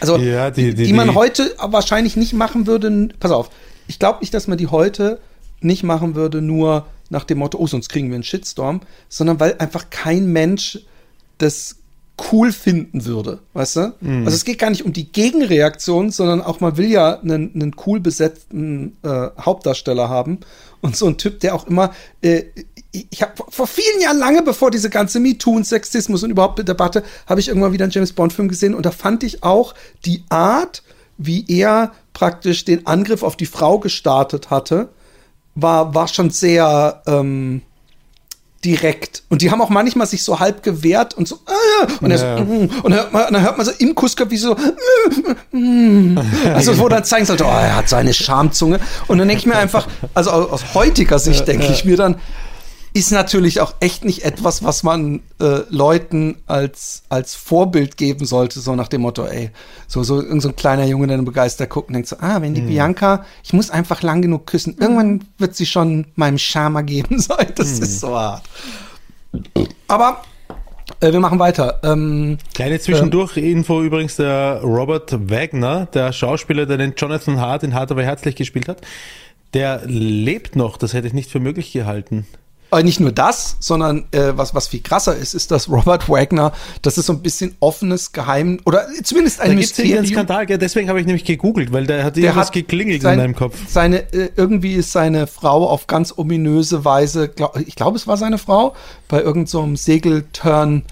also, 0.00 0.16
Ja, 0.16 0.50
die- 0.50 0.74
die- 0.74 0.84
die 0.86 0.92
man 0.92 1.14
heute 1.14 1.54
wahrscheinlich 1.58 2.16
nicht 2.16 2.32
machen 2.32 2.66
würde. 2.66 3.08
Pass 3.20 3.30
auf, 3.30 3.50
ich 3.88 3.98
glaube 3.98 4.20
nicht, 4.20 4.32
dass 4.34 4.46
man 4.46 4.58
die 4.58 4.68
heute 4.68 5.20
nicht 5.60 5.82
machen 5.82 6.14
würde, 6.14 6.40
nur 6.42 6.86
nach 7.10 7.24
dem 7.24 7.38
Motto, 7.38 7.58
oh, 7.58 7.66
sonst 7.66 7.88
kriegen 7.88 8.08
wir 8.08 8.14
einen 8.16 8.24
Shitstorm, 8.24 8.80
sondern 9.08 9.38
weil 9.38 9.56
einfach 9.58 9.90
kein 9.90 10.26
Mensch 10.26 10.80
das 11.38 11.76
cool 12.32 12.52
finden 12.52 13.04
würde, 13.04 13.40
weißt 13.52 13.76
du? 13.76 13.94
Mhm. 14.00 14.24
Also 14.24 14.36
es 14.36 14.44
geht 14.44 14.58
gar 14.58 14.70
nicht 14.70 14.84
um 14.84 14.92
die 14.92 15.10
Gegenreaktion, 15.12 16.10
sondern 16.10 16.40
auch 16.40 16.60
man 16.60 16.76
will 16.76 16.90
ja 16.90 17.20
einen, 17.20 17.52
einen 17.54 17.76
cool 17.86 18.00
besetzten 18.00 18.96
äh, 19.02 19.28
Hauptdarsteller 19.38 20.08
haben 20.08 20.40
und 20.80 20.96
so 20.96 21.06
ein 21.06 21.18
Typ, 21.18 21.40
der 21.40 21.54
auch 21.54 21.66
immer, 21.66 21.92
äh, 22.22 22.44
ich, 22.92 23.20
habe 23.20 23.32
vor 23.50 23.66
vielen 23.66 24.00
Jahren, 24.00 24.18
lange 24.18 24.42
bevor 24.42 24.70
diese 24.70 24.88
ganze 24.88 25.20
MeToo 25.20 25.56
und 25.56 25.66
Sexismus 25.66 26.22
und 26.22 26.30
überhaupt 26.30 26.66
Debatte, 26.66 27.02
habe 27.26 27.40
ich 27.40 27.48
irgendwann 27.48 27.72
wieder 27.72 27.84
einen 27.84 27.92
James 27.92 28.12
Bond 28.12 28.32
Film 28.32 28.48
gesehen 28.48 28.74
und 28.74 28.86
da 28.86 28.90
fand 28.90 29.22
ich 29.22 29.42
auch 29.42 29.74
die 30.06 30.24
Art, 30.30 30.82
wie 31.18 31.44
er 31.48 31.92
praktisch 32.14 32.64
den 32.64 32.86
Angriff 32.86 33.22
auf 33.22 33.36
die 33.36 33.46
Frau 33.46 33.78
gestartet 33.78 34.48
hatte, 34.48 34.88
war, 35.54 35.94
war 35.94 36.08
schon 36.08 36.30
sehr 36.30 37.02
ähm, 37.06 37.62
direkt. 38.66 39.22
Und 39.28 39.42
die 39.42 39.50
haben 39.50 39.62
auch 39.62 39.70
manchmal 39.70 40.06
sich 40.06 40.24
so 40.24 40.40
halb 40.40 40.62
gewehrt 40.62 41.14
und 41.14 41.28
so, 41.28 41.36
äh, 41.46 42.04
und, 42.04 42.10
er 42.10 42.18
Ja. 42.18 42.38
so 42.38 42.44
mm, 42.44 42.70
und, 42.82 42.90
dann 42.90 42.94
hört 42.94 43.12
man, 43.12 43.32
dann 43.32 43.42
hört 43.42 43.56
man 43.56 43.66
so 43.66 43.72
im 43.78 43.94
Kusskopf 43.94 44.30
wie 44.30 44.36
so, 44.36 44.56
mm, 45.52 46.14
mm. 46.14 46.18
also 46.52 46.76
wo 46.78 46.88
dann 46.88 47.04
zeigen 47.04 47.24
sollte, 47.24 47.44
oh, 47.44 47.48
er 47.48 47.76
hat 47.76 47.88
seine 47.88 48.12
Schamzunge. 48.12 48.80
Und 49.06 49.18
dann 49.18 49.28
denke 49.28 49.40
ich 49.40 49.46
mir 49.46 49.56
einfach, 49.56 49.86
also 50.14 50.30
aus, 50.30 50.50
aus 50.50 50.74
heutiger 50.74 51.18
Sicht 51.20 51.46
denke 51.46 51.66
ich 51.66 51.84
mir 51.84 51.96
dann, 51.96 52.16
ist 52.96 53.10
natürlich 53.10 53.60
auch 53.60 53.74
echt 53.80 54.06
nicht 54.06 54.24
etwas, 54.24 54.64
was 54.64 54.82
man 54.82 55.20
äh, 55.38 55.60
Leuten 55.68 56.36
als, 56.46 57.02
als 57.10 57.34
Vorbild 57.34 57.98
geben 57.98 58.24
sollte, 58.24 58.58
so 58.60 58.74
nach 58.74 58.88
dem 58.88 59.02
Motto, 59.02 59.26
ey, 59.26 59.50
so, 59.86 60.02
so, 60.02 60.22
irgend 60.22 60.40
so 60.40 60.48
ein 60.48 60.56
kleiner 60.56 60.86
Junge, 60.86 61.06
der 61.06 61.18
begeistert 61.18 61.68
guckt 61.68 61.88
und 61.88 61.94
denkt 61.94 62.08
so, 62.08 62.16
ah, 62.20 62.40
wenn 62.40 62.54
die 62.54 62.62
Bianca, 62.62 63.26
ich 63.44 63.52
muss 63.52 63.68
einfach 63.68 64.00
lang 64.00 64.22
genug 64.22 64.46
küssen, 64.46 64.76
irgendwann 64.80 65.24
wird 65.36 65.54
sie 65.54 65.66
schon 65.66 66.06
meinem 66.14 66.38
Charme 66.38 66.86
geben 66.86 67.18
sein. 67.20 67.52
Das 67.54 67.78
ist 67.78 68.00
so 68.00 68.18
hart. 68.18 68.44
Aber 69.88 70.22
äh, 71.00 71.12
wir 71.12 71.20
machen 71.20 71.38
weiter. 71.38 71.80
Ähm, 71.84 72.38
Kleine 72.54 72.80
Zwischendurch-Info 72.80 73.82
übrigens, 73.82 74.16
der 74.16 74.62
Robert 74.62 75.30
Wagner, 75.30 75.84
der 75.84 76.14
Schauspieler, 76.14 76.64
der 76.64 76.78
den 76.78 76.94
Jonathan 76.96 77.40
Hart 77.40 77.62
in 77.62 77.74
Hart 77.74 77.90
aber 77.90 78.04
herzlich 78.04 78.36
gespielt 78.36 78.68
hat, 78.68 78.80
der 79.52 79.82
lebt 79.84 80.56
noch, 80.56 80.78
das 80.78 80.94
hätte 80.94 81.08
ich 81.08 81.12
nicht 81.12 81.30
für 81.30 81.40
möglich 81.40 81.72
gehalten. 81.72 82.26
Aber 82.70 82.82
nicht 82.82 82.98
nur 82.98 83.12
das, 83.12 83.56
sondern 83.60 84.06
äh, 84.10 84.32
was, 84.34 84.54
was 84.54 84.66
viel 84.68 84.80
krasser 84.80 85.14
ist, 85.14 85.34
ist, 85.34 85.50
dass 85.52 85.68
Robert 85.68 86.08
Wagner, 86.08 86.52
das 86.82 86.98
ist 86.98 87.06
so 87.06 87.12
ein 87.12 87.22
bisschen 87.22 87.54
offenes 87.60 88.10
Geheim 88.12 88.58
oder 88.64 88.86
zumindest 89.04 89.40
ein 89.40 89.50
Da 89.50 89.54
gibt 89.54 89.64
es 89.66 89.78
einen 89.78 89.88
Mysterium. 89.88 90.06
Skandal, 90.06 90.46
gell? 90.46 90.58
deswegen 90.58 90.88
habe 90.88 90.98
ich 91.00 91.06
nämlich 91.06 91.24
gegoogelt, 91.24 91.72
weil 91.72 91.86
der 91.86 92.02
hat 92.02 92.16
irgendwas 92.16 92.50
geklingelt 92.50 93.02
sein- 93.02 93.14
in 93.14 93.24
meinem 93.24 93.36
Kopf. 93.36 93.56
Seine, 93.68 94.12
äh, 94.12 94.30
irgendwie 94.36 94.74
ist 94.74 94.90
seine 94.90 95.26
Frau 95.28 95.68
auf 95.68 95.86
ganz 95.86 96.12
ominöse 96.16 96.84
Weise, 96.84 97.28
glaub, 97.28 97.56
ich 97.58 97.76
glaube, 97.76 97.96
es 97.96 98.06
war 98.08 98.16
seine 98.16 98.38
Frau, 98.38 98.74
bei 99.08 99.18
irgendeinem 99.22 99.76
so 99.76 99.82
Segelturn 99.82 100.82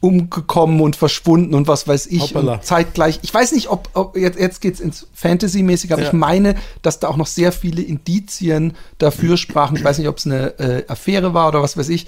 umgekommen 0.00 0.80
und 0.80 0.94
verschwunden 0.94 1.54
und 1.54 1.68
was 1.68 1.88
weiß 1.88 2.06
ich. 2.06 2.34
Zeitgleich, 2.62 3.18
ich 3.22 3.32
weiß 3.32 3.52
nicht, 3.52 3.68
ob, 3.68 3.88
ob 3.94 4.16
jetzt, 4.16 4.38
jetzt 4.38 4.60
geht's 4.60 4.78
ins 4.78 5.06
Fantasy-mäßig, 5.14 5.92
aber 5.92 6.02
Ja. 6.02 6.08
ich 6.08 6.12
meine, 6.12 6.54
dass 6.82 7.00
da 7.00 7.08
auch 7.08 7.16
noch 7.16 7.26
sehr 7.26 7.50
viele 7.50 7.82
Indizien 7.82 8.74
dafür 8.98 9.36
sprachen. 9.36 9.76
Ich 9.76 9.84
weiß 9.84 9.98
nicht, 9.98 10.08
ob 10.08 10.18
es 10.18 10.26
eine 10.26 10.58
äh, 10.58 10.84
Affäre 10.88 11.32
war 11.34 11.48
oder 11.48 11.62
was 11.62 11.76
weiß 11.76 11.88
ich, 11.88 12.06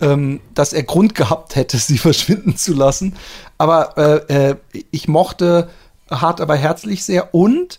ähm, 0.00 0.40
dass 0.54 0.72
er 0.72 0.82
Grund 0.82 1.14
gehabt 1.14 1.56
hätte, 1.56 1.78
sie 1.78 1.98
verschwinden 1.98 2.56
zu 2.56 2.74
lassen. 2.74 3.16
Aber 3.58 3.96
äh, 4.28 4.50
äh, 4.50 4.56
ich 4.90 5.08
mochte 5.08 5.68
hart, 6.10 6.40
aber 6.40 6.56
herzlich 6.56 7.04
sehr 7.04 7.34
und 7.34 7.78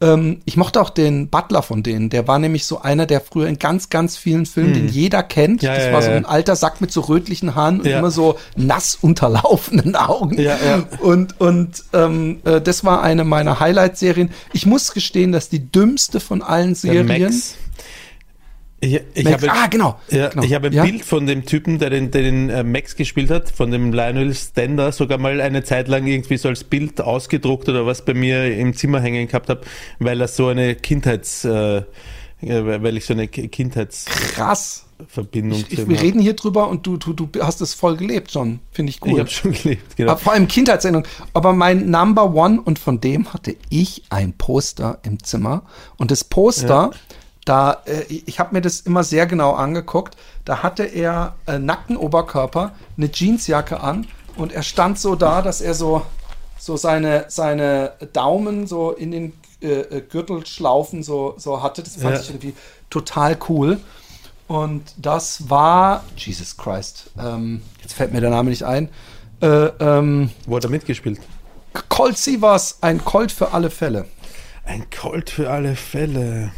ähm, 0.00 0.40
ich 0.44 0.56
mochte 0.56 0.80
auch 0.80 0.90
den 0.90 1.28
Butler 1.28 1.62
von 1.62 1.82
denen. 1.82 2.10
Der 2.10 2.28
war 2.28 2.38
nämlich 2.38 2.66
so 2.66 2.82
einer, 2.82 3.06
der 3.06 3.20
früher 3.20 3.48
in 3.48 3.58
ganz, 3.58 3.88
ganz 3.88 4.16
vielen 4.16 4.44
Filmen, 4.44 4.74
den 4.74 4.88
jeder 4.88 5.22
kennt. 5.22 5.62
Hm. 5.62 5.66
Ja, 5.66 5.74
das 5.74 5.86
ja, 5.86 5.92
war 5.92 6.02
so 6.02 6.10
ein 6.10 6.26
alter 6.26 6.54
Sack 6.56 6.80
mit 6.80 6.92
so 6.92 7.00
rötlichen 7.02 7.54
Haaren 7.54 7.80
und 7.80 7.86
immer 7.86 8.10
so 8.10 8.38
nass 8.56 8.98
unterlaufenden 9.00 9.96
Augen. 9.96 10.40
Ja, 10.40 10.58
ja. 10.64 10.84
Und, 11.00 11.40
und 11.40 11.84
ähm, 11.92 12.40
äh, 12.44 12.60
das 12.60 12.84
war 12.84 13.02
eine 13.02 13.24
meiner 13.24 13.58
Highlight-Serien. 13.58 14.30
Ich 14.52 14.66
muss 14.66 14.92
gestehen, 14.92 15.32
dass 15.32 15.48
die 15.48 15.70
dümmste 15.70 16.20
von 16.20 16.42
allen 16.42 16.74
Serien. 16.74 17.32
Ich, 18.78 19.00
ich 19.14 19.26
habe, 19.32 19.50
ah, 19.50 19.66
genau. 19.68 19.98
Ja, 20.10 20.28
genau. 20.28 20.42
Ich 20.42 20.52
habe 20.52 20.66
ein 20.66 20.72
Ja? 20.74 20.84
Bild 20.84 21.02
von 21.04 21.26
dem 21.26 21.46
Typen, 21.46 21.78
der 21.78 21.88
den, 21.90 22.10
der 22.10 22.22
den 22.22 22.50
äh, 22.50 22.62
Max 22.62 22.94
gespielt 22.94 23.30
hat, 23.30 23.50
von 23.50 23.70
dem 23.70 23.90
Lionel 23.92 24.34
Stender, 24.34 24.92
sogar 24.92 25.16
mal 25.16 25.40
eine 25.40 25.64
Zeit 25.64 25.88
lang 25.88 26.06
irgendwie 26.06 26.36
so 26.36 26.48
als 26.48 26.62
Bild 26.62 27.00
ausgedruckt 27.00 27.68
oder 27.70 27.86
was 27.86 28.04
bei 28.04 28.12
mir 28.12 28.54
im 28.54 28.74
Zimmer 28.74 29.00
hängen 29.00 29.26
gehabt 29.28 29.48
habe, 29.48 29.62
weil 29.98 30.20
er 30.20 30.28
so 30.28 30.48
eine 30.48 30.74
Kindheits, 30.74 31.44
äh, 31.46 31.78
äh, 31.78 31.82
weil 32.42 32.98
ich 32.98 33.06
so 33.06 33.14
eine 33.14 33.28
Ki- 33.28 33.48
Kindheitsverbindung 33.48 34.34
Krass. 34.34 34.84
zu 35.68 35.72
Ich, 35.72 35.78
ihm 35.80 35.88
wir 35.88 36.00
reden 36.02 36.20
hier 36.20 36.34
drüber 36.34 36.68
und 36.68 36.86
du, 36.86 36.98
du, 36.98 37.12
du 37.14 37.28
hast 37.40 37.60
es 37.62 37.72
voll 37.74 37.96
gelebt, 37.96 38.30
John. 38.32 38.60
Finde 38.72 38.90
ich 38.90 38.96
Ich 38.96 39.02
cool. 39.10 39.18
habe 39.20 39.30
schon 39.30 39.52
gelebt, 39.52 39.96
genau. 39.96 40.12
Aber 40.12 40.20
vor 40.20 40.32
allem 40.34 40.48
Kindheitserinnerung. 40.48 41.06
Aber 41.32 41.54
mein 41.54 41.90
Number 41.90 42.34
One 42.34 42.60
und 42.60 42.78
von 42.78 43.00
dem 43.00 43.32
hatte 43.32 43.56
ich 43.70 44.02
ein 44.10 44.34
Poster 44.34 44.98
im 45.02 45.22
Zimmer. 45.22 45.62
Und 45.96 46.10
das 46.10 46.24
Poster, 46.24 46.90
da, 47.46 47.78
äh, 47.86 48.02
ich 48.08 48.38
habe 48.38 48.54
mir 48.54 48.60
das 48.60 48.80
immer 48.80 49.02
sehr 49.04 49.26
genau 49.26 49.52
angeguckt. 49.54 50.16
Da 50.44 50.62
hatte 50.62 50.84
er 50.84 51.34
äh, 51.46 51.58
nackten 51.58 51.96
Oberkörper, 51.96 52.72
eine 52.98 53.10
Jeansjacke 53.10 53.80
an 53.80 54.06
und 54.36 54.52
er 54.52 54.62
stand 54.62 54.98
so 54.98 55.14
da, 55.14 55.40
dass 55.40 55.62
er 55.62 55.72
so, 55.72 56.02
so 56.58 56.76
seine, 56.76 57.24
seine 57.28 57.92
Daumen 58.12 58.66
so 58.66 58.90
in 58.90 59.10
den 59.10 59.32
äh, 59.62 59.80
äh, 59.80 60.00
Gürtelschlaufen 60.02 61.02
so, 61.02 61.34
so 61.38 61.62
hatte. 61.62 61.82
Das 61.82 61.96
fand 61.96 62.16
Ja. 62.16 62.20
ich 62.20 62.28
irgendwie 62.28 62.54
total 62.90 63.38
cool. 63.48 63.80
Und 64.48 64.82
das 64.96 65.48
war, 65.48 66.04
Jesus 66.16 66.56
Christ, 66.56 67.10
ähm, 67.18 67.62
jetzt 67.82 67.94
fällt 67.94 68.12
mir 68.12 68.20
der 68.20 68.30
Name 68.30 68.50
nicht 68.50 68.64
ein. 68.64 68.88
Äh, 69.40 69.46
ähm, 69.80 70.30
Wo 70.46 70.56
hat 70.56 70.64
er 70.64 70.70
mitgespielt? 70.70 71.20
Colt 71.88 72.16
Sievers, 72.16 72.78
ein 72.80 73.04
Colt 73.04 73.32
für 73.32 73.52
alle 73.52 73.70
Fälle. 73.70 74.06
Ein 74.64 74.86
Colt 74.90 75.30
für 75.30 75.50
alle 75.50 75.76
Fälle. 75.76 76.52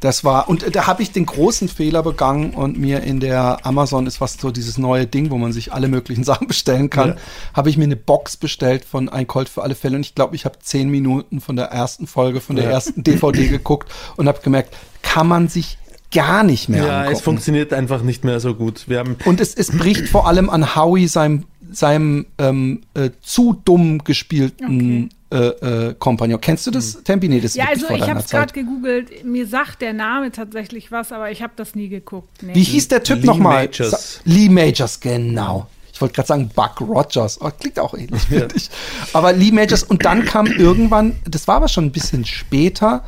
Das 0.00 0.24
war, 0.24 0.48
und 0.48 0.74
da 0.74 0.86
habe 0.86 1.02
ich 1.02 1.12
den 1.12 1.26
großen 1.26 1.68
Fehler 1.68 2.02
begangen 2.02 2.54
und 2.54 2.78
mir 2.78 3.02
in 3.02 3.20
der 3.20 3.58
Amazon 3.66 4.06
ist 4.06 4.20
was 4.20 4.34
so 4.34 4.50
dieses 4.50 4.78
neue 4.78 5.06
Ding, 5.06 5.30
wo 5.30 5.36
man 5.36 5.52
sich 5.52 5.72
alle 5.74 5.88
möglichen 5.88 6.24
Sachen 6.30 6.46
bestellen 6.46 6.88
kann, 6.90 7.10
Ja. 7.10 7.16
habe 7.54 7.68
ich 7.70 7.76
mir 7.76 7.84
eine 7.84 7.96
Box 7.96 8.36
bestellt 8.38 8.84
von 8.84 9.08
Ein 9.10 9.26
Colt 9.26 9.48
für 9.50 9.62
alle 9.62 9.74
Fälle 9.74 9.96
und 9.96 10.00
ich 10.02 10.14
glaube, 10.14 10.34
ich 10.36 10.44
habe 10.46 10.58
zehn 10.60 10.88
Minuten 10.88 11.40
von 11.40 11.54
der 11.56 11.66
ersten 11.66 12.06
Folge, 12.06 12.40
von 12.40 12.56
der 12.56 12.64
Ja. 12.66 12.70
ersten 12.72 13.04
DVD 13.04 13.46
geguckt 13.48 13.90
und 14.16 14.26
habe 14.26 14.40
gemerkt, 14.40 14.74
kann 15.02 15.28
man 15.28 15.48
sich 15.48 15.76
gar 16.12 16.42
nicht 16.42 16.68
mehr 16.68 16.84
Ja, 16.86 16.98
angucken. 17.00 17.16
es 17.16 17.20
funktioniert 17.22 17.72
einfach 17.72 18.02
nicht 18.02 18.24
mehr 18.24 18.40
so 18.40 18.54
gut. 18.54 18.88
Wir 18.88 18.98
haben 18.98 19.16
Und 19.24 19.40
es, 19.40 19.54
es 19.54 19.70
bricht 19.70 20.08
vor 20.08 20.26
allem 20.26 20.50
an 20.50 20.74
Howie, 20.74 21.06
seinem, 21.06 21.44
seinem 21.70 22.26
ähm, 22.38 22.82
äh, 22.94 23.10
zu 23.22 23.60
dumm 23.64 24.02
gespielten 24.02 25.10
äh, 25.32 25.36
äh, 25.36 25.94
Kompagnon. 25.96 26.40
Kennst 26.40 26.66
du 26.66 26.72
das, 26.72 27.02
Tempi? 27.04 27.28
Nee, 27.28 27.38
das 27.40 27.52
ist 27.52 27.56
Ja, 27.56 27.66
wirklich 27.68 27.84
also 27.84 27.86
vor 27.86 27.96
ich 27.96 28.10
habe 28.10 28.20
es 28.20 28.30
gerade 28.30 28.52
gegoogelt. 28.52 29.24
Mir 29.24 29.46
sagt 29.46 29.80
der 29.82 29.92
Name 29.92 30.32
tatsächlich 30.32 30.90
was, 30.90 31.12
aber 31.12 31.30
ich 31.30 31.42
habe 31.42 31.52
das 31.54 31.76
nie 31.76 31.88
geguckt. 31.88 32.42
Nee. 32.42 32.54
Wie 32.54 32.62
hieß 32.64 32.88
der 32.88 33.02
Typ 33.04 33.20
Lee 33.20 33.26
nochmal? 33.26 33.66
Majors. 33.66 33.90
Sa- 33.90 34.20
Lee 34.24 34.48
Majors, 34.48 34.98
genau. 34.98 35.68
Ich 35.92 36.00
wollte 36.00 36.14
gerade 36.14 36.26
sagen 36.28 36.50
Buck 36.52 36.80
Rogers. 36.80 37.40
Oh, 37.40 37.50
klingt 37.60 37.78
auch 37.78 37.94
ähnlich, 37.94 38.22
finde 38.22 38.48
ich. 38.56 38.68
Aber 39.12 39.32
Lee 39.32 39.52
Majors. 39.52 39.84
Und 39.84 40.04
dann 40.04 40.24
kam 40.24 40.46
irgendwann, 40.46 41.14
das 41.28 41.46
war 41.46 41.56
aber 41.56 41.68
schon 41.68 41.84
ein 41.84 41.92
bisschen 41.92 42.24
später, 42.24 43.04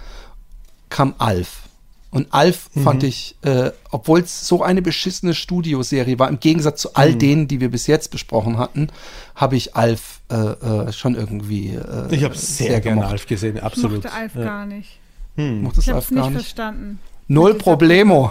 kam 0.90 1.14
Alf. 1.18 1.61
Und 2.12 2.28
Alf 2.32 2.68
Mhm. 2.74 2.82
fand 2.82 3.02
ich, 3.04 3.34
äh, 3.42 3.70
obwohl 3.90 4.20
es 4.20 4.46
so 4.46 4.62
eine 4.62 4.82
beschissene 4.82 5.34
Studioserie 5.34 6.18
war, 6.18 6.28
im 6.28 6.38
Gegensatz 6.38 6.82
zu 6.82 6.88
Mhm. 6.88 6.94
all 6.96 7.14
denen, 7.16 7.48
die 7.48 7.58
wir 7.60 7.70
bis 7.70 7.86
jetzt 7.88 8.10
besprochen 8.10 8.58
hatten, 8.58 8.88
habe 9.34 9.56
ich 9.56 9.74
Alf 9.74 10.20
äh, 10.30 10.34
äh, 10.36 10.92
schon 10.92 11.14
irgendwie 11.14 11.70
äh, 11.70 12.14
ich 12.14 12.22
habe 12.22 12.36
sehr, 12.36 12.80
gerne 12.80 12.96
gemocht. 13.00 13.12
Alf 13.12 13.26
gesehen, 13.26 13.56
ich 13.56 13.62
absolut. 13.62 14.04
mochte 14.04 14.12
Alf 14.12 14.34
Ja. 14.36 14.44
gar 14.44 14.66
nicht. 14.66 14.98
Mochte 15.36 15.80
es 15.80 15.86
Ich 15.86 15.90
habe 15.90 16.00
es 16.00 16.10
nicht. 16.10 16.30
verstanden. 16.32 16.98
Null 17.32 17.54
Problemo. 17.54 18.30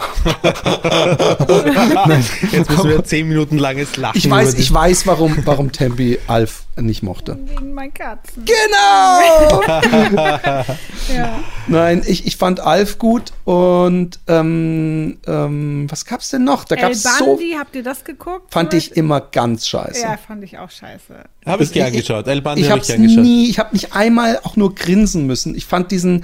Jetzt 2.51 2.69
müssen 2.69 2.89
wir 2.89 3.03
zehn 3.03 3.27
Minuten 3.27 3.57
langes 3.57 3.97
Lachen. 3.97 4.15
Ich 4.15 4.29
weiß, 4.29 4.53
ich 4.53 4.71
weiß, 4.71 5.07
warum, 5.07 5.37
warum 5.45 5.71
Tempi 5.71 6.19
Alf 6.27 6.65
nicht 6.79 7.01
mochte. 7.01 7.37
Wegen 7.47 7.73
meinen 7.73 7.93
Katzen. 7.93 8.45
Genau! 8.45 9.61
Ja. 11.13 11.39
Nein, 11.67 12.03
ich, 12.05 12.25
ich 12.27 12.37
fand 12.37 12.59
Alf 12.61 12.97
gut 12.99 13.33
und 13.43 14.19
ähm, 14.27 15.17
ähm, 15.27 15.87
was 15.89 16.05
gab's 16.05 16.29
denn 16.29 16.43
noch? 16.45 16.63
Da 16.63 16.75
El 16.75 16.81
gab's 16.83 17.03
so, 17.03 17.25
Bandi, 17.25 17.55
habt 17.57 17.75
ihr 17.75 17.83
das 17.83 18.05
geguckt? 18.05 18.53
fand 18.53 18.73
ich 18.73 18.95
immer 18.95 19.19
ganz 19.19 19.67
scheiße. 19.67 20.01
Ja, 20.03 20.15
fand 20.17 20.43
ich 20.43 20.57
auch 20.59 20.69
scheiße. 20.69 21.15
Habe 21.45 21.63
ich 21.63 21.69
Das- 21.69 21.73
gern 21.73 21.91
geschaut. 21.91 22.27
El 22.27 22.41
Bandi 22.41 22.61
ich 22.61 22.67
habe 22.69 22.79
habe 22.79 22.81
ich 22.83 22.87
gern 22.87 23.01
geschaut. 23.01 23.23
nie, 23.23 23.49
ich 23.49 23.59
habe 23.59 23.73
nicht 23.73 23.93
einmal 23.93 24.39
auch 24.43 24.55
nur 24.55 24.73
grinsen 24.75 25.25
müssen. 25.25 25.55
Ich 25.55 25.65
fand 25.65 25.91
diesen, 25.91 26.23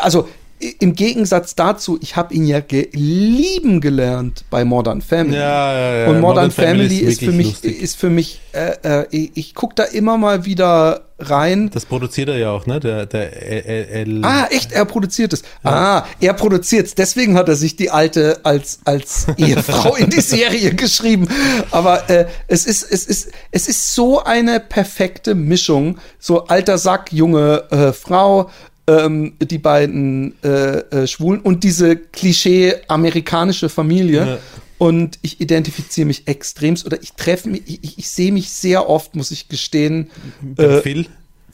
also 0.00 0.28
im 0.62 0.94
Gegensatz 0.94 1.54
dazu, 1.54 1.98
ich 2.00 2.16
habe 2.16 2.34
ihn 2.34 2.46
ja 2.46 2.60
ge 2.60 2.88
lieben 2.92 3.80
gelernt 3.80 4.44
bei 4.50 4.64
Modern 4.64 5.02
Family. 5.02 5.36
Ja, 5.36 5.72
ja, 5.72 5.96
ja. 5.96 6.06
Und 6.06 6.20
Modern, 6.20 6.46
Modern 6.46 6.50
Family 6.50 6.88
Family, 6.88 6.98
ist 7.00 7.22
ist, 7.22 7.24
für 7.24 7.32
mich, 7.32 7.46
lustig. 7.46 7.82
ist 7.82 7.96
für 7.96 8.10
mich, 8.10 8.40
äh, 8.52 9.00
äh, 9.00 9.06
ich, 9.10 9.30
ich 9.34 9.54
gucke 9.54 9.74
da 9.74 9.84
immer 9.84 10.18
mal 10.18 10.44
wieder 10.44 11.02
rein. 11.18 11.70
Das 11.72 11.86
produziert 11.86 12.28
er 12.28 12.38
ja 12.38 12.50
auch, 12.50 12.66
ne? 12.66 12.80
Der, 12.80 13.06
der 13.06 13.42
El 13.42 14.24
Ah, 14.24 14.46
echt, 14.50 14.72
er 14.72 14.84
produziert 14.84 15.32
es. 15.32 15.42
Ah, 15.62 16.04
er 16.20 16.34
produziert 16.34 16.86
es. 16.86 16.94
Deswegen 16.94 17.36
hat 17.36 17.48
er 17.48 17.56
sich 17.56 17.76
die 17.76 17.90
alte 17.90 18.40
als, 18.44 18.80
als 18.84 19.26
Ehefrau 19.36 19.94
in 19.96 20.10
die 20.10 20.20
Serie 20.20 20.74
geschrieben. 20.74 21.28
Aber 21.70 22.08
äh, 22.10 22.26
es, 22.48 22.66
ist, 22.66 22.82
es, 22.82 23.06
ist, 23.06 23.30
es 23.50 23.68
ist 23.68 23.94
so 23.94 24.22
eine 24.22 24.60
perfekte 24.60 25.34
Mischung. 25.34 25.98
So 26.18 26.46
alter 26.46 26.78
Sack, 26.78 27.12
junge 27.12 27.64
äh, 27.70 27.92
Frau, 27.92 28.50
ähm, 28.86 29.34
die 29.40 29.58
beiden 29.58 30.34
äh, 30.42 30.78
äh, 30.78 31.06
Schwulen 31.06 31.40
und 31.40 31.64
diese 31.64 31.96
Klischee 31.96 32.74
amerikanische 32.88 33.68
Familie. 33.68 34.26
Ja. 34.26 34.38
Und 34.78 35.20
ich 35.22 35.40
identifiziere 35.40 36.06
mich 36.06 36.26
extremst 36.26 36.84
oder 36.84 37.00
ich 37.00 37.12
treffe 37.12 37.48
mich, 37.48 37.62
ich, 37.66 37.84
ich, 37.84 37.98
ich 37.98 38.08
sehe 38.08 38.32
mich 38.32 38.50
sehr 38.50 38.88
oft, 38.88 39.14
muss 39.14 39.30
ich 39.30 39.48
gestehen, 39.48 40.10
beim 40.40 40.70
äh, 40.70 40.80
Phil. 40.80 41.06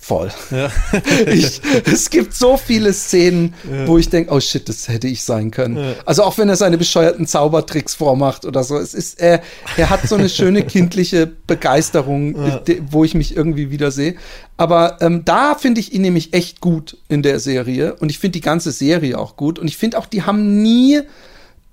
Voll. 0.08 0.30
Ja. 0.50 0.70
Ich, 1.26 1.60
es 1.84 2.08
gibt 2.10 2.34
so 2.34 2.56
viele 2.56 2.92
Szenen, 2.92 3.54
wo 3.86 3.98
ich 3.98 4.08
denke, 4.08 4.32
oh 4.32 4.40
shit, 4.40 4.68
das 4.68 4.88
hätte 4.88 5.06
ich 5.06 5.22
sein 5.22 5.50
können. 5.50 5.76
Ja. 5.76 5.92
Also 6.06 6.22
auch 6.22 6.38
wenn 6.38 6.48
er 6.48 6.56
seine 6.56 6.78
bescheuerten 6.78 7.26
Zaubertricks 7.26 7.94
vormacht 7.94 8.44
oder 8.46 8.64
so. 8.64 8.76
Es 8.78 8.94
ist, 8.94 9.20
er, 9.20 9.42
er 9.76 9.90
hat 9.90 10.08
so 10.08 10.14
eine 10.14 10.28
schöne 10.28 10.62
kindliche 10.62 11.26
Begeisterung, 11.46 12.34
Ja. 12.36 12.58
de- 12.58 12.80
wo 12.90 13.04
ich 13.04 13.14
mich 13.14 13.36
irgendwie 13.36 13.70
wiedersehe. 13.70 14.14
Aber 14.56 14.96
ähm, 15.00 15.24
da 15.24 15.54
finde 15.54 15.80
ich 15.80 15.92
ihn 15.92 16.02
nämlich 16.02 16.32
echt 16.34 16.60
gut 16.60 16.96
in 17.08 17.22
der 17.22 17.38
Serie. 17.40 17.94
Und 17.96 18.10
ich 18.10 18.18
finde 18.18 18.32
die 18.32 18.40
ganze 18.40 18.72
Serie 18.72 19.18
auch 19.18 19.36
gut. 19.36 19.58
Und 19.58 19.68
ich 19.68 19.76
finde 19.76 19.98
auch, 19.98 20.06
die 20.06 20.22
haben 20.22 20.62
nie 20.62 21.00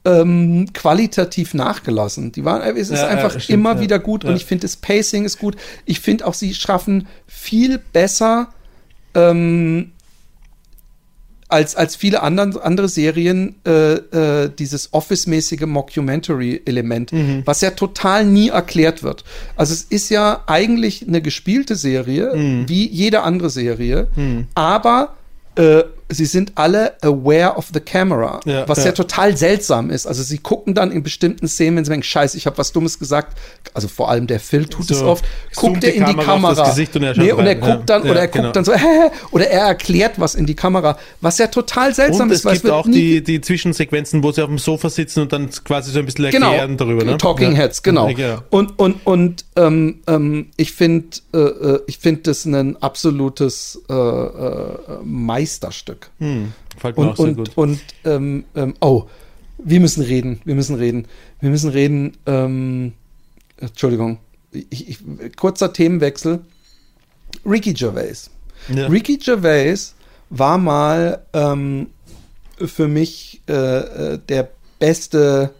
ähm, 0.05 0.67
qualitativ 0.73 1.53
nachgelassen. 1.53 2.31
Die 2.31 2.45
waren, 2.45 2.61
es 2.77 2.89
ist 2.89 2.99
Ja, 2.99 3.05
ja, 3.05 3.07
einfach 3.07 3.31
stimmt, 3.31 3.49
immer 3.49 3.75
ja. 3.75 3.79
wieder 3.81 3.99
gut 3.99 4.23
und 4.23 4.31
Ja. 4.31 4.35
ich 4.37 4.45
finde 4.45 4.61
das 4.61 4.77
Pacing 4.77 5.25
ist 5.25 5.39
gut. 5.39 5.55
Ich 5.85 5.99
finde 5.99 6.25
auch, 6.27 6.33
sie 6.33 6.53
schaffen 6.53 7.07
viel 7.27 7.79
besser 7.91 8.49
ähm, 9.15 9.91
als, 11.47 11.75
als 11.75 11.95
viele 11.95 12.23
anderen, 12.23 12.57
andere 12.57 12.89
Serien 12.89 13.55
äh, 13.65 13.93
äh, 13.93 14.49
dieses 14.57 14.93
Office-mäßige 14.93 15.61
Mockumentary-Element, 15.67 17.11
Mhm. 17.13 17.43
was 17.45 17.61
ja 17.61 17.71
total 17.71 18.25
nie 18.25 18.49
erklärt 18.49 19.03
wird. 19.03 19.23
Also 19.55 19.73
es 19.73 19.83
ist 19.83 20.09
ja 20.09 20.43
eigentlich 20.47 21.07
eine 21.07 21.21
gespielte 21.21 21.75
Serie, 21.75 22.35
Mhm. 22.35 22.67
wie 22.67 22.89
jede 22.89 23.21
andere 23.21 23.49
Serie, 23.51 24.07
aber 24.55 25.15
äh, 25.55 25.83
sie 26.09 26.25
sind 26.25 26.51
alle 26.55 26.93
aware 27.01 27.55
of 27.57 27.69
the 27.73 27.79
camera, 27.79 28.39
Ja, 28.45 28.67
was 28.67 28.79
ja. 28.79 28.85
ja. 28.85 28.91
total 28.91 29.35
seltsam 29.35 29.89
ist. 29.89 30.05
Also 30.05 30.23
sie 30.23 30.37
gucken 30.37 30.73
dann 30.73 30.91
in 30.91 31.03
bestimmten 31.03 31.47
Szenen, 31.47 31.77
wenn 31.77 31.85
sie 31.85 31.91
denken, 31.91 32.03
scheiße, 32.03 32.37
ich 32.37 32.45
habe 32.45 32.57
was 32.57 32.71
Dummes 32.71 32.99
gesagt. 32.99 33.37
Also 33.73 33.87
vor 33.87 34.09
allem 34.09 34.27
der 34.27 34.39
Phil 34.39 34.65
tut 34.65 34.89
es 34.91 34.99
So, 34.99 35.07
oft. 35.07 35.25
zoomt 35.51 35.75
Guckt 35.75 35.83
er 35.83 35.93
in 35.93 36.05
die 36.05 36.13
Kamera 36.15 36.61
auf. 36.61 36.69
Gesicht 36.69 36.95
und 36.95 37.03
er 37.03 37.17
nee, 37.17 37.31
und 37.31 37.45
er 37.45 37.55
guckt 37.55 37.89
dann 37.89 38.03
Ja, 38.05 38.11
oder 38.11 38.19
er 38.21 38.27
genau. 38.27 38.43
guckt 38.45 38.55
dann 38.55 38.65
so, 38.65 38.73
hä, 38.75 39.09
oder 39.31 39.47
er 39.49 39.61
erklärt 39.67 40.19
was 40.19 40.35
in 40.35 40.45
die 40.45 40.55
Kamera, 40.55 40.97
was 41.21 41.37
ja 41.37 41.47
total 41.47 41.93
seltsam 41.93 42.27
Und 42.29 42.33
ist, 42.33 42.45
es 42.45 42.61
gibt 42.61 42.69
auch 42.69 42.85
die, 42.85 43.23
die 43.23 43.41
Zwischensequenzen, 43.41 44.23
wo 44.23 44.31
sie 44.31 44.41
auf 44.41 44.49
dem 44.49 44.59
Sofa 44.59 44.89
sitzen 44.89 45.21
und 45.21 45.33
dann 45.33 45.49
quasi 45.63 45.91
so 45.91 45.99
ein 45.99 46.05
bisschen 46.05 46.29
genau, 46.31 46.51
erklären 46.51 46.77
darüber. 46.77 47.03
Ne? 47.03 47.17
Talking. 47.17 47.53
Heads, 47.55 47.81
genau. 47.83 48.07
Genau. 48.13 48.41
Und 48.49 48.77
und 48.77 49.05
und 49.05 49.45
ähm, 49.55 50.01
ähm, 50.07 50.47
ich 50.57 50.73
finde, 50.73 51.17
äh, 51.33 51.37
äh, 51.37 51.79
ich 51.87 51.97
finde 51.99 52.21
das 52.23 52.45
ein 52.45 52.75
absolutes 52.81 53.81
äh, 53.89 53.93
äh, 53.93 54.69
Meisterstück. 55.03 55.94
Hm, 56.19 56.53
gefällt 56.73 56.97
mir 56.97 57.03
auch 57.03 57.09
Und 57.09 57.15
sehr 57.17 57.25
und 57.25 57.35
gut. 57.35 57.57
und 57.57 57.79
ähm, 58.03 58.43
ähm, 58.55 58.73
oh, 58.81 59.05
wir 59.57 59.79
müssen 59.79 60.03
reden, 60.03 60.41
wir 60.45 60.55
müssen 60.55 60.75
reden, 60.75 61.07
wir 61.39 61.49
müssen 61.49 61.69
reden. 61.69 62.17
Ähm, 62.25 62.93
Entschuldigung, 63.57 64.19
ich, 64.51 64.89
ich, 64.89 64.99
kurzer 65.35 65.73
Themenwechsel. 65.73 66.41
Ricky 67.45 67.73
Gervais. 67.73 68.29
Ja. 68.73 68.87
Ricky 68.87 69.17
Gervais 69.17 69.95
war 70.29 70.57
mal 70.57 71.25
ähm, 71.33 71.87
für 72.57 72.87
mich 72.87 73.41
äh, 73.47 73.53
äh, 74.13 74.19
der 74.29 74.49
beste 74.79 75.53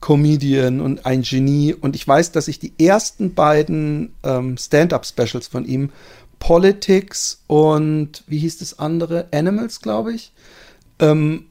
Comedian 0.00 0.80
und 0.80 1.06
ein 1.06 1.22
Genie. 1.22 1.74
Und 1.74 1.96
ich 1.96 2.06
weiß, 2.06 2.32
dass 2.32 2.48
ich 2.48 2.58
die 2.58 2.72
ersten 2.78 3.34
beiden 3.34 4.12
ähm, 4.22 4.56
Stand-up-Specials 4.56 5.48
von 5.48 5.64
ihm, 5.64 5.90
Politics 6.38 7.42
und 7.46 8.22
wie 8.26 8.38
hieß 8.38 8.58
das 8.58 8.78
andere? 8.78 9.26
Animals, 9.32 9.80
glaube 9.80 10.12
ich, 10.12 10.32
ähm, 10.98 11.46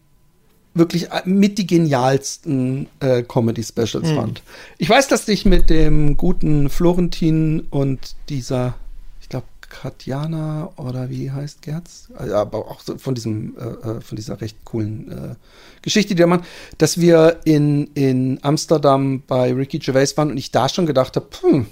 wirklich 0.73 1.07
mit 1.25 1.57
die 1.57 1.67
genialsten 1.67 2.87
äh, 2.99 3.23
Comedy-Specials 3.23 4.11
fand. 4.11 4.43
Ich 4.77 4.89
weiß, 4.89 5.07
dass 5.07 5.27
ich 5.27 5.45
mit 5.45 5.69
dem 5.69 6.17
guten 6.17 6.69
Florentin 6.69 7.61
und 7.69 8.15
dieser, 8.29 8.75
ich 9.21 9.29
glaube, 9.29 9.45
Katjana 9.81 10.69
oder 10.77 11.09
wie 11.09 11.31
heißt 11.31 11.61
Gerz? 11.61 12.09
Äh, 12.19 12.31
Aber 12.31 12.59
auch 12.69 12.81
so 12.81 12.97
von 12.97 13.15
diesem, 13.15 13.55
äh, 13.57 13.89
äh, 13.89 14.01
von 14.01 14.15
dieser 14.15 14.39
recht 14.41 14.63
coolen 14.63 15.11
äh, 15.11 15.35
Geschichte, 15.81 16.15
die 16.15 16.23
er 16.23 16.27
macht, 16.27 16.45
dass 16.77 16.99
wir 16.99 17.39
in, 17.45 17.87
in 17.93 18.39
Amsterdam 18.41 19.23
bei 19.27 19.53
Ricky 19.53 19.79
Gervais 19.79 20.15
waren 20.17 20.31
und 20.31 20.37
ich 20.37 20.51
da 20.51 20.69
schon 20.69 20.85
gedacht 20.85 21.15
habe, 21.15 21.27
hm, 21.41 21.67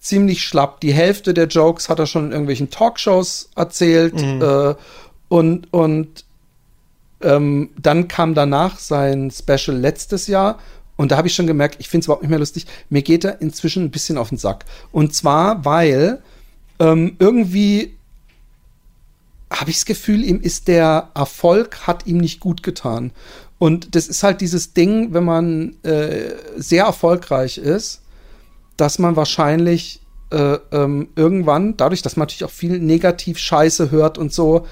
ziemlich 0.00 0.42
schlapp. 0.44 0.80
Die 0.80 0.92
Hälfte 0.92 1.34
der 1.34 1.46
Jokes 1.46 1.88
hat 1.88 1.98
er 1.98 2.06
schon 2.06 2.26
in 2.26 2.32
irgendwelchen 2.32 2.70
Talkshows 2.70 3.50
erzählt 3.54 4.20
äh, 4.20 4.74
und, 5.28 5.72
und 5.72 6.24
ähm, 7.22 7.70
dann 7.80 8.08
kam 8.08 8.34
danach 8.34 8.78
sein 8.78 9.30
Special 9.30 9.76
letztes 9.76 10.26
Jahr 10.26 10.58
und 10.96 11.12
da 11.12 11.16
habe 11.16 11.28
ich 11.28 11.34
schon 11.34 11.46
gemerkt, 11.46 11.76
ich 11.78 11.88
finde 11.88 12.00
es 12.00 12.06
überhaupt 12.06 12.22
nicht 12.22 12.30
mehr 12.30 12.38
lustig. 12.38 12.66
Mir 12.88 13.02
geht 13.02 13.24
er 13.24 13.40
inzwischen 13.40 13.84
ein 13.84 13.90
bisschen 13.90 14.18
auf 14.18 14.30
den 14.30 14.38
Sack. 14.38 14.66
Und 14.92 15.14
zwar, 15.14 15.64
weil 15.64 16.22
ähm, 16.78 17.16
irgendwie 17.18 17.94
habe 19.50 19.70
ich 19.70 19.76
das 19.76 19.86
Gefühl, 19.86 20.24
ihm 20.24 20.40
ist 20.40 20.68
der 20.68 21.08
Erfolg 21.14 21.86
hat 21.86 22.06
ihm 22.06 22.18
nicht 22.18 22.40
gut 22.40 22.62
getan. 22.62 23.12
Und 23.58 23.94
das 23.94 24.08
ist 24.08 24.22
halt 24.22 24.40
dieses 24.40 24.72
Ding, 24.74 25.12
wenn 25.12 25.24
man 25.24 25.76
äh, 25.84 26.34
sehr 26.56 26.84
erfolgreich 26.84 27.58
ist, 27.58 27.99
dass 28.80 28.98
man 28.98 29.16
wahrscheinlich 29.16 30.00
äh, 30.30 30.58
ähm, 30.72 31.08
irgendwann, 31.16 31.76
dadurch, 31.76 32.02
dass 32.02 32.16
man 32.16 32.22
natürlich 32.24 32.44
auch 32.44 32.50
viel 32.50 32.78
Negativ-Scheiße 32.78 33.90
hört 33.90 34.16
und 34.16 34.32
so, 34.32 34.66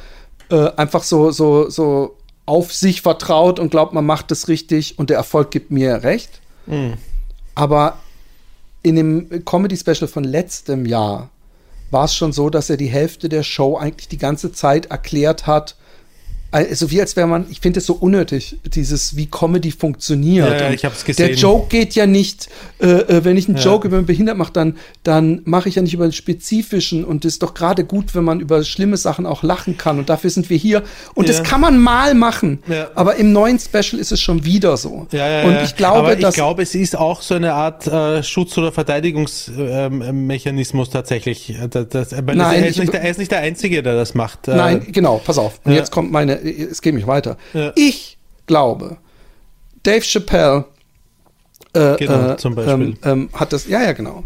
äh, 0.50 0.70
einfach 0.76 1.02
so, 1.02 1.30
so, 1.30 1.68
so 1.68 2.16
auf 2.46 2.72
sich 2.72 3.02
vertraut 3.02 3.58
und 3.58 3.70
glaubt, 3.70 3.92
man 3.92 4.06
macht 4.06 4.32
es 4.32 4.48
richtig 4.48 4.98
und 4.98 5.10
der 5.10 5.18
Erfolg 5.18 5.50
gibt 5.50 5.70
mir 5.70 6.02
recht. 6.02 6.40
Aber 7.54 7.98
in 8.82 8.96
dem 8.96 9.44
Comedy-Special 9.44 10.08
von 10.08 10.24
letztem 10.24 10.86
Jahr 10.86 11.28
war 11.90 12.04
es 12.04 12.14
schon 12.14 12.32
so, 12.32 12.48
dass 12.48 12.70
er 12.70 12.76
die 12.76 12.86
Hälfte 12.86 13.28
der 13.28 13.42
Show 13.42 13.76
eigentlich 13.76 14.08
die 14.08 14.18
ganze 14.18 14.52
Zeit 14.52 14.86
erklärt 14.86 15.46
hat, 15.46 15.76
also 16.50 16.90
wie 16.90 17.00
als 17.00 17.14
wäre 17.16 17.26
man, 17.26 17.46
ich 17.50 17.60
finde 17.60 17.80
es 17.80 17.86
so 17.86 17.94
unnötig, 17.94 18.56
dieses 18.64 19.16
wie 19.16 19.26
Comedy 19.26 19.70
funktioniert. 19.70 20.60
Ja, 20.60 20.70
ich 20.70 20.84
hab's 20.84 21.04
Der 21.04 21.14
gesehen. 21.28 21.36
Joke 21.36 21.68
geht 21.68 21.94
ja 21.94 22.06
nicht, 22.06 22.48
äh, 22.80 22.86
äh, 22.86 23.24
wenn 23.24 23.36
ich 23.36 23.48
einen 23.48 23.58
Ja. 23.58 23.64
Joke 23.64 23.88
über 23.88 23.98
einen 23.98 24.06
Behindert 24.06 24.36
mache, 24.38 24.52
dann, 24.52 24.76
dann 25.02 25.42
mache 25.44 25.68
ich 25.68 25.74
ja 25.74 25.82
nicht 25.82 25.94
über 25.94 26.04
einen 26.04 26.12
spezifischen 26.12 27.04
und 27.04 27.24
es 27.24 27.34
ist 27.34 27.42
doch 27.42 27.54
gerade 27.54 27.84
gut, 27.84 28.14
wenn 28.14 28.24
man 28.24 28.40
über 28.40 28.62
schlimme 28.64 28.96
Sachen 28.96 29.26
auch 29.26 29.42
lachen 29.42 29.76
kann 29.76 29.98
und 29.98 30.08
dafür 30.08 30.30
sind 30.30 30.48
wir 30.48 30.56
hier. 30.56 30.82
Und 31.14 31.28
Ja. 31.28 31.34
das 31.36 31.42
kann 31.48 31.60
man 31.60 31.78
mal 31.78 32.14
machen, 32.14 32.60
Ja. 32.66 32.88
aber 32.94 33.16
im 33.16 33.32
neuen 33.32 33.58
Special 33.58 34.00
ist 34.00 34.12
es 34.12 34.20
schon 34.20 34.44
wieder 34.44 34.76
so. 34.76 35.06
Ja, 35.12 35.28
ja, 35.28 35.44
und 35.44 35.56
ich 35.64 35.76
glaube, 35.76 35.98
Aber 35.98 36.18
ich 36.18 36.34
glaube, 36.34 36.62
es 36.62 36.74
ist 36.74 36.96
auch 36.96 37.20
so 37.22 37.34
eine 37.34 37.52
Art 37.52 37.86
äh, 37.86 38.22
Schutz- 38.22 38.56
oder 38.56 38.72
Verteidigungsmechanismus 38.72 40.90
tatsächlich. 40.90 41.50
Äh, 41.50 41.68
Das, 41.68 41.88
das, 41.88 42.10
Nein, 42.12 42.38
er, 42.40 42.66
ist 42.68 42.76
ich- 42.76 42.80
nicht, 42.80 42.92
der- 42.92 43.02
er 43.02 43.10
ist 43.10 43.18
nicht 43.18 43.30
der 43.30 43.40
Einzige, 43.40 43.82
der 43.82 43.94
das 43.94 44.14
macht. 44.14 44.48
Äh, 44.48 44.56
Nein, 44.56 44.86
genau, 44.90 45.20
pass 45.24 45.38
auf. 45.38 45.60
Und 45.64 45.72
jetzt 45.72 45.92
kommt 45.92 46.10
meine, 46.10 46.37
es 46.44 46.82
geht 46.82 46.94
mich 46.94 47.06
weiter. 47.06 47.36
Ja. 47.52 47.72
Ich 47.74 48.18
glaube, 48.46 48.98
Dave 49.82 50.02
Chappelle 50.02 50.64
äh, 51.74 51.96
Genau, 51.96 52.30
äh, 52.30 52.36
zum 52.36 52.54
Beispiel. 52.54 52.72
Ähm, 52.72 52.96
ähm, 53.04 53.28
hat 53.32 53.52
das, 53.52 53.66
ja, 53.66 53.82
ja, 53.82 53.92
genau. 53.92 54.24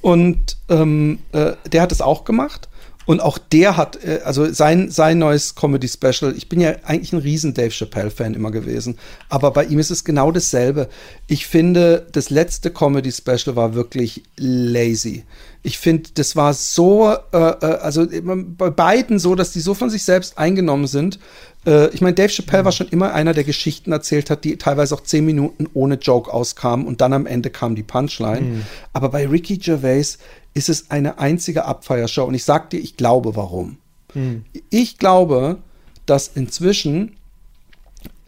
Und 0.00 0.56
ähm, 0.68 1.18
äh, 1.32 1.52
der 1.70 1.82
hat 1.82 1.92
es 1.92 2.00
auch 2.00 2.24
gemacht. 2.24 2.68
Und 3.06 3.20
auch 3.20 3.36
der 3.36 3.76
hat, 3.76 4.02
äh, 4.02 4.20
also 4.24 4.50
sein, 4.52 4.90
sein 4.90 5.18
neues 5.18 5.54
Comedy-Special, 5.54 6.34
ich 6.36 6.48
bin 6.48 6.60
ja 6.60 6.74
eigentlich 6.84 7.12
ein 7.12 7.18
riesen 7.18 7.52
Dave 7.52 7.70
Chappelle-Fan 7.70 8.34
immer 8.34 8.50
gewesen, 8.50 8.98
aber 9.28 9.50
bei 9.50 9.64
ihm 9.64 9.78
ist 9.78 9.90
es 9.90 10.04
genau 10.04 10.32
dasselbe. 10.32 10.88
Ich 11.26 11.46
finde, 11.46 12.06
das 12.12 12.30
letzte 12.30 12.70
Comedy-Special 12.70 13.56
war 13.56 13.74
wirklich 13.74 14.22
lazy. 14.36 15.24
Ich 15.62 15.78
finde, 15.78 16.10
das 16.14 16.36
war 16.36 16.54
so, 16.54 17.14
äh, 17.32 17.36
äh 17.36 17.66
also 17.80 18.06
bei 18.06 18.70
beiden 18.70 19.18
so, 19.18 19.34
dass 19.34 19.52
die 19.52 19.60
so 19.60 19.74
von 19.74 19.90
sich 19.90 20.04
selbst 20.04 20.38
eingenommen 20.38 20.86
sind. 20.86 21.18
Äh, 21.66 21.88
ich 21.90 22.00
meine, 22.00 22.14
Dave 22.14 22.28
Chappelle 22.28 22.64
war 22.64 22.72
schon 22.72 22.88
immer 22.88 23.12
einer, 23.12 23.34
der 23.34 23.44
Geschichten 23.44 23.92
erzählt 23.92 24.30
hat, 24.30 24.44
die 24.44 24.56
teilweise 24.56 24.94
auch 24.94 25.02
zehn 25.02 25.24
Minuten 25.24 25.68
ohne 25.74 25.94
Joke 25.96 26.32
auskamen 26.32 26.86
und 26.86 27.00
dann 27.00 27.12
am 27.12 27.26
Ende 27.26 27.50
kam 27.50 27.74
die 27.74 27.82
Punchline. 27.82 28.40
Mhm. 28.40 28.62
Aber 28.92 29.08
bei 29.08 29.26
Ricky 29.26 29.58
Gervais 29.58 30.18
ist 30.54 30.68
es 30.68 30.90
eine 30.90 31.18
einzige 31.18 31.64
Abfeiershow. 31.64 32.24
Und 32.24 32.34
ich 32.34 32.44
sag 32.44 32.70
dir, 32.70 32.78
ich 32.78 32.96
glaube 32.96 33.36
warum. 33.36 33.78
Hm. 34.12 34.44
Ich 34.70 34.98
glaube, 34.98 35.58
dass 36.06 36.28
inzwischen 36.28 37.16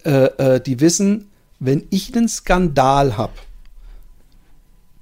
äh, 0.04 0.26
äh, 0.56 0.60
die 0.60 0.80
wissen, 0.80 1.28
wenn 1.60 1.86
ich 1.90 2.14
einen 2.14 2.28
Skandal 2.28 3.16
habe, 3.16 3.32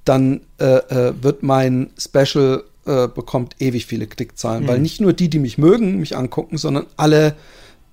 dann 0.05 0.43
äh, 0.59 0.65
äh, 0.65 1.15
wird 1.21 1.43
mein 1.43 1.91
Special 1.99 2.65
bekommt 2.87 3.57
ewig 3.61 3.87
viele 3.87 4.07
Klickzahlen, 4.07 4.65
hm. 4.65 4.69
weil 4.69 4.79
nicht 4.79 5.01
nur 5.01 5.15
die, 5.15 5.31
die 5.31 5.39
mich 5.39 5.57
mögen, 5.57 6.01
mich 6.01 6.19
angucken, 6.19 6.59
sondern 6.59 6.85
alle 6.99 7.35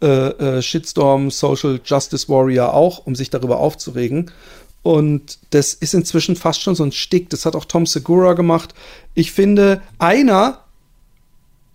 äh, 0.05 0.61
Shitstorm, 0.61 1.31
Social 1.31 1.79
Justice 1.83 2.27
Warrior 2.29 2.73
auch, 2.73 3.05
um 3.05 3.15
sich 3.15 3.29
darüber 3.29 3.59
aufzuregen. 3.59 4.31
Und 4.83 5.37
das 5.51 5.73
ist 5.73 5.93
inzwischen 5.93 6.35
fast 6.35 6.61
schon 6.61 6.75
so 6.75 6.83
ein 6.83 6.91
Stick. 6.91 7.29
Das 7.29 7.45
hat 7.45 7.55
auch 7.55 7.65
Tom 7.65 7.85
Segura 7.85 8.33
gemacht. 8.33 8.73
Ich 9.13 9.31
finde, 9.31 9.81
einer, 9.99 10.61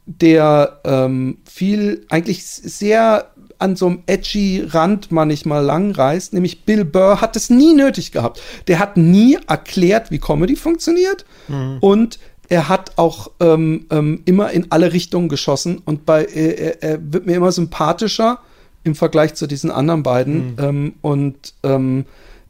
der 0.06 0.80
ähm, 0.84 1.38
viel, 1.44 2.04
eigentlich 2.08 2.44
sehr 2.44 3.30
an 3.58 3.74
so 3.74 3.86
einem 3.86 4.02
edgy 4.06 4.62
Rand 4.66 5.10
manchmal 5.12 5.64
langreißt, 5.64 6.34
nämlich 6.34 6.64
Bill 6.64 6.84
Burr, 6.84 7.20
hat 7.20 7.36
es 7.36 7.48
nie 7.48 7.74
nötig 7.74 8.12
gehabt. 8.12 8.40
Der 8.68 8.78
hat 8.78 8.96
nie 8.96 9.38
erklärt, 9.46 10.10
wie 10.10 10.18
Comedy 10.18 10.56
funktioniert. 10.56 11.24
Mhm. 11.48 11.78
Und 11.80 12.18
er 12.48 12.68
hat 12.68 12.92
auch 12.96 13.30
ähm, 13.40 13.86
ähm, 13.90 14.22
immer 14.24 14.50
in 14.50 14.70
alle 14.70 14.92
Richtungen 14.92 15.28
geschossen. 15.28 15.82
Und 15.84 16.06
bei, 16.06 16.24
er, 16.24 16.82
er, 16.82 17.12
wird 17.12 17.26
mir 17.26 17.36
immer 17.36 17.52
sympathischer 17.52 18.38
im 18.84 18.94
Vergleich 18.94 19.34
zu 19.34 19.46
diesen 19.46 19.70
anderen 19.70 20.02
beiden. 20.02 20.52
Mhm. 20.52 20.56
Ähm, 20.58 20.94
und 21.02 21.54
ähm, 21.62 22.04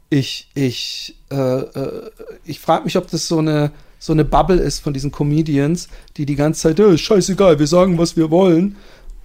ich, 0.09 0.49
ich, 0.53 1.15
äh, 1.31 1.35
äh, 1.35 2.11
ich 2.45 2.59
frage 2.59 2.85
mich, 2.85 2.97
ob 2.97 3.09
das 3.09 3.27
so 3.27 3.39
eine, 3.39 3.71
so 3.99 4.13
eine 4.13 4.23
Bubble 4.23 4.59
ist 4.59 4.79
von 4.79 4.93
diesen 4.93 5.11
Comedians, 5.11 5.87
die 6.15 6.25
die 6.25 6.35
ganze 6.35 6.61
Zeit, 6.61 6.79
oh, 6.79 6.95
scheißegal, 6.95 7.59
wir 7.59 7.67
sagen, 7.67 7.97
was 7.97 8.15
wir 8.15 8.29
wollen. 8.29 8.75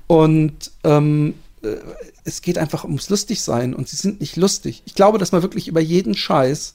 Und 0.07 0.71
ähm, 0.85 1.35
äh, 1.63 1.77
es 2.25 2.41
geht 2.41 2.57
einfach 2.57 2.85
ums 2.85 3.11
Lustigsein 3.11 3.75
und 3.75 3.89
sie 3.89 3.97
sind 3.97 4.21
nicht 4.21 4.37
lustig. 4.37 4.83
Ich 4.87 4.95
glaube, 4.95 5.19
dass 5.19 5.33
man 5.33 5.43
wirklich 5.43 5.69
über 5.69 5.81
jeden 5.81 6.15
Scheiß 6.15 6.75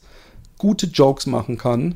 gute 0.58 0.88
Jokes 0.88 1.26
machen 1.26 1.58
kann, 1.58 1.96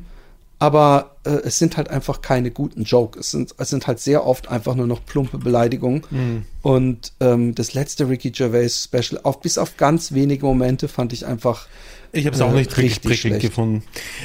aber 0.62 1.16
äh, 1.24 1.30
es 1.42 1.58
sind 1.58 1.76
halt 1.76 1.90
einfach 1.90 2.22
keine 2.22 2.52
guten 2.52 2.84
Jokes. 2.84 3.18
Es 3.18 3.30
sind, 3.32 3.52
es 3.58 3.68
sind 3.68 3.88
halt 3.88 3.98
sehr 3.98 4.24
oft 4.24 4.48
einfach 4.48 4.76
nur 4.76 4.86
noch 4.86 5.04
plumpe 5.04 5.38
Beleidigungen. 5.38 6.02
Mhm. 6.08 6.44
Und 6.62 7.14
ähm, 7.18 7.56
das 7.56 7.74
letzte 7.74 8.08
Ricky 8.08 8.30
Gervais 8.30 8.84
Special, 8.84 9.20
auf, 9.24 9.40
bis 9.40 9.58
auf 9.58 9.76
ganz 9.76 10.12
wenige 10.12 10.46
Momente, 10.46 10.86
fand 10.86 11.12
ich 11.12 11.26
einfach 11.26 11.66
ich 12.12 12.26
habe 12.26 12.36
es 12.36 12.40
auch 12.42 12.52
nicht 12.52 12.76
richtig 12.76 13.02
prickelnd 13.02 13.40
gefunden. 13.40 13.82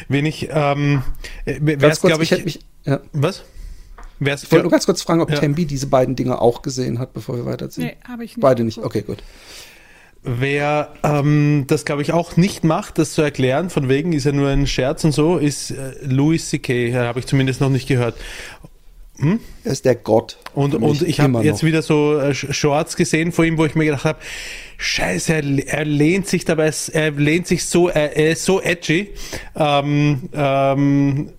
Wenn 0.10 0.28
ich, 0.28 0.50
ähm, 0.52 1.02
wär's, 1.46 2.02
glaube 2.02 2.22
ich, 2.22 2.32
ich 2.32 2.46
mich, 2.46 2.60
ja. 2.86 3.00
was? 3.14 3.44
Wär's, 4.20 4.44
ich 4.44 4.52
wollte 4.52 4.66
nur 4.66 4.72
ganz 4.72 4.86
kurz 4.86 5.02
fragen, 5.02 5.22
ob 5.22 5.32
ja. 5.32 5.40
Tembi 5.40 5.66
diese 5.66 5.88
beiden 5.88 6.16
Dinge 6.16 6.40
auch 6.40 6.62
gesehen 6.62 7.00
hat, 7.00 7.14
bevor 7.14 7.38
wir 7.38 7.46
weiterziehen. 7.48 7.88
Nee, 7.88 7.98
habe 8.08 8.26
ich 8.26 8.36
nicht. 8.36 8.44
Beide 8.44 8.64
nicht, 8.64 8.78
okay, 8.78 9.02
gut. 9.02 9.24
Wer 10.28 10.94
ähm, 11.04 11.64
das, 11.68 11.86
glaube 11.86 12.02
ich, 12.02 12.12
auch 12.12 12.36
nicht 12.36 12.66
macht, 12.66 12.98
das 12.98 13.14
zu 13.14 13.22
erklären, 13.22 13.70
von 13.70 13.88
wegen 13.88 14.12
ist 14.12 14.26
ja 14.26 14.34
nur 14.34 14.50
ein 14.50 14.68
Scherz 14.68 15.06
und 15.06 15.14
so, 15.14 15.38
ist 15.38 15.72
äh, 15.72 15.94
Louis 16.02 16.50
C.K., 16.50 16.94
habe 16.94 17.20
ich 17.20 17.26
zumindest 17.26 17.62
noch 17.62 17.70
nicht 17.70 17.88
gehört. 17.88 18.16
Hm? 19.20 19.40
Er 19.64 19.72
ist 19.72 19.86
der 19.86 19.96
Gott. 19.96 20.38
Und, 20.54 20.76
und 20.76 21.02
ich 21.02 21.20
habe 21.20 21.42
jetzt 21.44 21.64
wieder 21.64 21.82
so 21.82 22.20
äh, 22.20 22.36
Shorts 22.36 22.96
gesehen 22.98 23.32
vor 23.32 23.46
ihm, 23.46 23.58
wo 23.58 23.66
ich 23.66 23.74
mir 23.74 23.86
gedacht 23.86 24.04
habe, 24.04 24.20
Scheiße, 24.78 25.34
er, 25.34 25.68
er, 25.68 25.86
lehnt 25.86 26.28
sich 26.28 26.46
dabei, 26.46 26.72
er 26.92 27.12
lehnt 27.12 27.48
sich 27.48 27.66
so, 27.66 27.88
er, 27.88 28.16
er 28.16 28.32
ist 28.32 28.46
so 28.46 28.62
edgy. 28.62 29.10
Ähm, 29.56 30.30
ähm, 30.34 31.30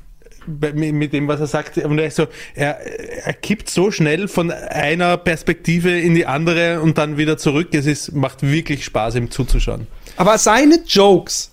mit 0.74 1.12
dem, 1.12 1.28
was 1.28 1.40
er 1.40 1.46
sagt. 1.46 1.78
Und 1.78 1.98
er, 1.98 2.10
so, 2.10 2.26
er, 2.54 2.78
er 3.26 3.32
kippt 3.34 3.70
so 3.70 3.90
schnell 3.90 4.28
von 4.28 4.50
einer 4.50 5.16
Perspektive 5.16 5.98
in 5.98 6.14
die 6.14 6.26
andere 6.26 6.80
und 6.80 6.98
dann 6.98 7.16
wieder 7.16 7.38
zurück. 7.38 7.68
Es 7.72 7.86
ist, 7.86 8.12
macht 8.12 8.42
wirklich 8.42 8.84
Spaß, 8.84 9.16
ihm 9.16 9.30
zuzuschauen. 9.30 9.86
Aber 10.16 10.38
seine 10.38 10.80
Jokes 10.86 11.50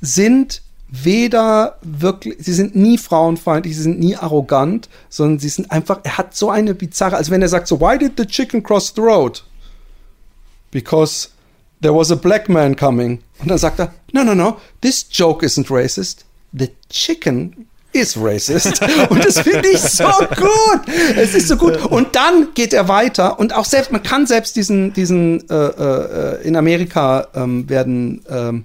sind 0.00 0.62
weder 0.88 1.78
wirklich, 1.82 2.36
sie 2.38 2.52
sind 2.52 2.76
nie 2.76 2.98
frauenfeindlich, 2.98 3.74
sie 3.74 3.82
sind 3.82 3.98
nie 3.98 4.14
arrogant, 4.14 4.88
sondern 5.08 5.40
sie 5.40 5.48
sind 5.48 5.72
einfach, 5.72 6.00
er 6.04 6.18
hat 6.18 6.36
so 6.36 6.50
eine 6.50 6.74
bizarre, 6.74 7.16
also 7.16 7.32
wenn 7.32 7.42
er 7.42 7.48
sagt 7.48 7.66
so, 7.66 7.80
why 7.80 7.98
did 7.98 8.12
the 8.16 8.26
chicken 8.26 8.62
cross 8.62 8.92
the 8.94 9.00
road? 9.00 9.42
because 10.74 11.28
there 11.80 11.94
was 11.94 12.10
a 12.10 12.16
black 12.16 12.48
man 12.48 12.74
coming. 12.74 13.22
Und 13.38 13.48
dann 13.48 13.58
sagt 13.58 13.78
er, 13.78 13.94
no, 14.12 14.24
no, 14.24 14.34
no, 14.34 14.60
this 14.82 15.06
joke 15.08 15.46
isn't 15.46 15.70
racist. 15.70 16.24
The 16.52 16.70
chicken 16.90 17.68
is 17.94 18.16
racist. 18.16 18.80
Und 19.08 19.24
das 19.24 19.40
finde 19.40 19.68
ich 19.68 19.80
so 19.80 20.04
gut. 20.04 20.80
Es 21.16 21.34
ist 21.34 21.48
so 21.48 21.56
gut. 21.56 21.76
Und 21.86 22.14
dann 22.14 22.48
geht 22.54 22.72
er 22.72 22.88
weiter 22.88 23.38
und 23.38 23.54
auch 23.54 23.64
selbst, 23.64 23.92
man 23.92 24.02
kann 24.02 24.26
selbst 24.26 24.56
diesen, 24.56 24.92
diesen, 24.92 25.48
äh, 25.48 25.54
äh, 25.54 26.42
in 26.42 26.56
Amerika 26.56 27.28
ähm, 27.34 27.68
werden, 27.68 28.22
ähm, 28.28 28.64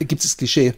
gibt 0.00 0.24
es 0.24 0.36
Klischee 0.36 0.74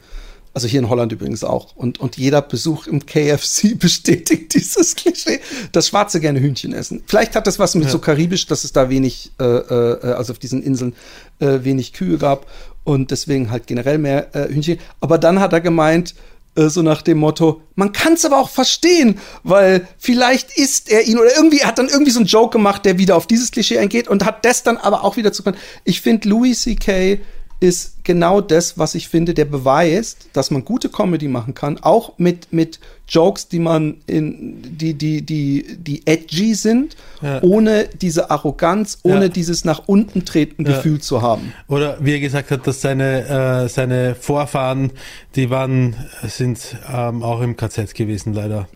also 0.57 0.69
hier 0.69 0.81
in 0.81 0.89
Holland 0.89 1.13
übrigens 1.13 1.45
auch. 1.45 1.77
Und, 1.77 2.01
und 2.01 2.17
jeder 2.17 2.41
Besuch 2.41 2.87
im 2.87 3.05
KFC 3.05 3.75
bestätigt 3.79 4.55
dieses 4.55 4.97
Klischee, 4.97 5.41
dass 5.73 5.89
Schwarze 5.89 6.19
gerne 6.19 6.41
Hühnchen 6.41 6.73
essen. 6.73 7.03
Vielleicht 7.07 7.37
hat 7.37 7.47
das 7.47 7.59
was 7.59 7.75
mit 7.75 7.85
ja. 7.85 7.91
so 7.91 7.99
karibisch, 7.99 8.47
dass 8.47 8.65
es 8.65 8.73
da 8.73 8.89
wenig, 8.89 9.33
äh, 9.39 9.45
äh, 9.45 10.15
also 10.15 10.33
auf 10.33 10.39
diesen 10.39 10.63
Inseln 10.63 10.95
äh, 11.41 11.59
wenig 11.63 11.93
Kühe 11.93 12.17
gab 12.17 12.47
und 12.85 13.11
deswegen 13.11 13.51
halt 13.51 13.67
generell 13.67 13.99
mehr 13.99 14.35
äh, 14.35 14.49
Hühnchen. 14.49 14.79
Aber 14.99 15.19
dann 15.19 15.41
hat 15.41 15.53
er 15.53 15.61
gemeint, 15.61 16.13
äh, 16.13 16.15
so 16.57 16.83
nach 16.83 17.03
dem 17.03 17.19
Motto, 17.19 17.63
man 17.75 17.93
kann 17.93 18.15
es 18.15 18.25
aber 18.25 18.39
auch 18.39 18.49
verstehen, 18.49 19.19
weil 19.43 19.87
vielleicht 19.99 20.57
isst 20.57 20.91
er 20.91 21.07
ihn 21.07 21.19
oder 21.19 21.37
irgendwie 21.37 21.59
er 21.59 21.69
hat 21.69 21.79
dann 21.79 21.89
irgendwie 21.89 22.11
so 22.11 22.19
einen 22.19 22.27
Joke 22.27 22.51
gemacht, 22.51 22.85
der 22.85 22.99
wieder 22.99 23.17
auf 23.17 23.27
dieses 23.27 23.51
Klischee 23.51 23.79
eingeht 23.79 24.09
und 24.09 24.25
hat 24.25 24.45
das 24.45 24.63
dann 24.63 24.77
aber 24.77 25.05
auch 25.05 25.17
wieder 25.17 25.33
zu 25.33 25.43
können. 25.43 25.59
Ich 25.85 26.01
finde 26.01 26.29
Louis 26.29 26.63
C.K 26.63 27.21
ist 27.59 28.05
genau 28.05 28.41
das, 28.41 28.79
was 28.79 28.95
ich 28.95 29.09
finde, 29.09 29.33
der 29.33 29.47
beweist, 29.47 30.29
dass 30.35 30.51
man 30.51 30.65
gute 30.65 30.89
Comedy 30.89 31.29
machen 31.29 31.55
kann, 31.55 31.79
auch 31.81 32.19
mit, 32.19 32.53
mit 32.53 32.81
Jokes, 33.09 33.49
die 33.49 33.59
man 33.59 33.97
in, 34.07 34.63
die, 34.63 34.95
die, 34.95 35.23
die, 35.23 35.77
die 35.79 36.07
edgy 36.07 36.55
sind, 36.55 36.97
ja. 37.23 37.43
ohne 37.43 37.89
diese 38.01 38.31
Arroganz, 38.31 38.99
ohne 39.05 39.23
ja. 39.23 39.29
dieses 39.29 39.65
nach 39.65 39.83
unten 39.87 40.25
treten 40.25 40.67
ja. 40.67 40.77
Gefühl 40.77 41.01
zu 41.01 41.23
haben. 41.23 41.53
Oder 41.69 41.99
wie 42.01 42.13
er 42.13 42.21
gesagt 42.21 42.51
hat, 42.51 42.67
dass 42.67 42.81
seine, 42.83 43.65
äh, 43.65 43.69
seine 43.69 44.15
Vorfahren, 44.15 44.93
die 45.35 45.49
waren, 45.49 45.97
sind 46.25 46.77
ähm, 46.93 47.23
auch 47.23 47.41
im 47.41 47.57
KZ 47.57 47.95
gewesen, 47.95 48.35
leider. 48.35 48.69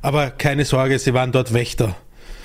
Aber 0.00 0.30
keine 0.30 0.64
Sorge, 0.64 0.98
sie 0.98 1.12
waren 1.12 1.32
dort 1.32 1.52
Wächter. 1.52 1.96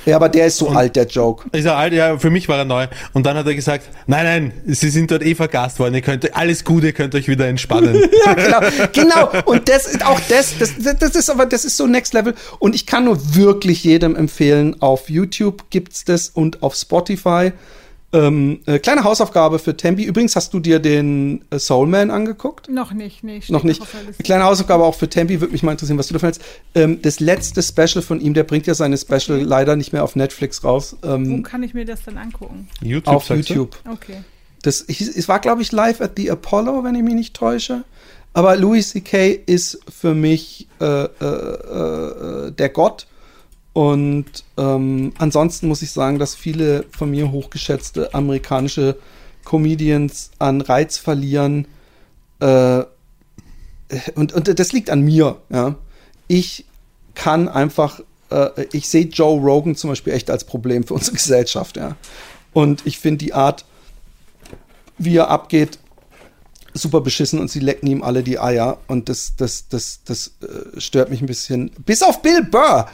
Ja, 0.05 0.17
aber 0.17 0.29
der 0.29 0.47
ist 0.47 0.57
so 0.57 0.67
und 0.67 0.75
alt, 0.75 0.95
der 0.95 1.07
Joke. 1.07 1.47
Ist 1.51 1.65
er 1.65 1.77
alt? 1.77 1.93
Ja, 1.93 2.17
für 2.17 2.29
mich 2.29 2.49
war 2.49 2.57
er 2.57 2.65
neu. 2.65 2.87
Und 3.13 3.25
dann 3.25 3.37
hat 3.37 3.45
er 3.47 3.55
gesagt, 3.55 3.89
nein, 4.07 4.25
nein, 4.25 4.53
Sie 4.65 4.89
sind 4.89 5.11
dort 5.11 5.23
eh 5.23 5.35
vergast 5.35 5.79
worden. 5.79 5.93
Ihr 5.95 6.01
könnt, 6.01 6.35
alles 6.35 6.63
Gute, 6.63 6.87
ihr 6.87 6.93
könnt 6.93 7.15
euch 7.15 7.27
wieder 7.27 7.47
entspannen. 7.47 7.95
ja, 8.25 8.33
genau. 8.33 8.59
genau. 8.91 9.29
Und 9.45 9.69
das, 9.69 10.01
auch 10.01 10.19
das, 10.29 10.57
das, 10.57 10.73
das 10.99 11.15
ist 11.15 11.29
aber, 11.29 11.45
das 11.45 11.65
ist 11.65 11.77
so 11.77 11.87
Next 11.87 12.13
Level. 12.13 12.33
Und 12.59 12.75
ich 12.75 12.85
kann 12.85 13.05
nur 13.05 13.35
wirklich 13.35 13.83
jedem 13.83 14.15
empfehlen, 14.15 14.81
auf 14.81 15.09
YouTube 15.09 15.69
gibt's 15.69 16.03
das 16.03 16.29
und 16.29 16.63
auf 16.63 16.75
Spotify. 16.75 17.53
Ähm, 18.13 18.59
äh, 18.67 18.77
kleine 18.77 19.03
Hausaufgabe 19.03 19.57
für 19.57 19.75
Tembi. 19.75 20.03
Übrigens, 20.03 20.35
hast 20.35 20.53
du 20.53 20.59
dir 20.59 20.77
den 20.77 21.43
äh, 21.49 21.57
Soulman 21.57 22.11
angeguckt? 22.11 22.69
Noch 22.69 22.93
nicht, 22.93 23.23
nee. 23.23 23.41
Noch 23.47 23.63
nicht. 23.63 23.81
Eine 23.81 24.13
kleine 24.23 24.43
Hausaufgabe 24.43 24.83
auch 24.83 24.93
für 24.93 25.09
Tembi. 25.09 25.41
Würde 25.41 25.51
mich 25.51 25.63
mal 25.63 25.71
interessieren, 25.71 25.97
was 25.97 26.07
du 26.07 26.13
davon 26.13 26.27
hältst. 26.27 26.43
Ähm, 26.75 27.01
das 27.01 27.19
letzte 27.19 27.63
Special 27.63 28.03
von 28.03 28.21
ihm, 28.21 28.35
der 28.35 28.43
bringt 28.43 28.67
ja 28.67 28.75
seine 28.75 28.99
Special 28.99 29.39
okay. 29.39 29.41
leider 29.41 29.75
nicht 29.75 29.93
mehr 29.93 30.03
auf 30.03 30.15
Netflix 30.15 30.63
raus. 30.63 30.95
Ähm, 31.03 31.39
Wo 31.39 31.41
kann 31.41 31.63
ich 31.63 31.73
mir 31.73 31.85
das 31.85 32.03
dann 32.03 32.19
angucken? 32.19 32.67
YouTube, 32.81 33.15
auf 33.15 33.29
YouTube. 33.29 33.77
Du? 33.83 33.91
Okay. 33.91 34.17
Das, 34.61 34.85
ich, 34.87 35.01
es 35.01 35.27
war, 35.27 35.39
glaube 35.39 35.63
ich, 35.63 35.71
live 35.71 35.99
at 35.99 36.11
the 36.15 36.29
Apollo, 36.29 36.83
wenn 36.83 36.93
ich 36.93 37.01
mich 37.01 37.15
nicht 37.15 37.35
täusche. 37.35 37.83
Aber 38.33 38.55
Louis 38.55 38.91
C.K. 38.91 39.41
ist 39.45 39.79
für 39.89 40.13
mich 40.13 40.67
äh, 40.79 40.85
äh, 40.85 41.07
äh, 41.19 42.51
der 42.51 42.69
Gott 42.69 43.07
und 43.73 44.25
ähm, 44.57 45.13
ansonsten 45.17 45.67
muss 45.67 45.81
ich 45.81 45.91
sagen, 45.91 46.19
dass 46.19 46.35
viele 46.35 46.85
von 46.95 47.09
mir 47.09 47.31
hochgeschätzte 47.31 48.13
amerikanische 48.13 48.97
Comedians 49.43 50.31
an 50.39 50.61
Reiz 50.61 50.97
verlieren. 50.97 51.67
Äh, 52.39 52.83
und, 54.15 54.33
und 54.33 54.59
das 54.59 54.71
liegt 54.71 54.89
an 54.89 55.01
mir. 55.01 55.37
Ja. 55.49 55.75
Ich 56.27 56.65
kann 57.15 57.47
einfach 57.47 57.99
äh, 58.33 58.65
ich 58.71 58.89
sehe 58.89 59.05
Joe 59.05 59.39
Rogan 59.39 59.75
zum 59.75 59.91
Beispiel 59.91 60.13
echt 60.13 60.29
als 60.29 60.43
Problem 60.43 60.83
für 60.83 60.95
unsere 60.95 61.15
Gesellschaft, 61.15 61.77
ja. 61.77 61.95
Und 62.51 62.85
ich 62.85 62.99
finde 62.99 63.25
die 63.25 63.33
Art, 63.33 63.65
wie 64.97 65.17
er 65.17 65.29
abgeht, 65.29 65.79
super 66.73 67.01
beschissen 67.01 67.39
und 67.39 67.51
sie 67.51 67.59
lecken 67.59 67.87
ihm 67.87 68.03
alle 68.03 68.23
die 68.23 68.39
Eier 68.39 68.79
und 68.87 69.09
das, 69.09 69.35
das, 69.37 69.67
das, 69.67 70.01
das 70.05 70.33
äh, 70.41 70.79
stört 70.79 71.09
mich 71.09 71.21
ein 71.21 71.27
bisschen. 71.27 71.71
Bis 71.85 72.01
auf 72.01 72.21
Bill 72.21 72.43
Burr. 72.43 72.89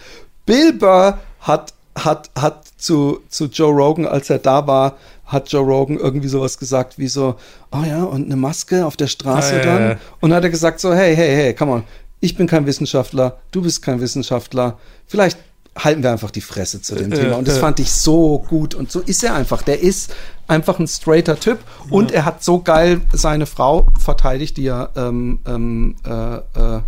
Bill 0.50 0.74
Burr 0.74 1.20
hat, 1.42 1.74
hat, 1.96 2.32
hat 2.36 2.66
zu, 2.78 3.20
zu 3.30 3.46
Joe 3.46 3.72
Rogan, 3.72 4.08
als 4.08 4.32
er 4.32 4.40
da 4.40 4.66
war, 4.66 4.98
hat 5.26 5.52
Joe 5.52 5.64
Rogan 5.64 5.98
irgendwie 5.98 6.28
sowas 6.28 6.58
gesagt 6.58 6.98
wie 6.98 7.08
so, 7.08 7.36
oh 7.72 7.84
ja, 7.88 8.04
und 8.04 8.26
eine 8.26 8.36
Maske 8.36 8.84
auf 8.84 8.98
der 8.98 9.06
Straße 9.06 9.58
Ja, 9.58 9.60
ja, 9.60 9.64
dann. 9.66 9.82
ja. 9.92 9.98
Und 10.22 10.32
dann 10.32 10.38
hat 10.38 10.44
er 10.44 10.50
gesagt 10.50 10.80
so, 10.80 10.92
hey, 10.92 11.16
hey, 11.16 11.36
hey, 11.36 11.54
come 11.54 11.72
on, 11.72 11.84
ich 12.20 12.36
bin 12.36 12.48
kein 12.48 12.66
Wissenschaftler, 12.66 13.38
du 13.52 13.62
bist 13.62 13.84
kein 13.84 14.02
Wissenschaftler, 14.02 14.80
vielleicht 15.06 15.38
halten 15.78 16.02
wir 16.02 16.12
einfach 16.12 16.32
die 16.32 16.42
Fresse 16.42 16.82
zu 16.82 16.96
dem 16.96 17.12
Äh, 17.12 17.20
Thema. 17.20 17.36
Und 17.36 17.48
das 17.48 17.58
äh. 17.58 17.60
fand 17.60 17.80
ich 17.80 17.92
so 17.92 18.44
gut. 18.50 18.74
Und 18.74 18.92
so 18.92 19.00
ist 19.02 19.24
er 19.24 19.36
einfach. 19.36 19.62
Der 19.62 19.80
ist 19.80 20.14
einfach 20.48 20.80
ein 20.80 20.88
straighter 20.88 21.40
Typ. 21.40 21.60
Und 21.90 22.12
er 22.12 22.26
hat 22.26 22.44
so 22.44 22.60
geil 22.60 23.02
seine 23.14 23.46
Frau 23.46 23.88
verteidigt, 23.98 24.58
die 24.58 24.64
ja 24.64 24.90
ähm, 24.98 25.40
ähm, 25.46 25.96
äh, 26.06 26.36
äh, 26.38 26.82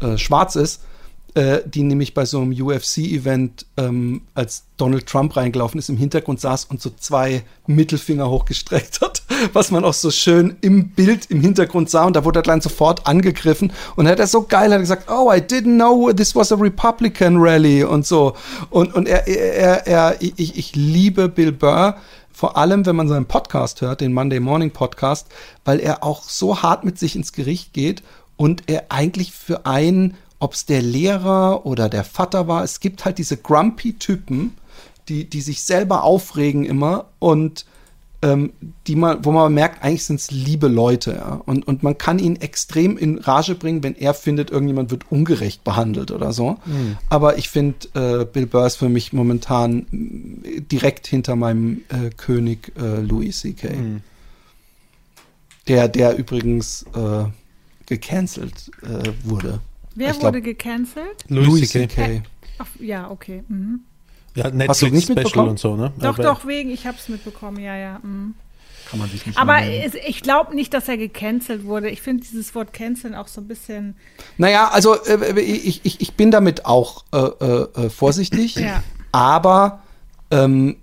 äh, 0.00 0.18
schwarz 0.18 0.56
ist, 0.56 0.80
äh, 1.36 1.60
die 1.66 1.82
nämlich 1.82 2.14
bei 2.14 2.24
so 2.24 2.40
einem 2.40 2.52
UFC-Event, 2.52 3.66
ähm, 3.76 4.22
als 4.34 4.64
Donald 4.78 5.06
Trump 5.06 5.36
reingelaufen 5.36 5.78
ist, 5.78 5.90
im 5.90 5.98
Hintergrund 5.98 6.40
saß 6.40 6.64
und 6.64 6.80
so 6.80 6.88
zwei 6.88 7.42
Mittelfinger 7.66 8.30
hochgestreckt 8.30 9.02
hat, 9.02 9.22
was 9.52 9.70
man 9.70 9.84
auch 9.84 9.92
so 9.92 10.10
schön 10.10 10.56
im 10.62 10.88
Bild 10.92 11.26
im 11.26 11.42
Hintergrund 11.42 11.90
sah. 11.90 12.06
Und 12.06 12.16
da 12.16 12.24
wurde 12.24 12.38
er 12.38 12.42
dann 12.42 12.62
sofort 12.62 13.06
angegriffen. 13.06 13.70
Und 13.96 14.08
hat 14.08 14.18
er 14.18 14.28
so 14.28 14.44
geil 14.44 14.72
hat 14.72 14.80
gesagt, 14.80 15.10
oh, 15.10 15.30
I 15.30 15.36
didn't 15.36 15.74
know 15.74 16.10
this 16.10 16.34
was 16.34 16.52
a 16.52 16.54
Republican 16.54 17.36
Rally 17.36 17.84
und 17.84 18.06
so. 18.06 18.34
Und, 18.70 18.94
und 18.94 19.06
er, 19.06 19.26
er, 19.28 19.86
er, 19.86 20.16
ich, 20.22 20.56
ich 20.56 20.74
liebe 20.74 21.28
Bill 21.28 21.52
Burr. 21.52 21.98
Vor 22.32 22.56
allem, 22.56 22.86
wenn 22.86 22.96
man 22.96 23.08
seinen 23.08 23.26
Podcast 23.26 23.82
hört, 23.82 24.00
den 24.00 24.14
Monday 24.14 24.40
Morning 24.40 24.70
Podcast, 24.70 25.26
weil 25.66 25.80
er 25.80 26.02
auch 26.02 26.22
so 26.22 26.62
hart 26.62 26.82
mit 26.84 26.98
sich 26.98 27.14
ins 27.14 27.34
Gericht 27.34 27.74
geht 27.74 28.02
und 28.36 28.64
er 28.68 28.86
eigentlich 28.90 29.32
für 29.32 29.66
einen, 29.66 30.16
ob 30.38 30.54
es 30.54 30.66
der 30.66 30.82
Lehrer 30.82 31.64
oder 31.66 31.88
der 31.88 32.04
Vater 32.04 32.48
war, 32.48 32.62
es 32.62 32.80
gibt 32.80 33.04
halt 33.04 33.18
diese 33.18 33.36
Grumpy-Typen, 33.36 34.56
die, 35.08 35.28
die 35.28 35.40
sich 35.40 35.62
selber 35.62 36.02
aufregen 36.04 36.64
immer 36.64 37.06
und 37.18 37.64
ähm, 38.22 38.52
die 38.86 38.96
man, 38.96 39.24
wo 39.24 39.30
man 39.30 39.52
merkt, 39.52 39.82
eigentlich 39.82 40.04
sind 40.04 40.20
es 40.20 40.30
liebe 40.30 40.68
Leute, 40.68 41.12
ja. 41.12 41.40
Und, 41.44 41.68
und 41.68 41.82
man 41.82 41.98
kann 41.98 42.18
ihn 42.18 42.36
extrem 42.36 42.96
in 42.96 43.18
Rage 43.18 43.54
bringen, 43.54 43.82
wenn 43.82 43.94
er 43.94 44.14
findet, 44.14 44.50
irgendjemand 44.50 44.90
wird 44.90 45.10
ungerecht 45.10 45.64
behandelt 45.64 46.10
oder 46.10 46.32
so. 46.32 46.56
Aber 47.10 47.38
ich 47.38 47.48
finde, 47.48 47.76
äh, 47.94 48.24
Bill 48.24 48.46
Burr 48.46 48.66
ist 48.66 48.76
für 48.76 48.88
mich 48.88 49.12
momentan 49.12 49.86
direkt 49.92 51.06
hinter 51.06 51.36
meinem 51.36 51.82
äh, 51.88 52.10
König 52.16 52.72
äh, 52.78 53.00
Louis 53.00 53.38
C.K. 53.40 53.68
Der, 55.68 55.88
der 55.88 56.16
übrigens 56.16 56.84
äh, 56.94 57.24
gecancelt 57.86 58.70
äh, 58.82 59.12
wurde. 59.24 59.60
Wer 59.96 60.10
Ich 60.12 60.18
glaub- 60.18 60.28
wurde 60.34 60.42
gecancelt? 60.42 61.24
Louis 61.28 61.68
C.K. 61.70 62.22
Ja, 62.78 63.10
okay. 63.10 63.42
Mhm. 63.48 63.80
Ja, 64.34 64.44
Hast 64.44 64.52
du 64.52 64.56
Netflix 64.58 64.92
nicht 64.92 65.04
Special 65.04 65.16
mitbekommen? 65.24 65.48
und 65.50 65.58
so, 65.58 65.76
ne? 65.76 65.92
Doch, 65.98 66.08
Aber- 66.18 66.22
doch, 66.22 66.46
wegen, 66.46 66.70
ich 66.70 66.86
habe 66.86 66.96
es 66.98 67.08
mitbekommen, 67.08 67.58
ja, 67.60 67.76
ja. 67.76 67.98
Mhm. 68.02 68.34
Kann 68.90 68.98
man 69.00 69.10
sich 69.10 69.26
nicht 69.26 69.36
Aber 69.36 69.62
es, 69.62 69.94
ich 69.94 70.22
glaube 70.22 70.54
nicht, 70.54 70.72
dass 70.72 70.86
er 70.88 70.96
gecancelt 70.96 71.64
wurde. 71.64 71.90
Ich 71.90 72.02
finde 72.02 72.22
dieses 72.22 72.54
Wort 72.54 72.72
canceln 72.72 73.14
auch 73.16 73.26
so 73.26 73.40
ein 73.40 73.48
bisschen. 73.48 73.96
Naja, 74.38 74.68
also 74.68 74.94
äh, 75.06 75.40
ich, 75.40 75.80
ich, 75.84 76.00
ich 76.00 76.14
bin 76.14 76.30
damit 76.30 76.66
auch 76.66 77.04
äh, 77.12 77.16
äh, 77.18 77.62
äh, 77.86 77.90
vorsichtig, 77.90 78.54
Ja. 78.56 78.84
aber 79.10 79.82
ähm, 80.30 80.76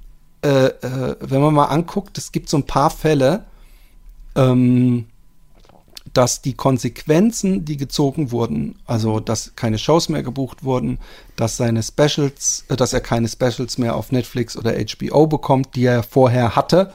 äh, 0.43 0.65
äh, 0.65 1.15
wenn 1.21 1.39
man 1.41 1.53
mal 1.53 1.65
anguckt, 1.67 2.17
es 2.17 2.33
gibt 2.33 2.49
so 2.49 2.57
ein 2.57 2.65
paar 2.65 2.89
Fälle, 2.89 3.45
ähm, 4.35 5.05
dass 6.13 6.41
die 6.41 6.53
Konsequenzen, 6.53 7.65
die 7.65 7.77
gezogen 7.77 8.31
wurden, 8.31 8.75
also 8.85 9.19
dass 9.19 9.55
keine 9.55 9.77
Shows 9.77 10.09
mehr 10.09 10.23
gebucht 10.23 10.63
wurden, 10.63 10.99
dass 11.35 11.57
seine 11.57 11.81
Specials, 11.81 12.65
äh, 12.69 12.75
dass 12.75 12.93
er 12.93 13.01
keine 13.01 13.27
Specials 13.27 13.77
mehr 13.77 13.95
auf 13.95 14.11
Netflix 14.11 14.57
oder 14.57 14.73
HBO 14.73 15.27
bekommt, 15.27 15.75
die 15.75 15.85
er 15.85 16.03
vorher 16.03 16.55
hatte, 16.55 16.91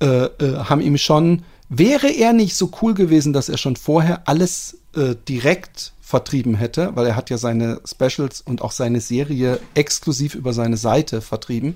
äh, 0.00 0.06
äh, 0.06 0.56
haben 0.64 0.80
ihm 0.80 0.98
schon, 0.98 1.42
wäre 1.68 2.08
er 2.08 2.32
nicht 2.32 2.56
so 2.56 2.70
cool 2.82 2.94
gewesen, 2.94 3.32
dass 3.32 3.48
er 3.48 3.58
schon 3.58 3.76
vorher 3.76 4.28
alles 4.28 4.78
äh, 4.94 5.14
direkt 5.28 5.92
vertrieben 6.00 6.54
hätte, 6.54 6.94
weil 6.94 7.06
er 7.06 7.16
hat 7.16 7.30
ja 7.30 7.38
seine 7.38 7.80
Specials 7.84 8.40
und 8.40 8.62
auch 8.62 8.70
seine 8.70 9.00
Serie 9.00 9.58
exklusiv 9.74 10.34
über 10.34 10.52
seine 10.52 10.76
Seite 10.76 11.20
vertrieben. 11.20 11.74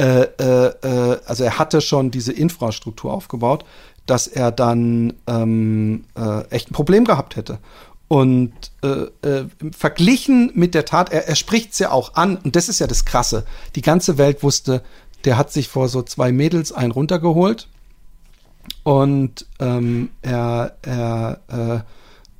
Äh, 0.00 0.22
äh, 0.22 1.20
also 1.26 1.44
er 1.44 1.58
hatte 1.58 1.80
schon 1.80 2.10
diese 2.10 2.32
Infrastruktur 2.32 3.12
aufgebaut, 3.12 3.64
dass 4.06 4.26
er 4.26 4.50
dann 4.50 5.14
ähm, 5.26 6.04
äh, 6.16 6.42
echt 6.50 6.70
ein 6.70 6.74
Problem 6.74 7.04
gehabt 7.04 7.36
hätte. 7.36 7.58
Und 8.08 8.52
äh, 8.82 9.06
äh, 9.26 9.46
verglichen 9.70 10.50
mit 10.54 10.74
der 10.74 10.84
Tat, 10.84 11.12
er, 11.12 11.28
er 11.28 11.36
spricht 11.36 11.72
es 11.72 11.78
ja 11.78 11.92
auch 11.92 12.14
an, 12.14 12.36
und 12.38 12.56
das 12.56 12.68
ist 12.68 12.80
ja 12.80 12.88
das 12.88 13.04
Krasse. 13.04 13.44
Die 13.76 13.82
ganze 13.82 14.18
Welt 14.18 14.42
wusste, 14.42 14.82
der 15.24 15.36
hat 15.38 15.52
sich 15.52 15.68
vor 15.68 15.88
so 15.88 16.02
zwei 16.02 16.32
Mädels 16.32 16.72
einen 16.72 16.90
runtergeholt 16.90 17.68
und 18.82 19.46
ähm, 19.58 20.10
er, 20.22 20.76
er, 20.82 21.40
äh, 21.48 21.80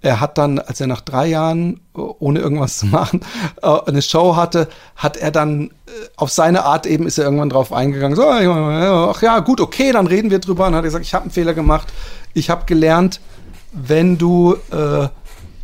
er 0.02 0.20
hat 0.20 0.38
dann, 0.38 0.58
als 0.58 0.80
er 0.80 0.86
nach 0.86 1.00
drei 1.00 1.26
Jahren, 1.26 1.80
äh, 1.96 2.00
ohne 2.00 2.40
irgendwas 2.40 2.78
zu 2.78 2.86
machen, 2.86 3.20
äh, 3.62 3.78
eine 3.86 4.02
Show 4.02 4.36
hatte, 4.36 4.68
hat 4.96 5.16
er 5.16 5.30
dann 5.30 5.70
äh, 5.86 5.90
auf 6.16 6.30
seine 6.30 6.64
Art 6.64 6.86
eben, 6.86 7.06
ist 7.06 7.18
er 7.18 7.24
irgendwann 7.24 7.50
drauf 7.50 7.72
eingegangen, 7.72 8.16
so, 8.16 8.26
ach 8.26 9.22
ja, 9.22 9.40
gut, 9.40 9.60
okay, 9.60 9.92
dann 9.92 10.06
reden 10.06 10.30
wir 10.30 10.38
drüber. 10.38 10.66
Und 10.66 10.74
hat 10.74 10.80
er 10.80 10.88
gesagt, 10.88 11.04
ich 11.04 11.14
habe 11.14 11.24
einen 11.24 11.32
Fehler 11.32 11.54
gemacht. 11.54 11.88
Ich 12.32 12.50
habe 12.50 12.64
gelernt, 12.64 13.20
wenn 13.72 14.18
du 14.18 14.56
äh, 14.72 15.08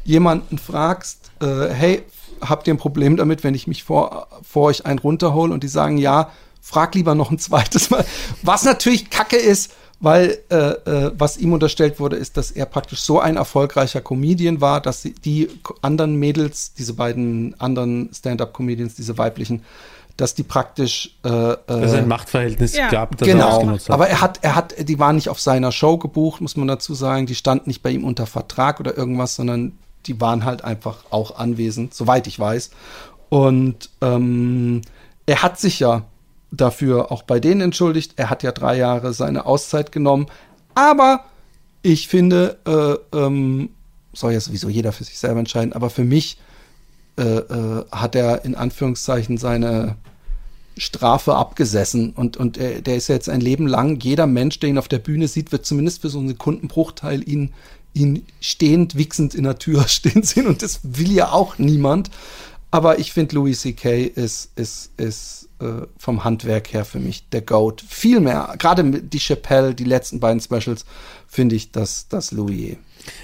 jemanden 0.05 0.59
fragst, 0.59 1.31
äh, 1.41 1.69
hey, 1.71 2.03
habt 2.41 2.67
ihr 2.67 2.75
ein 2.75 2.79
Problem 2.79 3.17
damit, 3.17 3.45
wenn 3.45 3.55
ich 3.55 3.67
mich 3.67 3.85
vor, 3.85 4.29
vor 4.43 4.65
euch 4.65 4.85
einen 4.85 4.99
runterhole 4.99 5.53
und 5.53 5.65
die 5.65 5.69
sagen, 5.69 5.97
ja, 5.97 6.31
frag 6.61 6.95
lieber 6.95 7.15
noch 7.15 7.31
ein 7.31 7.39
zweites 7.39 7.91
Mal. 7.91 8.05
Was 8.43 8.65
natürlich 8.65 9.11
kacke 9.11 9.37
ist, 9.37 9.73
weil 9.99 10.39
äh, 10.51 10.57
äh, 10.57 11.13
was 11.17 11.39
ihm 11.39 11.53
unterstellt 11.53 11.99
wurde, 11.99 12.17
ist, 12.17 12.37
dass 12.37 12.51
er 12.51 12.67
praktisch 12.67 13.01
so 13.01 13.19
ein 13.19 13.37
erfolgreicher 13.37 14.01
Comedian 14.01 14.61
war, 14.61 14.81
dass 14.81 15.03
sie, 15.03 15.15
die 15.15 15.49
anderen 15.81 16.17
Mädels, 16.17 16.75
diese 16.75 16.95
beiden 16.95 17.59
anderen 17.61 18.11
Stand-up-Comedians, 18.13 18.95
diese 18.95 19.17
weiblichen, 19.17 19.63
dass 20.17 20.35
die 20.35 20.43
praktisch 20.43 21.17
äh, 21.25 21.29
äh, 21.29 21.57
dass 21.67 21.93
es 21.93 21.95
ein 21.95 22.09
Machtverhältnis 22.09 22.77
Ja. 22.77 22.89
gab, 22.89 23.17
das 23.17 23.29
er 23.29 23.35
genau. 23.35 23.49
ausgenutzt 23.49 23.89
hat. 23.89 23.95
Aber 23.95 24.09
er 24.09 24.21
hat, 24.21 24.39
er 24.43 24.55
hat, 24.55 24.75
die 24.89 24.99
waren 24.99 25.17
nicht 25.17 25.29
auf 25.29 25.41
seiner 25.41 25.73
Show 25.73 25.99
gebucht, 25.99 26.41
muss 26.41 26.57
man 26.57 26.69
dazu 26.69 26.95
sagen. 26.95 27.27
Die 27.27 27.35
standen 27.35 27.69
nicht 27.69 27.83
bei 27.83 27.91
ihm 27.91 28.05
unter 28.05 28.27
Vertrag 28.27 28.81
oder 28.81 28.97
irgendwas, 28.97 29.35
sondern 29.37 29.73
die 30.07 30.21
waren 30.21 30.45
halt 30.45 30.63
einfach 30.65 31.05
auch 31.11 31.39
anwesend, 31.39 31.95
soweit 31.95 32.27
ich 32.27 32.39
weiß. 32.39 32.71
Und 33.29 33.91
ähm, 34.01 34.83
er 35.27 35.43
hat 35.43 35.59
sich 35.59 35.81
ja 35.81 36.05
dafür 36.51 37.11
auch 37.13 37.23
bei 37.23 37.41
denen 37.41 37.61
entschuldigt. 37.61 38.15
Er 38.17 38.31
hat 38.31 38.43
ja 38.43 38.53
drei 38.53 38.77
Jahre 38.77 39.13
seine 39.13 39.47
Auszeit 39.47 39.93
genommen. 39.93 40.27
Aber 40.75 41.25
ich 41.83 42.09
finde, 42.09 42.59
äh, 42.67 43.17
ähm, 43.17 43.71
soll 44.13 44.33
ja 44.33 44.41
sowieso 44.41 44.69
jeder 44.69 44.93
für 44.93 45.05
sich 45.05 45.19
selber 45.19 45.41
entscheiden, 45.41 45.73
aber 45.73 45.91
für 45.91 46.05
mich 46.05 46.39
äh, 47.19 47.23
äh, 47.23 47.85
hat 47.91 48.15
er 48.15 48.45
in 48.45 48.55
Anführungszeichen 48.55 49.39
seine 49.39 49.97
Strafe 50.77 51.35
abgesessen 51.35 52.11
und, 52.11 52.37
und 52.37 52.59
er, 52.59 52.83
der 52.83 52.97
ist 52.97 53.09
jetzt 53.09 53.29
ein 53.29 53.41
Leben 53.41 53.67
lang, 53.67 53.99
jeder 54.01 54.27
Mensch, 54.27 54.59
der 54.61 54.69
ihn 54.69 54.79
auf 54.79 54.89
der 54.89 54.99
Bühne 54.99 55.29
sieht, 55.29 55.53
wird 55.53 55.65
zumindest 55.65 56.03
für 56.03 56.11
so 56.11 56.19
einen 56.19 56.29
Sekundenbruchteil 56.29 57.27
ihn, 57.27 57.55
ihn 57.95 58.27
stehend, 58.41 58.97
wichsend 58.97 59.35
in 59.35 59.45
der 59.45 59.59
Tür 59.59 59.89
stehen 59.89 60.23
sehen 60.23 60.47
und 60.47 60.63
das 60.63 60.81
will 60.83 61.13
ja 61.13 61.33
auch 61.33 61.59
niemand. 61.59 62.11
Aber 62.71 62.99
ich 62.99 63.13
finde, 63.13 63.37
Louis 63.37 63.61
C.K. 63.61 64.05
ist, 64.05 64.51
ist, 64.57 64.91
ist 64.99 65.46
äh, 65.61 65.87
vom 65.99 66.25
Handwerk 66.25 66.73
her 66.73 66.85
für 66.85 66.99
mich 66.99 67.29
der 67.31 67.43
Goat. 67.43 67.83
Viel 67.87 68.21
mehr, 68.21 68.55
gerade 68.59 68.85
die 68.85 69.21
Chappelle, 69.21 69.75
die 69.75 69.85
letzten 69.85 70.21
beiden 70.21 70.41
Specials, 70.41 70.85
finde 71.27 71.57
ich, 71.57 71.73
dass 71.73 72.09
das 72.09 72.33
Louis. 72.33 72.77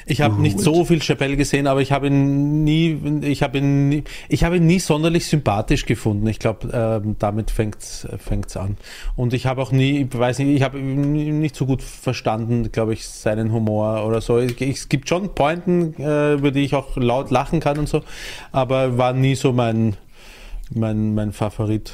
Ich 0.06 0.20
habe 0.20 0.40
nicht 0.40 0.60
so 0.60 0.84
viel 0.84 1.00
Chappelle 1.02 1.36
gesehen, 1.36 1.66
aber 1.66 1.80
ich 1.80 1.92
habe 1.92 2.06
ihn 2.06 2.64
nie, 2.64 3.20
ich 3.22 3.42
habe 3.42 3.58
ihn, 3.58 3.88
nie, 3.88 4.04
ich 4.28 4.44
habe 4.44 4.56
ihn 4.56 4.66
nie 4.66 4.78
sonderlich 4.78 5.26
sympathisch 5.26 5.86
gefunden. 5.86 6.26
Ich 6.26 6.38
glaube, 6.38 6.68
ähm, 6.72 7.16
damit 7.18 7.50
fängt's 7.50 8.06
fängt's 8.18 8.56
an. 8.56 8.76
Und 9.16 9.32
ich 9.32 9.46
habe 9.46 9.60
auch 9.62 9.72
nie, 9.72 10.02
ich 10.02 10.18
weiß 10.18 10.38
nicht, 10.40 10.54
ich 10.56 10.62
habe 10.62 10.78
nicht 10.78 11.56
so 11.56 11.66
gut 11.66 11.82
verstanden, 11.82 12.70
glaube 12.72 12.92
ich, 12.94 13.06
seinen 13.08 13.52
Humor 13.52 14.06
oder 14.06 14.20
so. 14.20 14.38
Es, 14.38 14.54
es 14.60 14.88
gibt 14.88 15.08
schon 15.08 15.34
Pointen, 15.34 15.94
äh, 15.98 16.34
über 16.34 16.50
die 16.50 16.60
ich 16.60 16.74
auch 16.74 16.96
laut 16.96 17.30
lachen 17.30 17.60
kann 17.60 17.78
und 17.78 17.88
so, 17.88 18.02
aber 18.52 18.98
war 18.98 19.12
nie 19.12 19.34
so 19.34 19.52
mein 19.52 19.96
mein 20.74 21.14
mein 21.14 21.32
Favorit. 21.32 21.92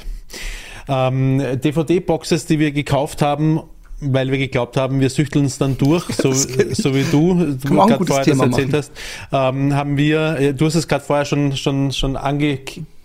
Ähm, 0.89 1.39
DVD-Boxes, 1.39 2.47
die 2.47 2.59
wir 2.59 2.73
gekauft 2.73 3.21
haben, 3.21 3.61
weil 4.01 4.31
wir 4.31 4.39
geglaubt 4.39 4.77
haben, 4.77 5.01
wir 5.01 5.11
süchteln 5.11 5.45
es 5.45 5.59
dann 5.59 5.77
durch, 5.77 6.05
so, 6.15 6.33
so 6.33 6.95
wie 6.95 7.05
du 7.11 7.33
ein 7.41 7.59
gerade 7.61 8.05
vorher 8.05 8.25
Thema 8.25 8.47
das 8.47 8.59
erzählt 8.59 8.73
machen. 8.73 8.79
hast, 8.79 8.93
ähm, 9.33 9.75
haben 9.75 9.97
wir, 9.97 10.39
äh, 10.39 10.55
du 10.55 10.67
hast 10.67 10.77
es 10.77 10.89
gerade 10.89 11.05
vorher 11.05 11.25
schon, 11.25 11.57
schon, 11.57 11.93
schon 11.93 12.17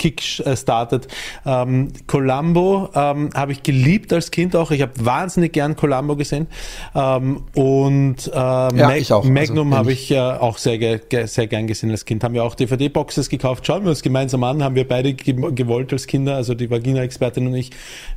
kickstartet. 0.03 1.07
Ähm, 1.45 1.87
Columbo 2.07 2.89
ähm, 2.93 3.29
habe 3.33 3.53
ich 3.53 3.63
geliebt 3.63 4.11
als 4.11 4.31
Kind 4.31 4.53
auch. 4.55 4.71
Ich 4.71 4.81
habe 4.81 4.91
wahnsinnig 4.99 5.53
gern 5.53 5.77
Columbo 5.77 6.17
gesehen. 6.17 6.47
Ähm, 6.93 7.43
und 7.55 8.27
äh, 8.27 8.37
Mag 8.37 8.97
ich 8.97 9.13
auch. 9.13 9.23
Magnum 9.23 9.67
Also, 9.71 9.77
habe 9.77 9.91
ich 9.93 10.11
äh, 10.11 10.19
auch 10.19 10.57
sehr, 10.57 10.77
ge 10.77 10.99
sehr 11.25 11.47
gern 11.47 11.67
gesehen 11.67 11.89
als 11.91 12.03
Kind. 12.03 12.23
Haben 12.23 12.33
wir 12.33 12.43
auch 12.43 12.55
DVD-Boxes 12.55 13.29
gekauft. 13.29 13.65
Schauen 13.65 13.83
wir 13.83 13.91
uns 13.91 14.01
gemeinsam 14.01 14.43
an. 14.43 14.61
Haben 14.61 14.75
wir 14.75 14.87
beide 14.87 15.13
ge 15.13 15.33
gewollt 15.51 15.93
als 15.93 16.05
Kinder, 16.07 16.35
also 16.35 16.53
die 16.53 16.69
Vagina-Expertin 16.69 17.47
und 17.47 17.55
ich. 17.55 17.69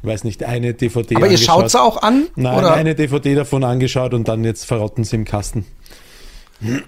Ich 0.03 0.09
weiß 0.09 0.25
nicht, 0.25 0.43
eine 0.43 0.75
DVD 0.75 1.15
Aber 1.15 1.27
ihr 1.27 1.33
angeschaut. 1.33 1.61
schaut 1.63 1.71
sie 1.71 1.81
auch 1.81 2.03
an? 2.03 2.27
Nein, 2.35 2.59
oder? 2.59 2.75
eine 2.75 2.95
DVD 2.97 3.35
davon 3.37 3.63
angeschaut 3.63 4.13
und 4.13 4.27
dann 4.27 4.43
jetzt 4.43 4.65
verrotten 4.65 5.05
sie 5.05 5.17
im 5.17 5.25
Kasten. 5.25 5.65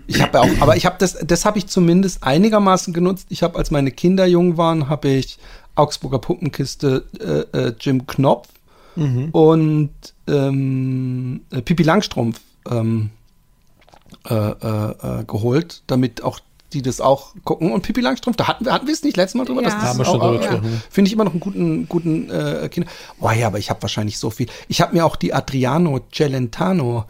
Ich 0.07 0.23
habe 0.23 0.39
ja 0.39 0.45
auch, 0.45 0.61
aber 0.61 0.77
ich 0.77 0.87
habe 0.87 0.97
das, 0.99 1.15
das 1.25 1.45
habe 1.45 1.59
ich 1.59 1.67
zumindest 1.67 2.23
einigermaßen 2.23 2.95
genutzt. 2.95 3.27
Ich 3.29 3.43
habe, 3.43 3.59
als 3.59 3.71
meine 3.71 3.91
Kinder 3.91 4.27
jung 4.27 4.57
waren, 4.57 4.89
habe 4.89 5.09
ich 5.09 5.39
Augsburger 5.75 6.19
Puppenkiste 6.19 7.05
äh, 7.21 7.59
äh, 7.59 7.75
Jim 7.79 8.07
Knopf 8.07 8.49
und 9.31 9.91
ähm, 10.27 11.43
äh, 11.53 11.63
Pipi 11.63 11.85
Langstrumpf 11.85 12.41
ähm, 12.69 13.11
äh, 14.29 14.35
äh, 14.35 15.21
äh, 15.21 15.25
geholt, 15.25 15.83
damit 15.87 16.25
auch 16.25 16.41
die 16.73 16.83
das 16.83 17.01
auch 17.01 17.35
gucken. 17.45 17.73
Und 17.73 17.83
Pipi 17.83 18.01
Langstrumpf, 18.01 18.37
da 18.37 18.49
hatten 18.49 18.65
wir, 18.65 18.73
hatten 18.73 18.87
wir 18.87 18.93
es 18.95 19.03
nicht 19.03 19.17
letztes 19.17 19.37
Mal 19.37 19.45
drüber, 19.45 19.63
Ja. 19.63 19.69
dass 19.69 19.79
das 19.79 19.89
Haben 19.91 19.99
wir 19.99 20.05
schon 20.05 20.21
auch, 20.21 20.33
drüber 20.33 20.45
auch, 20.45 20.51
gesprochen. 20.51 20.83
Finde 20.91 21.09
ich 21.09 21.13
immer 21.15 21.25
noch 21.25 21.31
einen 21.31 21.41
guten, 21.41 21.89
guten 21.89 22.31
äh, 22.31 22.69
Kinder. 22.71 22.91
Oh 23.21 23.31
ja, 23.31 23.47
aber 23.47 23.59
ich 23.59 23.71
habe 23.71 23.81
wahrscheinlich 23.83 24.19
so 24.19 24.31
viel. 24.31 24.49
Ich 24.67 24.81
habe 24.81 24.95
mir 24.95 25.07
auch 25.07 25.17
die 25.17 25.33
Adriano 25.33 26.01
Celentano 26.13 27.05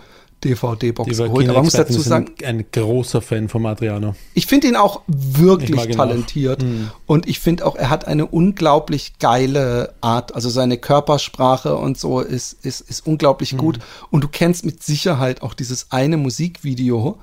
DVD-Box 0.44 1.16
geholt. 1.16 1.48
Aber 1.48 1.54
man 1.54 1.64
muss 1.64 1.72
dazu 1.72 2.00
sagen, 2.00 2.32
ein 2.44 2.64
großer 2.70 3.20
Fan 3.20 3.48
vom 3.48 3.66
Adriano. 3.66 4.14
ich 4.34 4.46
finde 4.46 4.68
ihn 4.68 4.76
auch 4.76 5.02
Ich 5.08 5.38
wirklich 5.38 5.96
talentiert. 5.96 6.64
Und 7.06 7.28
ich 7.28 7.40
finde 7.40 7.66
auch, 7.66 7.76
er 7.76 7.90
hat 7.90 8.06
eine 8.06 8.26
unglaublich 8.26 9.18
geile 9.18 9.94
Art. 10.00 10.34
Also 10.34 10.48
seine 10.48 10.78
Körpersprache 10.78 11.76
und 11.76 11.98
so 11.98 12.20
ist, 12.20 12.64
ist, 12.64 12.80
ist 12.80 13.06
unglaublich 13.06 13.56
gut. 13.56 13.78
Und 14.10 14.22
du 14.22 14.28
kennst 14.28 14.64
mit 14.64 14.82
Sicherheit 14.82 15.42
auch 15.42 15.54
dieses 15.54 15.90
eine 15.90 16.16
Musikvideo, 16.16 17.18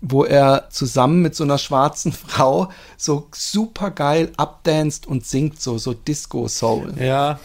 wo 0.00 0.24
er 0.24 0.68
zusammen 0.70 1.22
mit 1.22 1.34
so 1.34 1.44
einer 1.44 1.58
schwarzen 1.58 2.12
Frau 2.28 2.68
so 2.96 3.28
super 3.32 3.90
geil 3.90 4.30
abdanzt 4.36 5.06
und 5.06 5.26
singt 5.26 5.60
so, 5.60 5.78
so 5.78 5.94
Disco-Soul. 5.94 6.94
Ja, 7.00 7.40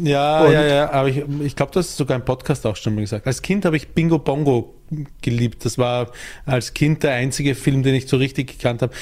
ja, 0.00 0.44
Und- 0.44 0.52
ja, 0.52 0.66
ja, 0.66 0.90
aber 0.92 1.08
ich, 1.08 1.22
ich 1.44 1.56
glaube, 1.56 1.72
das 1.72 1.88
ist 1.88 1.96
sogar 1.96 2.16
im 2.16 2.24
Podcast 2.24 2.66
auch 2.66 2.76
schon 2.76 2.94
mal 2.94 3.00
gesagt. 3.02 3.26
Als 3.26 3.42
Kind 3.42 3.64
habe 3.64 3.76
ich 3.76 3.88
Bingo 3.88 4.18
Bongo 4.18 4.74
geliebt. 5.22 5.64
Das 5.64 5.78
war 5.78 6.10
als 6.44 6.74
Kind 6.74 7.02
der 7.02 7.12
einzige 7.14 7.54
Film, 7.54 7.82
den 7.82 7.94
ich 7.94 8.08
so 8.08 8.16
richtig 8.18 8.58
gekannt 8.58 8.82
habe. 8.82 8.92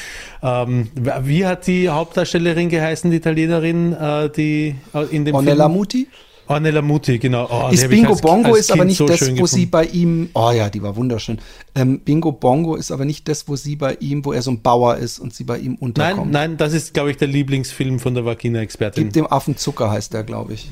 Ähm, 0.43 0.89
wie 1.23 1.47
hat 1.47 1.67
die 1.67 1.89
Hauptdarstellerin 1.89 2.69
geheißen, 2.69 3.11
die 3.11 3.17
Italienerin, 3.17 3.93
äh, 3.93 4.31
die 4.31 4.77
äh, 4.95 5.05
in 5.11 5.25
dem 5.25 5.35
Ornella 5.35 5.65
Film? 5.65 5.77
Muti? 5.77 6.09
Ornella 6.51 6.83
Muti, 6.83 7.19
genau. 7.19 7.49
Oh, 7.51 7.69
ist 7.73 7.89
Bingo 7.89 8.11
als- 8.13 8.21
Bongo 8.21 8.49
als 8.51 8.59
ist 8.61 8.73
aber 8.73 8.85
nicht 8.85 8.97
so 8.97 9.07
das, 9.07 9.21
wo 9.21 9.47
sie 9.47 9.67
gefunden. 9.67 9.71
bei 9.71 9.85
ihm. 9.87 10.29
Oh 10.35 10.51
ja, 10.51 10.69
die 10.69 10.83
war 10.83 10.97
wunderschön. 10.97 11.39
Ähm, 11.75 12.01
Bingo 12.01 12.33
Bongo 12.33 12.75
ist 12.75 12.91
aber 12.91 13.05
nicht 13.05 13.29
das, 13.29 13.47
wo 13.49 13.55
sie 13.57 13.77
bei 13.77 13.95
ihm, 14.01 14.25
wo 14.25 14.33
er 14.33 14.43
so 14.43 14.51
ein 14.51 14.61
Bauer 14.61 14.97
ist 14.97 15.19
und 15.21 15.33
sie 15.33 15.45
bei 15.45 15.59
ihm 15.59 15.73
Nein, 15.73 15.79
unterkommt. 15.81 16.33
nein, 16.33 16.57
das 16.57 16.73
ist, 16.73 16.93
glaube 16.93 17.11
ich, 17.13 17.17
der 17.17 17.29
Lieblingsfilm 17.29 18.01
von 18.01 18.15
der 18.15 18.25
Vagina-Expertin. 18.25 19.05
Gib 19.05 19.13
dem 19.13 19.27
Affen 19.29 19.57
Zucker 19.57 19.91
heißt 19.91 20.13
der, 20.13 20.25
glaube 20.25 20.55
ich. 20.55 20.71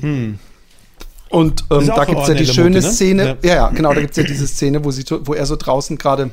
Und 1.29 1.63
ähm, 1.71 1.87
da 1.87 2.05
gibt's 2.05 2.27
ja 2.27 2.33
die 2.33 2.45
schöne 2.45 2.77
Muti, 2.81 2.85
ne? 2.87 2.91
Szene, 2.91 3.23
Ja. 3.23 3.37
ja. 3.49 3.55
ja, 3.55 3.69
genau, 3.69 3.93
da 3.93 4.01
gibt's 4.01 4.17
ja 4.17 4.23
diese 4.23 4.47
Szene, 4.47 4.83
wo 4.83 4.91
sie, 4.91 5.03
wo 5.23 5.33
er 5.33 5.45
so 5.45 5.55
draußen 5.55 5.97
gerade 5.97 6.31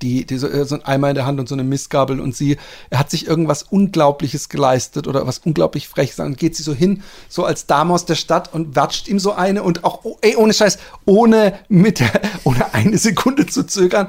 die, 0.00 0.24
die 0.24 0.38
so, 0.38 0.48
äh, 0.48 0.64
so 0.64 0.76
ein 0.76 0.84
Eimer 0.84 1.08
in 1.08 1.14
der 1.14 1.26
Hand 1.26 1.40
und 1.40 1.48
so 1.48 1.54
eine 1.54 1.64
Mistgabel 1.64 2.20
und 2.20 2.36
sie, 2.36 2.56
er 2.90 2.98
hat 2.98 3.10
sich 3.10 3.26
irgendwas 3.26 3.64
Unglaubliches 3.64 4.48
geleistet 4.48 5.06
oder 5.08 5.26
was 5.26 5.38
unglaublich 5.38 5.88
Freches 5.88 6.20
und 6.20 6.38
geht 6.38 6.56
sie 6.56 6.62
so 6.62 6.74
hin, 6.74 7.02
so 7.28 7.44
als 7.44 7.66
Dame 7.66 7.92
aus 7.92 8.06
der 8.06 8.14
Stadt 8.14 8.52
und 8.54 8.76
watscht 8.76 9.08
ihm 9.08 9.18
so 9.18 9.32
eine 9.32 9.62
und 9.62 9.84
auch, 9.84 10.00
oh, 10.04 10.18
ey, 10.20 10.36
ohne 10.36 10.52
Scheiß, 10.52 10.78
ohne 11.04 11.58
mit, 11.68 12.02
ohne 12.44 12.72
eine 12.74 12.98
Sekunde 12.98 13.46
zu 13.46 13.66
zögern, 13.66 14.08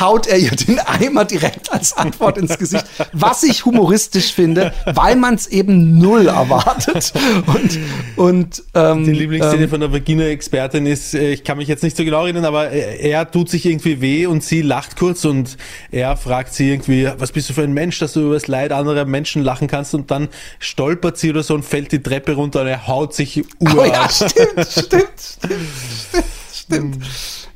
haut 0.00 0.26
er 0.26 0.38
ihr 0.38 0.50
den 0.50 0.78
Eimer 0.78 1.24
direkt 1.24 1.72
als 1.72 1.92
Antwort 1.92 2.38
ins 2.38 2.58
Gesicht, 2.58 2.84
was 3.12 3.42
ich 3.42 3.64
humoristisch 3.64 4.32
finde, 4.32 4.72
weil 4.86 5.14
man 5.16 5.34
es 5.34 5.46
eben 5.46 5.98
null 5.98 6.26
erwartet. 6.28 7.12
Und, 7.46 7.78
und 8.16 8.62
ähm, 8.74 9.04
Die 9.04 9.12
Lieblingsszene 9.12 9.64
ähm, 9.64 9.70
von 9.70 9.80
der 9.80 9.92
Vagina-Expertin 9.92 10.86
ist, 10.86 11.14
äh, 11.14 11.32
ich 11.32 11.44
kann 11.44 11.58
mich 11.58 11.68
jetzt 11.68 11.82
nicht 11.82 11.96
so 11.96 12.04
genau 12.04 12.22
erinnern, 12.24 12.44
aber 12.44 12.70
er 12.70 12.98
er 13.00 13.30
tut 13.30 13.48
sich 13.48 13.66
irgendwie 13.66 14.00
weh 14.00 14.26
und 14.26 14.42
sie 14.42 14.62
lacht 14.62 14.96
kurz 14.96 15.24
und 15.24 15.56
er 15.92 16.16
fragt 16.16 16.52
sie 16.54 16.70
irgendwie, 16.70 17.08
was 17.18 17.30
bist 17.32 17.48
du 17.50 17.52
für 17.52 17.62
ein 17.62 17.72
Mensch, 17.72 17.98
dass 17.98 18.14
du 18.14 18.20
über 18.22 18.34
das 18.34 18.48
Leid 18.48 18.72
anderer 18.72 19.04
Menschen 19.04 19.42
lachen 19.42 19.68
kannst 19.68 19.94
und 19.94 20.10
dann 20.10 20.28
stolpert 20.58 21.16
sie 21.18 21.30
oder 21.30 21.42
so 21.42 21.54
und 21.54 21.64
fällt 21.64 21.92
die 21.92 22.02
Treppe 22.02 22.32
runter 22.32 22.62
und 22.62 22.66
er 22.66 22.86
haut 22.88 23.14
sich 23.14 23.44
Oh 23.60 23.64
uralt. 23.74 23.92
ja, 23.92 24.08
stimmt, 24.08 24.66
stimmt, 24.68 24.68
stimmt, 24.68 25.10
stimmt, 25.20 26.24
stimmt. 26.52 26.96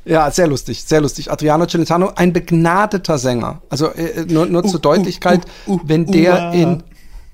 Ja, 0.09 0.31
sehr 0.31 0.47
lustig, 0.47 0.83
sehr 0.83 1.01
lustig. 1.01 1.31
Adriano 1.31 1.67
Celentano, 1.67 2.11
ein 2.15 2.33
begnadeter 2.33 3.19
Sänger. 3.19 3.61
Also 3.69 3.89
äh, 3.89 4.25
nur, 4.27 4.47
nur 4.47 4.63
zur 4.63 4.79
Deutlichkeit, 4.79 5.41
uh, 5.67 5.73
uh, 5.73 5.79
wenn 5.83 6.07
der 6.07 6.49
uh, 6.51 6.55
in 6.55 6.83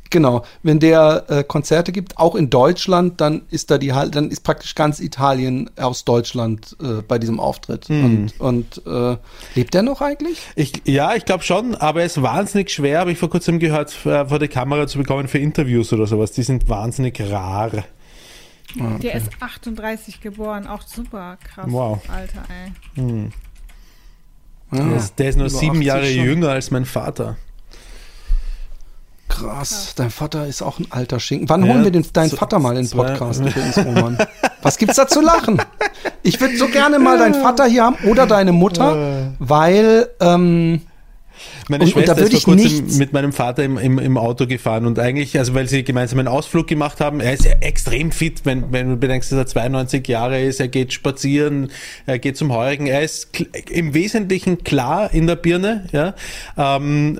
genau, 0.10 0.44
wenn 0.62 0.80
der 0.80 1.24
äh, 1.30 1.44
Konzerte 1.46 1.94
gibt, 1.94 2.18
auch 2.18 2.36
in 2.36 2.50
Deutschland, 2.50 3.22
dann 3.22 3.44
ist 3.50 3.72
da 3.72 3.78
die 3.78 3.94
dann 4.12 4.30
ist 4.30 4.44
praktisch 4.44 4.76
ganz 4.76 5.00
Italien 5.00 5.70
aus 5.78 6.04
Deutschland 6.04 6.76
äh, 6.82 7.02
bei 7.02 7.18
diesem 7.18 7.40
Auftritt. 7.40 7.88
Hm. 7.88 8.30
Und, 8.40 8.82
und 8.86 8.86
äh, 8.86 9.18
lebt 9.56 9.74
der 9.74 9.82
noch 9.82 10.02
eigentlich? 10.02 10.40
Ich, 10.56 10.74
ja, 10.86 11.16
ich 11.16 11.24
glaube 11.24 11.44
schon, 11.44 11.76
aber 11.76 12.04
es 12.04 12.18
ist 12.18 12.24
wahnsinnig 12.24 12.72
schwer, 12.72 13.00
habe 13.00 13.12
ich 13.12 13.18
vor 13.18 13.30
kurzem 13.30 13.60
gehört, 13.60 14.06
äh, 14.06 14.26
vor 14.26 14.40
die 14.40 14.50
Kamera 14.50 14.86
zu 14.86 14.98
bekommen 14.98 15.30
für 15.30 15.38
Interviews 15.38 15.94
oder 15.94 16.08
sowas. 16.08 16.34
Die 16.34 16.44
sind 16.44 16.68
wahnsinnig 16.68 17.22
rar. 17.32 17.72
Der 19.02 19.16
ist 19.16 19.30
38 19.40 20.20
geboren, 20.22 20.68
auch 20.68 20.82
super 20.82 21.38
krass. 21.44 21.66
Wow. 21.70 22.02
Alter, 22.14 22.44
ey. 22.50 23.30
Ja, 24.72 24.84
Der 24.84 24.96
ist- 24.98 25.20
Der 25.20 25.30
ist 25.30 25.36
nur 25.38 25.48
über 25.48 25.58
sieben 25.58 25.76
80 25.78 25.86
Jahre 25.86 26.06
schon. 26.08 26.24
jünger 26.26 26.50
als 26.50 26.72
mein 26.72 26.86
Vater. 26.86 27.38
Krass, 29.28 29.94
dein 29.96 30.12
Vater 30.12 30.46
ist 30.48 30.62
auch 30.62 30.80
ein 30.80 30.88
alter 30.92 31.20
Schinken. 31.20 31.50
Wann 31.50 31.66
Ja, 31.66 31.74
holen 31.74 31.84
wir 31.84 31.92
den, 31.92 32.06
deinen 32.14 32.30
z- 32.30 32.38
Vater 32.40 32.60
mal 32.60 32.78
in 32.78 32.86
den 32.86 32.92
Podcast 32.98 33.42
übrigens, 33.42 33.78
Roman? 33.86 34.18
Was 34.62 34.78
gibt's 34.78 34.96
da 34.96 35.08
zu 35.08 35.20
lachen? 35.22 35.62
Ich 36.22 36.40
würde 36.40 36.56
so 36.58 36.68
gerne 36.68 37.00
mal 37.00 37.18
deinen 37.18 37.34
Vater 37.34 37.66
hier 37.66 37.84
haben 37.84 37.96
oder 38.08 38.28
deine 38.28 38.52
Mutter, 38.52 39.34
weil 39.40 40.10
ähm, 40.20 40.82
Meine 41.68 41.84
Und- 41.84 41.96
und 41.96 42.04
Schwester 42.04 42.18
würd 42.18 42.34
ist 42.34 42.44
vor 42.44 42.56
kurzem 42.56 42.98
mit 42.98 43.14
meinem 43.14 43.34
Vater 43.34 43.64
im, 43.64 43.78
im, 43.78 44.00
im 44.00 44.18
Auto 44.18 44.48
gefahren 44.48 44.86
und 44.86 45.00
eigentlich, 45.00 45.38
also 45.38 45.54
weil 45.54 45.68
sie 45.68 45.84
gemeinsam 45.84 46.20
einen 46.20 46.28
Ausflug 46.28 46.68
gemacht 46.68 47.02
haben, 47.02 47.20
er 47.20 47.34
ist 47.34 47.46
ja 47.46 47.54
extrem 47.62 48.12
fit, 48.12 48.42
wenn, 48.46 48.72
wenn 48.72 48.90
du 48.90 48.98
bedenkst, 48.98 49.32
dass 49.32 49.40
er 49.40 49.48
92 49.48 50.08
Jahre 50.08 50.42
ist, 50.42 50.60
er 50.60 50.68
geht 50.68 50.94
spazieren, 50.94 51.72
er 52.06 52.20
geht 52.20 52.38
zum 52.38 52.54
Heurigen, 52.54 52.88
er 52.88 53.02
ist 53.02 53.30
im 53.70 53.94
Wesentlichen 53.94 54.64
klar 54.64 55.14
in 55.14 55.28
der 55.28 55.36
Birne, 55.36 55.88
ja, 55.92 56.16
ähm, 56.58 57.20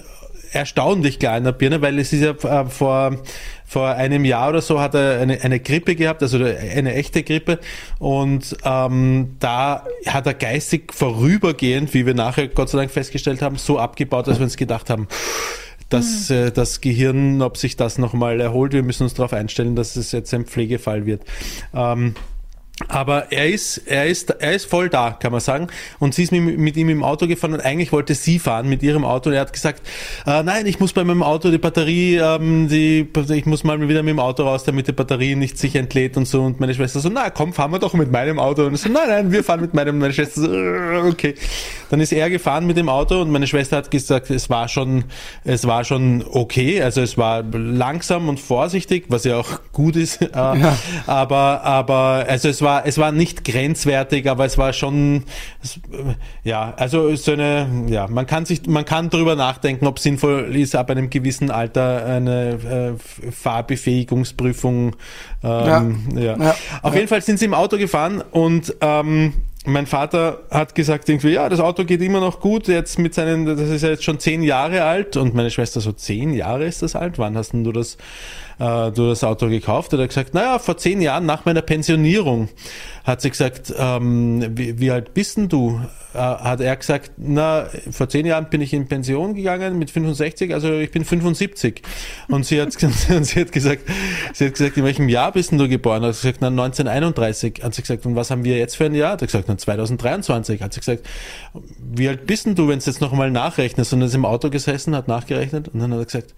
erstaunlich 0.56 1.20
klar 1.20 1.38
in 1.38 1.44
der 1.44 1.52
Birne, 1.52 1.82
weil 1.82 2.00
es 2.00 2.14
ist 2.14 2.22
ja 2.22 2.32
äh, 2.32 2.66
vor 2.66 3.18
vor 3.66 3.90
einem 3.90 4.26
Jahr 4.26 4.50
oder 4.50 4.62
so 4.62 4.80
hat 4.80 4.94
er 4.94 5.20
eine, 5.20 5.42
eine 5.42 5.60
Grippe 5.60 5.96
gehabt, 5.96 6.22
also 6.22 6.38
eine 6.38 6.94
echte 6.94 7.24
Grippe. 7.24 7.60
Und 8.00 8.56
ähm, 8.64 9.36
da 9.40 9.86
hat 10.08 10.28
er 10.28 10.34
geistig 10.36 10.94
vorübergehend, 10.94 11.94
wie 11.94 12.06
wir 12.06 12.14
nachher 12.14 12.48
Gott 12.48 12.70
sei 12.70 12.78
Dank 12.78 12.92
festgestellt 12.92 13.42
haben, 13.42 13.58
so 13.58 13.80
abgebaut, 13.80 14.28
dass 14.28 14.40
wir 14.40 14.44
uns 14.44 14.58
gedacht 14.58 14.90
haben, 14.90 15.08
dass 15.90 16.30
äh, 16.30 16.52
das 16.52 16.82
Gehirn, 16.82 17.42
ob 17.42 17.58
sich 17.58 17.76
das 17.76 17.98
nochmal 17.98 18.40
erholt, 18.40 18.74
wir 18.74 18.84
müssen 18.84 19.04
uns 19.04 19.14
darauf 19.14 19.34
einstellen, 19.34 19.76
dass 19.76 19.96
es 19.96 20.12
jetzt 20.12 20.34
ein 20.34 20.46
Pflegefall 20.46 21.06
wird. 21.06 21.24
Ähm, 21.74 22.16
aber 22.90 23.32
er 23.32 23.50
ist, 23.50 23.78
er 23.86 24.06
ist, 24.06 24.32
er 24.32 24.54
ist 24.54 24.66
voll 24.66 24.90
da, 24.90 25.12
kann 25.12 25.32
man 25.32 25.40
sagen. 25.40 25.68
Und 26.00 26.14
sie 26.14 26.24
ist 26.24 26.34
mit, 26.34 26.58
mit 26.58 26.76
ihm 26.76 26.90
im 26.90 27.04
Auto 27.04 27.26
gefahren 27.26 27.54
und 27.54 27.62
eigentlich 27.62 27.94
wollte 27.94 28.16
sie 28.16 28.38
fahren 28.38 28.68
mit 28.68 28.84
ihrem 28.84 29.06
Auto. 29.06 29.30
Und 29.30 29.36
er 29.36 29.42
hat 29.42 29.54
gesagt, 29.54 29.82
äh, 30.28 30.44
nein, 30.44 30.66
ich 30.66 30.82
muss 30.82 30.92
bei 30.92 31.06
meinem 31.06 31.24
Auto 31.24 31.52
die 31.52 31.58
Batterie, 31.58 32.18
ähm, 32.18 32.68
die, 32.68 33.08
ich 33.30 33.46
muss 33.46 33.64
mal 33.64 33.80
wieder 33.88 34.04
mit 34.04 34.12
dem 34.12 34.20
Auto 34.20 34.44
raus, 34.44 34.66
damit 34.66 34.90
die 34.90 34.92
Batterie 34.92 35.36
nicht 35.36 35.58
sich 35.58 35.76
entlädt 35.76 36.18
und 36.18 36.28
so. 36.28 36.44
Und 36.44 36.60
meine 36.60 36.74
Schwester 36.74 37.00
so, 37.00 37.08
na 37.08 37.30
komm, 37.30 37.54
fahren 37.54 37.72
wir 37.72 37.80
doch 37.80 37.94
mit 37.94 38.12
meinem 38.12 38.40
Auto. 38.40 38.66
Und 38.66 38.74
ich 38.74 38.82
so, 38.82 38.90
nein, 38.90 39.08
nein, 39.08 39.32
wir 39.32 39.44
fahren 39.44 39.62
mit 39.62 39.74
meinem. 39.74 39.98
Meine 39.98 40.14
Schwester 40.14 40.42
so, 40.42 40.54
äh, 40.54 41.10
okay. 41.10 41.36
Dann 41.90 42.02
ist 42.02 42.12
er 42.12 42.30
gefahren 42.30 42.68
mit 42.68 42.76
dem 42.76 42.90
Auto 42.90 43.22
und 43.22 43.32
meine 43.32 43.48
Schwester 43.48 43.78
hat 43.78 43.90
gesagt, 43.90 44.30
es 44.30 44.50
war 44.50 44.68
schon, 44.68 45.06
es 45.46 45.66
war 45.66 45.86
schon 45.86 46.26
okay. 46.30 46.82
Also 46.82 47.00
es 47.00 47.18
war 47.18 47.42
langsam 47.42 48.28
und 48.28 48.40
vorsichtig, 48.40 49.06
was 49.08 49.24
ja 49.24 49.38
auch 49.38 49.60
gut 49.72 49.96
ist. 49.96 50.22
Äh, 50.22 50.28
Aber, 51.08 51.64
aber, 51.64 52.26
also 52.28 52.50
es 52.50 52.62
war, 52.62 52.65
es 52.86 52.98
war 52.98 53.12
nicht 53.12 53.44
grenzwertig, 53.44 54.30
aber 54.30 54.46
es 54.46 54.58
war 54.58 54.74
schon, 54.74 55.24
es, 55.62 55.78
äh, 55.78 56.16
ja, 56.44 56.74
also 56.78 57.16
so 57.16 57.32
eine, 57.32 57.68
ja, 57.88 58.08
man 58.08 58.26
kann 58.26 58.46
sich, 58.46 58.66
man 58.68 58.86
kann 58.86 59.10
drüber 59.10 59.36
nachdenken, 59.36 59.88
ob 59.88 60.00
sinnvoll 60.00 60.56
ist, 60.56 60.76
ab 60.76 60.90
einem 60.90 61.10
gewissen 61.10 61.52
Alter 61.52 62.06
eine 62.06 62.96
äh, 62.96 63.32
Fahrbefähigungsprüfung. 63.32 64.96
Ähm, 65.44 66.00
ja. 66.16 66.38
Ja. 66.38 66.56
Auf 66.82 66.96
jeden 66.96 67.08
Fall 67.08 67.22
sind 67.22 67.40
sie 67.40 67.46
im 67.46 67.54
Auto 67.54 67.78
gefahren 67.78 68.22
und 68.32 68.76
ähm, 68.82 69.34
mein 69.66 69.88
Vater 69.88 70.44
hat 70.52 70.76
gesagt 70.76 71.10
irgendwie, 71.10 71.32
ja, 71.32 71.50
das 71.50 71.60
Auto 71.60 71.84
geht 71.84 72.02
immer 72.02 72.20
noch 72.20 72.40
gut, 72.40 72.68
jetzt 72.68 73.00
mit 73.00 73.14
seinen, 73.14 73.46
das 73.46 73.70
ist 73.70 73.82
ja 73.82 73.90
jetzt 73.90 74.04
schon 74.04 74.20
zehn 74.20 74.44
Jahre 74.44 74.84
alt 74.84 75.18
und 75.18 75.34
meine 75.34 75.52
Schwester 75.52 75.82
so, 75.82 75.92
zehn 75.92 76.34
Jahre 76.34 76.66
ist 76.66 76.82
das 76.82 76.96
alt? 76.96 77.18
Wann 77.20 77.36
hast 77.38 77.54
denn 77.54 77.64
du 77.64 77.72
das, 77.72 77.96
äh, 78.60 78.92
du 78.92 79.08
das 79.08 79.24
Auto 79.24 79.48
gekauft? 79.50 79.94
Und 79.94 80.00
er 80.00 80.04
hat 80.04 80.10
gesagt, 80.10 80.34
naja, 80.34 80.60
vor 80.60 80.78
zehn 80.78 81.02
Jahren 81.02 81.26
nach 81.26 81.46
meiner 81.46 81.62
Pensionierung 81.62 82.50
hat 83.04 83.22
sie 83.22 83.30
gesagt, 83.30 83.74
ähm, 83.78 84.46
wie, 84.58 84.80
wie 84.80 84.92
alt 84.92 85.14
bist 85.14 85.38
denn 85.38 85.50
du? 85.50 85.82
Äh, 86.16 86.18
hat 86.18 86.62
er 86.62 86.76
gesagt, 86.78 87.12
na, 87.18 87.68
vor 87.92 88.08
zehn 88.08 88.26
Jahren 88.26 88.50
bin 88.50 88.62
ich 88.62 88.74
in 88.74 88.88
Pension 88.88 89.36
gegangen 89.36 89.78
mit 89.78 89.92
65, 89.92 90.54
also 90.54 90.72
ich 90.72 90.90
bin 90.92 91.04
75. 91.04 91.82
Und 92.30 92.46
sie 92.46 92.62
hat, 92.62 92.72
sie 92.80 93.42
hat 93.42 93.52
gesagt, 93.52 93.82
sie 94.34 94.46
hat 94.46 94.54
gesagt, 94.54 94.78
in 94.78 94.86
welchem 94.86 95.10
Jahr 95.10 95.34
bist 95.34 95.52
denn 95.52 95.58
du 95.58 95.68
geboren? 95.68 96.04
Hat 96.04 96.16
sie 96.16 96.22
gesagt, 96.22 96.38
na, 96.40 96.48
1931. 96.48 97.62
Hat 97.62 97.74
sie 97.74 97.82
gesagt, 97.82 98.06
und 98.06 98.16
was 98.16 98.32
haben 98.32 98.46
wir 98.46 98.58
jetzt 98.58 98.78
für 98.78 98.86
ein 98.86 98.96
Jahr? 98.96 99.12
Hat 99.12 99.22
er 99.22 99.28
gesagt, 99.28 99.46
na, 99.50 99.58
2023. 99.58 100.62
Hat 100.62 100.74
sie 100.74 100.80
gesagt, 100.80 101.06
wie 101.80 102.08
alt 102.08 102.26
bist 102.26 102.46
denn 102.46 102.56
du, 102.56 102.70
wenn 102.70 102.80
du 102.80 102.86
jetzt 102.86 103.02
nochmal 103.02 103.30
nachrechnest? 103.30 103.92
Und 103.92 104.02
er 104.02 104.08
ist 104.08 104.16
im 104.16 104.26
Auto 104.26 104.50
gesessen, 104.50 104.96
hat 104.96 105.10
nachgerechnet 105.10 105.68
und 105.68 105.82
dann 105.82 105.92
hat 105.92 106.00
er 106.00 106.06
gesagt, 106.06 106.34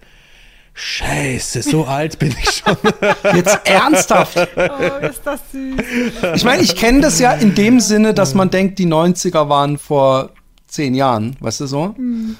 Scheiße, 0.74 1.62
so 1.62 1.84
alt 1.86 2.18
bin 2.18 2.34
ich 2.42 2.50
schon. 2.50 2.76
Jetzt 3.36 3.58
ernsthaft. 3.64 4.36
Oh, 4.56 5.04
ist 5.06 5.22
das 5.24 5.40
süß. 5.52 6.34
Ich 6.36 6.44
meine, 6.44 6.62
ich 6.62 6.76
kenne 6.76 7.00
das 7.00 7.18
ja 7.18 7.32
in 7.32 7.54
dem 7.54 7.80
Sinne, 7.80 8.14
dass 8.14 8.34
man 8.34 8.50
denkt, 8.50 8.78
die 8.78 8.86
90er 8.86 9.48
waren 9.48 9.78
vor 9.78 10.30
zehn 10.68 10.94
Jahren, 10.94 11.36
weißt 11.40 11.60
du 11.60 11.66
so? 11.66 11.94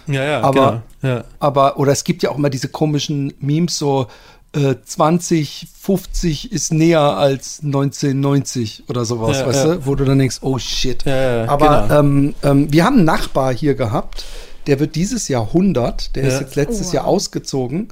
Ja, 0.07 0.23
ja, 0.25 0.41
Aber- 0.43 0.83
genau. 1.01 1.15
Ja. 1.17 1.25
Aber, 1.41 1.79
oder 1.79 1.93
es 1.93 2.05
gibt 2.05 2.23
ja 2.23 2.31
auch 2.31 2.39
immer 2.39 2.51
diese 2.51 2.69
komischen 2.69 3.33
Memes, 3.41 3.79
so 3.79 4.07
äh, 4.53 4.75
2050 4.85 6.53
ist 6.53 6.73
näher 6.73 7.01
als 7.01 7.61
1990 7.63 8.85
oder 8.89 9.05
sowas, 9.05 9.39
Ja, 9.39 9.47
weißt 9.47 9.65
ja. 9.67 9.75
du? 9.77 9.87
Wo 9.87 9.95
du 9.95 10.05
dann 10.05 10.19
denkst, 10.19 10.39
oh 10.43 10.59
shit. 10.59 11.05
Ja, 11.05 11.45
ja, 11.45 11.49
Aber 11.51 11.83
genau. 11.89 12.01
ähm, 12.01 12.35
ähm, 12.43 12.73
wir 12.73 12.85
haben 12.85 12.97
einen 12.97 13.05
Nachbar 13.05 13.53
hier 13.55 13.75
gehabt, 13.75 14.25
der 14.67 14.81
wird 14.81 14.95
dieses 14.97 15.29
Jahr 15.29 15.47
100, 15.49 16.15
der 16.17 16.25
ist 16.25 16.41
jetzt 16.41 16.57
letztes 16.57 16.81
Oh, 16.81 16.87
wow. 16.89 16.95
Jahr 16.95 17.05
ausgezogen. 17.07 17.89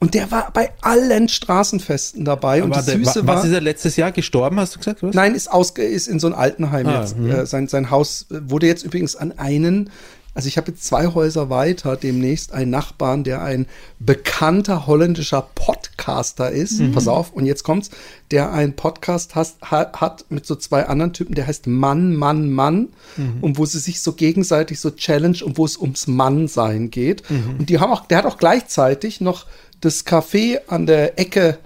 Und 0.00 0.14
der 0.14 0.30
war 0.30 0.50
bei 0.52 0.70
allen 0.80 1.28
Straßenfesten 1.28 2.24
dabei. 2.24 2.62
Und 2.62 2.70
das 2.74 2.86
Süße 2.86 3.22
wa- 3.22 3.26
war, 3.26 3.36
was 3.38 3.44
ist 3.46 3.52
er 3.52 3.60
letztes 3.60 3.96
Jahr 3.96 4.12
gestorben, 4.12 4.60
hast 4.60 4.74
du 4.76 4.78
gesagt? 4.78 5.02
Was? 5.02 5.14
Nein, 5.14 5.34
ist, 5.34 5.50
ausge 5.50 5.82
ist 5.82 6.06
in 6.06 6.20
so 6.20 6.28
ein 6.28 6.34
Altenheim 6.34 6.86
Ah, 6.86 7.00
jetzt. 7.00 7.16
mhm. 7.18 7.30
Äh, 7.30 7.46
sein, 7.46 7.66
sein 7.66 7.90
Haus 7.90 8.26
äh, 8.30 8.36
wurde 8.48 8.68
jetzt 8.68 8.84
übrigens 8.84 9.16
an 9.16 9.36
einen, 9.38 9.90
also 10.34 10.46
ich 10.46 10.56
habe 10.56 10.70
jetzt 10.70 10.84
zwei 10.84 11.08
Häuser 11.08 11.50
weiter 11.50 11.96
demnächst 11.96 12.52
einen 12.52 12.70
Nachbarn, 12.70 13.24
der 13.24 13.42
ein 13.42 13.66
bekannter 13.98 14.86
holländischer 14.86 15.48
Podcaster 15.56 16.48
ist. 16.52 16.78
Mhm. 16.78 16.92
Pass 16.92 17.08
auf, 17.08 17.32
und 17.32 17.44
jetzt 17.44 17.64
kommt's, 17.64 17.90
der 18.30 18.52
einen 18.52 18.74
Podcast 18.74 19.34
has, 19.34 19.56
ha, 19.68 19.90
hat 19.94 20.26
mit 20.28 20.46
so 20.46 20.54
zwei 20.54 20.86
anderen 20.86 21.12
Typen, 21.12 21.34
der 21.34 21.48
heißt 21.48 21.66
Mann, 21.66 22.14
Mann, 22.14 22.52
Mann. 22.52 22.88
Mhm. 23.16 23.38
Und 23.40 23.58
wo 23.58 23.66
sie 23.66 23.80
sich 23.80 24.00
so 24.00 24.12
gegenseitig 24.12 24.78
so 24.78 24.90
challenge 24.92 25.38
und 25.44 25.58
wo 25.58 25.64
es 25.64 25.76
ums 25.76 26.06
Mannsein 26.06 26.90
geht. 26.92 27.28
Mhm. 27.28 27.56
Und 27.58 27.68
die 27.68 27.80
haben 27.80 27.92
auch, 27.92 28.06
der 28.06 28.18
hat 28.18 28.26
auch 28.26 28.38
gleichzeitig 28.38 29.20
noch 29.20 29.46
das 29.80 30.04
Café 30.06 30.58
an 30.68 30.86
der 30.86 31.18
Ecke 31.18 31.58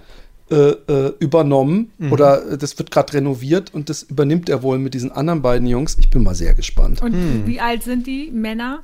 äh, 0.51 0.55
äh, 0.55 1.13
übernommen 1.19 1.91
Mhm. 1.97 2.11
oder 2.11 2.51
äh, 2.51 2.57
das 2.57 2.77
wird 2.77 2.91
gerade 2.91 3.13
renoviert 3.13 3.73
und 3.73 3.89
das 3.89 4.03
übernimmt 4.03 4.49
er 4.49 4.61
wohl 4.61 4.77
mit 4.77 4.93
diesen 4.93 5.11
anderen 5.11 5.41
beiden 5.41 5.67
Jungs. 5.67 5.97
Ich 5.99 6.09
bin 6.09 6.21
mal 6.21 6.35
sehr 6.35 6.53
gespannt. 6.53 7.01
Und 7.01 7.13
Hm. 7.13 7.47
wie 7.47 7.59
alt 7.59 7.81
sind 7.83 8.05
die 8.05 8.29
Männer? 8.31 8.83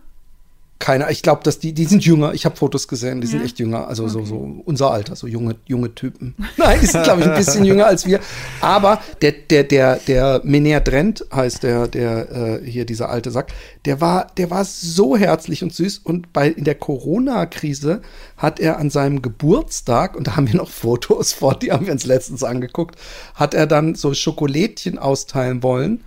Keiner, 0.80 1.10
ich 1.10 1.22
glaube, 1.22 1.43
dass 1.43 1.60
die, 1.60 1.73
die 1.73 1.84
sind 1.84 2.06
jünger. 2.06 2.34
Ich 2.34 2.45
habe 2.45 2.56
Fotos 2.56 2.88
gesehen, 2.88 3.19
die 3.19 3.27
sind 3.27 3.39
Ja? 3.39 3.45
echt 3.45 3.60
jünger. 3.60 3.89
Also 3.89 4.07
so, 4.07 4.23
so 4.23 4.61
unser 4.64 4.91
Alter, 4.91 5.14
so 5.18 5.27
junge, 5.27 5.57
junge 5.65 5.93
Typen. 5.93 6.35
Nein, 6.57 6.80
die 6.81 6.85
sind, 6.85 7.03
glaube 7.03 7.19
ich, 7.19 7.27
ein 7.27 7.35
bisschen 7.35 7.65
jünger 7.65 7.85
als 7.85 8.06
wir. 8.06 8.22
Aber 8.61 9.01
der, 9.22 9.34
der, 9.34 9.65
der, 9.65 9.97
der 9.97 10.39
Mener 10.45 10.80
Drent 10.80 11.26
heißt 11.34 11.64
der, 11.64 11.89
der 11.89 12.61
äh, 12.61 12.65
hier 12.65 12.85
dieser 12.85 13.10
alte 13.10 13.30
Sack, 13.30 13.51
der 13.84 13.99
war, 13.99 14.27
der 14.38 14.51
war 14.51 14.64
so 14.64 15.18
herzlich 15.18 15.64
und 15.64 15.73
süß. 15.73 15.97
Und 15.99 16.31
bei 16.31 16.47
in 16.47 16.64
der 16.64 16.76
Corona-Krise 16.76 18.01
hat 18.38 18.61
er 18.61 18.80
an 18.80 18.89
seinem 18.89 19.22
Geburtstag, 19.22 20.15
und 20.15 20.27
da 20.27 20.38
haben 20.38 20.47
wir 20.47 20.56
noch 20.56 20.69
Fotos 20.69 21.34
vor, 21.34 21.60
die 21.60 21.73
haben 21.73 21.88
wir 21.88 21.91
uns 21.91 22.06
letztens 22.06 22.41
angeguckt, 22.41 22.97
hat 23.35 23.53
er 23.53 23.68
dann 23.68 23.95
so 23.95 24.14
Schokolädchen 24.14 24.97
austeilen 24.97 25.61
wollen. 25.61 26.06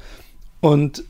Und 0.61 1.05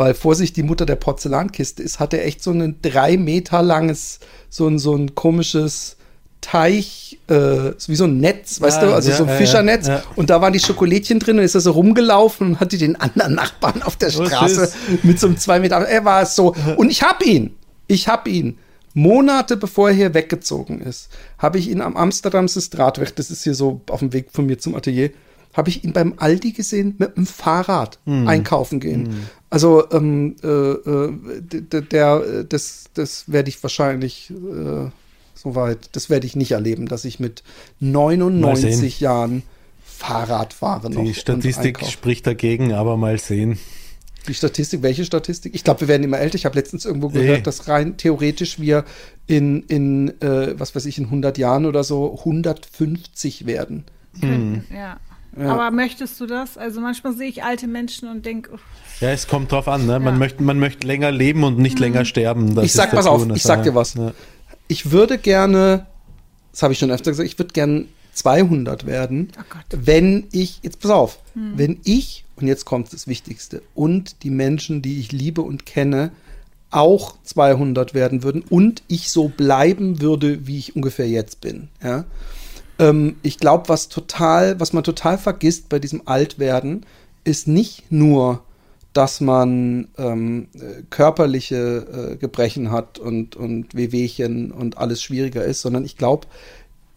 weil 0.00 0.14
vor 0.14 0.34
sich 0.34 0.52
die 0.54 0.62
Mutter 0.62 0.86
der 0.86 0.96
Porzellankiste 0.96 1.82
ist, 1.82 2.00
hat 2.00 2.14
er 2.14 2.24
echt 2.24 2.42
so 2.42 2.50
ein 2.52 2.76
drei 2.82 3.16
Meter 3.18 3.62
langes, 3.62 4.18
so 4.48 4.66
ein, 4.66 4.78
so 4.78 4.96
ein 4.96 5.14
komisches 5.14 5.96
Teich, 6.40 7.18
äh, 7.28 7.72
wie 7.86 7.96
so 7.96 8.04
ein 8.04 8.18
Netz, 8.18 8.60
weißt 8.62 8.80
Ja, 8.80 8.88
du, 8.88 8.94
also 8.94 9.10
ja, 9.10 9.16
so 9.16 9.24
ein 9.26 9.36
Fischernetz. 9.36 9.86
ja. 9.88 10.02
Und 10.16 10.30
da 10.30 10.40
waren 10.40 10.54
die 10.54 10.58
Schokolädchen 10.58 11.18
drin 11.18 11.38
und 11.38 11.44
ist 11.44 11.54
er 11.54 11.60
so 11.60 11.72
rumgelaufen 11.72 12.46
und 12.48 12.60
hatte 12.60 12.78
den 12.78 12.96
anderen 12.96 13.34
Nachbarn 13.34 13.82
auf 13.82 13.96
der 13.96 14.08
Oh, 14.18 14.24
Straße 14.24 14.66
süß. 14.66 14.74
mit 15.04 15.20
so 15.20 15.26
einem 15.26 15.36
zwei 15.36 15.60
Meter. 15.60 15.76
Er 15.86 16.04
war 16.06 16.24
so. 16.24 16.54
Und 16.78 16.90
ich 16.90 17.02
hab 17.02 17.24
ihn. 17.24 17.54
Ich 17.88 18.08
hab 18.08 18.26
ihn. 18.26 18.56
Monate 18.94 19.56
bevor 19.58 19.90
er 19.90 19.94
hier 19.94 20.14
weggezogen 20.14 20.80
ist, 20.80 21.10
habe 21.38 21.58
ich 21.58 21.68
ihn 21.68 21.80
am 21.82 21.96
Amsterdamse 21.96 22.60
Straatweg, 22.60 23.14
das 23.14 23.30
ist 23.30 23.44
hier 23.44 23.54
so 23.54 23.82
auf 23.88 24.00
dem 24.00 24.12
Weg 24.12 24.30
von 24.32 24.46
mir 24.46 24.58
zum 24.58 24.74
Atelier, 24.74 25.10
habe 25.52 25.68
ich 25.68 25.84
ihn 25.84 25.92
beim 25.92 26.14
Aldi 26.16 26.52
gesehen 26.52 26.94
mit 26.98 27.16
dem 27.16 27.26
Fahrrad 27.26 27.98
einkaufen 28.06 28.80
gehen. 28.80 29.26
Also 29.50 29.90
ähm, 29.90 30.36
äh, 30.44 30.48
äh, 30.48 31.12
der, 31.90 32.22
äh, 32.24 32.44
das, 32.48 32.84
das 32.94 33.24
werde 33.26 33.48
ich 33.48 33.60
wahrscheinlich 33.62 34.30
äh, 34.30 34.90
soweit, 35.34 35.90
das 35.92 36.08
werde 36.08 36.26
ich 36.26 36.36
nicht 36.36 36.52
erleben, 36.52 36.86
dass 36.86 37.04
ich 37.04 37.18
mit 37.18 37.42
Mal 37.80 38.16
99 38.16 38.76
sehen. 38.76 38.92
Jahren 39.04 39.42
Fahrrad 39.84 40.52
fahre 40.52 40.88
noch. 40.90 41.02
Die 41.04 41.14
Statistik 41.14 41.84
spricht 41.84 42.26
dagegen, 42.26 42.72
aber 42.72 42.96
mal 42.96 43.18
sehen. 43.18 43.58
Die 44.28 44.34
Statistik, 44.34 44.82
welche 44.82 45.04
Statistik? 45.04 45.54
Ich 45.54 45.64
glaube, 45.64 45.80
wir 45.80 45.88
werden 45.88 46.04
immer 46.04 46.18
älter. 46.18 46.36
Ich 46.36 46.44
habe 46.44 46.54
letztens 46.54 46.84
irgendwo 46.84 47.08
gehört, 47.08 47.38
Nee. 47.38 47.42
dass 47.42 47.68
rein 47.68 47.96
theoretisch 47.96 48.60
wir 48.60 48.84
in, 49.26 49.62
in 49.64 50.20
äh, 50.20 50.58
was 50.58 50.74
weiß 50.76 50.86
ich, 50.86 50.98
in 50.98 51.06
100 51.06 51.38
Jahren 51.38 51.66
oder 51.66 51.82
so 51.84 52.18
150 52.18 53.46
werden. 53.46 53.84
Hm. 54.20 54.62
Ja. 54.74 54.98
Ja. 55.38 55.52
Aber 55.52 55.70
möchtest 55.70 56.18
du 56.20 56.26
das? 56.26 56.58
Also 56.58 56.80
manchmal 56.80 57.12
sehe 57.12 57.28
ich 57.28 57.42
alte 57.42 57.66
Menschen 57.66 58.08
und 58.08 58.26
denke, 58.26 58.58
Ja, 59.00 59.10
es 59.10 59.26
kommt 59.28 59.52
drauf 59.52 59.68
an, 59.68 59.86
ne? 59.86 59.98
Man, 60.00 60.14
Ja. 60.14 60.18
möchte, 60.18 60.42
man 60.42 60.58
möchte 60.58 60.86
länger 60.86 61.10
leben 61.10 61.44
und 61.44 61.58
nicht 61.58 61.78
länger 61.78 62.04
sterben. 62.04 62.54
Das 62.54 62.64
ich 62.64 62.72
sag, 62.72 62.90
pass 62.90 63.06
auf, 63.06 63.26
ich 63.34 63.42
sag 63.42 63.62
dir 63.62 63.74
was. 63.74 63.94
Ja. 63.94 64.12
Ich 64.68 64.90
würde 64.90 65.18
gerne, 65.18 65.86
das 66.52 66.62
habe 66.62 66.72
ich 66.72 66.78
schon 66.78 66.90
öfter 66.90 67.10
gesagt, 67.10 67.28
ich 67.28 67.38
würde 67.38 67.52
gerne 67.52 67.86
200 68.12 68.86
werden, 68.86 69.30
Oh 69.38 69.54
wenn 69.70 70.26
ich, 70.32 70.60
jetzt 70.62 70.80
pass 70.80 70.90
auf, 70.90 71.18
wenn 71.34 71.80
ich, 71.84 72.24
und 72.36 72.46
jetzt 72.48 72.64
kommt 72.64 72.92
das 72.92 73.06
Wichtigste, 73.06 73.62
und 73.74 74.22
die 74.24 74.30
Menschen, 74.30 74.82
die 74.82 74.98
ich 75.00 75.12
liebe 75.12 75.42
und 75.42 75.64
kenne, 75.64 76.10
auch 76.70 77.14
200 77.24 77.94
werden 77.94 78.22
würden 78.22 78.42
und 78.48 78.82
ich 78.88 79.10
so 79.10 79.28
bleiben 79.28 80.00
würde, 80.00 80.46
wie 80.46 80.58
ich 80.58 80.76
ungefähr 80.76 81.08
jetzt 81.08 81.40
bin. 81.40 81.68
Ja? 81.82 82.04
Ähm, 82.80 83.16
ich 83.22 83.38
glaube, 83.38 83.68
was 83.68 83.88
total, 83.88 84.58
was 84.58 84.72
man 84.72 84.82
total 84.82 85.18
vergisst 85.18 85.68
bei 85.68 85.78
diesem 85.78 86.02
Altwerden, 86.06 86.86
ist 87.22 87.46
nicht 87.46 87.92
nur, 87.92 88.42
dass 88.92 89.20
man 89.20 89.88
ähm, 89.98 90.48
äh, 90.54 90.82
körperliche 90.90 92.12
äh, 92.12 92.16
Gebrechen 92.16 92.72
hat 92.72 92.98
und, 92.98 93.36
und 93.36 93.74
Wehwehchen 93.74 94.50
und 94.50 94.78
alles 94.78 95.00
schwieriger 95.00 95.44
ist, 95.44 95.60
sondern 95.60 95.84
ich 95.84 95.96
glaube, 95.96 96.26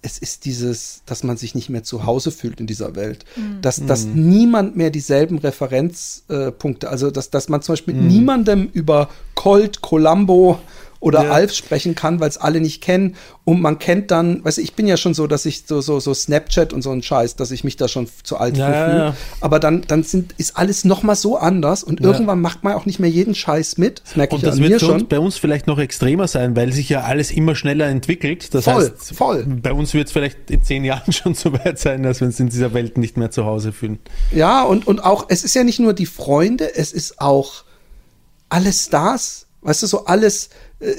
es 0.01 0.17
ist 0.17 0.45
dieses, 0.45 1.01
dass 1.05 1.23
man 1.23 1.37
sich 1.37 1.55
nicht 1.55 1.69
mehr 1.69 1.83
zu 1.83 2.05
Hause 2.05 2.31
fühlt 2.31 2.59
in 2.59 2.67
dieser 2.67 2.95
Welt. 2.95 3.23
Dass, 3.61 3.85
dass 3.85 4.03
niemand 4.05 4.75
mehr 4.75 4.89
dieselben 4.89 5.37
Referenzpunkte, 5.37 6.87
äh, 6.87 6.89
also 6.89 7.09
dass, 7.09 7.29
dass 7.29 7.47
man 7.47 7.61
zum 7.61 7.73
Beispiel 7.73 7.93
niemandem 7.93 8.69
über 8.73 9.09
Colt, 9.33 9.81
Columbo 9.81 10.59
oder 11.03 11.25
Ja. 11.25 11.31
Alf 11.31 11.53
sprechen 11.53 11.95
kann, 11.95 12.19
weil 12.21 12.29
es 12.29 12.37
alle 12.37 12.61
nicht 12.61 12.81
kennen. 12.81 13.15
Und 13.43 13.61
man 13.61 13.77
kennt 13.77 14.09
dann, 14.09 14.43
weißt 14.45 14.57
du, 14.57 14.61
ich 14.61 14.73
bin 14.73 14.87
ja 14.87 14.95
schon 14.95 15.13
so, 15.13 15.27
dass 15.27 15.45
ich 15.45 15.65
so, 15.67 15.81
so, 15.81 15.99
so 15.99 16.13
Snapchat 16.13 16.71
und 16.71 16.81
so 16.81 16.91
ein 16.91 17.03
Scheiß, 17.03 17.35
dass 17.35 17.51
ich 17.51 17.65
mich 17.65 17.75
da 17.75 17.89
schon 17.89 18.07
zu 18.23 18.37
alt 18.37 18.55
Ja, 18.55 18.67
fühle. 18.67 18.97
ja. 18.97 19.15
Aber 19.41 19.59
dann, 19.59 19.83
dann 19.85 20.03
sind, 20.03 20.33
ist 20.37 20.55
alles 20.55 20.85
noch 20.85 21.03
mal 21.03 21.15
so 21.15 21.35
anders 21.37 21.83
und 21.83 21.99
irgendwann 21.99 22.39
macht 22.39 22.63
man 22.63 22.73
auch 22.73 22.85
nicht 22.85 22.99
mehr 22.99 23.09
jeden 23.09 23.35
Scheiß 23.35 23.77
mit. 23.77 24.01
Das 24.05 24.15
merke 24.15 24.35
ich 24.37 24.41
Und 24.43 24.47
das 24.47 24.55
an 24.57 24.63
wird 24.63 24.79
schon. 24.79 25.07
bei 25.09 25.19
uns 25.19 25.37
vielleicht 25.37 25.67
noch 25.67 25.77
extremer 25.77 26.29
sein, 26.29 26.55
weil 26.55 26.71
sich 26.71 26.87
ja 26.87 27.01
alles 27.01 27.31
immer 27.31 27.53
schneller 27.55 27.87
entwickelt. 27.87 28.53
Das 28.53 28.63
Voll, 28.63 28.75
heißt, 28.89 29.13
voll. 29.13 29.43
bei 29.45 29.73
uns 29.73 29.93
wird 29.93 30.07
es 30.07 30.13
vielleicht 30.13 30.49
in 30.51 30.63
zehn 30.63 30.85
Jahren 30.85 31.11
schon 31.11 31.33
so 31.35 31.51
weit 31.51 31.79
sein, 31.79 32.03
dass 32.03 32.21
wir 32.21 32.27
uns 32.27 32.39
in 32.39 32.47
dieser 32.47 32.73
Welt 32.73 32.97
nicht 32.97 33.17
mehr 33.17 33.29
zu 33.29 33.43
Hause 33.43 33.73
fühlen. 33.73 33.99
Ja, 34.31 34.63
und, 34.63 34.87
und 34.87 35.03
auch, 35.03 35.25
es 35.27 35.43
ist 35.43 35.53
ja 35.53 35.65
nicht 35.65 35.81
nur 35.81 35.91
die 35.93 36.05
Freunde, 36.05 36.73
es 36.75 36.93
ist 36.93 37.19
auch 37.19 37.65
alle 38.47 38.71
Stars. 38.71 39.47
Weißt 39.65 39.81
du, 39.83 39.87
so 39.87 40.05
alles, 40.05 40.49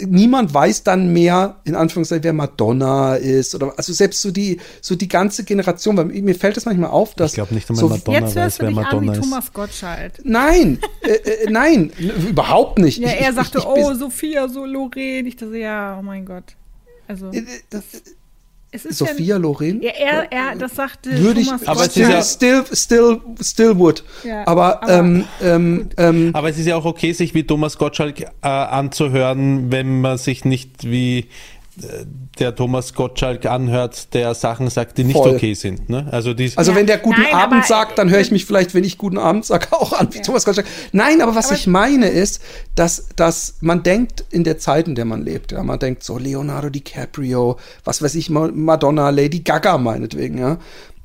niemand 0.06 0.52
weiß 0.55 0.82
dann 0.82 1.12
mehr, 1.12 1.56
in 1.65 1.74
Anführungszeichen, 1.74 2.24
wer 2.24 2.32
Madonna 2.32 3.16
ist. 3.16 3.55
Oder 3.55 3.73
also 3.77 3.93
selbst 3.93 4.23
so 4.23 4.31
die, 4.31 4.59
so 4.81 4.94
die 4.97 5.09
ganze 5.09 5.44
Generation, 5.44 5.97
weil 5.97 6.06
mir 6.06 6.35
fällt 6.35 6.56
das 6.56 6.65
manchmal 6.65 6.90
auf, 6.90 7.15
dass. 7.15 7.32
Ich 7.32 7.35
glaube 7.36 7.55
nicht 7.55 7.69
einmal 7.69 7.81
so, 7.81 7.89
Madonna 7.89 8.19
jetzt 8.27 8.36
weiß, 8.36 8.59
wer 8.61 8.69
dich 8.69 8.77
an 8.78 8.82
Madonna 8.85 9.12
wie 9.12 9.16
ist. 9.16 9.23
Thomas 9.24 9.52
Gottschalk. 9.52 10.12
Nein, 10.24 10.78
äh, 11.02 11.11
äh, 11.12 11.51
nein, 11.51 11.90
überhaupt 12.28 12.78
nicht. 12.78 12.98
Ja, 12.98 13.09
Ich- 13.09 13.20
er 13.20 13.31
ich- 13.31 13.35
sagte, 13.36 13.59
ich, 13.59 13.65
ich 13.65 13.70
oh, 13.70 13.94
Sophia, 13.94 14.48
so 14.48 14.65
Lorraine. 14.65 15.28
Ich 15.28 15.36
dachte, 15.36 15.56
ja, 15.56 15.97
oh 15.98 16.02
mein 16.02 16.24
Gott. 16.24 16.56
Also, 17.06 17.31
Äh, 17.31 17.43
das, 17.70 17.85
es 17.93 18.01
ist 18.01 18.16
Sophia 18.77 19.25
ja, 19.25 19.37
Loren. 19.37 19.81
Ja, 19.83 19.91
er, 19.91 20.33
er, 20.33 20.57
das 20.57 20.75
sagte 20.75 21.17
würde 21.19 21.41
ich 21.41 21.47
Thomas 21.47 21.67
Aber 21.69 21.81
es 21.83 21.95
Gottschalk. 21.95 22.19
ist 22.21 22.33
still, 22.33 22.49
ja- 22.51 22.65
still, 22.65 22.77
still, 22.77 23.21
still 23.43 23.79
would. 23.79 24.05
Ja, 24.25 24.47
aber 24.47 24.83
aber- 24.83 24.93
ähm, 24.93 25.25
ähm, 25.43 25.89
ähm, 25.97 26.31
Aber 26.33 26.49
es 26.51 26.59
ist 26.59 26.67
ja 26.67 26.77
auch 26.77 26.85
okay, 26.85 27.13
sich 27.13 27.35
wie 27.35 27.45
Thomas 27.45 27.79
Gottschalk 27.79 28.21
äh, 28.21 28.27
anzuhören, 28.49 29.71
wenn 29.73 30.01
man 30.01 30.19
sich 30.19 30.45
nicht 30.45 30.85
wie 30.85 31.21
äh, 31.21 31.25
der 32.39 32.55
Thomas 32.55 32.95
Gottschalk 32.95 33.47
anhört, 33.47 34.15
der 34.15 34.35
Sachen 34.35 34.71
sagt, 34.71 34.97
die 34.99 35.05
nicht 35.05 35.17
Voll. 35.17 35.35
okay 35.35 35.55
sind. 35.55 35.89
Ne? 35.89 36.07
Also, 36.11 36.33
die, 36.35 36.53
Also 36.57 36.71
Ja. 36.71 36.77
wenn 36.77 36.87
der 36.87 36.99
guten 36.99 37.21
Nein, 37.23 37.35
Abend 37.35 37.65
sagt, 37.67 37.99
dann 37.99 38.11
höre 38.11 38.21
ich 38.21 38.31
mich 38.31 38.45
vielleicht, 38.45 38.75
wenn 38.75 38.85
ich 38.85 38.97
guten 38.97 39.19
Abend 39.19 39.45
sage, 39.45 39.67
auch 39.73 39.93
an 39.93 40.09
wie 40.15 40.23
Thomas 40.23 40.45
Gottschalk. 40.45 40.67
Nein, 40.93 41.21
aber 41.21 41.35
was 41.35 41.47
Aber- 41.47 41.57
ich 41.57 41.67
meine 41.67 42.09
ist, 42.09 42.41
dass, 42.77 43.09
dass 43.17 43.57
man 43.61 43.83
denkt 43.83 44.25
in 44.31 44.45
der 44.45 44.59
Zeit, 44.59 44.87
in 44.87 44.95
der 44.95 45.05
man 45.05 45.23
lebt, 45.23 45.53
ja, 45.53 45.63
man 45.65 45.79
denkt 45.79 46.05
so 46.05 46.17
Leonardo 46.19 46.71
DiCaprio, 46.71 47.59
was 47.85 48.03
weiß 48.03 48.15
ich, 48.15 48.31
Ma- 48.31 48.51
Madonna, 48.53 49.11
Lady 49.11 49.41
Gaga 49.41 49.77
meinetwegen, 49.79 50.39
ja. 50.39 50.59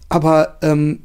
Aber 0.07 0.57
ähm, 0.61 1.01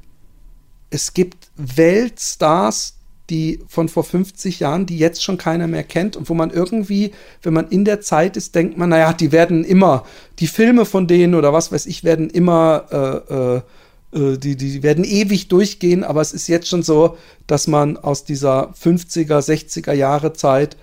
es 0.91 1.15
gibt 1.15 1.49
Weltstars, 1.57 2.95
die 3.30 3.60
von 3.68 3.88
vor 3.88 4.05
50 4.05 4.60
Jahren, 4.60 4.86
die 4.86 4.98
jetzt 4.98 5.22
schon 5.22 5.38
keiner 5.38 5.66
mehr 5.66 5.84
kennt 5.84 6.16
und 6.16 6.28
wo 6.28 6.34
man 6.34 6.51
irgendwie, 6.51 7.12
wenn 7.42 7.55
man 7.55 7.68
in 7.68 7.84
der 7.84 8.01
Zeit 8.01 8.36
ist, 8.36 8.55
denkt 8.55 8.76
man, 8.76 8.90
naja, 8.90 9.12
die 9.12 9.32
werden 9.32 9.64
immer, 9.64 10.05
die 10.38 10.46
Filme 10.46 10.84
von 10.84 11.06
denen 11.06 11.34
oder 11.34 11.52
was 11.52 11.72
weiß 11.72 11.86
ich, 11.86 12.05
werden 12.05 12.28
immer, 12.28 13.24
äh, 13.32 13.34
äh, 13.34 14.32
äh, 14.32 14.38
die, 14.38 14.56
die 14.56 14.82
werden 14.82 15.05
ewig 15.05 15.48
durchgehen, 15.48 16.05
aber 16.05 16.20
es 16.20 16.32
ist 16.32 16.48
jetzt 16.48 16.68
schon 16.68 16.82
so, 16.82 17.16
dass 17.46 17.66
man 17.66 17.96
aus 17.96 18.24
dieser 18.24 18.72
50er, 18.72 19.40
60er 19.40 19.92
Jahre 19.92 20.34
Zeit 20.34 20.76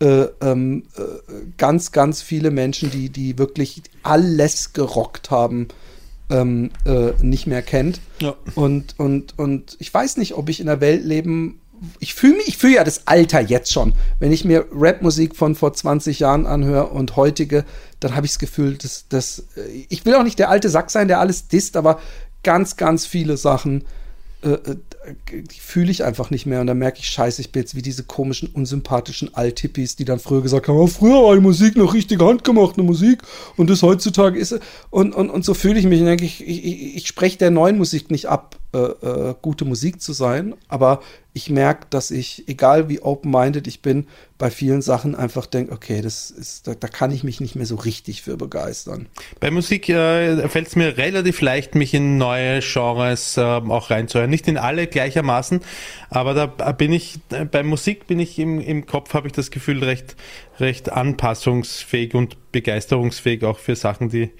äh, 0.00 0.26
ähm, 0.40 0.84
äh, 0.96 1.02
ganz, 1.56 1.90
ganz 1.90 2.22
viele 2.22 2.50
Menschen, 2.50 2.90
die, 2.90 3.10
die 3.10 3.38
wirklich 3.38 3.82
alles 4.02 4.72
gerockt 4.72 5.30
haben, 5.30 5.68
ähm, 6.30 6.70
äh, 6.84 7.12
nicht 7.20 7.46
mehr 7.46 7.62
kennt. 7.62 8.00
Ja. 8.20 8.36
Und, 8.54 8.94
und, 8.98 9.38
und 9.38 9.76
ich 9.80 9.92
weiß 9.92 10.18
nicht, 10.18 10.34
ob 10.34 10.48
ich 10.48 10.60
in 10.60 10.68
einer 10.68 10.80
Welt 10.80 11.04
leben. 11.04 11.60
Ich 12.00 12.14
fühle 12.14 12.36
mich, 12.36 12.48
ich 12.48 12.56
fühle 12.56 12.76
ja 12.76 12.84
das 12.84 13.06
Alter 13.06 13.40
jetzt 13.40 13.72
schon. 13.72 13.94
Wenn 14.18 14.32
ich 14.32 14.44
mir 14.44 14.66
Rapmusik 14.72 15.36
von 15.36 15.54
vor 15.54 15.72
20 15.72 16.20
Jahren 16.20 16.46
anhöre 16.46 16.88
und 16.88 17.16
heutige, 17.16 17.64
dann 18.00 18.16
habe 18.16 18.26
ich 18.26 18.32
das 18.32 18.38
Gefühl, 18.38 18.76
dass, 18.76 19.06
dass 19.08 19.44
äh, 19.56 19.86
ich 19.88 20.04
will 20.04 20.14
auch 20.14 20.24
nicht 20.24 20.38
der 20.38 20.50
alte 20.50 20.68
Sack 20.68 20.90
sein, 20.90 21.08
der 21.08 21.20
alles 21.20 21.48
disst, 21.48 21.76
aber 21.76 22.00
ganz, 22.42 22.76
ganz 22.76 23.06
viele 23.06 23.36
Sachen, 23.36 23.84
äh, 24.42 24.50
äh, 24.50 24.76
die 25.32 25.60
fühle 25.60 25.90
ich 25.90 26.04
einfach 26.04 26.30
nicht 26.30 26.46
mehr. 26.46 26.60
Und 26.60 26.66
dann 26.66 26.78
merke 26.78 26.98
ich, 27.00 27.08
scheiße, 27.08 27.40
ich 27.40 27.50
bin 27.50 27.62
jetzt 27.62 27.74
wie 27.74 27.82
diese 27.82 28.04
komischen, 28.04 28.48
unsympathischen 28.48 29.34
Althippies, 29.34 29.96
die 29.96 30.04
dann 30.04 30.18
früher 30.18 30.42
gesagt 30.42 30.68
haben, 30.68 30.76
oh, 30.76 30.86
früher 30.86 31.22
war 31.22 31.34
die 31.34 31.40
Musik 31.40 31.76
noch 31.76 31.94
richtig 31.94 32.20
handgemachte 32.20 32.82
Musik 32.82 33.22
und 33.56 33.70
das 33.70 33.82
heutzutage 33.82 34.38
ist 34.38 34.58
und, 34.90 35.14
und, 35.14 35.30
und 35.30 35.44
so 35.44 35.54
fühle 35.54 35.78
ich 35.78 35.86
mich. 35.86 36.00
Und 36.00 36.06
denke 36.06 36.24
ich, 36.24 36.46
ich, 36.46 36.96
ich 36.96 37.06
spreche 37.06 37.38
der 37.38 37.50
neuen 37.50 37.78
Musik 37.78 38.10
nicht 38.10 38.26
ab, 38.26 38.56
äh, 38.74 38.78
äh, 38.78 39.34
gute 39.40 39.64
Musik 39.64 40.02
zu 40.02 40.12
sein, 40.12 40.54
aber 40.68 41.00
ich 41.32 41.48
merke, 41.48 41.86
dass 41.88 42.10
ich, 42.10 42.46
egal 42.48 42.90
wie 42.90 43.00
open-minded 43.00 43.66
ich 43.66 43.80
bin, 43.80 44.08
bei 44.36 44.50
vielen 44.50 44.82
Sachen 44.82 45.14
einfach 45.14 45.46
denke, 45.46 45.72
okay, 45.72 46.02
das 46.02 46.30
ist, 46.30 46.66
da, 46.66 46.74
da 46.74 46.86
kann 46.86 47.10
ich 47.10 47.24
mich 47.24 47.40
nicht 47.40 47.54
mehr 47.54 47.64
so 47.64 47.76
richtig 47.76 48.20
für 48.20 48.36
begeistern. 48.36 49.06
Bei 49.40 49.50
Musik 49.50 49.88
äh, 49.88 50.46
fällt 50.50 50.66
es 50.68 50.76
mir 50.76 50.98
relativ 50.98 51.40
leicht, 51.40 51.76
mich 51.76 51.94
in 51.94 52.18
neue 52.18 52.60
Genres 52.60 53.36
ähm, 53.38 53.70
auch 53.70 53.88
reinzuhören. 53.88 54.28
Nicht 54.28 54.48
in 54.48 54.58
alle 54.58 54.86
gleichermaßen, 54.86 55.60
aber 56.10 56.34
da 56.34 56.46
bin 56.72 56.92
ich, 56.92 57.20
äh, 57.30 57.46
bei 57.46 57.62
Musik 57.62 58.06
bin 58.06 58.18
ich 58.18 58.38
im, 58.38 58.60
im 58.60 58.84
Kopf, 58.84 59.14
habe 59.14 59.28
ich 59.28 59.32
das 59.32 59.50
Gefühl, 59.50 59.82
recht, 59.82 60.14
recht 60.60 60.92
anpassungsfähig 60.92 62.14
und 62.14 62.52
begeisterungsfähig 62.52 63.44
auch 63.44 63.58
für 63.58 63.76
Sachen, 63.76 64.10
die, 64.10 64.30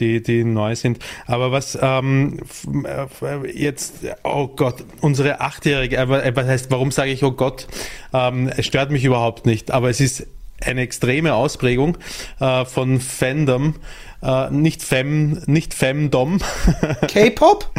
die, 0.00 0.22
die 0.22 0.44
neu 0.44 0.74
sind. 0.74 0.98
Aber 1.26 1.52
was 1.52 1.78
ähm, 1.80 2.40
äh, 2.84 3.50
jetzt, 3.52 3.94
oh 4.24 4.48
Gott, 4.48 4.84
unsere 5.00 5.40
achtjährige, 5.40 5.96
äh, 5.96 6.36
was 6.36 6.46
heißt, 6.46 6.70
warum 6.70 6.90
sage 6.90 7.10
ich 7.10 7.24
oh 7.24 7.32
Gott? 7.32 7.66
Ähm, 8.12 8.50
es 8.56 8.66
stört 8.66 8.90
mich 8.90 9.04
überhaupt 9.04 9.46
nicht, 9.46 9.70
aber 9.70 9.90
es 9.90 10.00
ist 10.00 10.26
eine 10.60 10.80
extreme 10.80 11.34
Ausprägung 11.34 11.98
äh, 12.40 12.64
von 12.64 13.00
Fandom, 13.00 13.76
äh, 14.22 14.50
nicht 14.50 14.82
Fem, 14.82 15.40
nicht 15.46 15.74
Femdom, 15.74 16.38
K-Pop? 17.08 17.70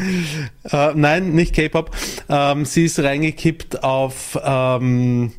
äh, 0.71 0.91
nein, 0.95 1.33
nicht 1.33 1.53
K-Pop. 1.53 1.91
Ähm, 2.29 2.65
sie 2.65 2.85
ist 2.85 2.99
reingekippt 2.99 3.83
auf 3.83 4.39
ähm, 4.43 5.33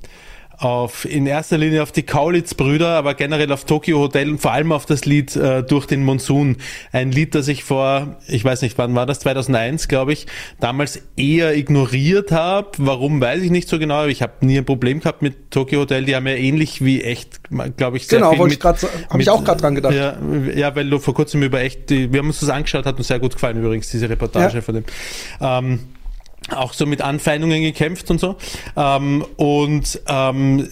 auf 0.60 1.06
in 1.06 1.26
erster 1.26 1.56
Linie 1.56 1.82
auf 1.82 1.90
die 1.90 2.02
Kaulitz-Brüder, 2.02 2.88
aber 2.90 3.14
generell 3.14 3.50
auf 3.50 3.64
Tokyo 3.64 3.98
Hotel 3.98 4.28
und 4.30 4.40
vor 4.42 4.52
allem 4.52 4.72
auf 4.72 4.84
das 4.84 5.06
Lied 5.06 5.34
äh, 5.34 5.62
Durch 5.62 5.86
den 5.86 6.04
Monsun. 6.04 6.58
Ein 6.92 7.12
Lied, 7.12 7.34
das 7.34 7.48
ich 7.48 7.64
vor, 7.64 8.18
ich 8.28 8.44
weiß 8.44 8.60
nicht, 8.60 8.76
wann 8.76 8.94
war 8.94 9.06
das, 9.06 9.20
2001, 9.20 9.88
glaube 9.88 10.12
ich, 10.12 10.26
damals 10.60 11.00
eher 11.16 11.56
ignoriert 11.56 12.30
habe. 12.30 12.68
Warum, 12.76 13.22
weiß 13.22 13.42
ich 13.42 13.50
nicht 13.50 13.68
so 13.70 13.78
genau. 13.78 13.94
aber 14.00 14.08
Ich 14.08 14.20
habe 14.20 14.34
nie 14.44 14.58
ein 14.58 14.66
Problem 14.66 15.00
gehabt 15.00 15.22
mit 15.22 15.50
Tokyo 15.50 15.80
Hotel. 15.80 16.04
Die 16.04 16.14
haben 16.14 16.26
ja 16.26 16.34
ähnlich 16.34 16.84
wie 16.84 17.00
echt, 17.02 17.40
glaube 17.78 17.96
ich, 17.96 18.06
sehr 18.06 18.18
Genau, 18.18 18.32
viel 18.32 18.44
mit- 18.46 18.60
grad 18.60 18.78
sa- 18.80 18.88
hab 19.08 19.18
ich 19.18 19.30
auch 19.30 19.42
grad 19.42 19.62
dran 19.62 19.74
gedacht. 19.74 19.94
Ja, 19.94 20.18
ja, 20.54 20.76
weil 20.76 20.90
du 20.90 20.98
vor 20.98 21.14
kurzem 21.14 21.42
über 21.42 21.60
echt, 21.62 21.88
wir 21.88 22.18
haben 22.18 22.26
uns 22.28 22.40
das 22.40 22.50
angeschaut, 22.50 22.84
hat 22.84 22.98
uns 22.98 23.08
sehr 23.08 23.18
gut 23.18 23.32
gefallen 23.32 23.56
übrigens, 23.62 23.88
diese 23.90 24.10
Reportage 24.10 24.56
Ja. 24.56 24.60
von 24.60 24.74
dem. 24.74 24.84
Ähm, 25.40 25.80
auch 26.48 26.72
so 26.72 26.86
mit 26.86 27.02
Anfeindungen 27.02 27.62
gekämpft 27.62 28.10
und 28.10 28.18
so. 28.18 28.36
Ähm, 28.76 29.24
und 29.36 30.00
ähm, 30.08 30.68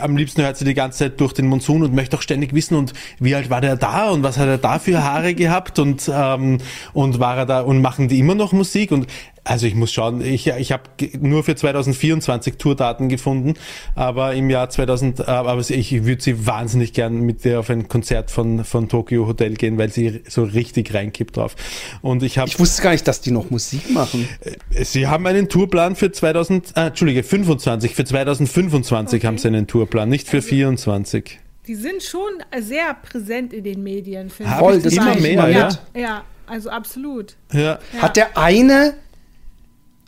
am 0.00 0.16
liebsten 0.16 0.42
hört 0.42 0.56
sie 0.56 0.64
die 0.64 0.74
ganze 0.74 0.98
Zeit 1.00 1.20
durch 1.20 1.32
den 1.32 1.46
Monsun 1.46 1.82
und 1.82 1.94
möchte 1.94 2.16
auch 2.16 2.22
ständig 2.22 2.54
wissen, 2.54 2.76
und 2.76 2.92
wie 3.20 3.34
alt 3.34 3.50
war 3.50 3.60
der 3.60 3.76
da 3.76 4.10
und 4.10 4.22
was 4.22 4.38
hat 4.38 4.48
er 4.48 4.58
da 4.58 4.78
für 4.78 5.02
Haare 5.02 5.34
gehabt 5.34 5.78
und, 5.78 6.10
ähm, 6.12 6.58
und 6.92 7.20
war 7.20 7.36
er 7.36 7.46
da 7.46 7.60
und 7.60 7.80
machen 7.82 8.08
die 8.08 8.18
immer 8.18 8.34
noch 8.34 8.52
Musik 8.52 8.92
und 8.92 9.06
also 9.44 9.66
ich 9.66 9.74
muss 9.74 9.92
schauen, 9.92 10.20
ich, 10.20 10.46
ich 10.46 10.72
habe 10.72 10.84
nur 11.20 11.42
für 11.42 11.56
2024 11.56 12.56
Tourdaten 12.56 13.08
gefunden, 13.08 13.54
aber 13.94 14.34
im 14.34 14.50
Jahr 14.50 14.70
2000, 14.70 15.20
äh, 15.20 15.22
aber 15.24 15.58
ich 15.58 16.04
würde 16.04 16.22
sie 16.22 16.46
wahnsinnig 16.46 16.92
gern 16.92 17.20
mit 17.20 17.44
der 17.44 17.60
auf 17.60 17.70
ein 17.70 17.88
Konzert 17.88 18.30
von, 18.30 18.64
von 18.64 18.88
Tokyo 18.88 19.26
Hotel 19.26 19.54
gehen, 19.54 19.78
weil 19.78 19.90
sie 19.90 20.22
so 20.28 20.44
richtig 20.44 20.94
reinkippt 20.94 21.36
drauf. 21.36 21.56
Und 22.02 22.22
ich 22.22 22.38
habe 22.38 22.48
Ich 22.48 22.58
wusste 22.58 22.82
gar 22.82 22.92
nicht, 22.92 23.06
dass 23.08 23.20
die 23.20 23.30
noch 23.32 23.50
Musik 23.50 23.90
machen. 23.90 24.28
Sie 24.70 25.06
haben 25.06 25.26
einen 25.26 25.48
Tourplan 25.48 25.96
für 25.96 26.12
2000, 26.12 26.76
äh, 26.76 26.86
Entschuldige, 26.86 27.22
25. 27.22 27.94
Für 27.94 28.04
2025 28.04 29.22
Okay. 29.22 29.26
haben 29.26 29.38
Sie 29.38 29.48
einen 29.48 29.66
Tourplan, 29.66 30.08
nicht 30.08 30.28
für 30.28 30.42
24. 30.42 31.38
Die 31.66 31.74
sind 31.74 32.02
schon 32.02 32.20
sehr 32.60 32.94
präsent 32.94 33.52
in 33.52 33.64
den 33.64 33.82
Medien, 33.82 34.30
finde 34.30 34.50
Hab 34.50 34.58
ich. 34.60 34.66
Voll, 34.66 34.82
das 34.82 34.92
immer 34.94 35.14
mehr, 35.16 35.48
ja. 35.48 35.68
Ja, 35.94 36.24
also 36.46 36.70
absolut. 36.70 37.36
Ja. 37.52 37.78
Ja. 37.92 38.02
Hat 38.02 38.16
der 38.16 38.36
eine, 38.36 38.94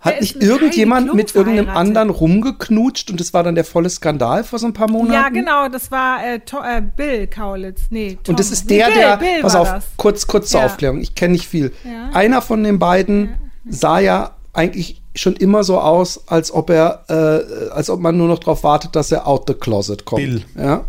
hat 0.05 0.20
nicht 0.20 0.43
irgendjemand 0.43 1.14
mit 1.14 1.35
irgendeinem 1.35 1.70
anderen 1.70 2.10
rumgeknutscht 2.10 3.10
und 3.10 3.20
das 3.20 3.32
war 3.32 3.43
dann 3.43 3.55
der 3.55 3.64
volle 3.64 3.89
Skandal 3.89 4.44
vor 4.44 4.59
so 4.59 4.66
ein 4.66 4.72
paar 4.72 4.90
Monaten? 4.90 5.12
Ja, 5.14 5.28
genau, 5.31 5.68
das 5.68 5.90
war 5.90 6.24
äh, 6.24 6.36
äh, 6.36 6.82
Bill 6.97 7.26
Kaulitz. 7.26 7.82
Nee, 7.90 8.18
Tom. 8.22 8.35
Und 8.35 8.40
das 8.40 8.51
ist 8.51 8.68
Nee, 8.68 8.78
der, 8.78 8.86
Bill, 8.86 8.94
der, 8.94 9.16
Bill 9.16 9.43
pass 9.43 9.55
auf, 9.55 9.70
das. 9.70 9.85
kurz, 9.97 10.26
kurz 10.26 10.51
zur 10.51 10.60
Ja. 10.60 10.66
Aufklärung, 10.66 11.01
ich 11.01 11.14
kenne 11.14 11.32
nicht 11.32 11.47
viel. 11.47 11.72
Ja. 11.85 12.10
Einer 12.12 12.43
von 12.43 12.62
den 12.62 12.78
beiden 12.78 13.35
sah 13.68 13.98
ja 13.98 14.32
eigentlich 14.52 15.01
schon 15.16 15.36
immer 15.36 15.64
so 15.64 15.81
aus, 15.81 16.28
als 16.28 16.52
ob 16.52 16.70
er, 16.70 17.05
äh, 17.09 17.70
als 17.70 17.89
ob 17.89 18.01
man 18.01 18.16
nur 18.16 18.28
noch 18.28 18.39
darauf 18.40 18.62
wartet, 18.64 18.94
dass 18.97 19.10
er 19.12 19.26
out 19.26 19.44
the 19.47 19.55
closet 19.55 20.05
kommt. 20.05 20.22
Bill. 20.22 20.44
Ja. 20.56 20.85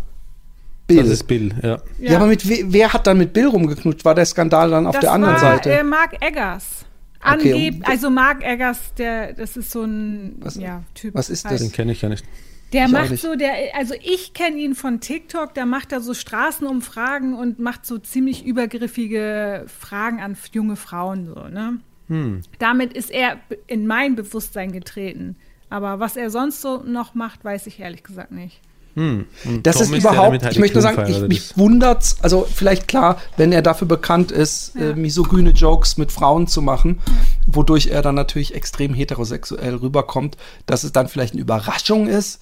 Bill. 0.86 1.02
Das 1.02 1.08
ist 1.08 1.26
Bill, 1.26 1.52
ja. 1.62 1.78
ja. 1.98 2.16
aber 2.16 2.26
mit 2.26 2.48
we 2.48 2.64
wer 2.66 2.92
hat 2.92 3.06
dann 3.08 3.18
mit 3.18 3.32
Bill 3.32 3.48
rumgeknutscht? 3.48 4.04
War 4.04 4.14
der 4.14 4.24
Skandal 4.24 4.70
dann 4.70 4.86
auf 4.86 4.94
das 4.94 5.00
der 5.00 5.12
anderen 5.12 5.34
war, 5.34 5.40
Seite? 5.40 5.72
Äh, 5.72 5.82
Mark 5.82 6.16
Eggers. 6.20 6.85
Okay, 7.26 7.52
Angeb, 7.52 7.74
und- 7.76 7.88
also 7.88 8.10
Mark 8.10 8.42
Eggers, 8.44 8.94
der, 8.94 9.32
das 9.32 9.56
ist 9.56 9.70
so 9.70 9.82
ein 9.82 10.36
Was- 10.40 10.56
ja, 10.56 10.82
Typ. 10.94 11.14
was 11.14 11.28
ist 11.30 11.44
halt. 11.44 11.54
das? 11.54 11.62
Den 11.62 11.72
kenne 11.72 11.92
ich 11.92 12.02
ja 12.02 12.08
nicht. 12.08 12.24
Der 12.72 12.86
Ich 12.86 12.92
macht 12.92 13.10
nicht. 13.10 13.22
so, 13.22 13.36
der, 13.36 13.52
also 13.74 13.94
ich 14.02 14.34
kenne 14.34 14.56
ihn 14.56 14.74
von 14.74 15.00
TikTok, 15.00 15.54
der 15.54 15.66
macht 15.66 15.92
da 15.92 16.00
so 16.00 16.14
Straßenumfragen 16.14 17.34
und 17.34 17.58
macht 17.58 17.86
so 17.86 17.98
ziemlich 17.98 18.44
übergriffige 18.44 19.66
Fragen 19.68 20.20
an 20.20 20.36
junge 20.52 20.76
Frauen 20.76 21.26
so, 21.26 21.48
ne? 21.48 21.78
Hm. 22.08 22.40
Damit 22.58 22.92
ist 22.92 23.10
er 23.10 23.38
in 23.66 23.86
mein 23.86 24.14
Bewusstsein 24.16 24.72
getreten. 24.72 25.36
Aber 25.68 25.98
was 25.98 26.16
er 26.16 26.30
sonst 26.30 26.60
so 26.60 26.82
noch 26.84 27.14
macht, 27.14 27.44
weiß 27.44 27.66
ich 27.66 27.80
ehrlich 27.80 28.04
gesagt 28.04 28.30
nicht. 28.30 28.60
Und 28.96 29.26
Das 29.62 29.76
Tom 29.76 29.92
ist 29.92 30.00
überhaupt, 30.00 30.42
Heidi 30.42 30.48
ich 30.54 30.58
möchte 30.58 30.76
nur 30.76 30.82
sagen, 30.82 31.04
ich, 31.10 31.20
mich 31.28 31.38
ist. 31.38 31.58
wundert's, 31.58 32.16
also 32.22 32.48
vielleicht 32.50 32.88
klar, 32.88 33.18
wenn 33.36 33.52
er 33.52 33.60
dafür 33.60 33.86
bekannt 33.86 34.32
ist, 34.32 34.72
Ja. 34.74 34.90
äh, 34.90 34.94
misogyne 34.94 35.50
Jokes 35.50 35.98
mit 35.98 36.10
Frauen 36.12 36.46
zu 36.46 36.62
machen, 36.62 36.98
wodurch 37.46 37.88
er 37.88 38.00
dann 38.00 38.14
natürlich 38.14 38.54
extrem 38.54 38.94
heterosexuell 38.94 39.74
rüberkommt, 39.76 40.38
dass 40.64 40.82
es 40.82 40.92
dann 40.92 41.08
vielleicht 41.08 41.34
eine 41.34 41.42
Überraschung 41.42 42.06
ist, 42.06 42.40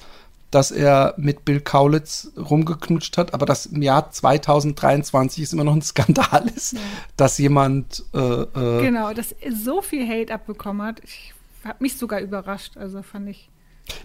dass 0.53 0.71
er 0.71 1.15
mit 1.17 1.45
Bill 1.45 1.61
Kaulitz 1.61 2.31
rumgeknutscht 2.39 3.19
hat, 3.19 3.35
aber 3.35 3.47
dass 3.47 3.67
im 3.67 3.83
Jahr 3.83 4.13
2023 4.13 5.43
es 5.43 5.53
immer 5.53 5.65
noch 5.65 5.75
ein 5.75 5.83
Skandal 5.83 6.47
ist, 6.55 6.77
dass 7.17 7.37
jemand 7.39 8.05
äh, 8.15 8.19
äh, 8.19 8.83
Genau, 8.83 9.13
dass 9.13 9.33
er 9.33 9.51
so 9.53 9.83
viel 9.83 10.07
Hate 10.09 10.33
abbekommen 10.33 10.87
hat. 10.87 11.01
Ich 11.03 11.35
habe 11.65 11.79
mich 11.81 11.97
sogar 11.97 12.21
überrascht. 12.21 12.77
Also 12.77 13.03
fand 13.03 13.29
ich. 13.29 13.49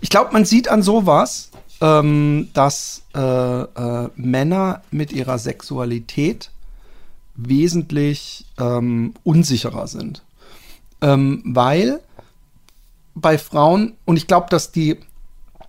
Ich 0.01 0.09
glaube, 0.09 0.33
man 0.33 0.43
sieht 0.43 0.67
an 0.69 0.81
sowas, 0.81 1.51
ähm, 1.81 2.49
dass 2.53 3.03
äh, 3.15 3.19
äh, 3.19 4.09
Männer 4.15 4.81
mit 4.91 5.11
ihrer 5.11 5.37
Sexualität 5.37 6.51
wesentlich 7.35 8.45
ähm, 8.59 9.13
unsicherer 9.23 9.87
sind. 9.87 10.23
Ähm, 11.01 11.41
weil 11.45 12.01
bei 13.15 13.37
Frauen, 13.37 13.93
und 14.05 14.17
ich 14.17 14.27
glaube, 14.27 14.47
dass 14.49 14.71
die, 14.71 14.97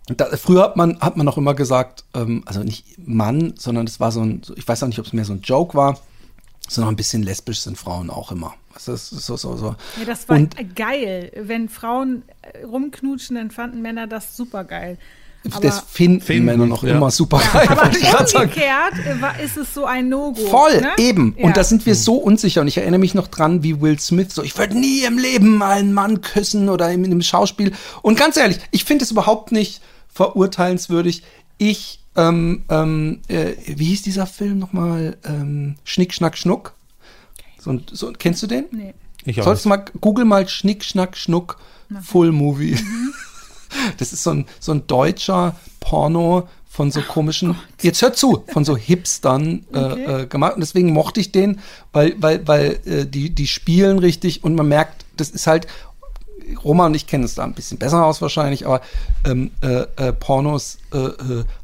da, 0.09 0.27
früher 0.37 0.63
hat 0.65 0.77
man, 0.77 0.99
hat 1.01 1.17
man 1.17 1.29
auch 1.29 1.39
immer 1.39 1.55
gesagt, 1.55 2.05
ähm, 2.15 2.43
also 2.47 2.63
nicht 2.63 2.85
Mann, 3.07 3.55
sondern 3.57 3.87
es 3.87 4.01
war 4.01 4.11
so 4.11 4.21
ein, 4.21 4.43
ich 4.57 4.67
weiß 4.67 4.83
auch 4.83 4.89
nicht, 4.89 4.99
ob 4.99 5.07
es 5.07 5.13
mehr 5.13 5.25
so 5.25 5.33
ein 5.33 5.43
Joke 5.43 5.77
war, 5.77 5.99
sondern 6.69 6.95
ein 6.95 6.97
bisschen 6.97 7.23
lesbisch 7.23 7.61
sind 7.61 7.79
Frauen 7.79 8.11
auch 8.11 8.33
immer. 8.33 8.55
Das 8.75 8.89
ist 8.89 9.11
so, 9.11 9.37
so, 9.37 9.57
so. 9.57 9.75
Ja, 9.99 10.05
das 10.07 10.29
war 10.29 10.37
Und- 10.37 10.77
geil. 10.77 11.33
Wenn 11.37 11.69
Frauen 11.69 12.23
äh, 12.43 12.65
rumknutschen, 12.65 13.37
dann 13.37 13.51
fanden 13.51 13.83
Männer 13.83 14.07
das 14.07 14.37
super 14.37 14.65
geil. 14.65 14.99
Aber, 15.51 15.61
das 15.61 15.81
finden, 15.91 16.21
Finden, 16.21 16.45
Männer 16.45 16.67
noch 16.67 16.83
ja. 16.85 16.97
immer 16.97 17.11
super 17.11 17.41
geil, 17.53 17.67
aber 17.69 17.85
wollte 17.85 17.99
ich 17.99 18.11
gerade 18.11 18.27
sagen. 18.27 18.51
umgekehrt 18.51 18.93
äh, 19.07 19.23
war- 19.23 19.41
ist 19.41 19.57
es 19.57 19.73
so 19.73 19.87
ein 19.87 20.09
No-Go. 20.11 20.47
Voll, 20.47 20.81
ne? 20.83 20.91
eben. 20.99 21.35
Ja. 21.39 21.45
Und 21.47 21.57
da 21.57 21.65
sind 21.65 21.87
wir 21.87 21.95
so 21.95 22.17
unsicher. 22.17 22.61
Und 22.61 22.69
ich 22.69 22.77
erinnere 22.77 23.01
mich 23.01 23.15
noch 23.15 23.27
dran, 23.29 23.63
wie 23.63 23.81
Will 23.81 23.99
Smith 23.99 24.35
so, 24.35 24.43
ich 24.43 24.57
würde 24.59 24.79
nie 24.79 25.03
im 25.05 25.17
Leben 25.19 25.57
mal 25.57 25.79
einen 25.79 25.95
Mann 25.95 26.21
küssen 26.21 26.69
oder 26.69 26.91
in 26.93 27.05
einem 27.05 27.23
Schauspiel. 27.23 27.73
Und 28.03 28.19
ganz 28.19 28.37
ehrlich, 28.37 28.59
ich 28.71 28.85
finde 28.85 29.05
es 29.05 29.11
überhaupt 29.11 29.51
nicht 29.51 29.81
verurteilenswürdig. 30.13 31.23
Ich, 31.57 32.01
ähm, 32.17 32.65
ähm, 32.69 33.21
äh, 33.29 33.53
wie 33.67 33.85
hieß 33.87 34.03
dieser 34.03 34.27
Film 34.27 34.59
nochmal? 34.59 35.17
Ähm, 35.25 35.77
Schnick, 35.85 36.13
Schnack, 36.13 36.37
Schnuck. 36.37 36.75
So, 37.59 37.79
so, 37.91 38.13
kennst 38.19 38.43
du 38.43 38.47
den? 38.47 38.65
Nee. 38.73 38.95
Ich 39.25 39.41
auch 39.41 39.45
Sollst 39.45 39.67
nicht. 39.67 39.77
du 39.77 39.79
mal, 39.81 39.85
google 40.01 40.25
mal 40.25 40.49
Schnick, 40.49 40.85
Schnack, 40.85 41.17
Schnuck, 41.17 41.59
Full 42.03 42.33
Movie. 42.33 42.77
Das 43.99 44.13
ist 44.13 44.23
so 44.23 44.31
ein, 44.31 44.47
so 44.59 44.73
ein 44.73 44.87
deutscher 44.87 45.57
Porno 45.81 46.49
von 46.69 46.91
so 46.93 47.03
komischen, 47.03 47.57
jetzt 47.83 48.01
hört 48.01 48.17
zu, 48.17 48.45
von 48.53 48.65
so 48.65 48.77
Hipstern 48.77 49.65
äh, 49.73 49.79
Okay. 49.79 50.23
äh, 50.23 50.27
gemacht. 50.27 50.55
Und 50.55 50.61
deswegen 50.61 50.93
mochte 50.93 51.21
ich 51.21 51.33
den, 51.33 51.61
weil, 51.93 52.15
weil, 52.23 52.47
weil 52.47 52.79
äh, 52.85 53.07
die, 53.07 53.31
die 53.31 53.47
spielen 53.49 53.99
richtig 53.99 54.45
und 54.45 54.55
man 54.55 54.69
merkt, 54.69 55.05
das 55.17 55.31
ist 55.31 55.47
halt, 55.47 55.67
Roma 56.65 56.87
und 56.87 56.95
ich 56.95 57.07
kennen 57.07 57.25
es 57.25 57.35
da 57.35 57.45
ein 57.45 57.55
bisschen 57.55 57.79
besser 57.79 58.05
aus 58.05 58.23
wahrscheinlich, 58.23 58.67
aber 58.67 58.81
ähm, 59.25 59.51
äh, 59.63 59.85
äh, 59.97 60.13
Pornos 60.13 60.79
äh, 60.93 61.09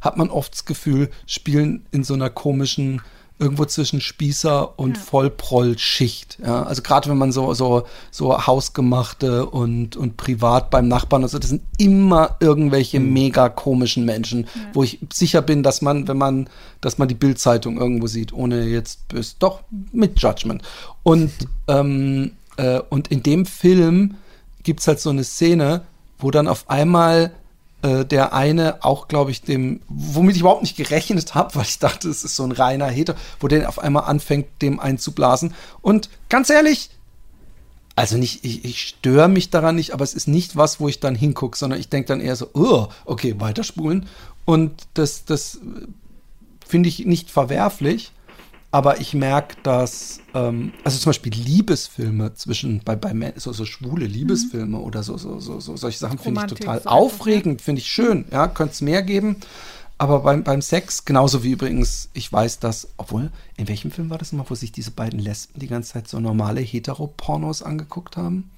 hat 0.01 0.17
man 0.17 0.29
oft 0.31 0.53
das 0.53 0.65
Gefühl, 0.65 1.11
spielen 1.27 1.87
in 1.93 2.05
so 2.05 2.15
einer 2.15 2.31
komischen, 2.31 3.01
irgendwo 3.39 3.67
zwischen 3.67 4.01
Spießer 4.01 4.79
und 4.79 4.97
Vollproll-Schicht. 4.97 6.39
Ja? 6.43 6.63
Also 6.63 6.81
gerade 6.81 7.11
wenn 7.11 7.19
man 7.19 7.33
so, 7.33 7.53
so, 7.53 7.87
so 8.11 8.47
hausgemachte 8.47 9.47
und, 9.47 9.97
und 9.97 10.17
privat 10.17 10.71
beim 10.71 10.89
Nachbarn 10.89 11.23
und 11.23 11.29
so, 11.29 11.39
das 11.39 11.51
sind 11.51 11.63
immer 11.77 12.37
irgendwelche 12.41 12.99
mega 12.99 13.49
komischen 13.51 14.07
Menschen, 14.07 14.47
wo 14.73 14.83
ich 14.83 15.01
sicher 15.13 15.43
bin, 15.43 15.63
dass 15.63 15.83
man, 15.83 16.09
wenn 16.09 16.17
man, 16.17 16.49
dass 16.81 16.97
man 16.97 17.09
die 17.09 17.15
Bildzeitung 17.15 17.77
irgendwo 17.77 18.07
sieht, 18.07 18.33
ohne 18.33 18.65
jetzt 18.65 19.07
bös, 19.09 19.37
doch 19.39 19.61
mit 19.93 20.21
Judgment. 20.21 20.63
Und, 21.03 21.31
ähm, 21.69 22.33
äh, 22.57 22.81
und 22.89 23.09
in 23.09 23.23
dem 23.23 23.45
Film 23.45 24.17
gibt 24.63 24.81
es 24.81 24.89
halt 24.89 25.01
so 25.01 25.11
eine 25.11 25.25
Szene, 25.25 25.83
wo 26.19 26.31
dann 26.31 26.49
auf 26.49 26.71
einmal 26.71 27.33
äh, 27.87 28.05
der 28.05 28.33
eine 28.33 28.83
auch, 28.83 29.07
glaube 29.07 29.31
ich, 29.31 29.43
dem, 29.43 29.81
womit 29.89 30.35
ich 30.35 30.41
überhaupt 30.41 30.63
nicht 30.63 30.77
gerechnet 30.77 31.35
habe, 31.35 31.55
weil 31.55 31.63
ich 31.65 31.79
dachte, 31.79 32.09
es 32.09 32.25
ist 32.25 32.35
so 32.35 32.43
ein 32.43 32.53
reiner 32.53 32.91
Hater, 32.91 33.15
wo 33.39 33.47
der 33.49 33.69
auf 33.69 33.79
einmal 33.79 34.05
anfängt, 34.05 34.49
dem 34.61 34.81
einzublasen. 34.81 35.55
Und 35.83 36.11
ganz 36.29 36.51
ehrlich, 36.51 36.91
also 37.95 38.19
nicht, 38.19 38.45
ich, 38.45 38.65
ich 38.65 38.81
störe 38.89 39.29
mich 39.29 39.51
daran 39.51 39.77
nicht, 39.77 39.93
aber 39.93 40.05
es 40.05 40.15
ist 40.15 40.27
nicht 40.27 40.57
was, 40.57 40.81
wo 40.81 40.89
ich 40.89 41.01
dann 41.01 41.15
hingucke, 41.15 41.57
sondern 41.57 41.79
ich 41.79 41.89
denke 41.89 42.09
dann 42.09 42.21
eher 42.21 42.37
so, 42.37 42.49
oh, 42.55 42.89
okay, 43.05 43.37
weiterspulen. 43.39 44.07
Und 44.45 44.89
das, 44.95 45.25
das 45.25 45.57
äh, 45.57 45.87
finde 46.67 46.89
ich 46.89 47.07
nicht 47.07 47.31
verwerflich, 47.31 48.13
aber 48.77 49.01
ich 49.01 49.15
merke, 49.15 49.57
dass, 49.63 50.21
ähm, 50.35 50.75
also 50.85 50.99
zum 50.99 51.09
Beispiel 51.09 51.33
Liebesfilme 51.33 52.35
zwischen, 52.35 52.83
bei, 52.85 52.95
bei 52.95 53.33
so, 53.37 53.55
so 53.55 53.65
schwule 53.65 54.05
Liebesfilme 54.05 54.77
oder 54.77 55.03
so, 55.03 55.17
so, 55.17 55.41
so, 55.41 55.61
so 55.61 55.79
solche 55.79 55.97
Sachen 55.97 56.19
finde 56.19 56.43
ich 56.43 56.59
total 56.59 56.83
so 56.83 56.91
aufregend, 56.91 57.63
finde 57.63 57.81
ich 57.81 57.87
schön, 57.87 58.27
ja, 58.31 58.49
könnte 58.49 58.75
es 58.75 58.83
mehr 58.83 59.03
geben. 59.03 59.37
Aber 59.97 60.21
beim, 60.21 60.45
beim 60.45 60.61
Sex, 60.61 61.07
genauso 61.07 61.43
wie 61.43 61.53
übrigens, 61.53 62.11
ich 62.13 62.31
weiß, 62.31 62.59
dass, 62.59 62.89
obwohl, 62.99 63.31
in 63.57 63.67
welchem 63.67 63.91
Film 63.91 64.11
war 64.11 64.19
das 64.19 64.33
nochmal, 64.33 64.51
wo 64.51 64.55
sich 64.55 64.73
diese 64.73 64.91
beiden 64.91 65.21
Lesben 65.21 65.59
die 65.59 65.69
ganze 65.69 65.95
Zeit 65.95 66.07
so 66.07 66.21
normale 66.21 66.61
Heteropornos 66.61 67.63
angeguckt 67.63 68.19
haben? 68.19 68.51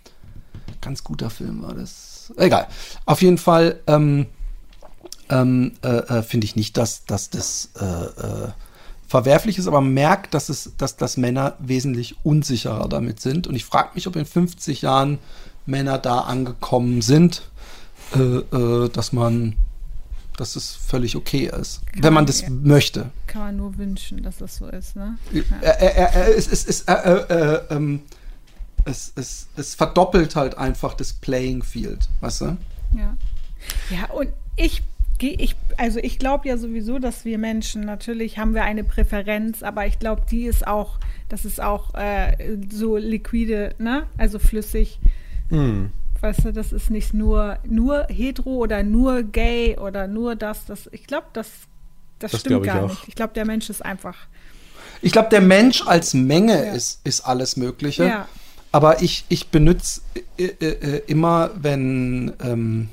Ganz 0.81 1.05
guter 1.05 1.31
Film 1.31 1.63
war 1.63 1.75
das. 1.75 2.33
Egal. 2.37 2.67
Auf 3.07 3.23
jeden 3.23 3.39
Fall 3.39 3.79
ähm, 3.87 4.27
ähm, 5.31 5.75
äh, 5.85 5.89
äh, 5.89 6.23
finde 6.25 6.47
ich 6.47 6.57
nicht, 6.57 6.77
dass, 6.77 7.05
dass 7.05 7.31
das 7.31 7.71
äh, 7.81 7.85
äh, 7.85 8.49
verwerflich 9.09 9.59
ist, 9.59 9.67
aber 9.67 9.81
man 9.81 9.95
merkt, 9.95 10.35
dass, 10.35 10.51
es, 10.51 10.73
dass, 10.77 10.97
dass 10.97 11.17
Männer 11.17 11.57
wesentlich 11.59 12.17
unsicherer 12.25 12.89
damit 12.89 13.21
sind. 13.21 13.47
Und 13.47 13.55
ich 13.55 13.65
frage 13.65 13.91
mich, 13.95 14.07
ob 14.07 14.15
in 14.17 14.27
50 14.27 14.83
Jahren 14.83 15.19
Männer 15.67 15.99
da 15.99 16.21
angekommen 16.21 17.01
sind, 17.01 17.49
äh, 18.15 18.19
äh, 18.21 18.89
dass 18.91 19.13
man, 19.13 19.57
dass 20.37 20.57
es 20.57 20.75
völlig 20.75 21.17
okay 21.17 21.51
ist, 21.59 21.81
wenn 21.97 22.13
man 22.13 22.27
das 22.27 22.43
ja. 22.43 22.51
möchte. 22.51 23.11
Kann 23.27 23.43
man 23.43 23.57
nur 23.57 23.79
wünschen, 23.79 24.23
dass 24.23 24.39
das 24.39 24.57
so 24.57 24.67
ist, 24.69 24.95
ne? 24.95 25.17
Es, 25.63 26.47
es, 26.47 26.67
es, 26.67 26.85
ähm, 27.71 28.03
es, 28.85 29.13
es, 29.17 29.49
es 29.57 29.75
verdoppelt 29.75 30.37
halt 30.37 30.57
einfach 30.57 30.95
das 30.95 31.15
Playing 31.15 31.63
Field, 31.63 32.09
weißt 32.21 32.43
du? 32.43 32.57
Ja. 32.97 33.17
Ja, 33.91 34.11
und 34.13 34.29
ich 34.57 34.83
ich, 35.23 35.57
also 35.77 35.99
ich 36.01 36.19
glaube 36.19 36.49
ja 36.49 36.57
sowieso, 36.57 36.99
dass 36.99 37.25
wir 37.25 37.39
Menschen, 37.39 37.83
natürlich 37.83 38.39
haben 38.39 38.55
wir 38.55 38.65
eine 38.65 38.85
Präferenz, 38.85 39.63
aber 39.63 39.87
ich 39.87 39.99
glaube, 39.99 40.23
die 40.31 40.45
ist 40.45 40.67
auch, 40.67 40.99
das 41.29 41.45
ist 41.45 41.61
auch 41.61 41.95
äh, 41.95 42.57
so 42.71 42.97
liquide, 42.97 43.75
ne? 43.79 44.07
Also 44.17 44.39
flüssig. 44.39 44.99
Hm. 45.51 45.91
Weißt 46.21 46.45
du, 46.45 46.53
das 46.53 46.73
ist 46.73 46.91
nicht 46.91 47.15
nur, 47.15 47.59
nur 47.65 48.07
hetero 48.09 48.51
oder 48.51 48.83
nur 48.83 49.23
gay 49.23 49.77
oder 49.79 50.07
nur 50.09 50.35
das. 50.37 50.65
das 50.67 50.89
ich 50.93 51.07
glaube, 51.07 51.27
das, 51.33 51.49
das, 52.19 52.33
Das 52.33 52.41
stimmt 52.41 52.67
ich 52.67 52.73
gar 52.73 52.85
auch. 52.85 52.89
nicht. 52.89 53.09
Ich 53.09 53.15
glaube, 53.15 53.35
der 53.35 53.45
Mensch 53.45 53.71
ist 53.71 53.85
einfach. 53.85 54.17
Ich 55.01 55.13
glaube, 55.13 55.29
der 55.29 55.41
Mensch 55.41 55.87
als 55.87 56.15
Menge 56.15 56.67
Ja. 56.67 56.73
ist, 56.73 57.01
ist 57.05 57.21
alles 57.21 57.57
Mögliche. 57.57 58.05
Ja. 58.05 58.29
Aber 58.73 59.01
ich, 59.03 59.25
ich 59.29 59.49
benutze 59.49 60.01
äh, 60.37 60.45
äh, 60.45 60.67
äh, 60.67 61.03
immer, 61.07 61.51
wenn 61.55 62.33
ähm, 62.43 62.89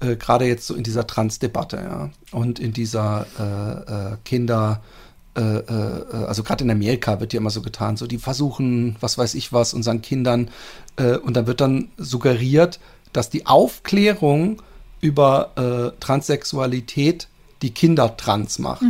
äh, 0.00 0.16
gerade 0.16 0.46
jetzt 0.46 0.66
so 0.66 0.74
in 0.74 0.82
dieser 0.82 1.06
Trans-Debatte, 1.06 1.76
ja, 1.76 2.10
und 2.32 2.58
in 2.58 2.72
dieser 2.72 3.26
äh, 3.38 4.12
äh, 4.12 4.16
Kinder, 4.24 4.82
äh, 5.36 5.40
äh, 5.40 6.24
also 6.26 6.42
gerade 6.42 6.64
in 6.64 6.70
Amerika 6.70 7.20
wird 7.20 7.32
ja 7.32 7.40
immer 7.40 7.50
so 7.50 7.62
getan, 7.62 7.96
so 7.96 8.06
die 8.06 8.18
versuchen, 8.18 8.96
was 9.00 9.18
weiß 9.18 9.34
ich 9.34 9.52
was, 9.52 9.74
unseren 9.74 10.02
Kindern, 10.02 10.50
äh, 10.96 11.16
und 11.16 11.36
dann 11.36 11.46
wird 11.46 11.60
dann 11.60 11.88
suggeriert, 11.96 12.80
dass 13.12 13.30
die 13.30 13.46
Aufklärung 13.46 14.62
über 15.00 15.94
Transsexualität 16.00 17.28
die 17.62 17.70
Kinder 17.70 18.16
trans 18.16 18.58
macht. 18.58 18.82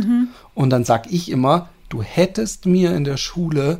Und 0.55 0.71
dann 0.71 0.83
sag 0.83 1.09
ich 1.11 1.29
immer, 1.29 1.69
du 1.87 2.01
hättest 2.01 2.65
mir 2.65 2.95
in 2.95 3.03
der 3.03 3.17
Schule 3.17 3.79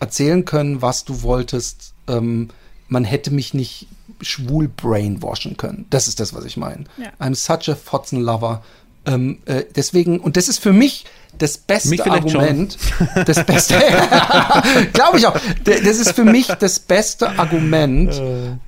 erzählen 0.00 0.44
können, 0.44 0.82
was 0.82 1.04
du 1.04 1.22
wolltest. 1.22 1.94
Ähm, 2.08 2.48
man 2.88 3.04
hätte 3.04 3.30
mich 3.30 3.54
nicht 3.54 3.88
schwul 4.24 4.68
brainwashen 4.68 5.56
können. 5.56 5.86
Das 5.90 6.08
ist 6.08 6.20
das, 6.20 6.34
was 6.34 6.44
ich 6.44 6.56
meine. 6.56 6.84
Ja. 6.96 7.10
I'm 7.20 7.34
such 7.34 7.68
a 7.72 7.76
Fotzen 7.76 8.20
Lover. 8.20 8.62
Ähm, 9.06 9.38
äh, 9.44 9.64
deswegen, 9.76 10.18
und 10.18 10.36
das 10.36 10.48
ist 10.48 10.58
für 10.60 10.72
mich 10.72 11.04
das 11.38 11.58
beste 11.58 12.10
Argument. 12.10 12.78
Das 13.26 13.44
beste, 13.44 13.74
glaube 14.92 15.18
ich 15.18 15.26
auch. 15.26 15.36
Das 15.64 15.98
ist 15.98 16.12
für 16.12 16.24
mich 16.24 16.46
das 16.46 16.78
beste 16.78 17.38
Argument, 17.38 18.14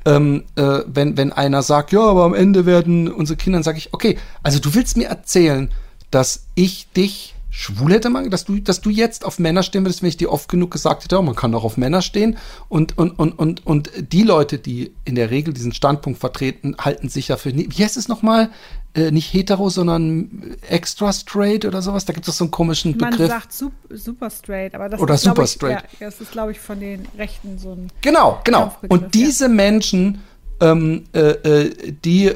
ähm, 0.04 0.44
äh, 0.56 0.80
wenn, 0.86 1.16
wenn 1.16 1.32
einer 1.32 1.62
sagt, 1.62 1.92
ja, 1.92 2.00
aber 2.00 2.24
am 2.24 2.34
Ende 2.34 2.66
werden 2.66 3.10
unsere 3.10 3.36
Kinder, 3.36 3.58
dann 3.58 3.62
sage 3.62 3.78
ich, 3.78 3.94
okay, 3.94 4.18
also 4.42 4.58
du 4.58 4.74
willst 4.74 4.96
mir 4.96 5.06
erzählen, 5.06 5.70
dass 6.10 6.44
ich 6.54 6.88
dich 6.90 7.35
schwul 7.56 7.94
hätte 7.94 8.10
machen, 8.10 8.30
dass 8.30 8.44
du, 8.44 8.58
dass 8.58 8.82
du 8.82 8.90
jetzt 8.90 9.24
auf 9.24 9.38
Männer 9.38 9.62
stehen 9.62 9.82
würdest, 9.82 10.02
wenn 10.02 10.10
ich 10.10 10.18
dir 10.18 10.30
oft 10.30 10.50
genug 10.50 10.70
gesagt 10.70 11.04
hätte, 11.04 11.18
oh, 11.18 11.22
man 11.22 11.34
kann 11.34 11.54
auch 11.54 11.64
auf 11.64 11.78
Männer 11.78 12.02
stehen. 12.02 12.36
Und, 12.68 12.98
und, 12.98 13.18
und, 13.18 13.32
und, 13.38 13.66
und 13.66 13.90
die 14.12 14.24
Leute, 14.24 14.58
die 14.58 14.92
in 15.06 15.14
der 15.14 15.30
Regel 15.30 15.54
diesen 15.54 15.72
Standpunkt 15.72 16.20
vertreten, 16.20 16.76
halten 16.78 17.08
sich 17.08 17.28
ja 17.28 17.38
für, 17.38 17.56
wie 17.56 17.82
heißt 17.82 17.96
es 17.96 18.08
nochmal? 18.08 18.50
Äh, 18.92 19.10
nicht 19.10 19.32
hetero, 19.32 19.70
sondern 19.70 20.56
extra 20.68 21.14
straight 21.14 21.64
oder 21.64 21.80
sowas. 21.80 22.04
Da 22.04 22.12
gibt 22.12 22.28
es 22.28 22.36
so 22.36 22.44
einen 22.44 22.50
komischen 22.50 22.94
Man 22.98 23.10
Begriff. 23.10 23.30
sagt 23.30 23.54
sup, 23.54 23.72
super 23.88 24.28
straight, 24.28 24.74
aber 24.74 24.90
das 24.90 25.00
Oder 25.00 25.14
ist, 25.14 25.22
super 25.22 25.44
ich, 25.44 25.50
straight. 25.50 25.82
Ja, 25.98 26.06
das 26.08 26.20
ist, 26.20 26.32
glaube 26.32 26.52
ich, 26.52 26.60
von 26.60 26.78
den 26.78 27.08
Rechten 27.16 27.58
so 27.58 27.72
ein. 27.72 27.90
Genau, 28.02 28.38
genau. 28.44 28.76
Und 28.88 29.14
diese 29.14 29.48
Menschen, 29.48 30.20
ähm, 30.60 31.04
äh, 31.12 31.20
äh, 31.20 31.92
die 32.04 32.26
äh, 32.26 32.32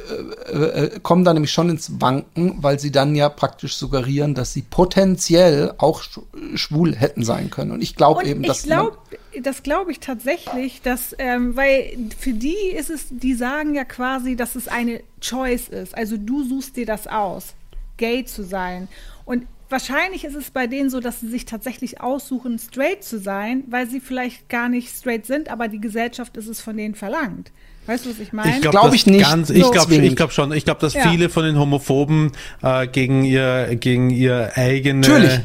äh, 0.53 1.01
kommen 1.01 1.25
dann 1.25 1.37
nämlich 1.37 1.53
schon 1.53 1.71
ins 1.71 2.01
Wanken, 2.01 2.63
weil 2.63 2.79
sie 2.79 2.91
dann 2.91 3.15
ja 3.15 3.29
praktisch 3.29 3.77
suggerieren, 3.77 4.35
dass 4.35 4.53
sie 4.53 4.63
potenziell 4.63 5.75
auch 5.79 6.03
sch 6.03 6.21
schwul 6.55 6.95
hätten 6.95 7.25
sein 7.25 7.51
können. 7.51 7.71
Und 7.71 7.83
ich 7.83 7.97
glaube 7.97 8.25
eben, 8.25 8.43
ich 8.43 8.49
dass 8.49 8.63
glaube, 8.65 8.99
das 9.43 9.63
glaube 9.63 9.93
ich 9.93 10.01
tatsächlich, 10.01 10.83
dass, 10.83 11.15
ähm, 11.19 11.57
weil 11.57 11.97
für 12.19 12.33
die 12.33 12.73
ist 12.77 12.91
es, 12.91 13.07
die 13.11 13.35
sagen 13.35 13.75
ja 13.75 13.85
quasi, 13.85 14.37
dass 14.37 14.55
es 14.55 14.69
eine 14.69 15.03
Choice 15.21 15.69
ist. 15.69 15.97
Also 15.97 16.17
du 16.19 16.45
suchst 16.45 16.77
dir 16.77 16.87
das 16.87 17.07
aus, 17.07 17.55
gay 17.97 18.25
zu 18.25 18.45
sein. 18.45 18.89
Und 19.25 19.47
wahrscheinlich 19.71 20.25
ist 20.25 20.35
es 20.35 20.51
bei 20.51 20.67
denen 20.67 20.91
so, 20.91 21.01
dass 21.01 21.21
sie 21.21 21.29
sich 21.29 21.47
tatsächlich 21.47 22.03
aussuchen, 22.03 22.59
straight 22.59 23.03
zu 23.03 23.19
sein, 23.19 23.65
weil 23.69 23.89
sie 23.89 24.01
vielleicht 24.01 24.51
gar 24.51 24.69
nicht 24.69 24.95
straight 24.95 25.25
sind, 25.25 25.49
aber 25.49 25.69
die 25.69 25.81
Gesellschaft 25.81 26.37
ist 26.37 26.49
es 26.49 26.61
von 26.61 26.77
denen 26.77 26.95
verlangt. 26.95 27.51
Weißt 27.86 28.07
du, 28.07 28.11
was 28.11 28.19
ich 28.20 28.32
meine? 28.32 28.55
Ich 28.55 28.61
glaube 28.61 28.78
Glaub 28.78 28.94
ich 28.94 29.07
nicht 29.07 29.23
Ganz, 29.28 29.48
so 29.48 29.55
ich 29.55 29.62
glaube 29.70 29.89
zwingend. 29.89 30.07
ich 30.09 30.16
glaub 30.16 30.32
schon. 30.32 30.52
Ich 30.52 30.65
glaube, 30.65 30.81
dass 30.81 30.94
Ja. 30.94 31.11
viele 31.11 31.28
von 31.28 31.44
den 31.44 31.59
Homophoben 31.59 32.32
äh, 32.62 32.86
gegen 32.86 33.24
ihr 33.24 33.74
gegen 33.77 34.11
ihr 34.11 34.52
eigene 34.55 35.01
Natürlich. 35.01 35.40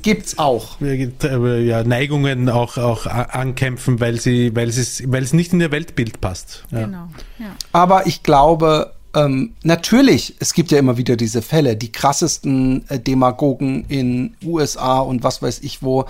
Gibt's 0.00 0.38
auch. 0.38 0.80
äh, 0.80 1.62
ja, 1.62 1.84
Neigungen 1.84 2.48
auch 2.48 2.78
auch 2.78 3.06
ankämpfen, 3.06 4.00
weil 4.00 4.18
sie 4.18 4.54
weil 4.56 4.68
es 4.68 5.02
weil 5.06 5.22
es 5.22 5.34
nicht 5.34 5.52
in 5.52 5.60
ihr 5.60 5.70
Weltbild 5.72 6.20
passt. 6.22 6.64
Ja. 6.70 6.86
Genau. 6.86 7.08
Ja. 7.38 7.46
Aber 7.72 8.06
ich 8.06 8.22
glaube, 8.22 8.94
ähm, 9.14 9.52
natürlich, 9.62 10.36
es 10.40 10.54
gibt 10.54 10.70
ja 10.72 10.78
immer 10.78 10.96
wieder 10.96 11.16
diese 11.16 11.42
Fälle, 11.42 11.76
die 11.76 11.92
krassesten 11.92 12.84
äh, 12.88 12.98
Demagogen 12.98 13.84
in 13.88 14.34
USA 14.42 15.00
und 15.00 15.22
was 15.22 15.42
weiß 15.42 15.60
ich 15.62 15.82
wo, 15.82 16.06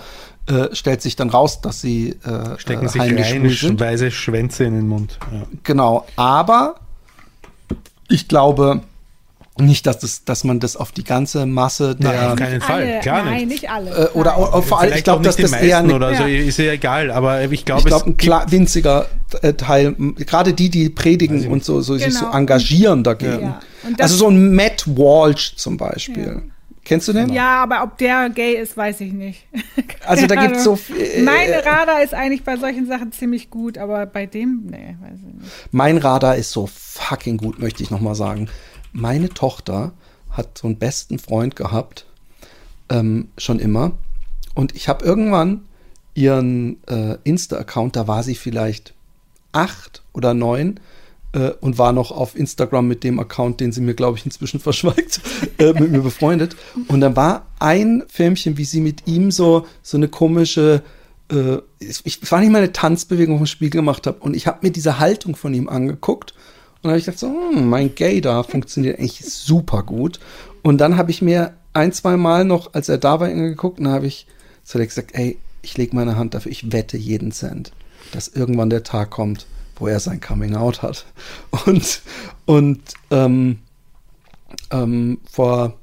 äh, 0.47 0.73
stellt 0.75 1.01
sich 1.01 1.15
dann 1.15 1.29
raus, 1.29 1.61
dass 1.61 1.81
sie 1.81 2.11
äh, 2.23 2.57
Stecken 2.59 2.85
äh, 2.85 2.89
sich 2.89 3.79
weiße 3.79 4.11
Schwänze 4.11 4.63
in 4.65 4.73
den 4.75 4.87
Mund. 4.87 5.17
Ja. 5.31 5.43
Genau, 5.63 6.05
aber 6.15 6.75
ich 8.09 8.27
glaube 8.27 8.81
nicht, 9.57 9.87
dass, 9.87 9.99
das, 9.99 10.25
dass 10.25 10.43
man 10.43 10.59
das 10.59 10.75
auf 10.75 10.91
die 10.91 11.03
ganze 11.05 11.45
Masse 11.45 11.95
der 11.95 12.11
Nein, 12.11 12.29
auf 12.31 12.35
keinen 12.35 12.61
Fall, 12.61 12.83
Alle, 12.83 12.99
klar 12.99 13.23
nein, 13.23 13.47
nicht. 13.47 13.61
nicht 13.61 13.69
alle. 13.69 13.89
äh, 13.89 14.09
oder 14.09 14.31
Nein. 14.31 14.39
auch, 14.43 14.63
vor 14.65 14.81
allem, 14.81 14.93
ich 14.93 15.03
glaube, 15.03 15.23
dass 15.23 15.37
nicht 15.37 15.53
das 15.53 15.61
eher 15.61 15.77
eine, 15.77 15.95
oder 15.95 16.13
so, 16.13 16.23
Ja. 16.23 16.27
ist 16.27 16.57
ja 16.59 16.73
egal, 16.73 17.09
aber 17.09 17.41
ich 17.49 17.63
glaube, 17.63 17.81
ich 17.81 17.85
glaube, 17.87 18.05
ein 18.09 18.17
klar, 18.17 18.51
winziger 18.51 19.05
äh, 19.41 19.53
Teil, 19.53 19.95
gerade 20.17 20.53
die, 20.53 20.69
die 20.69 20.89
predigen 20.89 21.47
und 21.47 21.63
so, 21.63 21.79
so 21.81 21.97
sich 21.97 22.13
so 22.13 22.25
Genau. 22.25 22.37
engagieren 22.37 23.03
dagegen. 23.03 23.43
Ja. 23.43 23.59
Also 23.99 24.17
so 24.17 24.27
ein 24.27 24.53
Matt 24.53 24.85
Walsh 24.87 25.55
zum 25.55 25.77
Beispiel. 25.77 26.43
Kennst 26.85 27.07
du 27.07 27.13
den? 27.13 27.33
Ja, 27.33 27.61
aber 27.63 27.83
ob 27.83 27.97
der 27.97 28.29
gay 28.29 28.53
ist, 28.53 28.77
weiß 28.77 29.01
ich 29.01 29.11
nicht. 29.11 29.45
Also 30.07 30.27
da 30.27 30.35
Keine 30.35 30.49
gibt's 30.49 30.63
so 30.63 30.75
viel- 30.75 30.97
äh, 31.01 31.21
Mein 31.23 31.49
Radar 31.51 32.03
ist 32.03 32.13
eigentlich 32.13 32.43
bei 32.43 32.57
solchen 32.57 32.85
Sachen 32.85 33.11
ziemlich 33.11 33.49
gut, 33.49 33.79
aber 33.79 34.05
bei 34.05 34.27
dem, 34.27 34.67
nee, 34.69 34.95
weiß 35.01 35.17
ich 35.27 35.33
nicht. 35.41 35.51
Mein 35.71 35.97
Radar 35.97 36.35
ist 36.35 36.51
so 36.51 36.67
fucking 36.67 37.37
gut, 37.37 37.57
möchte 37.57 37.81
ich 37.81 37.89
nochmal 37.89 38.13
sagen. 38.13 38.47
Meine 38.93 39.29
Tochter 39.29 39.93
hat 40.29 40.59
so 40.59 40.67
einen 40.67 40.77
besten 40.77 41.17
Freund 41.17 41.55
gehabt, 41.55 42.05
ähm, 42.89 43.29
schon 43.39 43.57
immer. 43.57 43.93
Und 44.53 44.75
ich 44.75 44.87
habe 44.89 45.03
irgendwann 45.03 45.65
ihren 46.13 46.77
äh, 46.87 47.17
Insta-Account, 47.23 47.95
da 47.95 48.07
war 48.07 48.21
sie 48.21 48.35
vielleicht 48.35 48.93
acht 49.51 50.03
oder 50.13 50.35
neun 50.35 50.79
äh, 51.35 51.51
und 51.59 51.77
war 51.77 51.91
noch 51.91 52.11
auf 52.11 52.35
Instagram 52.35 52.87
mit 52.87 53.03
dem 53.03 53.19
Account, 53.19 53.59
den 53.59 53.71
sie 53.71 53.81
mir, 53.81 53.93
glaube 53.93 54.17
ich, 54.17 54.25
inzwischen 54.25 54.59
verschweigt, 54.61 55.21
äh, 55.59 55.73
mit 55.73 55.91
mir 55.91 56.01
befreundet. 56.01 56.55
Und 56.87 57.01
dann 57.01 57.15
war 57.15 57.45
ein 57.59 58.03
Filmchen, 58.07 58.57
wie 58.57 58.65
sie 58.65 58.81
mit 58.81 59.05
ihm 59.05 59.29
so, 59.29 59.67
so 59.83 59.97
eine 59.97 60.07
komische, 60.07 60.81
äh, 61.31 61.57
ich, 61.79 62.01
ich 62.05 62.31
war 62.31 62.39
nicht 62.39 62.51
mal 62.51 62.59
eine 62.59 62.71
Tanzbewegung 62.71 63.37
vom 63.37 63.45
Spiegel 63.45 63.81
gemacht 63.81 64.07
habe. 64.07 64.19
Und 64.19 64.35
ich 64.35 64.47
habe 64.47 64.59
mir 64.61 64.71
diese 64.71 64.99
Haltung 64.99 65.35
von 65.35 65.53
ihm 65.53 65.69
angeguckt 65.69 66.33
und 66.81 66.89
habe 66.89 66.97
ich 66.97 67.05
gedacht, 67.05 67.19
so, 67.19 67.27
hm, 67.27 67.69
mein 67.69 67.93
Gay 67.93 68.21
da 68.21 68.43
funktioniert 68.43 68.97
eigentlich 68.97 69.25
super 69.25 69.83
gut. 69.83 70.19
Und 70.63 70.79
dann 70.79 70.97
habe 70.97 71.11
ich 71.11 71.21
mir 71.21 71.53
ein, 71.73 71.91
zwei 71.91 72.15
Mal 72.15 72.45
noch, 72.45 72.73
als 72.73 72.89
er 72.89 72.97
da 72.97 73.19
war, 73.19 73.29
geguckt 73.29 73.79
und 73.79 73.85
dann 73.85 73.93
habe 73.93 74.07
ich 74.07 74.25
zu 74.63 74.77
Alex 74.77 74.95
gesagt, 74.95 75.13
ey, 75.13 75.37
ich 75.61 75.77
lege 75.77 75.95
meine 75.95 76.15
Hand 76.15 76.33
dafür, 76.33 76.51
ich 76.51 76.71
wette 76.71 76.97
jeden 76.97 77.31
Cent, 77.31 77.71
dass 78.11 78.29
irgendwann 78.29 78.69
der 78.69 78.83
Tag 78.83 79.11
kommt, 79.11 79.45
wo 79.77 79.87
er 79.87 79.99
sein 79.99 80.21
Coming 80.21 80.55
Out 80.55 80.81
hat. 80.81 81.05
Und, 81.65 82.01
und 82.45 82.81
ähm, 83.11 83.59
ähm, 84.71 85.19
vor 85.29 85.73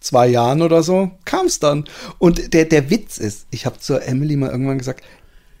zwei 0.00 0.28
Jahren 0.28 0.62
oder 0.62 0.82
so 0.82 1.10
kam 1.24 1.46
es 1.46 1.58
dann. 1.58 1.84
Und 2.18 2.52
der, 2.54 2.66
der 2.66 2.90
Witz 2.90 3.18
ist, 3.18 3.46
ich 3.50 3.66
habe 3.66 3.78
zur 3.78 4.06
Emily 4.06 4.36
mal 4.36 4.50
irgendwann 4.50 4.78
gesagt, 4.78 5.02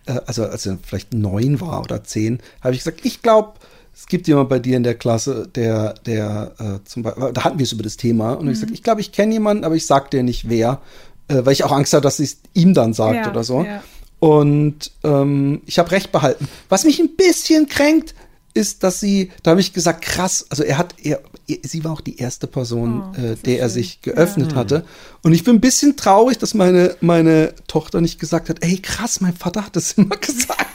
äh, 0.06 0.20
also 0.26 0.44
als 0.44 0.66
er 0.66 0.78
vielleicht 0.82 1.14
neun 1.14 1.60
war 1.60 1.80
oder 1.80 2.04
zehn, 2.04 2.40
habe 2.60 2.74
ich 2.74 2.80
gesagt, 2.80 3.00
ich 3.04 3.22
glaube, 3.22 3.54
es 3.94 4.06
gibt 4.06 4.26
jemand 4.28 4.48
bei 4.48 4.58
dir 4.58 4.76
in 4.76 4.82
der 4.82 4.96
Klasse, 4.96 5.48
der, 5.54 5.94
der 6.06 6.52
äh, 6.58 6.84
zum 6.84 7.04
Beispiel, 7.04 7.32
da 7.32 7.44
hatten 7.44 7.58
wir 7.58 7.64
es 7.64 7.72
über 7.72 7.84
das 7.84 7.96
Thema 7.96 8.32
und 8.34 8.48
ich 8.48 8.54
gesagt, 8.54 8.72
ich 8.72 8.82
glaube, 8.82 9.00
ich 9.00 9.12
kenne 9.12 9.32
jemanden, 9.32 9.64
aber 9.64 9.76
ich 9.76 9.86
sag 9.86 10.10
dir 10.10 10.22
nicht 10.22 10.48
wer, 10.48 10.80
äh, 11.28 11.44
weil 11.44 11.52
ich 11.52 11.64
auch 11.64 11.72
Angst 11.72 11.92
hatte, 11.92 12.02
dass 12.02 12.18
sie 12.18 12.24
es 12.24 12.38
ihm 12.54 12.74
dann 12.74 12.92
sagt 12.92 13.26
Ja, 13.26 13.30
oder 13.30 13.44
so. 13.44 13.62
ja. 13.62 13.82
Und 14.24 14.90
ähm, 15.02 15.60
ich 15.66 15.78
habe 15.78 15.90
recht 15.90 16.10
behalten. 16.10 16.48
Was 16.70 16.84
mich 16.84 16.98
ein 16.98 17.14
bisschen 17.14 17.68
kränkt, 17.68 18.14
ist, 18.54 18.82
dass 18.82 18.98
sie, 18.98 19.30
da 19.42 19.50
habe 19.50 19.60
ich 19.60 19.74
gesagt, 19.74 20.00
krass, 20.00 20.46
also 20.48 20.62
er 20.62 20.78
hat, 20.78 20.94
er, 21.02 21.20
sie 21.62 21.84
war 21.84 21.92
auch 21.92 22.00
die 22.00 22.16
erste 22.16 22.46
Person, 22.46 23.02
Oh, 23.02 23.20
äh, 23.20 23.36
der 23.36 23.58
er 23.58 23.68
sich 23.68 24.00
geöffnet 24.00 24.54
hatte. 24.54 24.86
Und 25.22 25.34
ich 25.34 25.44
bin 25.44 25.56
ein 25.56 25.60
bisschen 25.60 25.98
traurig, 25.98 26.38
dass 26.38 26.54
meine, 26.54 26.96
meine 27.02 27.52
Tochter 27.66 28.00
nicht 28.00 28.18
gesagt 28.18 28.48
hat, 28.48 28.64
ey 28.64 28.78
krass, 28.78 29.20
mein 29.20 29.36
Vater 29.36 29.66
hat 29.66 29.76
das 29.76 29.92
immer 29.98 30.16
gesagt. 30.16 30.70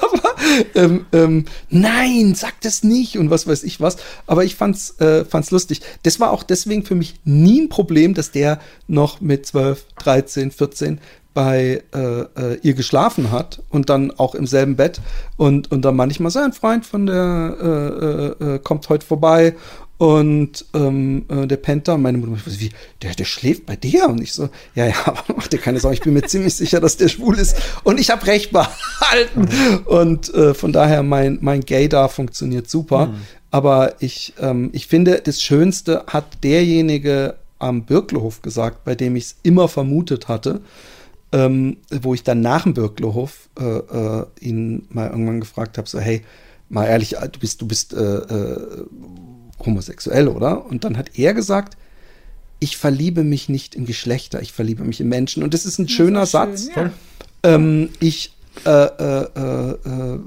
Aber 0.00 0.34
ähm, 0.74 1.06
ähm, 1.12 1.44
nein, 1.68 2.34
sag 2.34 2.60
das 2.62 2.84
nicht 2.84 3.18
und 3.18 3.28
was 3.28 3.46
weiß 3.46 3.64
ich 3.64 3.80
was. 3.80 3.96
Aber 4.26 4.44
ich 4.44 4.54
fand's, 4.54 4.98
äh, 5.00 5.24
fand's 5.24 5.50
lustig. 5.50 5.82
Das 6.04 6.20
war 6.20 6.30
auch 6.30 6.42
deswegen 6.42 6.84
für 6.84 6.94
mich 6.94 7.16
nie 7.24 7.60
ein 7.62 7.68
Problem, 7.68 8.14
dass 8.14 8.30
der 8.30 8.60
noch 8.86 9.20
mit 9.20 9.44
12, 9.46 9.84
13, 9.98 10.50
14 10.52 11.00
bei 11.38 11.84
äh, 11.94 11.98
äh, 11.98 12.58
ihr 12.62 12.74
geschlafen 12.74 13.30
hat 13.30 13.62
und 13.70 13.90
dann 13.90 14.10
auch 14.10 14.34
im 14.34 14.44
selben 14.48 14.74
Bett 14.74 15.00
und, 15.36 15.70
und 15.70 15.82
dann 15.82 15.94
manchmal 15.94 16.32
so 16.32 16.40
ein 16.40 16.52
Freund 16.52 16.84
von 16.84 17.06
der 17.06 17.56
äh, 17.62 18.44
äh, 18.44 18.54
äh, 18.54 18.58
kommt 18.58 18.88
heute 18.88 19.06
vorbei. 19.06 19.54
Und 19.98 20.64
ähm, 20.74 21.26
äh, 21.28 21.46
der 21.46 21.58
pennt 21.58 21.86
da 21.86 21.94
und 21.94 22.02
meine 22.02 22.18
Mutter 22.18 22.40
wie, 22.44 22.70
der, 23.02 23.14
der 23.14 23.24
schläft 23.24 23.66
bei 23.66 23.76
dir? 23.76 24.08
Und 24.08 24.20
ich 24.20 24.32
so, 24.32 24.48
ja, 24.74 24.86
ja, 24.86 24.94
aber 25.04 25.22
mach 25.36 25.46
dir 25.46 25.58
keine 25.58 25.78
Sorge, 25.78 25.94
ich 25.94 26.02
bin 26.02 26.12
mir 26.12 26.22
ziemlich 26.22 26.56
sicher, 26.56 26.80
dass 26.80 26.96
der 26.96 27.06
schwul 27.06 27.38
ist 27.38 27.56
und 27.84 28.00
ich 28.00 28.10
habe 28.10 28.26
recht 28.26 28.50
behalten. 28.50 29.48
Und 29.84 30.34
äh, 30.34 30.54
von 30.54 30.72
daher 30.72 31.04
mein, 31.04 31.38
mein 31.40 31.60
Gay 31.60 31.88
da 31.88 32.08
funktioniert 32.08 32.68
super, 32.68 33.14
aber 33.52 33.94
ich, 34.00 34.34
ähm, 34.40 34.70
ich 34.72 34.88
finde, 34.88 35.20
das 35.24 35.40
Schönste 35.40 36.02
hat 36.08 36.42
derjenige 36.42 37.36
am 37.60 37.84
Birklehof 37.84 38.42
gesagt, 38.42 38.84
bei 38.84 38.96
dem 38.96 39.14
ich 39.14 39.24
es 39.24 39.36
immer 39.44 39.68
vermutet 39.68 40.26
hatte, 40.26 40.62
ähm, 41.32 41.78
wo 41.90 42.14
ich 42.14 42.22
dann 42.22 42.40
nach 42.40 42.62
dem 42.62 42.74
Birklehof 42.74 43.48
äh, 43.58 43.64
äh, 43.64 44.26
ihn 44.40 44.86
mal 44.90 45.10
irgendwann 45.10 45.40
gefragt 45.40 45.78
habe, 45.78 45.88
so 45.88 46.00
hey, 46.00 46.22
mal 46.68 46.86
ehrlich, 46.86 47.16
du 47.32 47.38
bist, 47.38 47.60
du 47.60 47.66
bist 47.66 47.92
äh, 47.92 47.96
äh, 47.98 48.84
homosexuell, 49.64 50.28
oder? 50.28 50.66
Und 50.66 50.84
dann 50.84 50.96
hat 50.96 51.18
er 51.18 51.34
gesagt, 51.34 51.76
ich 52.60 52.76
verliebe 52.76 53.24
mich 53.24 53.48
nicht 53.48 53.74
in 53.74 53.86
Geschlechter, 53.86 54.42
ich 54.42 54.52
verliebe 54.52 54.84
mich 54.84 55.00
in 55.00 55.08
Menschen. 55.08 55.42
Und 55.42 55.54
das 55.54 55.64
ist 55.66 55.78
ein 55.78 55.88
schöner 55.88 56.22
ist 56.22 56.30
schön, 56.30 56.56
Satz. 56.56 56.68
ja. 56.74 56.90
Ähm, 57.42 57.90
ich, 58.00 58.32
äh, 58.64 58.70
äh, 58.70 59.28
äh, 59.36 59.70
äh, 59.72 60.18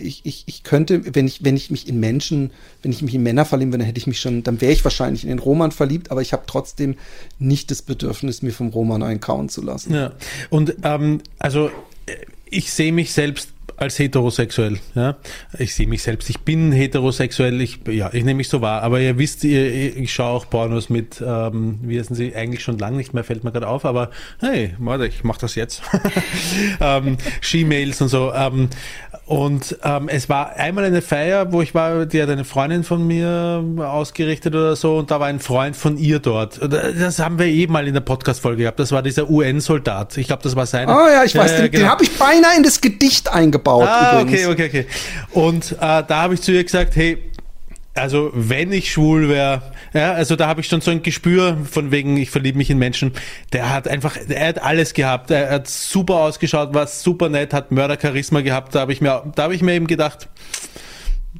ich, 0.00 0.20
ich, 0.24 0.44
ich 0.46 0.62
könnte, 0.62 1.14
wenn 1.14 1.26
ich, 1.26 1.44
wenn 1.44 1.56
ich 1.56 1.70
mich 1.70 1.88
in 1.88 2.00
Menschen, 2.00 2.50
wenn 2.82 2.92
ich 2.92 3.02
mich 3.02 3.14
in 3.14 3.22
Männer 3.22 3.44
verlieben 3.44 3.72
würde, 3.72 3.82
dann 3.82 3.86
hätte 3.86 3.98
ich 3.98 4.06
mich 4.06 4.20
schon, 4.20 4.42
dann 4.42 4.60
wäre 4.60 4.72
ich 4.72 4.84
wahrscheinlich 4.84 5.24
in 5.24 5.28
den 5.28 5.38
Roman 5.38 5.72
verliebt, 5.72 6.10
aber 6.10 6.22
ich 6.22 6.32
habe 6.32 6.44
trotzdem 6.46 6.96
nicht 7.38 7.70
das 7.70 7.82
Bedürfnis, 7.82 8.42
mir 8.42 8.52
vom 8.52 8.68
Roman 8.68 9.02
einkauen 9.02 9.48
zu 9.48 9.62
lassen. 9.62 9.94
Ja, 9.94 10.12
und 10.50 10.76
ähm, 10.84 11.20
also 11.38 11.70
ich 12.50 12.72
sehe 12.72 12.92
mich 12.92 13.12
selbst 13.12 13.50
als 13.78 13.98
heterosexuell. 13.98 14.78
Ja? 14.94 15.16
Ich 15.58 15.74
sehe 15.74 15.86
mich 15.86 16.02
selbst, 16.02 16.28
ich 16.28 16.40
bin 16.40 16.72
heterosexuell, 16.72 17.60
ich, 17.60 17.80
ja, 17.88 18.08
ich 18.12 18.24
nehme 18.24 18.38
mich 18.38 18.48
so 18.48 18.60
wahr, 18.60 18.82
aber 18.82 19.00
ihr 19.00 19.16
wisst, 19.18 19.44
ihr, 19.44 19.96
ich 19.96 20.12
schaue 20.12 20.30
auch 20.30 20.50
Pornos 20.50 20.90
mit, 20.90 21.22
ähm, 21.24 21.78
wie 21.82 21.98
heißen 21.98 22.16
sie, 22.16 22.34
eigentlich 22.34 22.62
schon 22.62 22.78
lange 22.78 22.96
nicht 22.96 23.14
mehr, 23.14 23.22
fällt 23.22 23.44
mir 23.44 23.52
gerade 23.52 23.68
auf, 23.68 23.84
aber 23.84 24.10
hey, 24.40 24.74
warte, 24.78 25.06
ich 25.06 25.22
mache 25.22 25.40
das 25.40 25.54
jetzt. 25.54 25.82
ähm, 26.80 27.18
She-Mails 27.40 28.00
und 28.00 28.08
so. 28.08 28.32
Ähm, 28.34 28.68
und 29.28 29.76
ähm, 29.84 30.08
es 30.08 30.30
war 30.30 30.56
einmal 30.56 30.84
eine 30.84 31.02
Feier, 31.02 31.52
wo 31.52 31.60
ich 31.60 31.74
war, 31.74 32.06
die 32.06 32.22
hat 32.22 32.30
eine 32.30 32.44
Freundin 32.44 32.82
von 32.82 33.06
mir 33.06 33.62
ausgerichtet 33.78 34.54
oder 34.54 34.74
so, 34.74 34.96
und 34.96 35.10
da 35.10 35.20
war 35.20 35.26
ein 35.26 35.38
Freund 35.38 35.76
von 35.76 35.98
ihr 35.98 36.18
dort. 36.18 36.58
Das 36.62 37.18
haben 37.18 37.38
wir 37.38 37.44
eben 37.46 37.74
mal 37.74 37.86
in 37.86 37.92
der 37.92 38.00
Podcast-Folge 38.00 38.62
gehabt. 38.62 38.80
Das 38.80 38.90
war 38.90 39.02
dieser 39.02 39.28
UN-Soldat. 39.28 40.16
Ich 40.16 40.28
glaube, 40.28 40.42
das 40.42 40.56
war 40.56 40.64
seine. 40.64 40.90
Ah 40.92 41.10
ja, 41.12 41.24
ich 41.24 41.34
weiß, 41.36 41.52
Äh, 41.52 41.56
den, 41.56 41.62
den 41.64 41.80
genau. 41.80 41.90
habe 41.92 42.04
ich 42.04 42.18
beinahe 42.18 42.56
in 42.56 42.62
das 42.62 42.80
Gedicht 42.80 43.30
eingebaut 43.30 43.86
Ah, 43.86 44.22
übrigens. 44.22 44.46
okay, 44.48 44.64
okay, 44.66 44.66
okay. 44.66 44.86
Und 45.32 45.72
äh, 45.72 45.76
da 45.78 46.08
habe 46.22 46.32
ich 46.32 46.40
zu 46.40 46.52
ihr 46.52 46.64
gesagt, 46.64 46.96
hey, 46.96 47.18
also 47.94 48.30
wenn 48.32 48.72
ich 48.72 48.90
schwul 48.92 49.28
wäre, 49.28 49.60
ja, 49.92 50.12
also 50.12 50.36
da 50.36 50.46
habe 50.46 50.60
ich 50.60 50.68
schon 50.68 50.80
so 50.80 50.90
ein 50.90 51.02
Gespür 51.02 51.58
von 51.70 51.90
wegen, 51.90 52.16
ich 52.16 52.30
verliebe 52.30 52.58
mich 52.58 52.70
in 52.70 52.78
Menschen. 52.78 53.12
Der 53.52 53.70
hat 53.70 53.88
einfach, 53.88 54.16
er 54.28 54.48
hat 54.48 54.62
alles 54.62 54.94
gehabt. 54.94 55.30
Er 55.30 55.50
hat 55.50 55.68
super 55.68 56.16
ausgeschaut, 56.16 56.74
war 56.74 56.86
super 56.86 57.28
nett, 57.28 57.52
hat 57.52 57.72
Mördercharisma 57.72 58.40
gehabt. 58.40 58.74
Da 58.74 58.80
habe 58.80 58.92
ich 58.92 59.00
mir, 59.00 59.22
da 59.34 59.44
habe 59.44 59.54
ich 59.54 59.62
mir 59.62 59.72
eben 59.72 59.86
gedacht, 59.86 60.28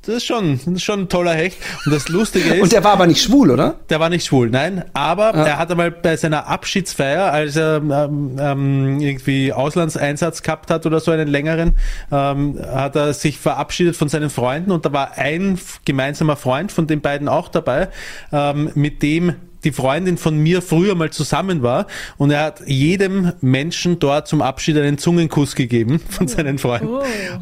das 0.09 0.17
ist 0.17 0.27
schon, 0.27 0.59
das 0.65 0.75
ist 0.75 0.85
schon 0.85 1.01
ein 1.01 1.09
toller 1.11 1.35
Hecht. 1.35 1.59
Und 1.85 1.93
das 1.93 2.09
Lustige 2.09 2.55
ist, 2.55 2.63
Und 2.63 2.73
der 2.73 2.83
war 2.83 2.93
aber 2.93 3.07
nicht 3.07 3.23
schwul, 3.23 3.51
oder? 3.51 3.77
der 3.91 4.01
war 4.01 4.09
nicht 4.09 4.25
schwul, 4.25 4.49
nein. 4.49 4.85
Aber 4.95 5.35
er 5.35 5.59
hat 5.59 5.71
einmal 5.71 5.91
bei 5.91 6.17
seiner 6.17 6.47
Abschiedsfeier, 6.47 7.31
als 7.31 7.57
er 7.57 7.77
ähm, 7.77 8.37
ähm, 8.41 9.01
irgendwie 9.01 9.53
Auslandseinsatz 9.53 10.43
gehabt 10.43 10.71
hat 10.71 10.87
oder 10.87 11.01
so 11.01 11.11
einen 11.11 11.29
längeren, 11.29 11.75
ähm, 12.11 12.59
hat 12.67 12.97
er 12.97 13.13
sich 13.13 13.39
verabschiedet 13.39 13.97
von 13.97 14.09
seinen 14.09 14.31
Freunden 14.31 14.71
und 14.71 14.87
da 14.87 14.93
war 14.95 15.19
ein 15.19 15.59
gemeinsamer 15.85 16.37
Freund 16.37 16.73
von 16.73 16.87
den 16.87 17.03
beiden 17.03 17.29
auch 17.29 17.49
dabei, 17.49 17.89
ähm, 18.33 18.71
mit 18.75 19.03
dem 19.03 19.35
die 19.65 19.73
Freundin 19.73 20.17
von 20.19 20.37
mir 20.39 20.63
früher 20.63 20.95
mal 20.95 21.11
zusammen 21.11 21.63
war 21.63 21.87
und 22.17 22.31
er 22.31 22.43
hat 22.45 22.61
jedem 22.67 23.33
Menschen 23.41 23.99
dort 23.99 24.29
zum 24.29 24.41
Abschied 24.43 24.77
einen 24.77 24.99
Zungenkuss 24.99 25.55
gegeben 25.55 26.01
von 26.09 26.29
seinen 26.29 26.59
Freunden. 26.59 26.89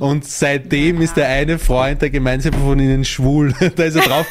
Oh. 0.00 0.06
Und 0.06 0.24
seitdem 0.24 1.00
ist 1.02 1.16
der 1.16 1.28
eine 1.28 1.58
Freund, 1.58 2.00
der 2.02 2.10
gemeinsame 2.10 2.56
von 2.58 2.78
ihnen 2.78 3.04
schwul. 3.04 3.52
da 3.76 3.84
ist 3.84 3.96
er 3.96 4.02
drauf, 4.02 4.26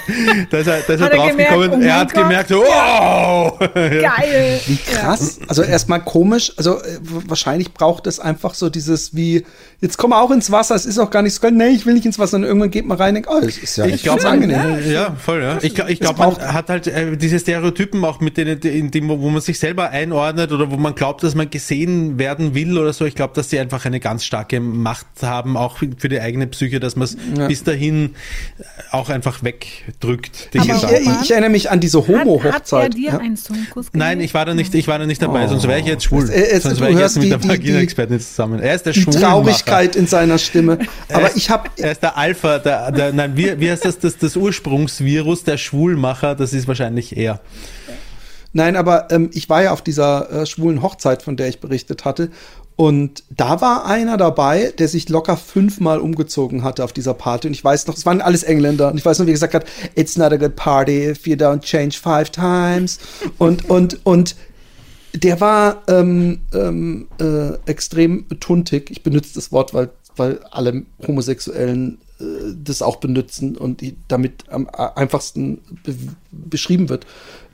da 0.50 0.58
ist 0.58 0.68
er, 0.68 0.80
da 0.88 0.94
ist 0.94 1.00
er 1.00 1.06
Hat 1.06 1.14
drauf 1.14 1.30
gemerkt, 1.30 1.52
gekommen. 1.54 1.82
oh 1.84 1.86
er 1.86 2.00
hat 2.00 2.14
Gott. 2.14 2.24
gemerkt, 2.24 2.50
so, 2.50 2.58
wow! 2.62 3.60
Geil. 3.60 4.60
Wie 4.66 4.78
krass. 4.78 5.40
Also 5.48 5.62
erstmal 5.64 6.02
komisch. 6.04 6.52
Also 6.58 6.80
äh, 6.80 6.98
wahrscheinlich 7.02 7.74
braucht 7.74 8.08
es 8.08 8.20
einfach 8.20 8.54
so 8.56 8.70
dieses 8.70 9.16
wie, 9.16 9.46
jetzt 9.82 9.98
komm 9.98 10.12
auch 10.14 10.32
ins 10.32 10.52
Wasser, 10.52 10.76
es 10.76 10.86
ist 10.86 10.98
auch 11.00 11.10
gar 11.12 11.22
nicht 11.22 11.34
so 11.36 11.42
kalt. 11.42 11.54
Nee, 11.56 11.70
ich 11.70 11.86
will 11.86 11.94
nicht 11.94 12.06
ins 12.06 12.18
Wasser. 12.20 12.38
Und 12.38 12.44
irgendwann 12.44 12.72
geht 12.72 12.86
man 12.86 12.98
rein 12.98 13.10
und 13.10 13.14
denkt, 13.16 13.30
oh, 13.32 13.40
das 13.40 13.58
ist 13.58 13.78
ja 13.78 13.86
Ich 13.86 13.94
echt 13.96 14.04
glaube, 14.04 14.22
ganz 14.24 14.34
angenehm. 14.34 14.92
ja, 14.92 15.16
voll, 15.24 15.42
ja. 15.42 15.58
Ich, 15.62 15.76
glaub- 15.76 15.90
ich 15.90 16.02
Es 16.02 16.08
glaube, 16.16 16.20
man 16.38 16.54
hat 16.54 16.70
halt 16.70 16.88
äh, 16.88 17.16
diese 17.16 17.40
Stereotypen 17.40 17.75
auch 18.04 18.20
mit 18.20 18.38
denen, 18.38 18.60
in 18.60 18.92
dem, 18.92 19.10
wo 19.10 19.30
man 19.30 19.42
sich 19.42 19.60
selber 19.60 19.90
einordnet 19.90 20.52
oder 20.52 20.72
wo 20.72 20.78
man 20.78 20.96
glaubt, 20.96 21.24
dass 21.24 21.36
man 21.36 21.50
gesehen 21.50 22.18
werden 22.20 22.54
will 22.56 22.78
oder 22.78 22.94
so. 22.94 23.06
Ich 23.06 23.16
glaube, 23.16 23.34
dass 23.36 23.50
die 23.50 23.60
einfach 23.60 23.86
eine 23.86 24.00
ganz 24.00 24.24
starke 24.26 24.60
Macht 24.60 25.06
haben, 25.22 25.58
auch 25.58 25.78
für 25.98 26.10
die 26.10 26.20
eigene 26.20 26.48
Psyche, 26.48 26.80
dass 26.80 26.96
man 26.96 27.06
es 27.06 27.18
Ja. 27.38 27.48
bis 27.48 27.64
dahin 27.64 28.16
auch 28.92 29.10
einfach 29.10 29.44
wegdrückt. 29.44 30.54
den 30.54 30.62
Aber 30.62 30.76
Ich, 30.76 30.84
ich, 31.08 31.22
ich 31.24 31.32
erinnere 31.32 31.50
mich 31.52 31.70
an 31.72 31.80
diese 31.80 32.00
Hat, 32.00 32.08
hat 32.08 32.14
er 32.16 32.20
Homo-Hochzeit. 32.22 32.94
dir 32.94 33.12
ja. 33.12 33.18
einen 33.18 33.36
gegeben? 33.36 33.86
Nein, 33.94 34.20
ich 34.22 34.34
war 34.34 34.46
da 34.46 34.54
nicht, 34.54 34.74
ich 34.74 34.88
war 34.88 35.00
da 35.00 35.06
nicht 35.06 35.22
dabei, 35.22 35.48
sonst 35.48 35.68
wäre 35.68 35.80
ich 35.80 35.86
jetzt 35.86 36.04
schwul. 36.06 36.30
Äh, 36.30 36.50
es- 36.52 36.64
sonst 36.64 36.80
wäre 36.80 36.92
ich 36.92 37.00
jetzt 37.00 37.16
mit 37.16 37.26
die- 37.26 37.30
der 37.30 37.44
Vagina-Expertin 37.44 38.20
zusammen. 38.20 38.60
Er 38.60 38.76
ist 38.76 38.86
der 38.86 38.94
Die 38.94 39.02
Schwulmacher. 39.02 39.26
Traurigkeit 39.28 39.96
in 39.96 40.08
seiner 40.08 40.38
Stimme. 40.38 40.80
Aber 41.12 41.36
ich 41.36 41.50
habe 41.50 41.70
Er 41.78 41.92
ist 41.92 42.02
der 42.04 42.18
Alpha, 42.18 42.60
der, 42.60 42.92
der 42.92 43.14
nein, 43.14 43.36
wie, 43.36 43.60
wie 43.60 43.70
heißt 43.70 43.86
das, 43.86 44.00
das, 44.00 44.18
das 44.18 44.36
Ursprungsvirus, 44.36 45.44
der 45.44 45.58
Schwulmacher, 45.58 46.36
das 46.36 46.54
ist 46.54 46.68
wahrscheinlich 46.68 47.16
er. 47.18 47.40
Nein, 48.56 48.78
aber 48.78 49.12
ähm, 49.12 49.30
ich 49.34 49.50
war 49.50 49.64
ja 49.64 49.74
auf 49.74 49.82
dieser 49.82 50.32
äh, 50.32 50.46
schwulen 50.46 50.82
Hochzeit, 50.82 51.22
von 51.22 51.36
der 51.36 51.50
ich 51.50 51.60
berichtet 51.60 52.06
hatte. 52.06 52.30
Und 52.78 53.26
da 53.30 53.60
war 53.60 53.86
einer 53.86 54.16
dabei, 54.16 54.72
der 54.78 54.88
sich 54.88 55.10
locker 55.10 55.36
fünfmal 55.36 56.00
umgezogen 56.00 56.64
hatte 56.64 56.86
auf 56.86 56.94
dieser 56.94 57.14
Party. 57.14 57.48
Und 57.48 57.54
ich 57.54 57.66
weiß 57.66 57.86
noch, 57.88 57.98
es 57.98 58.06
waren 58.06 58.22
alles 58.22 58.44
Engländer. 58.44 58.90
Und 58.92 58.98
ich 58.98 59.04
weiß 59.04 59.20
noch, 59.20 59.26
wie 59.26 59.32
er 59.32 59.34
gesagt 59.34 59.56
hat, 59.56 59.66
it's 59.96 60.16
not 60.16 60.32
a 60.32 60.38
good 60.38 60.56
party 60.56 61.10
if 61.10 61.28
you 61.28 61.36
don't 61.36 61.60
change 61.60 62.00
five 62.00 62.30
times. 62.30 62.98
Und, 63.40 63.70
und, 63.70 64.00
und 64.06 64.38
der 65.14 65.42
war 65.42 65.84
ähm, 65.90 66.40
ähm, 66.54 67.10
äh, 67.20 67.56
extrem 67.70 68.26
tuntig. 68.40 68.90
Ich 68.90 69.04
benutze 69.04 69.34
das 69.34 69.52
Wort, 69.52 69.74
weil, 69.74 69.90
weil 70.16 70.40
alle 70.52 70.84
Homosexuellen 71.06 71.98
äh, 72.22 72.24
das 72.64 72.82
auch 72.82 72.96
benutzen 72.98 73.58
und 73.58 73.84
damit 74.08 74.46
am 74.50 74.70
einfachsten 74.70 75.60
be 75.84 75.94
beschrieben 76.32 76.88
wird, 76.88 77.06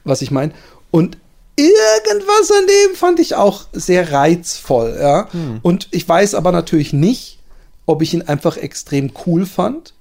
was 0.04 0.22
ich 0.22 0.30
meine. 0.30 0.52
Und 0.92 1.18
irgendwas 1.56 2.52
an 2.52 2.68
dem 2.68 2.96
fand 2.96 3.20
ich 3.20 3.36
auch 3.36 3.66
sehr 3.74 4.12
reizvoll, 4.12 4.98
ja. 5.00 5.28
Und 5.62 5.88
ich 5.92 6.08
weiß 6.08 6.36
aber 6.36 6.52
natürlich 6.52 6.94
nicht, 6.94 7.40
ob 7.86 8.02
ich 8.02 8.14
ihn 8.14 8.22
einfach 8.22 8.58
extrem 8.58 9.12
cool 9.26 9.46
fand. 9.46 9.94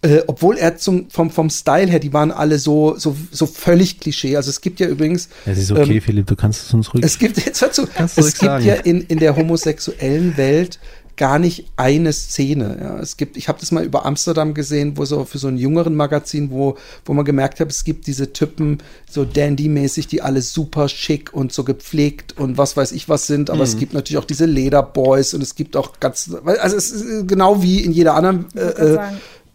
Äh, 0.00 0.22
obwohl 0.28 0.56
er 0.56 0.76
zum, 0.76 1.10
vom, 1.10 1.28
vom 1.28 1.50
Style 1.50 1.88
her, 1.90 1.98
die 1.98 2.12
waren 2.12 2.30
alle 2.30 2.60
so, 2.60 2.96
so, 2.96 3.16
so 3.32 3.46
völlig 3.46 3.98
Klischee. 3.98 4.36
Also 4.36 4.48
es 4.48 4.60
gibt 4.60 4.78
ja 4.78 4.86
übrigens. 4.86 5.28
Es 5.44 5.58
ist 5.58 5.72
okay, 5.72 5.96
ähm, 5.96 6.00
Philipp, 6.00 6.26
du 6.28 6.36
kannst 6.36 6.66
es 6.66 6.72
uns 6.72 6.94
ruhig. 6.94 7.04
es 7.04 7.18
gibt, 7.18 7.44
jetzt 7.44 7.60
hör 7.60 7.72
zu, 7.72 7.84
Kannst 7.88 8.16
du 8.16 8.20
es 8.20 8.34
gibt 8.34 8.42
sagen. 8.42 8.64
ja 8.64 8.74
in, 8.74 9.00
in 9.00 9.18
der 9.18 9.34
homosexuellen 9.34 10.36
Welt 10.36 10.78
gar 11.18 11.38
nicht 11.38 11.66
eine 11.76 12.12
Szene. 12.14 12.78
Ja. 12.80 12.98
Es 12.98 13.18
gibt, 13.18 13.36
ich 13.36 13.48
habe 13.48 13.60
das 13.60 13.70
mal 13.72 13.84
über 13.84 14.06
Amsterdam 14.06 14.54
gesehen, 14.54 14.96
wo 14.96 15.04
so 15.04 15.26
für 15.26 15.36
so 15.36 15.48
einen 15.48 15.58
jüngeren 15.58 15.94
Magazin, 15.94 16.50
wo, 16.50 16.78
wo 17.04 17.12
man 17.12 17.26
gemerkt 17.26 17.60
hat, 17.60 17.70
es 17.70 17.84
gibt 17.84 18.06
diese 18.06 18.32
Typen, 18.32 18.78
so 19.10 19.26
Dandy-mäßig, 19.26 20.06
die 20.06 20.22
alle 20.22 20.40
super 20.40 20.88
schick 20.88 21.34
und 21.34 21.52
so 21.52 21.64
gepflegt 21.64 22.38
und 22.38 22.56
was 22.56 22.76
weiß 22.76 22.92
ich 22.92 23.08
was 23.10 23.26
sind, 23.26 23.50
aber 23.50 23.64
es 23.64 23.74
Mhm. 23.74 23.78
gibt 23.80 23.92
natürlich 23.92 24.18
auch 24.18 24.24
diese 24.24 24.46
Lederboys 24.46 25.34
und 25.34 25.42
es 25.42 25.54
gibt 25.54 25.76
auch 25.76 26.00
ganz, 26.00 26.30
also 26.44 26.76
es 26.76 26.90
ist 26.90 27.28
genau 27.28 27.62
wie 27.62 27.80
in 27.80 27.92
jeder 27.92 28.14
anderen 28.14 28.46
äh, 28.56 28.60
äh, 28.60 28.98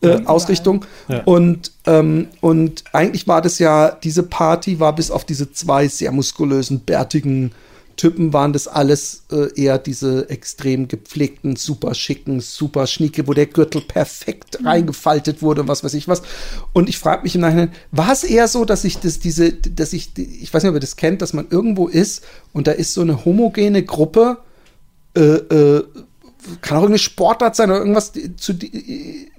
äh. 0.02 0.26
Ausrichtung. 0.26 0.86
Ja. 1.08 1.24
Und, 1.24 1.72
ähm, 1.86 2.28
und 2.42 2.84
eigentlich 2.92 3.28
war 3.28 3.42
das 3.42 3.58
ja, 3.60 3.90
diese 3.92 4.24
Party 4.24 4.80
war 4.80 4.94
bis 4.94 5.10
auf 5.10 5.24
diese 5.26 5.52
zwei 5.54 5.88
sehr 5.88 6.12
muskulösen, 6.12 6.82
bärtigen 6.82 7.52
Typen, 7.96 8.34
waren 8.34 8.54
das 8.54 8.68
alles 8.68 9.24
äh, 9.32 9.50
eher 9.60 9.78
diese 9.78 10.30
extrem 10.30 10.88
gepflegten, 10.88 11.56
super 11.56 11.94
schicken, 11.94 12.40
super 12.40 12.88
schnieke, 12.88 13.28
wo 13.28 13.34
der 13.34 13.46
Gürtel 13.46 13.82
perfekt 13.82 14.60
reingefaltet 14.64 15.42
wurde 15.42 15.62
und 15.62 15.68
was 15.68 15.84
weiß 15.84 15.94
ich 15.94 16.08
was. 16.08 16.22
Und 16.74 16.90
ich 16.90 16.98
frage 16.98 17.24
mich 17.24 17.36
im 17.36 17.42
Nachhinein, 17.42 17.72
war 17.92 18.12
es 18.12 18.24
eher 18.24 18.48
so, 18.48 18.66
dass 18.66 18.84
ich 18.84 19.00
das, 19.00 19.20
diese, 19.20 19.54
dass 19.54 19.94
ich, 19.94 20.18
ich 20.18 20.54
weiß 20.54 20.64
nicht, 20.64 20.70
ob 20.70 20.76
ihr 20.76 20.80
das 20.80 20.96
kennt, 20.96 21.22
dass 21.22 21.34
man 21.34 21.48
irgendwo 21.50 21.88
ist 21.88 22.24
und 22.52 22.68
da 22.68 22.72
ist 22.72 22.94
so 22.94 23.02
eine 23.02 23.26
homogene 23.26 23.84
Gruppe, 23.84 24.38
äh, 25.16 25.22
äh, 25.22 25.84
kann 26.62 26.78
auch 26.78 26.82
irgendeine 26.82 27.00
Sportart 27.00 27.56
sein 27.56 27.70
oder 27.70 27.80
irgendwas, 27.80 28.12
zu, 28.38 28.54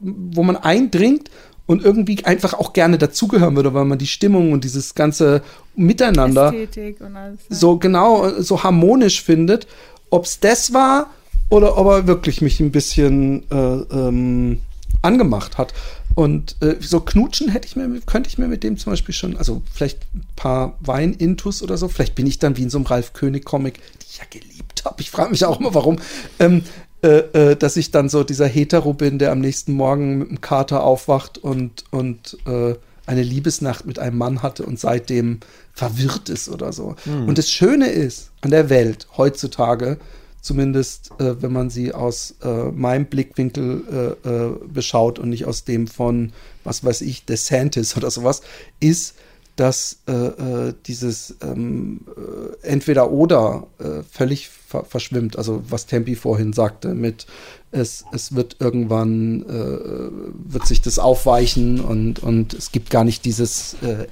wo 0.01 0.43
man 0.43 0.57
eindringt 0.57 1.31
und 1.67 1.85
irgendwie 1.85 2.25
einfach 2.25 2.55
auch 2.55 2.73
gerne 2.73 2.99
dazugehören 2.99 3.57
würde, 3.57 3.73
weil 3.75 3.85
man 3.85 3.99
die 3.99 4.07
Stimmung 4.07 4.53
und 4.53 4.65
dieses 4.65 4.95
ganze 4.95 5.43
Miteinander 5.77 6.49
alles. 6.49 7.41
so 7.49 7.79
genau, 7.79 8.31
so 8.41 8.63
harmonisch 8.63 9.23
findet. 9.23 9.67
Ob 10.11 10.27
es 10.27 10.41
das 10.41 10.73
war 10.73 11.11
oder 11.49 11.79
ob 11.79 11.87
er 11.87 12.07
wirklich 12.07 12.43
mich 12.43 12.61
ein 12.61 12.71
bisschen 12.71 13.51
äh, 13.51 13.57
ähm, 13.57 14.61
angemacht 15.03 15.59
hat. 15.59 15.73
Und 16.15 16.57
äh, 16.61 16.77
so 16.81 17.01
knutschen 17.01 17.49
hätte 17.49 17.67
ich 17.67 17.77
mir, 17.77 17.89
könnte 18.07 18.29
ich 18.29 18.39
mir 18.39 18.47
mit 18.47 18.63
dem 18.63 18.77
zum 18.77 18.93
Beispiel 18.93 19.15
schon, 19.15 19.37
also 19.37 19.63
vielleicht 19.73 20.03
ein 20.15 20.25
paar 20.37 20.77
Wein-Intus 20.81 21.63
oder 21.63 21.77
so. 21.77 21.89
Vielleicht 21.89 22.15
bin 22.15 22.27
ich 22.27 22.39
dann 22.39 22.57
wie 22.57 22.63
in 22.63 22.71
so 22.71 22.79
einem 22.79 22.87
Ralf 22.87 23.15
König-Comic, 23.15 23.75
die 23.75 24.07
ich 24.09 24.19
ja 24.19 24.25
geliebt 24.31 24.85
habe. 24.85 25.01
Ich 25.01 25.11
frage 25.11 25.31
mich 25.31 25.45
auch 25.45 25.59
immer, 25.59 25.75
warum. 25.75 25.99
Ähm, 26.39 26.63
äh, 27.05 27.19
äh, 27.51 27.57
dass 27.57 27.77
ich 27.77 27.91
dann 27.91 28.09
so 28.09 28.25
dieser 28.25 28.47
Hetero 28.47 28.95
bin, 28.95 29.19
der 29.19 29.31
am 29.31 29.41
nächsten 29.41 29.75
Morgen 29.75 30.19
mit 30.19 30.29
einem 30.29 30.41
Kater 30.41 30.83
aufwacht 30.83 31.37
und, 31.37 31.85
und 31.91 32.39
äh, 32.47 32.75
eine 33.05 33.23
Liebesnacht 33.23 33.85
mit 33.85 33.99
einem 33.99 34.17
Mann 34.17 34.43
hatte 34.43 34.65
und 34.65 34.81
seitdem 34.81 35.41
verwirrt 35.75 36.31
ist 36.31 36.49
oder 36.49 36.73
so. 36.73 36.97
Und 37.05 37.37
das 37.37 37.51
Schöne 37.51 37.89
ist 37.89 38.31
an 38.41 38.51
der 38.51 38.71
Welt 38.71 39.07
heutzutage, 39.19 39.99
zumindest 40.41 41.11
äh, 41.19 41.43
wenn 41.43 41.53
man 41.53 41.69
sie 41.69 41.93
aus 41.93 42.37
äh, 42.43 42.71
meinem 42.71 43.05
Blickwinkel 43.05 44.17
äh, 44.25 44.29
äh, 44.29 44.53
beschaut 44.67 45.19
und 45.19 45.29
nicht 45.29 45.45
aus 45.45 45.65
dem 45.65 45.87
von, 45.87 46.33
was 46.65 46.85
weiß 46.85 47.03
ich, 47.03 47.27
DeSantis 47.27 47.99
oder 47.99 48.11
sowas, 48.11 48.41
ist, 48.81 49.17
dass 49.57 49.99
äh, 50.09 50.13
äh, 50.13 50.75
dieses 50.87 51.37
ähm, 51.43 52.01
äh, 52.17 52.67
entweder 52.67 53.11
oder 53.11 53.67
äh, 53.79 54.03
völlig 54.11 54.49
ver 54.49 54.85
verschwimmt. 54.85 55.39
Also 55.39 55.63
was 55.69 55.87
Tempi 55.87 56.17
vorhin 56.17 56.53
sagte 56.53 56.95
mit 56.95 57.27
es, 57.71 58.05
es 58.13 58.35
wird 58.35 58.57
irgendwann 58.61 59.43
äh, 59.43 60.53
wird 60.53 60.67
sich 60.67 60.81
das 60.83 60.99
aufweichen 60.99 61.81
und, 61.81 62.21
und 62.23 62.55
es 62.55 62.73
gibt 62.73 62.91
gar 62.91 63.05
nicht 63.05 63.25
dieses 63.25 63.77
äh, 63.83 64.03
äh, 64.05 64.07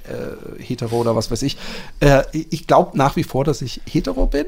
hetero 0.59 0.97
oder 0.97 1.15
was 1.15 1.31
weiß 1.31 1.41
ich. 1.43 1.57
Äh, 1.99 2.23
ich 2.31 2.67
glaube 2.67 2.97
nach 2.97 3.15
wie 3.15 3.23
vor, 3.23 3.43
dass 3.43 3.61
ich 3.61 3.81
hetero 3.85 4.25
bin. 4.25 4.47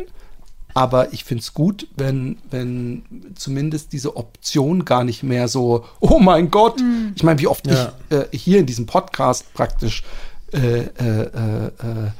Aber 0.77 1.13
ich 1.13 1.23
finde 1.23 1.41
es 1.41 1.53
gut, 1.53 1.87
wenn, 1.95 2.37
wenn 2.51 3.03
zumindest 3.35 3.93
diese 3.93 4.17
Option 4.17 4.83
gar 4.83 5.05
nicht 5.05 5.23
mehr 5.23 5.47
so, 5.47 5.85
oh 6.01 6.19
mein 6.19 6.51
Gott. 6.51 6.81
Ich 7.15 7.23
meine, 7.23 7.39
wie 7.39 7.47
oft 7.47 7.65
Ja. 7.65 7.93
ich 8.11 8.17
äh, 8.17 8.37
hier 8.37 8.59
in 8.59 8.65
diesem 8.65 8.85
Podcast 8.85 9.53
praktisch 9.53 10.03
äh, 10.55 10.79
äh, 10.79 11.65
äh, 11.65 12.11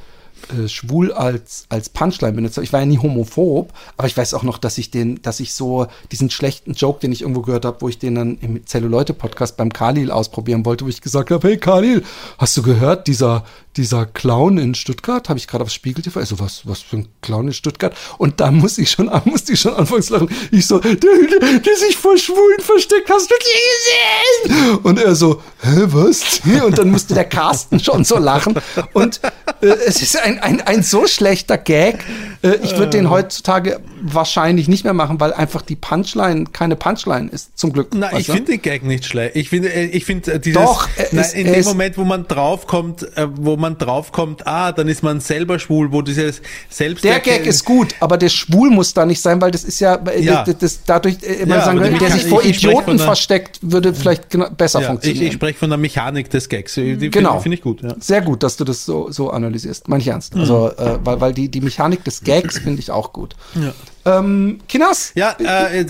äh, 0.52 0.68
schwul 0.68 1.12
als, 1.12 1.66
als 1.70 1.88
Punchline 1.88 2.34
benutzt 2.34 2.56
habe. 2.56 2.64
Ich 2.64 2.72
war 2.72 2.80
ja 2.80 2.86
nie 2.86 2.98
homophob, 2.98 3.72
aber 3.96 4.06
ich 4.06 4.16
weiß 4.16 4.34
auch 4.34 4.44
noch, 4.44 4.58
dass 4.58 4.78
ich 4.78 4.90
den, 4.90 5.20
dass 5.22 5.40
ich 5.40 5.54
so 5.54 5.86
diesen 6.12 6.30
schlechten 6.30 6.74
Joke, 6.74 7.00
den 7.00 7.10
ich 7.10 7.22
irgendwo 7.22 7.42
gehört 7.42 7.64
habe, 7.64 7.80
wo 7.80 7.88
ich 7.88 7.98
den 7.98 8.14
dann 8.14 8.38
im 8.38 8.64
Zelluleute-Podcast 8.64 9.56
beim 9.56 9.72
Khalil 9.72 10.10
ausprobieren 10.10 10.64
wollte, 10.64 10.84
wo 10.84 10.88
ich 10.88 11.00
gesagt 11.00 11.30
habe, 11.30 11.48
hey 11.48 11.56
Khalil, 11.56 12.04
hast 12.38 12.56
du 12.56 12.62
gehört, 12.62 13.08
dieser, 13.08 13.44
dieser 13.76 14.06
Clown 14.06 14.58
in 14.58 14.74
Stuttgart, 14.74 15.28
habe 15.28 15.38
ich 15.38 15.46
gerade 15.46 15.64
auf 15.64 15.70
Spiegel 15.70 16.02
TV, 16.02 16.20
also 16.20 16.38
was, 16.38 16.66
was 16.66 16.80
für 16.80 16.96
ein 16.98 17.08
Clown 17.22 17.48
in 17.48 17.52
Stuttgart? 17.52 17.94
Und 18.18 18.40
da 18.40 18.50
musste 18.50 18.82
ich 18.82 18.90
schon, 18.90 19.10
musste 19.24 19.52
ich 19.52 19.60
schon 19.60 19.74
anfangs 19.74 20.08
lachen. 20.10 20.28
Ich 20.50 20.66
so, 20.66 20.78
der, 20.78 20.94
der, 20.94 21.58
der 21.58 21.76
sich 21.76 21.96
vor 21.96 22.16
Schwulen 22.16 22.60
versteckt, 22.60 23.10
hast 23.10 23.30
du 23.30 23.34
die 23.38 24.48
gesehen? 24.48 24.78
Und 24.82 24.98
er 24.98 25.14
so, 25.14 25.42
hä, 25.62 25.82
was? 25.86 26.40
Und 26.64 26.78
dann 26.78 26.90
musste 26.90 27.14
der 27.14 27.24
Carsten 27.24 27.80
schon 27.80 28.04
so 28.04 28.18
lachen. 28.18 28.54
Und 28.92 29.20
äh, 29.60 29.66
es 29.86 30.02
ist 30.02 30.18
ein, 30.18 30.38
ein, 30.38 30.60
ein 30.60 30.82
so 30.82 31.06
schlechter 31.06 31.58
Gag. 31.58 32.04
Äh, 32.42 32.56
ich 32.62 32.72
würde 32.76 32.90
den 32.90 33.10
heutzutage 33.10 33.80
wahrscheinlich 34.00 34.68
nicht 34.68 34.84
mehr 34.84 34.94
machen, 34.94 35.20
weil 35.20 35.32
einfach 35.32 35.62
die 35.62 35.76
Punchline 35.76 36.44
keine 36.52 36.76
Punchline 36.76 37.28
ist, 37.28 37.58
zum 37.58 37.72
Glück. 37.72 37.88
Weißt 37.92 38.18
ich 38.20 38.26
finde 38.26 38.52
den 38.52 38.62
Gag 38.62 38.84
nicht 38.84 39.04
schlecht. 39.04 39.36
Ich 39.36 39.48
finde, 39.48 39.72
äh, 39.72 39.86
ich 39.86 40.04
finde 40.04 40.34
äh, 40.34 40.40
dieses, 40.40 40.62
Doch, 40.62 40.88
nein, 41.12 41.24
ist- 41.24 41.34
in 41.34 41.46
er 41.46 41.54
dem 41.54 41.64
Moment, 41.64 41.98
wo 41.98 42.04
man 42.04 42.26
draufkommt, 42.28 43.02
äh, 43.16 43.26
wo 43.34 43.56
man 43.56 43.65
draufkommt, 43.74 44.46
ah, 44.46 44.70
dann 44.72 44.88
ist 44.88 45.02
man 45.02 45.20
selber 45.20 45.58
schwul, 45.58 45.90
wo 45.92 46.02
dieses 46.02 46.40
selbst 46.70 47.04
Der 47.04 47.20
Gag 47.20 47.44
ist 47.46 47.64
gut, 47.64 47.94
aber 48.00 48.16
der 48.16 48.28
Schwul 48.28 48.70
muss 48.70 48.94
da 48.94 49.04
nicht 49.04 49.20
sein, 49.20 49.40
weil 49.40 49.50
das 49.50 49.64
ist 49.64 49.80
ja, 49.80 49.96
äh, 49.96 50.22
Ja. 50.22 50.44
Das, 50.44 50.58
das, 50.58 50.80
dadurch, 50.84 51.16
äh, 51.22 51.40
man 51.40 51.58
Ja, 51.58 51.64
sagen, 51.64 51.80
würde, 51.80 51.98
der 51.98 52.10
sich 52.12 52.26
vor 52.26 52.42
ich- 52.42 52.50
ich 52.50 52.64
Idioten 52.64 52.98
versteckt, 52.98 53.58
würde 53.62 53.92
vielleicht 53.92 54.30
genau- 54.30 54.50
besser 54.50 54.78
ja, 54.80 54.84
ich, 54.86 54.90
funktionieren. 54.90 55.26
ich 55.26 55.32
spreche 55.34 55.58
von 55.58 55.68
der 55.70 55.78
Mechanik 55.78 56.30
des 56.30 56.48
Gags. 56.48 56.74
Die 56.74 57.10
Genau. 57.10 57.30
finde 57.32 57.42
find 57.42 57.54
ich 57.54 57.62
gut. 57.62 57.82
Ja. 57.82 57.94
Sehr 58.00 58.20
gut, 58.22 58.42
dass 58.42 58.56
du 58.56 58.64
das 58.64 58.84
so, 58.84 59.10
so 59.10 59.30
analysierst. 59.30 59.88
Mein 59.88 60.00
ich 60.00 60.08
ernst. 60.08 60.34
Mhm. 60.34 60.40
Also, 60.42 60.70
äh, 60.76 60.98
weil, 61.04 61.20
weil 61.20 61.32
die, 61.34 61.48
die 61.48 61.60
Mechanik 61.60 62.04
des 62.04 62.22
Gags 62.22 62.58
finde 62.58 62.80
ich 62.80 62.90
auch 62.90 63.12
gut. 63.12 63.34
Ähm, 64.06 64.60
Kinas? 64.68 65.10
Ja, 65.16 65.36
äh, 65.38 65.84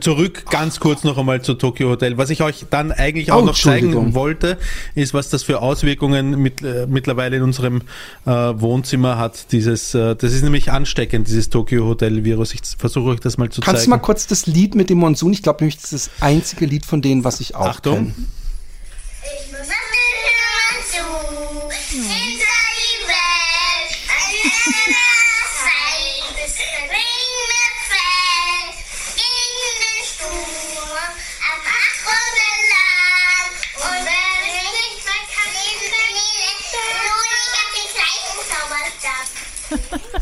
zurück 0.00 0.46
ganz 0.50 0.80
kurz 0.80 1.04
noch 1.04 1.18
einmal 1.18 1.42
zu 1.42 1.52
Tokyo 1.52 1.90
Hotel. 1.90 2.16
Was 2.16 2.30
ich 2.30 2.42
euch 2.42 2.64
dann 2.70 2.92
eigentlich 2.92 3.30
auch 3.30 3.42
Oh, 3.42 3.44
noch 3.44 3.58
zeigen 3.58 4.14
wollte, 4.14 4.56
ist, 4.94 5.12
was 5.12 5.28
das 5.28 5.42
für 5.42 5.60
Auswirkungen 5.60 6.40
mit, 6.40 6.62
äh, 6.62 6.86
mittlerweile 6.88 7.36
in 7.36 7.42
unserem 7.42 7.82
äh, 8.24 8.30
Wohnzimmer 8.30 9.18
hat. 9.18 9.52
Dieses, 9.52 9.94
äh, 9.94 10.16
das 10.16 10.32
ist 10.32 10.42
nämlich 10.42 10.72
ansteckend, 10.72 11.28
dieses 11.28 11.50
Tokyo 11.50 11.84
Hotel 11.86 12.24
Virus. 12.24 12.54
Ich 12.54 12.62
versuche 12.78 13.10
euch 13.10 13.20
das 13.20 13.36
mal 13.36 13.50
zu 13.50 13.60
Kannst 13.60 13.82
du 13.82 13.84
zeigen. 13.84 13.90
mal 13.90 13.98
kurz 13.98 14.26
das 14.26 14.46
Lied 14.46 14.74
mit 14.74 14.88
dem 14.88 14.98
Monsun? 14.98 15.32
Ich 15.34 15.42
glaube 15.42 15.60
nämlich, 15.62 15.76
das 15.76 15.92
ist 15.92 16.10
das 16.16 16.22
einzige 16.22 16.64
Lied 16.64 16.86
von 16.86 17.02
denen, 17.02 17.22
was 17.24 17.40
ich 17.40 17.54
auch 17.54 17.66
Achtung. 17.66 17.94
kenne. 17.96 18.14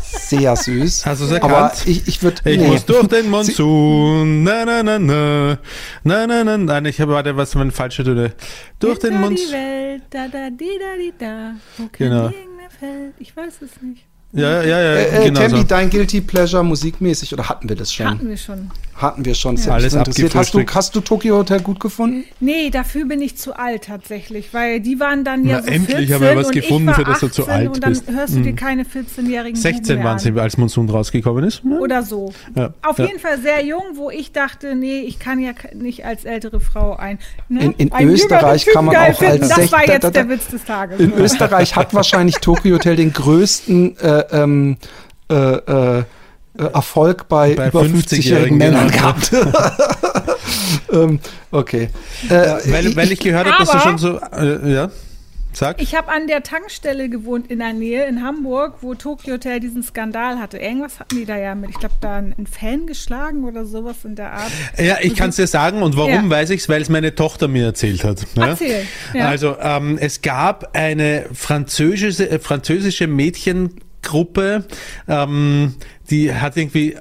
Sehr 0.01 0.55
süß. 0.55 1.05
Hast 1.05 1.21
du's 1.21 1.31
Aber 1.31 1.53
erkannt? 1.53 1.83
ich, 1.87 2.07
ich 2.07 2.21
würde. 2.23 2.49
Ich 2.49 2.59
muss 2.59 2.85
durch 2.85 3.07
den 3.07 3.29
Monsun. 3.29 4.43
Na, 4.43 4.65
na, 4.65 4.83
na, 4.83 4.99
na. 4.99 5.57
Na, 6.03 6.27
na, 6.27 6.43
na. 6.43 6.57
Nein, 6.57 6.85
ich 6.85 6.99
habe, 7.01 7.13
warte, 7.13 7.35
was 7.37 7.55
meine 7.55 7.71
falsche 7.71 8.03
Töne. 8.03 8.33
Durch 8.79 8.99
den 8.99 9.19
Monsun. 9.19 9.51
Welt, 9.51 10.03
da, 10.09 10.27
da, 10.27 10.49
di, 10.49 10.65
da, 10.79 10.95
di, 10.97 11.13
da, 11.17 11.51
wo 11.77 11.87
kein 11.91 12.09
Genau. 12.09 12.29
Fällt. 12.79 13.13
Ich 13.19 13.35
weiß 13.35 13.53
es 13.61 13.81
nicht. 13.81 14.05
Ja, 14.33 14.61
ja, 14.61 14.79
ja, 14.81 14.93
Äh, 14.97 15.21
äh, 15.21 15.25
genau 15.29 15.39
Tammy, 15.39 15.61
so. 15.61 15.63
dein 15.63 15.89
Guilty 15.89 16.21
Pleasure 16.21 16.63
musikmäßig 16.63 17.33
oder 17.33 17.47
hatten 17.49 17.67
wir 17.69 17.75
das 17.75 17.91
schon? 17.93 18.07
Hatten 18.09 18.27
wir 18.29 18.37
schon. 18.37 18.69
Hatten 18.97 19.23
wir 19.25 19.35
schon. 19.35 19.55
Ja 19.57 19.73
Alles 19.73 19.93
interessiert. 19.93 20.33
Hast 20.33 20.53
du, 20.55 20.63
hast 20.65 20.95
du 20.95 21.01
Tokyo 21.01 21.37
Hotel 21.37 21.59
gut 21.61 21.79
gefunden? 21.79 22.23
Nee, 22.39 22.71
dafür 22.71 23.05
bin 23.05 23.21
ich 23.21 23.37
zu 23.37 23.55
alt 23.57 23.83
tatsächlich, 23.83 24.53
weil 24.55 24.79
die 24.79 24.99
waren 24.99 25.23
dann 25.23 25.45
ja 25.45 25.57
Na, 25.57 25.61
so 25.61 25.67
endlich 25.69 25.97
14 26.09 26.13
haben 26.15 26.21
wir 26.23 26.35
was 26.35 26.47
und 26.47 26.51
gefunden, 26.53 26.81
ich 26.83 26.87
war 26.87 26.95
für 26.95 27.03
das 27.03 27.19
du 27.19 27.27
zu 27.27 27.41
18 27.43 27.53
alt 27.55 27.67
und 27.69 27.83
dann 27.83 27.89
bist. 27.93 28.09
hörst 28.11 28.35
du 28.35 28.39
dir 28.41 28.53
keine 28.55 28.83
14-jährigen 28.83 29.55
16 29.55 30.03
waren 30.03 30.17
sie 30.17 30.31
als 30.39 30.57
Monsun 30.57 30.89
rausgekommen 30.89 31.43
ist. 31.43 31.61
Ja. 31.63 31.77
Oder 31.77 32.01
so. 32.03 32.33
Ja, 32.55 32.73
Auf 32.81 32.97
ja. 32.97 33.05
jeden 33.05 33.19
Fall 33.19 33.39
sehr 33.39 33.63
jung, 33.63 33.83
wo 33.93 34.09
ich 34.09 34.31
dachte, 34.31 34.75
nee, 34.75 35.01
ich 35.01 35.19
kann 35.19 35.39
ja 35.39 35.51
nicht 35.75 36.03
als 36.03 36.25
ältere 36.25 36.59
Frau 36.59 36.95
ein. 36.95 37.19
Ne? 37.49 37.73
In- 37.77 37.89
in 37.89 38.09
Österreich 38.09 38.65
kann 38.65 38.85
man 38.85 38.95
auch 38.95 39.13
finden. 39.15 39.43
als 39.43 39.49
Das 39.49 39.59
sech- 39.59 39.71
war 39.73 39.85
da- 39.85 39.93
jetzt 39.93 40.03
da- 40.05 40.09
der 40.09 40.29
Witz 40.29 40.47
des 40.47 40.65
Tages. 40.65 40.99
In 40.99 41.13
Österreich 41.13 41.75
hat 41.75 41.93
wahrscheinlich 41.93 42.37
Tokyo 42.37 42.75
Hotel 42.75 42.95
den 42.95 43.13
größten 43.13 43.95
äh, 43.99 44.23
ähm, 44.31 44.77
äh, 45.29 45.35
äh, 45.35 45.99
äh, 45.99 46.03
Erfolg 46.57 47.27
bei, 47.27 47.55
Bei 47.55 47.67
über 47.67 47.81
50-jährigen 47.81 48.01
50-Jährigen, 48.01 48.57
Männern 48.57 48.91
gehabt. 48.91 49.31
ähm, 50.91 51.19
okay. 51.51 51.89
Äh, 52.29 52.31
Weil, 52.31 52.95
weil 52.95 53.11
ich 53.11 53.19
gehört 53.19 53.47
habe, 53.47 53.57
dass 53.63 53.71
du 53.71 53.79
schon 53.79 53.97
so. 53.97 54.19
Äh, 54.19 54.73
ja, 54.73 54.89
sag. 55.57 55.81
Ich 55.81 55.95
habe 55.95 56.09
an 56.09 56.27
der 56.27 56.43
Tankstelle 56.43 57.09
gewohnt 57.09 57.49
in 57.51 57.59
der 57.59 57.73
Nähe 57.73 58.05
in 58.05 58.23
Hamburg, 58.23 58.75
wo 58.81 58.95
Tokyo 58.95 59.33
Hotel 59.33 59.59
diesen 59.59 59.83
Skandal 59.83 60.39
hatte. 60.39 60.57
Irgendwas 60.57 60.99
hatten 60.99 61.15
die 61.17 61.25
da 61.25 61.37
ja 61.37 61.55
mit, 61.55 61.71
ich 61.71 61.79
glaube, 61.79 61.95
da 61.99 62.15
einen 62.15 62.47
Fan 62.47 62.87
geschlagen 62.87 63.43
oder 63.43 63.65
sowas 63.65 63.97
in 64.03 64.15
der 64.15 64.33
Art. 64.33 64.51
Ja, 64.77 64.97
ich 65.01 65.15
kann 65.15 65.29
es 65.29 65.35
dir 65.35 65.47
sagen 65.47 65.81
und 65.81 65.97
warum 65.97 66.11
Ja. 66.11 66.29
weiß 66.29 66.51
ich's, 66.51 66.69
weil 66.69 66.81
es 66.81 66.89
meine 66.89 67.15
Tochter 67.15 67.47
mir 67.47 67.65
erzählt 67.65 68.03
hat. 68.03 68.25
Ja? 68.35 68.47
Erzähl, 68.47 68.85
ja. 69.13 69.27
Also 69.27 69.57
ähm, 69.59 69.97
es 69.99 70.21
gab 70.21 70.75
eine 70.75 71.25
französische, 71.33 72.29
äh, 72.29 72.39
französische 72.39 73.07
Mädchengruppe, 74.07 74.65
ähm, 75.07 75.75
die 76.09 76.33
hat 76.33 76.57
irgendwie 76.57 76.97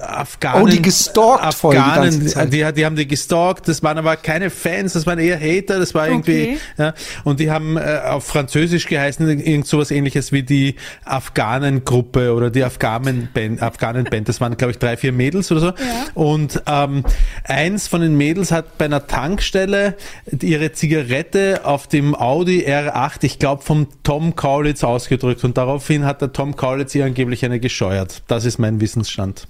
Afghanen, 0.00 0.62
Oh, 0.62 0.66
die 0.66 0.82
gestalkt 0.82 1.42
die 1.42 1.46
Afghanen, 1.46 2.50
die, 2.50 2.72
die 2.72 2.86
haben 2.86 2.96
die 2.96 3.06
gestalkt, 3.06 3.68
das 3.68 3.82
waren 3.82 3.98
aber 3.98 4.16
keine 4.16 4.50
Fans, 4.50 4.92
das 4.94 5.06
waren 5.06 5.18
eher 5.18 5.38
Hater, 5.38 5.78
das 5.78 5.94
war 5.94 6.08
irgendwie, 6.08 6.42
Okay. 6.42 6.58
ja, 6.78 6.94
und 7.24 7.40
die 7.40 7.50
haben 7.50 7.76
äh, 7.76 8.00
auf 8.04 8.24
Französisch 8.26 8.86
geheißen, 8.86 9.28
irgend 9.40 9.66
sowas 9.66 9.90
ähnliches 9.90 10.32
wie 10.32 10.42
die 10.42 10.76
Afghanengruppe 11.04 12.34
oder 12.34 12.50
die 12.50 12.64
Afghanen-Band, 12.64 13.62
Afghanen-Band, 13.62 14.28
das 14.28 14.40
waren 14.40 14.56
glaube 14.56 14.72
ich 14.72 14.78
drei, 14.78 14.96
vier 14.96 15.12
Mädels 15.12 15.50
oder 15.52 15.60
so, 15.60 15.72
und 16.14 16.62
ähm, 16.66 17.04
eins 17.44 17.88
von 17.88 18.00
den 18.00 18.16
Mädels 18.16 18.50
hat 18.52 18.78
bei 18.78 18.86
einer 18.86 19.06
Tankstelle 19.06 19.96
ihre 20.40 20.72
Zigarette 20.72 21.60
auf 21.64 21.86
dem 21.86 22.14
Audi 22.14 22.66
R8, 22.66 23.18
ich 23.22 23.38
glaube 23.38 23.62
vom 23.62 23.86
Tom 24.02 24.36
Kaulitz 24.36 24.84
ausgedrückt. 24.84 25.44
Und 25.44 25.56
daraufhin 25.56 26.04
hat 26.04 26.20
der 26.20 26.32
Tom 26.32 26.56
Kaulitz 26.56 26.94
ihr 26.94 27.04
angeblich 27.04 27.44
eine 27.44 27.60
gescheuert. 27.60 28.22
Das 28.26 28.44
ist 28.44 28.58
mein 28.58 28.80
Wissensstand. 28.80 29.48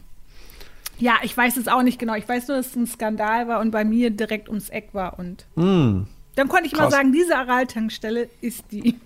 Ja, 0.99 1.15
ich 1.23 1.37
weiß 1.37 1.57
es 1.57 1.69
auch 1.69 1.83
nicht 1.83 1.99
genau. 1.99 2.15
Ich 2.15 2.29
weiß 2.29 2.49
nur, 2.49 2.57
dass 2.57 2.69
es 2.69 2.77
ein 2.77 2.87
Skandal 2.87 3.49
war 3.49 3.61
und 3.61 3.71
bei 3.71 3.85
mir 3.85 4.11
direkt 4.11 4.49
ums 4.49 4.69
Eck 4.69 4.89
war. 4.93 5.19
Und 5.19 5.47
Hm. 5.55 6.07
dann 6.35 6.49
konnte 6.49 6.67
ich 6.67 6.73
mal 6.73 6.85
Krass. 6.85 6.93
sagen, 6.93 7.13
diese 7.13 7.37
Aral-Tankstelle 7.37 8.29
ist 8.41 8.65
die. 8.71 8.95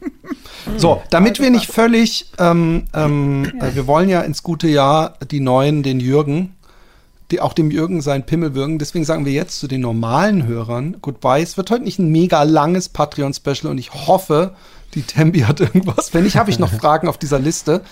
So, 0.77 1.03
damit 1.11 1.41
wir 1.41 1.51
nicht 1.51 1.67
völlig, 1.71 2.27
ähm, 2.39 2.85
ähm, 2.95 3.53
äh, 3.61 3.75
wir 3.75 3.87
wollen 3.87 4.09
ja 4.09 4.21
ins 4.23 4.43
gute 4.43 4.69
Jahr 4.69 5.15
die 5.31 5.41
neuen, 5.41 5.83
den 5.83 5.99
Jürgen, 6.01 6.55
die 7.31 7.41
auch 7.41 7.53
dem 7.53 7.71
Jürgen 7.71 8.01
sein 8.01 8.25
Pimmel 8.25 8.55
würgen. 8.55 8.79
Deswegen 8.79 9.05
sagen 9.05 9.25
wir 9.27 9.33
jetzt 9.33 9.59
zu 9.59 9.67
den 9.67 9.81
normalen 9.81 10.47
Hörern 10.47 10.97
Goodbye. 11.03 11.43
Es 11.43 11.57
wird 11.57 11.71
heute 11.71 11.85
nicht 11.85 11.99
ein 11.99 12.11
mega 12.11 12.43
langes 12.45 12.89
Patreon-Special 12.89 13.71
und 13.71 13.79
ich 13.79 13.93
hoffe, 13.93 14.55
die 14.95 15.03
Tembi 15.03 15.41
hat 15.41 15.61
irgendwas. 15.61 16.13
Wenn 16.13 16.25
nicht, 16.25 16.37
habe 16.37 16.51
ich 16.51 16.59
noch 16.59 16.73
Fragen 16.81 17.09
auf 17.09 17.19
dieser 17.19 17.39
Liste. 17.39 17.83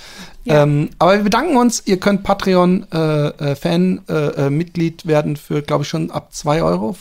Ja. 0.45 0.63
Ähm, 0.63 0.91
aber 0.99 1.17
wir 1.17 1.25
bedanken 1.25 1.57
uns. 1.57 1.83
Ihr 1.87 1.99
könnt 1.99 2.23
Patreon-Fan-Mitglied 2.23 4.09
äh, 4.09 4.47
äh, 4.47 4.51
Mitglied 4.51 5.07
werden 5.07 5.37
für, 5.37 5.63
glaube 5.63 5.85
ich, 5.85 5.89
schon 5.89 6.11
ab 6.11 6.31
2,50 6.35 6.63
Euro 6.65 6.95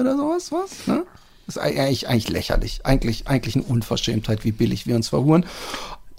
oder 0.00 0.16
sowas. 0.16 0.52
Was? 0.52 0.86
Ne? 0.86 1.04
Das 1.46 1.56
ist 1.56 1.62
eigentlich, 1.62 2.08
eigentlich 2.08 2.28
lächerlich. 2.28 2.80
Eigentlich, 2.84 3.26
eigentlich 3.26 3.56
eine 3.56 3.64
Unverschämtheit, 3.64 4.44
wie 4.44 4.52
billig 4.52 4.86
wir 4.86 4.96
uns 4.96 5.08
verhuren. 5.08 5.44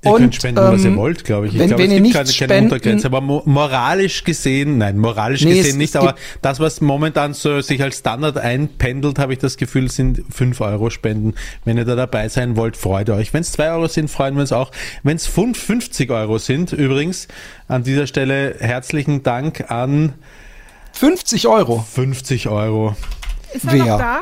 Ihr 0.06 0.12
Und, 0.12 0.20
könnt 0.20 0.36
spenden, 0.36 0.62
was 0.62 0.82
ihr 0.84 0.88
ähm, 0.90 0.98
wollt, 0.98 1.24
glaube 1.24 1.48
ich. 1.48 1.54
Ich 1.54 1.60
wenn- 1.60 1.68
glaube, 1.70 1.84
wenn 1.84 1.92
es 1.92 1.98
gibt 1.98 2.14
keine, 2.14 2.24
keine 2.26 2.34
spenden- 2.34 2.64
Untergrenze. 2.66 3.08
Aber 3.08 3.22
mo 3.22 3.42
moralisch 3.46 4.24
gesehen, 4.26 4.78
nein, 4.78 4.98
moralisch 4.98 5.44
Nee, 5.46 5.52
es- 5.60 5.66
gesehen 5.66 5.78
nicht. 5.78 5.96
es 5.96 6.02
Aber 6.02 6.16
das, 6.42 6.60
was 6.60 6.82
momentan 6.82 7.34
so 7.34 7.62
sich 7.62 7.82
als 7.82 8.00
Standard 8.00 8.38
einpendelt, 8.38 9.18
habe 9.20 9.32
ich 9.34 9.40
das 9.40 9.56
Gefühl, 9.56 9.90
sind 9.90 10.22
5 10.30 10.60
Euro 10.62 10.90
Spenden. 10.90 11.36
Wenn 11.64 11.78
ihr 11.78 11.86
da 11.86 11.96
dabei 11.96 12.28
sein 12.28 12.58
wollt, 12.58 12.76
freut 12.76 13.10
euch. 13.10 13.34
Wenn 13.34 13.42
es 13.42 13.54
2 13.54 13.72
Euro 13.72 13.88
sind, 13.88 14.10
freuen 14.10 14.36
wir 14.36 14.42
uns 14.42 14.52
auch. 14.52 14.72
Wenn 15.04 15.16
es 15.16 15.26
50 15.26 16.12
Euro 16.12 16.38
sind, 16.38 16.74
übrigens, 16.74 17.30
an 17.70 17.84
dieser 17.84 18.06
Stelle 18.06 18.56
herzlichen 18.60 19.24
Dank 19.24 19.72
an 19.72 20.14
50 20.94 21.48
Euro. 21.48 21.86
50 21.92 22.50
Euro. 22.50 22.96
Ist 23.54 23.66
er 23.66 23.72
Wer? 23.74 23.86
noch 23.86 23.98
da? 24.00 24.20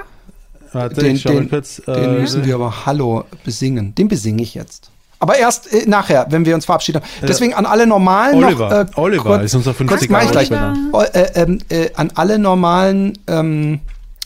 Warte, 0.74 1.02
Den, 1.02 1.16
ich 1.16 1.22
schau 1.22 1.34
mal 1.34 1.40
den, 1.42 1.50
kurz. 1.50 1.82
den 1.86 1.94
äh, 1.96 2.20
müssen 2.22 2.46
wir 2.46 2.56
aber 2.56 2.86
Hallo 2.86 3.26
besingen. 3.44 3.94
Den 3.96 4.08
besinge 4.08 4.42
ich 4.42 4.54
jetzt. 4.54 4.90
Aber 5.22 5.38
erst 5.38 5.72
äh, 5.72 5.88
nachher, 5.88 6.26
wenn 6.30 6.46
wir 6.46 6.56
uns 6.56 6.66
verabschieden. 6.66 7.02
Deswegen 7.22 7.54
an 7.54 7.68
alle 7.68 7.86
normalen 7.86 8.44
Oliver. 8.44 8.70
noch. 8.70 8.92
Äh, 8.98 9.00
Oliver 9.00 9.24
kurz, 9.24 9.44
ist 9.44 9.56
unser 9.56 9.74
kurz 9.74 10.08
50 10.08 10.10
mach 10.10 10.24
ich 10.24 10.36
Euro 10.36 10.48
gleich. 10.48 10.52
Oh, 10.92 11.02
äh, 11.02 11.32
ähm, 11.36 11.60
äh, 11.70 11.90
an 11.94 12.12
alle 12.16 12.40
normalen. 12.40 13.14
Ähm, 13.28 13.82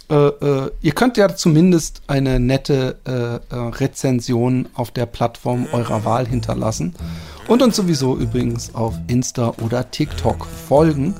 äh, 0.09 0.15
äh, 0.15 0.72
ihr 0.81 0.91
könnt 0.93 1.17
ja 1.17 1.35
zumindest 1.35 2.01
eine 2.07 2.39
nette 2.39 2.95
Rezension 3.51 4.69
auf 4.73 4.91
der 4.91 5.05
Plattform 5.05 5.67
eurer 5.73 6.05
Wahl 6.05 6.27
hinterlassen. 6.27 6.95
Und 7.47 7.61
uns 7.61 7.76
sowieso 7.76 8.15
übrigens 8.15 8.73
auf 8.73 8.95
Insta 9.07 9.53
oder 9.61 9.91
TikTok 9.91 10.47
folgen. 10.67 11.13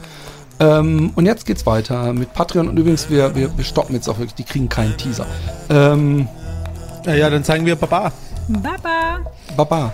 Ähm, 0.60 1.12
und 1.16 1.26
jetzt 1.26 1.46
geht's 1.46 1.66
weiter 1.66 2.14
mit 2.14 2.34
Patreon. 2.34 2.70
Und 2.70 2.78
übrigens, 2.78 3.10
wir, 3.10 3.36
wir, 3.36 3.56
wir 3.58 3.66
stoppen 3.66 3.94
jetzt 3.94 4.08
auch 4.08 4.20
wirklich, 4.20 4.36
die 4.36 4.44
kriegen 4.44 4.70
keinen 4.70 4.96
Teaser. 4.98 5.26
Ähm, 5.70 6.28
Ja, 7.06 7.14
ja, 7.14 7.30
dann 7.30 7.44
sagen 7.44 7.66
wir 7.66 7.76
Baba. 7.76 8.12
Baba. 8.48 9.26
Baba. 9.58 9.90